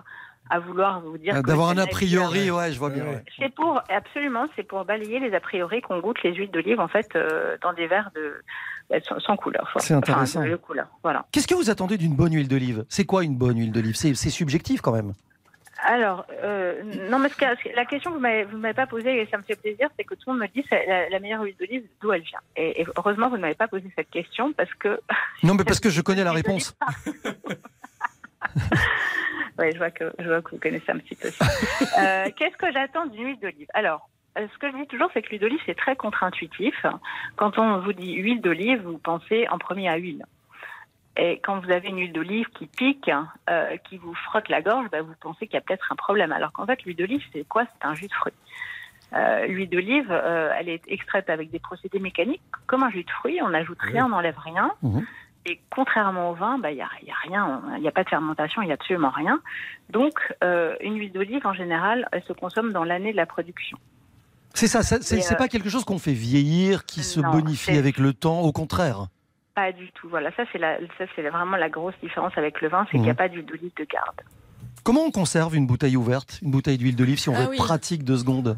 à 0.50 0.60
vouloir 0.60 1.02
vous 1.02 1.18
dire 1.18 1.36
Euh, 1.36 1.42
que 1.42 1.48
D'avoir 1.48 1.70
un 1.70 1.78
a 1.78 1.86
priori, 1.88 2.44
bien. 2.44 2.56
ouais, 2.56 2.72
je 2.72 2.80
vois 2.80 2.90
bien. 2.90 3.04
ouais. 3.06 3.24
C'est 3.38 3.54
pour 3.54 3.82
absolument, 3.90 4.48
c'est 4.56 4.64
pour 4.64 4.86
balayer 4.86 5.20
les 5.20 5.34
a 5.34 5.40
priori 5.40 5.82
qu'on 5.82 6.00
goûte 6.00 6.22
les 6.24 6.34
huiles 6.34 6.52
d'olive 6.52 6.80
en 6.80 6.88
fait 6.88 7.08
euh, 7.16 7.58
dans 7.62 7.74
des 7.74 7.88
verres 7.88 8.12
de 8.16 8.36
euh, 8.94 9.00
sans, 9.20 9.36
couleur. 9.38 9.70
C'est 9.78 9.94
intéressant. 9.94 10.42
Enfin, 10.42 10.58
couleur. 10.58 10.88
Voilà. 11.04 11.26
Qu'est-ce 11.32 11.48
que 11.48 11.56
vous 11.56 11.70
attendez 11.70 11.98
d'une 11.98 12.16
bonne 12.16 12.34
huile 12.34 12.48
d'olive? 12.50 12.86
C'est 12.90 13.06
quoi 13.06 13.24
une 13.24 13.36
bonne 13.38 13.58
huile 13.58 13.72
d'olive? 13.72 13.96
C'est 13.96 14.14
c'est 14.14 14.30
subjectif 14.30 14.82
quand 14.82 14.92
même. 14.94 15.14
Alors, 15.94 16.26
euh, 16.32 16.82
non, 17.10 17.20
mais 17.20 17.30
que- 17.30 17.76
la 17.76 17.84
question 17.86 18.12
que 18.12 18.16
vous 18.16 18.50
vous 18.52 18.58
m'avez 18.58 18.74
pas 18.74 18.88
posée 18.88 19.22
et 19.22 19.26
ça 19.28 19.38
me 19.38 19.44
fait 19.44 19.60
plaisir, 19.60 19.90
c'est 19.98 20.06
que 20.06 20.14
tout 20.16 20.22
le 20.32 20.34
monde 20.34 20.42
me 20.44 20.48
dit 20.48 20.66
la, 20.72 21.10
la 21.10 21.20
meilleure 21.20 21.42
huile 21.44 21.56
d'olive 21.60 21.84
d'où 22.00 22.14
elle 22.14 22.22
vient. 22.22 22.40
Et, 22.56 22.82
et 22.82 22.88
heureusement, 22.98 23.28
vous 23.30 23.36
ne 23.36 23.42
m'avez 23.42 23.56
pas 23.56 23.68
posé 23.68 23.92
cette 23.96 24.10
question 24.10 24.54
parce 24.54 24.74
que 24.76 25.02
Non, 25.44 25.54
mais 25.54 25.66
parce 25.66 25.82
que 25.82 25.90
je 25.90 26.02
connais 26.02 26.24
la 26.24 26.32
réponse. 26.32 26.74
Oui, 29.60 29.66
je 29.74 29.78
vois 29.78 29.92
que 29.92 30.12
je 30.18 30.28
vois 30.28 30.42
que 30.42 30.52
vous 30.52 30.58
connaissez 30.60 30.92
un 30.92 30.98
petit 30.98 31.14
peu 31.16 31.30
ça. 31.30 31.46
Euh, 32.00 32.30
Qu'est-ce 32.36 32.56
que 32.58 32.72
j'attends 32.72 33.06
d'une 33.06 33.26
huile 33.28 33.40
d'olive? 33.40 33.68
Alors, 33.74 34.10
euh, 34.38 34.48
ce 34.52 34.58
que 34.58 34.72
je 34.72 34.78
dis 34.78 34.88
toujours, 34.88 35.10
c'est 35.14 35.22
que 35.22 35.30
l'huile 35.30 35.42
d'olive 35.42 35.60
c'est 35.66 35.76
très 35.78 35.96
contre-intuitif. 35.96 36.74
Quand 37.36 37.60
on 37.60 37.80
vous 37.80 37.94
dit 37.94 38.14
huile 38.16 38.42
d'olive, 38.42 38.82
vous 38.82 38.98
pensez 38.98 39.48
en 39.50 39.58
premier 39.60 39.90
à 39.90 39.98
huile. 39.98 40.26
Et 41.18 41.40
quand 41.44 41.60
vous 41.60 41.70
avez 41.72 41.90
une 41.90 42.00
huile 42.00 42.14
d'olive 42.14 42.48
qui 42.58 42.68
pique, 42.68 43.12
euh, 43.50 43.76
qui 43.90 43.98
vous 43.98 44.14
frotte 44.16 44.48
la 44.50 44.62
gorge, 44.62 44.88
bah, 44.92 45.02
vous 45.02 45.14
pensez 45.20 45.46
qu'il 45.46 45.56
y 45.56 45.58
a 45.58 45.62
peut-être 45.62 45.92
un 45.92 45.96
problème. 45.96 46.32
Alors 46.32 46.52
qu'en 46.54 46.66
fait, 46.66 46.82
l'huile 46.84 46.96
d'olive, 46.96 47.22
c'est 47.34 47.46
quoi? 47.48 47.64
C'est 47.66 47.86
un 47.86 47.94
jus 47.96 48.08
de 48.08 48.14
fruit. 48.14 48.34
Euh, 49.14 49.46
l'huile 49.48 49.70
d'olive, 49.70 50.08
euh, 50.10 50.54
elle 50.58 50.70
est 50.70 50.82
extraite 50.88 51.30
avec 51.30 51.52
des 51.52 51.60
procédés 51.60 52.00
mécaniques, 52.00 52.42
comme 52.66 52.84
un 52.84 52.90
jus 52.90 53.04
de 53.04 53.10
fruit. 53.10 53.42
On 53.42 53.50
n'ajoute 53.50 53.78
rien, 53.82 54.06
on 54.06 54.10
n'enlève 54.10 54.38
rien. 54.38 54.72
Et 55.46 55.60
contrairement 55.70 56.30
au 56.30 56.34
vin, 56.34 56.58
bah, 56.60 56.72
il 56.72 56.76
n'y 56.76 56.82
a, 56.82 56.90
il 57.02 57.08
y 57.08 57.12
a 57.12 57.16
rien, 57.28 57.62
il 57.76 57.82
n'y 57.82 57.88
a 57.88 57.92
pas 57.92 58.04
de 58.06 58.10
fermentation, 58.10 58.62
il 58.62 58.66
n'y 58.68 58.72
a 58.72 58.76
absolument 58.76 59.10
rien. 59.10 59.42
Donc, 59.90 60.14
une 60.82 60.98
huile 60.98 61.12
d'olive, 61.12 61.46
en 61.46 61.54
général, 61.54 62.08
elle 62.14 62.24
se 62.24 62.32
consomme 62.34 62.72
dans 62.72 62.86
l'année 62.86 63.12
de 63.12 63.18
la 63.18 63.26
production. 63.26 63.78
C'est 64.54 64.68
ça, 64.68 64.82
ça- 64.84 65.02
c'est 65.02 65.36
pas 65.38 65.48
quelque 65.50 65.70
chose 65.70 65.84
qu'on 65.84 66.00
fait 66.00 66.14
vieillir, 66.14 66.86
qui 66.86 67.04
se 67.04 67.20
bonifie 67.32 67.72
avec 67.80 67.98
le 67.98 68.14
temps, 68.14 68.42
au 68.42 68.52
contraire. 68.54 69.08
Pas 69.56 69.72
du 69.72 69.92
tout. 69.92 70.08
Voilà, 70.10 70.32
ça 70.36 70.44
c'est 70.52 70.58
la, 70.58 70.78
ça 70.98 71.06
c'est 71.16 71.22
vraiment 71.30 71.58
la 71.58 71.70
grosse 71.70 71.96
différence 72.02 72.38
avec 72.38 72.62
le 72.62 72.70
vin, 72.70 72.86
c'est 72.86 72.92
qu'il 72.94 73.02
n'y 73.02 73.10
a 73.10 73.14
Mhm. 73.14 73.18
pas 73.18 73.28
d'huile 73.30 73.46
d'olive 73.46 73.72
de 73.78 73.84
garde. 73.86 74.22
Comment 74.84 75.02
on 75.02 75.12
conserve 75.12 75.56
une 75.56 75.68
bouteille 75.68 75.98
ouverte, 75.98 76.40
une 76.42 76.52
bouteille 76.52 76.78
d'huile 76.78 76.96
d'olive, 76.96 77.20
si 77.20 77.30
on 77.30 77.36
Ah 77.36 77.42
veut 77.44 77.50
oui. 77.50 77.58
pratique 77.58 78.04
deux 78.04 78.18
secondes 78.18 78.58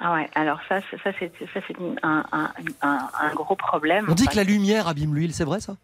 Ah 0.00 0.14
ouais. 0.14 0.28
Alors 0.34 0.58
ça, 0.68 0.80
c'est- 0.90 0.96
ça 1.02 1.10
c'est 1.18 1.30
ça 1.52 1.60
c'est 1.68 1.76
un, 2.02 2.24
un, 2.32 2.52
un, 2.82 3.08
un 3.20 3.34
gros 3.34 3.54
problème. 3.54 4.06
On 4.08 4.14
dit 4.14 4.26
que 4.26 4.36
la 4.36 4.44
lumière 4.44 4.88
abîme 4.88 5.14
l'huile, 5.14 5.34
c'est 5.34 5.44
vrai 5.44 5.60
ça? 5.60 5.76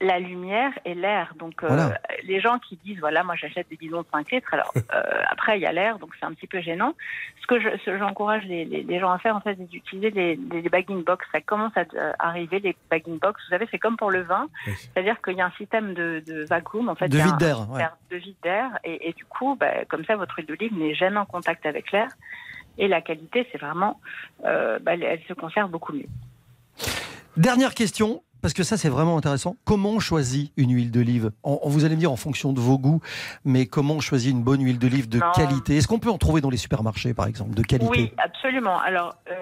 La 0.00 0.18
lumière 0.18 0.70
et 0.84 0.94
l'air. 0.94 1.34
Donc, 1.38 1.62
euh, 1.62 1.68
Voilà. 1.68 1.98
les 2.24 2.40
gens 2.40 2.58
qui 2.58 2.76
disent, 2.84 2.98
voilà, 3.00 3.22
moi 3.24 3.34
j'achète 3.36 3.68
des 3.68 3.76
bidons 3.76 4.02
de 4.02 4.06
5 4.12 4.30
litres, 4.30 4.52
alors 4.54 4.72
euh, 4.76 5.02
après 5.30 5.58
il 5.58 5.62
y 5.62 5.66
a 5.66 5.72
l'air, 5.72 5.98
donc 5.98 6.10
c'est 6.18 6.26
un 6.26 6.32
petit 6.32 6.46
peu 6.46 6.60
gênant. 6.60 6.94
Ce 7.42 7.46
que 7.46 7.58
je- 7.60 7.96
j'encourage 7.98 8.44
les, 8.44 8.64
les, 8.64 8.82
les 8.82 9.00
gens 9.00 9.10
à 9.10 9.18
faire, 9.18 9.34
en 9.36 9.40
fait, 9.40 9.56
c'est 9.58 9.68
d'utiliser 9.68 10.10
les 10.10 10.36
bagging 10.70 11.02
box. 11.04 11.24
Ça 11.32 11.40
commence 11.40 11.76
à 11.76 11.84
euh, 11.94 12.12
arriver, 12.18 12.60
les 12.60 12.76
bagging 12.90 13.18
box. 13.18 13.40
Vous 13.44 13.50
savez, 13.50 13.66
c'est 13.70 13.78
comme 13.78 13.96
pour 13.96 14.10
le 14.10 14.22
vin, 14.22 14.48
c'est-à-dire 14.64 15.20
qu'il 15.22 15.34
y 15.36 15.40
a 15.40 15.46
un 15.46 15.52
système 15.52 15.94
de, 15.94 16.22
de 16.26 16.44
vacuum, 16.44 16.88
en 16.88 16.94
fait. 16.94 17.08
De 17.08 17.18
vide 17.18 17.36
d'air, 17.38 17.70
ouais. 17.70 17.82
De 18.10 18.16
vide 18.16 18.36
d'air, 18.42 18.78
et, 18.84 19.08
et 19.08 19.12
du 19.14 19.24
coup, 19.24 19.56
bah, 19.58 19.84
comme 19.88 20.04
ça, 20.04 20.16
votre 20.16 20.36
huile 20.36 20.46
d'olive 20.46 20.76
n'est 20.78 20.94
jamais 20.94 21.18
en 21.18 21.26
contact 21.26 21.64
avec 21.66 21.90
l'air. 21.92 22.08
Et 22.76 22.86
la 22.86 23.00
qualité, 23.00 23.48
c'est 23.50 23.58
vraiment, 23.58 24.00
euh, 24.44 24.78
bah, 24.78 24.92
elle 24.94 25.20
se 25.26 25.32
conserve 25.32 25.70
beaucoup 25.70 25.92
mieux. 25.92 26.06
Dernière 27.36 27.74
question, 27.74 28.22
parce 28.40 28.54
que 28.54 28.62
ça 28.62 28.76
c'est 28.76 28.88
vraiment 28.88 29.16
intéressant. 29.16 29.56
Comment 29.64 29.90
on 29.90 29.98
choisit 30.00 30.52
une 30.56 30.72
huile 30.74 30.90
d'olive 30.90 31.30
En- 31.42 31.60
Vous 31.68 31.84
allez 31.84 31.94
me 31.94 32.00
dire 32.00 32.12
en 32.12 32.16
fonction 32.16 32.52
de 32.52 32.60
vos 32.60 32.78
goûts, 32.78 33.00
mais 33.44 33.66
comment 33.66 33.94
on 33.94 34.00
choisit 34.00 34.30
une 34.32 34.42
bonne 34.42 34.62
huile 34.62 34.78
d'olive 34.78 35.08
de 35.08 35.18
Non. 35.18 35.32
qualité? 35.34 35.76
Est-ce 35.76 35.88
qu'on 35.88 35.98
peut 35.98 36.10
en 36.10 36.18
trouver 36.18 36.40
dans 36.40 36.50
les 36.50 36.56
supermarchés 36.56 37.14
par 37.14 37.26
exemple, 37.26 37.54
de 37.54 37.62
qualité? 37.62 37.88
Oui, 37.90 38.12
absolument. 38.18 38.78
Alors, 38.80 39.14
euh, 39.30 39.34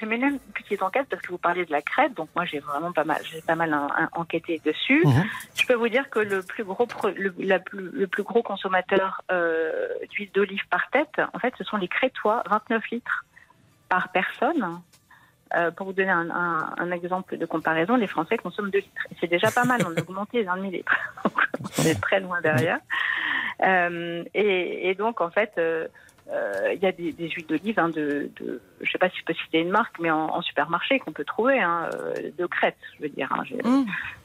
j'ai 0.00 0.06
mené 0.06 0.26
une 0.26 0.38
petite 0.54 0.82
enquête 0.82 1.06
parce 1.10 1.22
que 1.22 1.28
vous 1.30 1.38
parliez 1.38 1.64
de 1.64 1.72
la 1.72 1.82
crête, 1.82 2.14
donc 2.14 2.28
moi 2.34 2.44
j'ai 2.44 2.58
vraiment 2.60 2.92
pas 2.92 3.04
mal, 3.04 3.20
j'ai 3.30 3.40
pas 3.42 3.54
mal 3.56 3.76
enquêté 4.12 4.60
dessus. 4.64 5.02
Mhm. 5.04 5.24
Je 5.54 5.66
peux 5.66 5.74
vous 5.74 5.88
dire 5.88 6.08
que 6.10 6.18
le 6.20 6.42
plus 6.42 6.64
gros, 6.64 6.86
pro- 6.86 7.10
le, 7.16 7.34
la 7.38 7.58
plus, 7.58 7.90
le 7.90 8.06
plus 8.06 8.22
gros 8.22 8.42
consommateur 8.42 9.22
euh, 9.30 9.70
d'huile 10.10 10.30
d'olive 10.34 10.62
par 10.70 10.88
tête, 10.90 11.20
en 11.34 11.38
fait, 11.38 11.54
ce 11.58 11.64
sont 11.64 11.76
les 11.76 11.88
Crétois, 11.88 12.42
29 12.50 12.82
litres 12.90 13.24
par 13.88 14.10
personne. 14.10 14.80
Euh, 15.56 15.70
pour 15.70 15.86
vous 15.86 15.92
donner 15.94 16.10
un, 16.10 16.28
un- 16.30 16.74
un 16.76 16.90
exemple 16.90 17.38
de 17.38 17.46
comparaison, 17.46 17.96
les 17.96 18.06
Français 18.06 18.36
consomment 18.36 18.70
2 18.70 18.78
litres. 18.80 19.02
C'est 19.18 19.28
déjà 19.30 19.50
pas 19.50 19.64
mal, 19.64 19.80
on 19.86 19.96
a 19.96 20.00
augmenté 20.02 20.44
d'un 20.44 20.56
demi-litre. 20.56 20.92
Donc, 21.24 21.32
on 21.78 21.82
est 21.84 21.98
très 22.00 22.20
loin 22.20 22.40
derrière. 22.42 22.78
Euh, 23.64 24.24
et, 24.34 24.90
et 24.90 24.94
donc, 24.94 25.20
en 25.20 25.30
fait, 25.30 25.52
euh, 25.58 25.86
euh, 26.30 26.72
il 26.74 26.80
y 26.80 26.86
a 26.86 26.92
des, 26.92 27.12
des 27.12 27.28
huiles 27.30 27.46
d'olive 27.46 27.78
hein, 27.78 27.88
de, 27.88 28.30
de, 28.38 28.60
je 28.82 28.90
sais 28.92 28.98
pas 28.98 29.08
si 29.08 29.16
je 29.18 29.24
peux 29.24 29.32
citer 29.34 29.60
une 29.60 29.70
marque, 29.70 29.98
mais 29.98 30.10
en, 30.10 30.26
en 30.26 30.42
supermarché 30.42 30.98
qu'on 30.98 31.12
peut 31.12 31.24
trouver, 31.24 31.58
hein, 31.60 31.88
de 32.38 32.46
Crète, 32.46 32.76
je 32.98 33.02
veux 33.04 33.08
dire. 33.08 33.28
hein. 33.32 33.42
J'ai- 33.46 33.58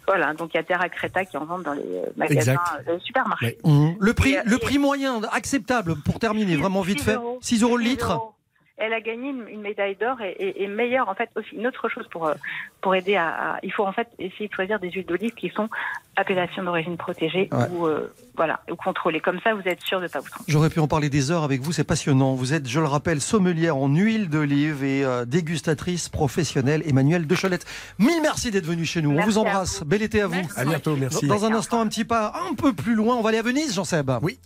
Voilà, 0.05 0.33
donc 0.33 0.53
il 0.53 0.57
y 0.57 0.59
a 0.59 0.63
Terra 0.63 0.89
Creta 0.89 1.23
qui 1.23 1.37
en 1.37 1.45
vend 1.45 1.59
dans 1.59 1.71
les 1.73 2.01
magasins, 2.17 2.59
supermarchés. 2.99 3.57
Mhm. 3.63 3.95
Le 3.99 4.13
prix, 4.13 4.33
Et, 4.33 4.39
le 4.45 4.57
prix 4.57 4.77
moyen 4.77 5.21
acceptable 5.31 5.95
pour 6.03 6.19
terminer, 6.19 6.57
vraiment 6.57 6.81
vite 6.81 7.01
fait, 7.01 7.17
6 7.41 7.63
euros 7.63 7.77
le 7.77 7.83
6 7.85 7.89
litre. 7.89 8.11
euros. 8.11 8.33
Elle 8.77 8.91
a 8.93 9.01
gagné 9.01 9.29
une, 9.29 9.47
une 9.49 9.61
médaille 9.61 9.95
d'or 9.95 10.19
et, 10.21 10.31
et, 10.31 10.63
et 10.63 10.67
meilleure 10.67 11.07
en 11.07 11.13
fait 11.13 11.29
aussi 11.35 11.55
une 11.55 11.67
autre 11.67 11.89
chose 11.89 12.07
pour 12.09 12.27
euh, 12.27 12.33
pour 12.81 12.95
aider 12.95 13.15
à, 13.15 13.27
à- 13.53 13.59
il 13.61 13.71
faut 13.71 13.85
en 13.85 13.91
fait 13.93 14.07
essayer 14.17 14.47
de 14.47 14.53
choisir 14.53 14.79
des 14.79 14.89
huiles 14.89 15.05
d'olive 15.05 15.33
qui 15.35 15.49
sont 15.49 15.69
appellation 16.15 16.63
d'origine 16.63 16.97
protégée 16.97 17.49
Ouais. 17.51 17.67
ou 17.71 17.85
euh, 17.85 18.11
voilà 18.35 18.61
ou 18.71 18.75
contrôlées 18.75 19.19
comme 19.19 19.39
ça 19.43 19.53
vous 19.53 19.61
êtes 19.65 19.81
sûr 19.83 20.01
de 20.01 20.07
pas 20.07 20.19
vous 20.21 20.29
tromper. 20.29 20.51
J'aurais 20.51 20.71
pu 20.71 20.79
en 20.79 20.87
parler 20.87 21.09
des 21.09 21.29
heures 21.29 21.43
avec 21.43 21.61
vous, 21.61 21.71
c'est 21.71 21.83
passionnant. 21.83 22.33
Vous 22.33 22.53
êtes, 22.55 22.67
je 22.67 22.79
le 22.79 22.87
rappelle, 22.87 23.21
sommelière 23.21 23.77
en 23.77 23.87
huile 23.89 24.27
d'olive 24.29 24.83
et 24.83 25.05
euh, 25.05 25.23
dégustatrice 25.25 26.09
professionnelle. 26.09 26.81
Emmanuel 26.87 27.27
Decholette, 27.27 27.65
mille 27.99 28.21
merci 28.23 28.49
d'être 28.49 28.65
venu 28.65 28.85
chez 28.85 29.03
nous. 29.03 29.11
Merci 29.11 29.27
on 29.29 29.31
vous 29.31 29.37
embrasse. 29.37 29.83
Bel 29.83 30.01
été 30.01 30.19
à 30.21 30.27
vous. 30.27 30.41
À 30.57 30.65
bientôt, 30.65 30.95
merci. 30.95 31.27
Dans, 31.27 31.35
dans 31.35 31.45
un 31.45 31.53
instant, 31.53 31.79
un 31.81 31.87
petit 31.87 32.05
pas 32.05 32.33
un 32.49 32.55
peu 32.55 32.73
plus 32.73 32.95
loin, 32.95 33.15
on 33.15 33.21
va 33.21 33.29
aller 33.29 33.37
à 33.37 33.43
Venise, 33.43 33.75
Jean-Seb. 33.75 34.09
Oui. 34.23 34.39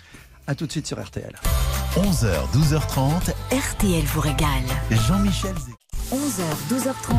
À 0.50 0.56
tout 0.56 0.66
de 0.66 0.72
suite 0.72 0.88
sur 0.88 0.98
RTL. 1.04 1.34
11h, 1.98 2.30
12h30. 2.56 3.34
RTL 3.52 4.04
vous 4.06 4.22
régale. 4.22 4.64
Jean-Michel 4.92 5.54
11h, 6.10 6.42
12h30. 6.72 7.12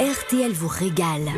RTL 0.00 0.52
vous 0.52 0.68
régale. 0.68 1.28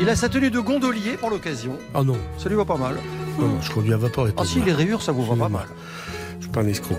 Il 0.00 0.08
a 0.08 0.14
sa 0.14 0.28
tenue 0.28 0.52
de 0.52 0.60
gondolier 0.60 1.16
pour 1.16 1.30
l'occasion. 1.30 1.76
Oh 1.94 2.04
non. 2.04 2.16
Ça 2.38 2.48
lui 2.48 2.54
va 2.54 2.64
pas 2.64 2.76
mal. 2.76 2.94
Non, 3.40 3.48
non, 3.48 3.60
je 3.60 3.72
conduis 3.72 3.92
à 3.92 3.96
vapeur 3.96 4.28
et 4.28 4.34
Ah 4.36 4.44
si, 4.44 4.60
les 4.60 4.72
rayures, 4.72 5.02
ça 5.02 5.10
vous 5.10 5.24
va 5.24 5.34
pas 5.34 5.48
mal. 5.48 5.66
Je 6.38 6.44
suis 6.44 6.52
pas 6.52 6.60
un 6.60 6.68
escroc. 6.68 6.96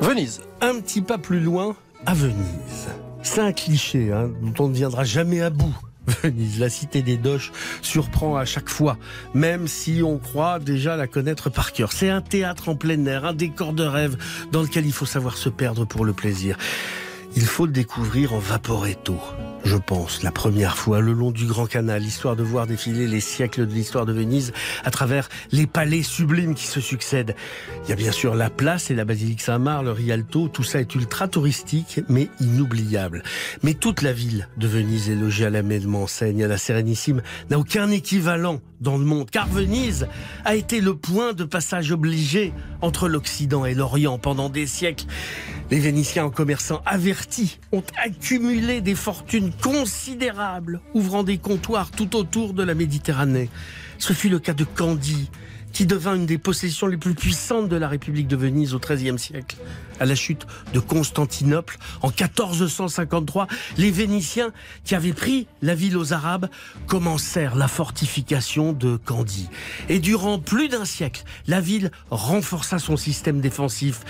Venise. 0.00 0.40
Un 0.60 0.80
petit 0.80 1.02
pas 1.02 1.18
plus 1.18 1.38
loin, 1.38 1.76
à 2.04 2.14
Venise. 2.14 2.88
C'est 3.22 3.40
un 3.40 3.52
cliché 3.52 4.10
hein, 4.12 4.28
dont 4.40 4.64
on 4.64 4.68
ne 4.70 4.74
viendra 4.74 5.04
jamais 5.04 5.40
à 5.40 5.50
bout. 5.50 5.76
La 6.58 6.70
cité 6.70 7.02
des 7.02 7.16
doges, 7.16 7.52
surprend 7.80 8.36
à 8.36 8.44
chaque 8.44 8.68
fois, 8.68 8.98
même 9.34 9.68
si 9.68 10.02
on 10.02 10.18
croit 10.18 10.58
déjà 10.58 10.96
la 10.96 11.06
connaître 11.06 11.50
par 11.50 11.72
cœur. 11.72 11.92
C'est 11.92 12.10
un 12.10 12.20
théâtre 12.22 12.68
en 12.68 12.76
plein 12.76 13.04
air, 13.06 13.24
un 13.24 13.34
décor 13.34 13.72
de 13.72 13.84
rêve 13.84 14.16
dans 14.50 14.62
lequel 14.62 14.86
il 14.86 14.92
faut 14.92 15.06
savoir 15.06 15.36
se 15.36 15.48
perdre 15.48 15.84
pour 15.84 16.04
le 16.04 16.12
plaisir. 16.12 16.56
Il 17.34 17.44
faut 17.44 17.66
le 17.66 17.72
découvrir 17.72 18.34
en 18.34 18.38
Vaporetto, 18.38 19.16
je 19.64 19.76
pense, 19.76 20.22
la 20.22 20.32
première 20.32 20.76
fois, 20.76 21.00
le 21.00 21.12
long 21.12 21.30
du 21.30 21.46
Grand 21.46 21.66
Canal, 21.66 22.04
histoire 22.04 22.36
de 22.36 22.42
voir 22.42 22.66
défiler 22.66 23.06
les 23.06 23.20
siècles 23.20 23.66
de 23.66 23.72
l'histoire 23.72 24.06
de 24.06 24.12
Venise 24.12 24.52
à 24.84 24.90
travers 24.90 25.28
les 25.52 25.66
palais 25.66 26.02
sublimes 26.02 26.54
qui 26.54 26.66
se 26.66 26.80
succèdent. 26.80 27.36
Il 27.84 27.90
y 27.90 27.92
a 27.92 27.96
bien 27.96 28.12
sûr 28.12 28.34
la 28.34 28.50
place 28.50 28.90
et 28.90 28.94
la 28.94 29.04
basilique 29.04 29.40
Saint-Marc, 29.40 29.84
le 29.84 29.92
Rialto, 29.92 30.48
tout 30.48 30.64
ça 30.64 30.80
est 30.80 30.94
ultra 30.94 31.28
touristique, 31.28 32.00
mais 32.08 32.28
inoubliable. 32.40 33.22
Mais 33.62 33.74
toute 33.74 34.02
la 34.02 34.12
ville 34.12 34.48
de 34.56 34.66
Venise 34.66 35.08
est 35.08 35.14
logée 35.14 35.46
à 35.46 35.50
la 35.50 35.62
même 35.62 35.94
enseigne, 35.94 36.42
à 36.42 36.48
la 36.48 36.58
Sérénissime, 36.58 37.22
n'a 37.50 37.58
aucun 37.58 37.90
équivalent 37.90 38.60
dans 38.80 38.98
le 38.98 39.04
monde, 39.04 39.30
car 39.30 39.48
Venise 39.48 40.08
a 40.44 40.56
été 40.56 40.80
le 40.80 40.94
point 40.94 41.32
de 41.32 41.44
passage 41.44 41.92
obligé 41.92 42.52
entre 42.80 43.08
l'Occident 43.08 43.64
et 43.64 43.74
l'Orient 43.74 44.18
pendant 44.18 44.48
des 44.48 44.66
siècles. 44.66 45.06
Les 45.72 45.80
Vénitiens 45.80 46.26
en 46.26 46.30
commerçants 46.30 46.82
avertis 46.84 47.58
ont 47.72 47.82
accumulé 47.96 48.82
des 48.82 48.94
fortunes 48.94 49.50
considérables, 49.62 50.82
ouvrant 50.92 51.22
des 51.22 51.38
comptoirs 51.38 51.90
tout 51.90 52.14
autour 52.14 52.52
de 52.52 52.62
la 52.62 52.74
Méditerranée. 52.74 53.48
Ce 53.96 54.12
fut 54.12 54.28
le 54.28 54.38
cas 54.38 54.52
de 54.52 54.64
Candie, 54.64 55.30
qui 55.72 55.86
devint 55.86 56.14
une 56.14 56.26
des 56.26 56.36
possessions 56.36 56.88
les 56.88 56.98
plus 56.98 57.14
puissantes 57.14 57.70
de 57.70 57.76
la 57.76 57.88
République 57.88 58.28
de 58.28 58.36
Venise 58.36 58.74
au 58.74 58.78
XIIIe 58.80 59.18
siècle. 59.18 59.56
À 59.98 60.04
la 60.04 60.14
chute 60.14 60.46
de 60.74 60.78
Constantinople 60.78 61.78
en 62.02 62.08
1453, 62.08 63.46
les 63.78 63.90
Vénitiens 63.90 64.52
qui 64.84 64.94
avaient 64.94 65.14
pris 65.14 65.46
la 65.62 65.74
ville 65.74 65.96
aux 65.96 66.12
Arabes 66.12 66.50
commencèrent 66.86 67.56
la 67.56 67.68
fortification 67.68 68.74
de 68.74 68.96
Candie. 68.96 69.48
Et 69.88 70.00
durant 70.00 70.38
plus 70.38 70.68
d'un 70.68 70.84
siècle, 70.84 71.24
la 71.46 71.62
ville 71.62 71.90
renforça 72.10 72.78
son 72.78 72.98
système 72.98 73.40
défensif. 73.40 74.00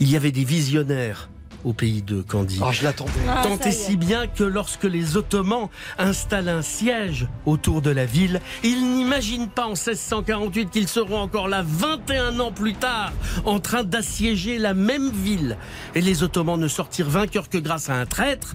Il 0.00 0.10
y 0.10 0.16
avait 0.16 0.32
des 0.32 0.44
visionnaires 0.44 1.28
au 1.62 1.74
pays 1.74 2.00
de 2.00 2.22
Candie. 2.22 2.60
Ah, 2.64 2.72
je 2.72 2.84
l'attendais. 2.84 3.12
Ah, 3.28 3.42
Tant 3.44 3.58
et 3.58 3.70
si 3.70 3.98
bien 3.98 4.26
que 4.26 4.44
lorsque 4.44 4.84
les 4.84 5.18
Ottomans 5.18 5.68
installent 5.98 6.48
un 6.48 6.62
siège 6.62 7.28
autour 7.44 7.82
de 7.82 7.90
la 7.90 8.06
ville, 8.06 8.40
ils 8.64 8.94
n'imaginent 8.94 9.50
pas 9.50 9.64
en 9.66 9.74
1648 9.74 10.70
qu'ils 10.70 10.88
seront 10.88 11.18
encore 11.18 11.48
là 11.48 11.62
21 11.66 12.40
ans 12.40 12.50
plus 12.52 12.74
tard 12.74 13.12
en 13.44 13.60
train 13.60 13.84
d'assiéger 13.84 14.56
la 14.56 14.72
même 14.72 15.10
ville. 15.10 15.58
Et 15.94 16.00
les 16.00 16.22
Ottomans 16.22 16.58
ne 16.58 16.68
sortirent 16.68 17.10
vainqueurs 17.10 17.50
que 17.50 17.58
grâce 17.58 17.90
à 17.90 17.94
un 17.94 18.06
traître. 18.06 18.54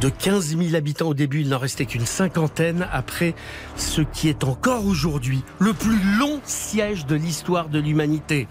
De 0.00 0.10
15 0.10 0.56
000 0.56 0.76
habitants 0.76 1.08
au 1.08 1.14
début, 1.14 1.40
il 1.40 1.48
n'en 1.48 1.58
restait 1.58 1.84
qu'une 1.84 2.06
cinquantaine 2.06 2.86
après 2.92 3.34
ce 3.74 4.00
qui 4.00 4.28
est 4.28 4.44
encore 4.44 4.86
aujourd'hui 4.86 5.42
le 5.58 5.72
plus 5.72 5.98
long 6.18 6.40
siège 6.44 7.04
de 7.06 7.16
l'histoire 7.16 7.68
de 7.68 7.80
l'humanité. 7.80 8.46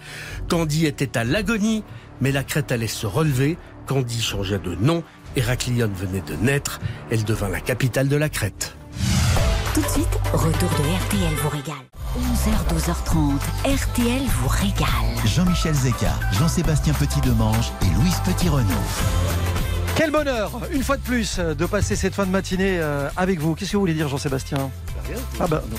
Candie 0.50 0.84
était 0.84 1.16
à 1.16 1.24
l'agonie, 1.24 1.84
mais 2.20 2.32
la 2.32 2.44
Crète 2.44 2.72
allait 2.72 2.86
se 2.86 3.06
relever. 3.06 3.58
Candie 3.86 4.22
changea 4.22 4.58
de 4.58 4.74
nom, 4.74 5.02
Héraclione 5.36 5.92
venait 5.92 6.20
de 6.20 6.34
naître, 6.34 6.80
elle 7.10 7.24
devint 7.24 7.48
la 7.48 7.60
capitale 7.60 8.08
de 8.08 8.16
la 8.16 8.28
Crète. 8.28 8.74
Tout 9.74 9.80
de 9.80 9.88
suite, 9.88 10.18
retour 10.32 10.70
de 10.70 11.06
RTL 11.06 11.34
vous 11.42 11.48
régale. 11.48 11.76
11h, 12.18 12.74
12h30, 12.74 13.38
RTL 13.64 14.22
vous 14.26 14.48
régale. 14.48 15.26
Jean-Michel 15.26 15.74
Zeka, 15.74 16.14
Jean-Sébastien 16.32 16.94
Petit-Demange 16.94 17.70
et 17.82 17.94
Louise 17.94 18.20
Petit-Renaud. 18.24 18.64
Quel 19.94 20.10
bonheur, 20.10 20.50
une 20.72 20.82
fois 20.82 20.96
de 20.96 21.02
plus, 21.02 21.38
de 21.38 21.66
passer 21.66 21.96
cette 21.96 22.14
fin 22.14 22.24
de 22.24 22.30
matinée 22.30 22.78
euh, 22.80 23.08
avec 23.16 23.40
vous. 23.40 23.54
Qu'est-ce 23.54 23.72
que 23.72 23.76
vous 23.76 23.82
voulez 23.82 23.94
dire, 23.94 24.08
Jean-Sébastien? 24.08 24.70
Ah 25.40 25.46
bah 25.46 25.62
non. 25.70 25.76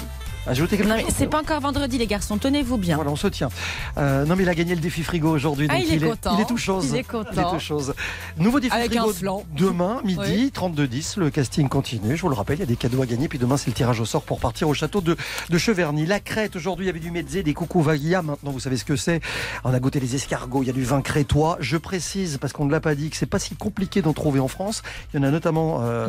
Ajoutez 0.47 0.77
quelque 0.77 0.87
Non, 0.89 0.95
mais 0.95 1.05
c'est 1.15 1.27
pas 1.27 1.41
encore 1.41 1.59
vendredi, 1.59 1.97
les 1.97 2.07
garçons. 2.07 2.37
Tenez-vous 2.37 2.77
bien. 2.77 2.95
Voilà, 2.95 3.11
on 3.11 3.15
se 3.15 3.27
tient. 3.27 3.49
Euh, 3.97 4.25
non, 4.25 4.35
mais 4.35 4.43
il 4.43 4.49
a 4.49 4.55
gagné 4.55 4.73
le 4.73 4.81
défi 4.81 5.03
frigo 5.03 5.29
aujourd'hui. 5.29 5.67
Ah, 5.69 5.77
il 5.77 5.93
est 5.93 5.99
content. 6.07 6.35
Il 6.37 6.41
est 6.41 6.45
tout 6.45 6.57
chose. 6.57 6.87
Il 6.89 6.95
est 6.95 7.03
content. 7.03 7.29
Il 7.33 7.39
est 7.39 7.49
tout 7.51 7.59
chose. 7.59 7.93
Nouveau 8.37 8.59
défi 8.59 8.73
Avec 8.75 8.91
frigo 8.91 9.09
un 9.09 9.13
flan. 9.13 9.43
demain, 9.55 10.01
midi, 10.05 10.19
Oui. 10.19 10.51
32-10. 10.55 11.19
Le 11.19 11.29
casting 11.29 11.67
continue. 11.69 12.15
Je 12.15 12.21
vous 12.21 12.29
le 12.29 12.35
rappelle, 12.35 12.57
il 12.57 12.61
y 12.61 12.63
a 12.63 12.67
des 12.67 12.77
cadeaux 12.77 13.01
à 13.01 13.05
gagner. 13.05 13.27
Puis 13.27 13.37
demain, 13.37 13.57
c'est 13.57 13.67
le 13.67 13.73
tirage 13.73 13.99
au 13.99 14.05
sort 14.05 14.23
pour 14.23 14.39
partir 14.39 14.67
au 14.69 14.73
château 14.73 15.01
de, 15.01 15.15
de 15.49 15.57
Cheverny. 15.57 16.05
La 16.05 16.19
crête, 16.19 16.55
aujourd'hui, 16.55 16.85
il 16.85 16.87
y 16.87 16.89
avait 16.91 16.99
du 16.99 17.11
mezzé, 17.11 17.43
des 17.43 17.53
coucouvagia. 17.53 18.21
Maintenant, 18.21 18.51
vous 18.51 18.59
savez 18.61 18.77
ce 18.77 18.85
que 18.85 18.95
c'est. 18.95 19.21
On 19.65 19.73
a 19.73 19.79
goûté 19.79 19.99
les 19.99 20.15
escargots. 20.15 20.63
Il 20.63 20.67
y 20.67 20.71
a 20.71 20.73
du 20.73 20.83
vin 20.83 21.01
crétois. 21.01 21.57
Je 21.59 21.77
précise, 21.77 22.37
parce 22.39 22.53
qu'on 22.53 22.65
ne 22.65 22.71
l'a 22.71 22.79
pas 22.79 22.95
dit, 22.95 23.09
que 23.09 23.17
c'est 23.17 23.25
pas 23.27 23.39
si 23.39 23.55
compliqué 23.55 24.01
d'en 24.01 24.13
trouver 24.13 24.39
en 24.39 24.47
France. 24.47 24.81
Il 25.13 25.19
y 25.19 25.23
en 25.23 25.27
a 25.27 25.31
notamment 25.31 25.81
euh, 25.83 26.07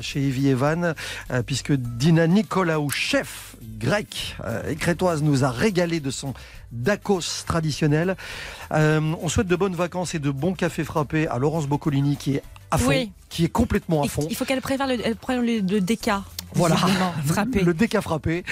chez 0.00 0.26
Evie 0.26 0.48
Evan, 0.48 0.94
euh, 1.30 1.42
puisque 1.42 1.72
Dina 1.72 2.26
Nicolaou, 2.26 2.88
chef 2.88 3.53
grec 3.78 4.36
euh, 4.44 4.68
et 4.70 4.76
crétoise, 4.76 5.22
nous 5.22 5.44
a 5.44 5.50
régalé 5.50 6.00
de 6.00 6.10
son 6.10 6.34
Dakos 6.72 7.44
traditionnel. 7.46 8.16
Euh, 8.72 9.00
on 9.22 9.28
souhaite 9.28 9.46
de 9.46 9.56
bonnes 9.56 9.74
vacances 9.76 10.14
et 10.14 10.18
de 10.18 10.30
bons 10.30 10.54
cafés 10.54 10.84
frappés 10.84 11.28
à 11.28 11.38
Laurence 11.38 11.66
Boccolini 11.66 12.16
qui 12.16 12.36
est 12.36 12.42
à 12.70 12.78
fond, 12.78 12.88
Oui. 12.88 13.12
qui 13.28 13.44
est 13.44 13.48
complètement 13.48 14.02
à 14.02 14.08
fond. 14.08 14.26
Il 14.30 14.36
faut 14.36 14.44
qu'elle 14.44 14.60
préfère 14.60 14.86
le, 14.88 14.96
le, 14.96 15.60
le 15.60 15.80
déca. 15.80 16.24
Voilà, 16.56 16.76
frappé. 17.26 17.62
le 17.62 17.74
déca 17.74 18.00
frappé. 18.00 18.44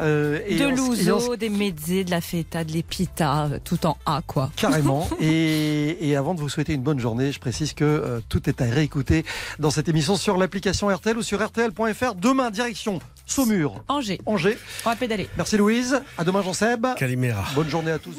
Euh, 0.00 0.40
et 0.46 0.56
de 0.56 0.66
l'ouzo, 0.66 1.36
des 1.36 1.48
mezzés, 1.48 2.02
de 2.02 2.10
la 2.10 2.20
feta, 2.20 2.64
de 2.64 2.72
l'épita, 2.72 3.44
euh, 3.44 3.58
tout 3.62 3.86
en 3.86 3.96
A, 4.06 4.22
quoi. 4.26 4.50
Carrément. 4.56 5.08
et, 5.20 6.08
et 6.08 6.16
avant 6.16 6.34
de 6.34 6.40
vous 6.40 6.48
souhaiter 6.48 6.72
une 6.74 6.82
bonne 6.82 6.98
journée, 6.98 7.30
je 7.30 7.38
précise 7.38 7.72
que 7.72 7.84
euh, 7.84 8.20
tout 8.28 8.48
est 8.48 8.60
à 8.60 8.64
réécouter 8.64 9.24
dans 9.60 9.70
cette 9.70 9.88
émission 9.88 10.16
sur 10.16 10.36
l'application 10.36 10.88
RTL 10.88 11.16
ou 11.16 11.22
sur 11.22 11.44
RTL.fr. 11.44 12.14
Demain, 12.16 12.50
direction 12.50 12.98
Saumur. 13.26 13.82
Angers. 13.88 14.20
Angers. 14.26 14.58
On 14.84 14.90
va 14.90 14.96
pédaler. 14.96 15.28
Merci 15.36 15.56
Louise. 15.56 16.02
À 16.18 16.24
demain 16.24 16.42
Jean-Seb. 16.42 16.86
Calimera. 16.96 17.44
Bonne 17.54 17.68
journée 17.68 17.90
à 17.90 17.98
tous. 17.98 18.16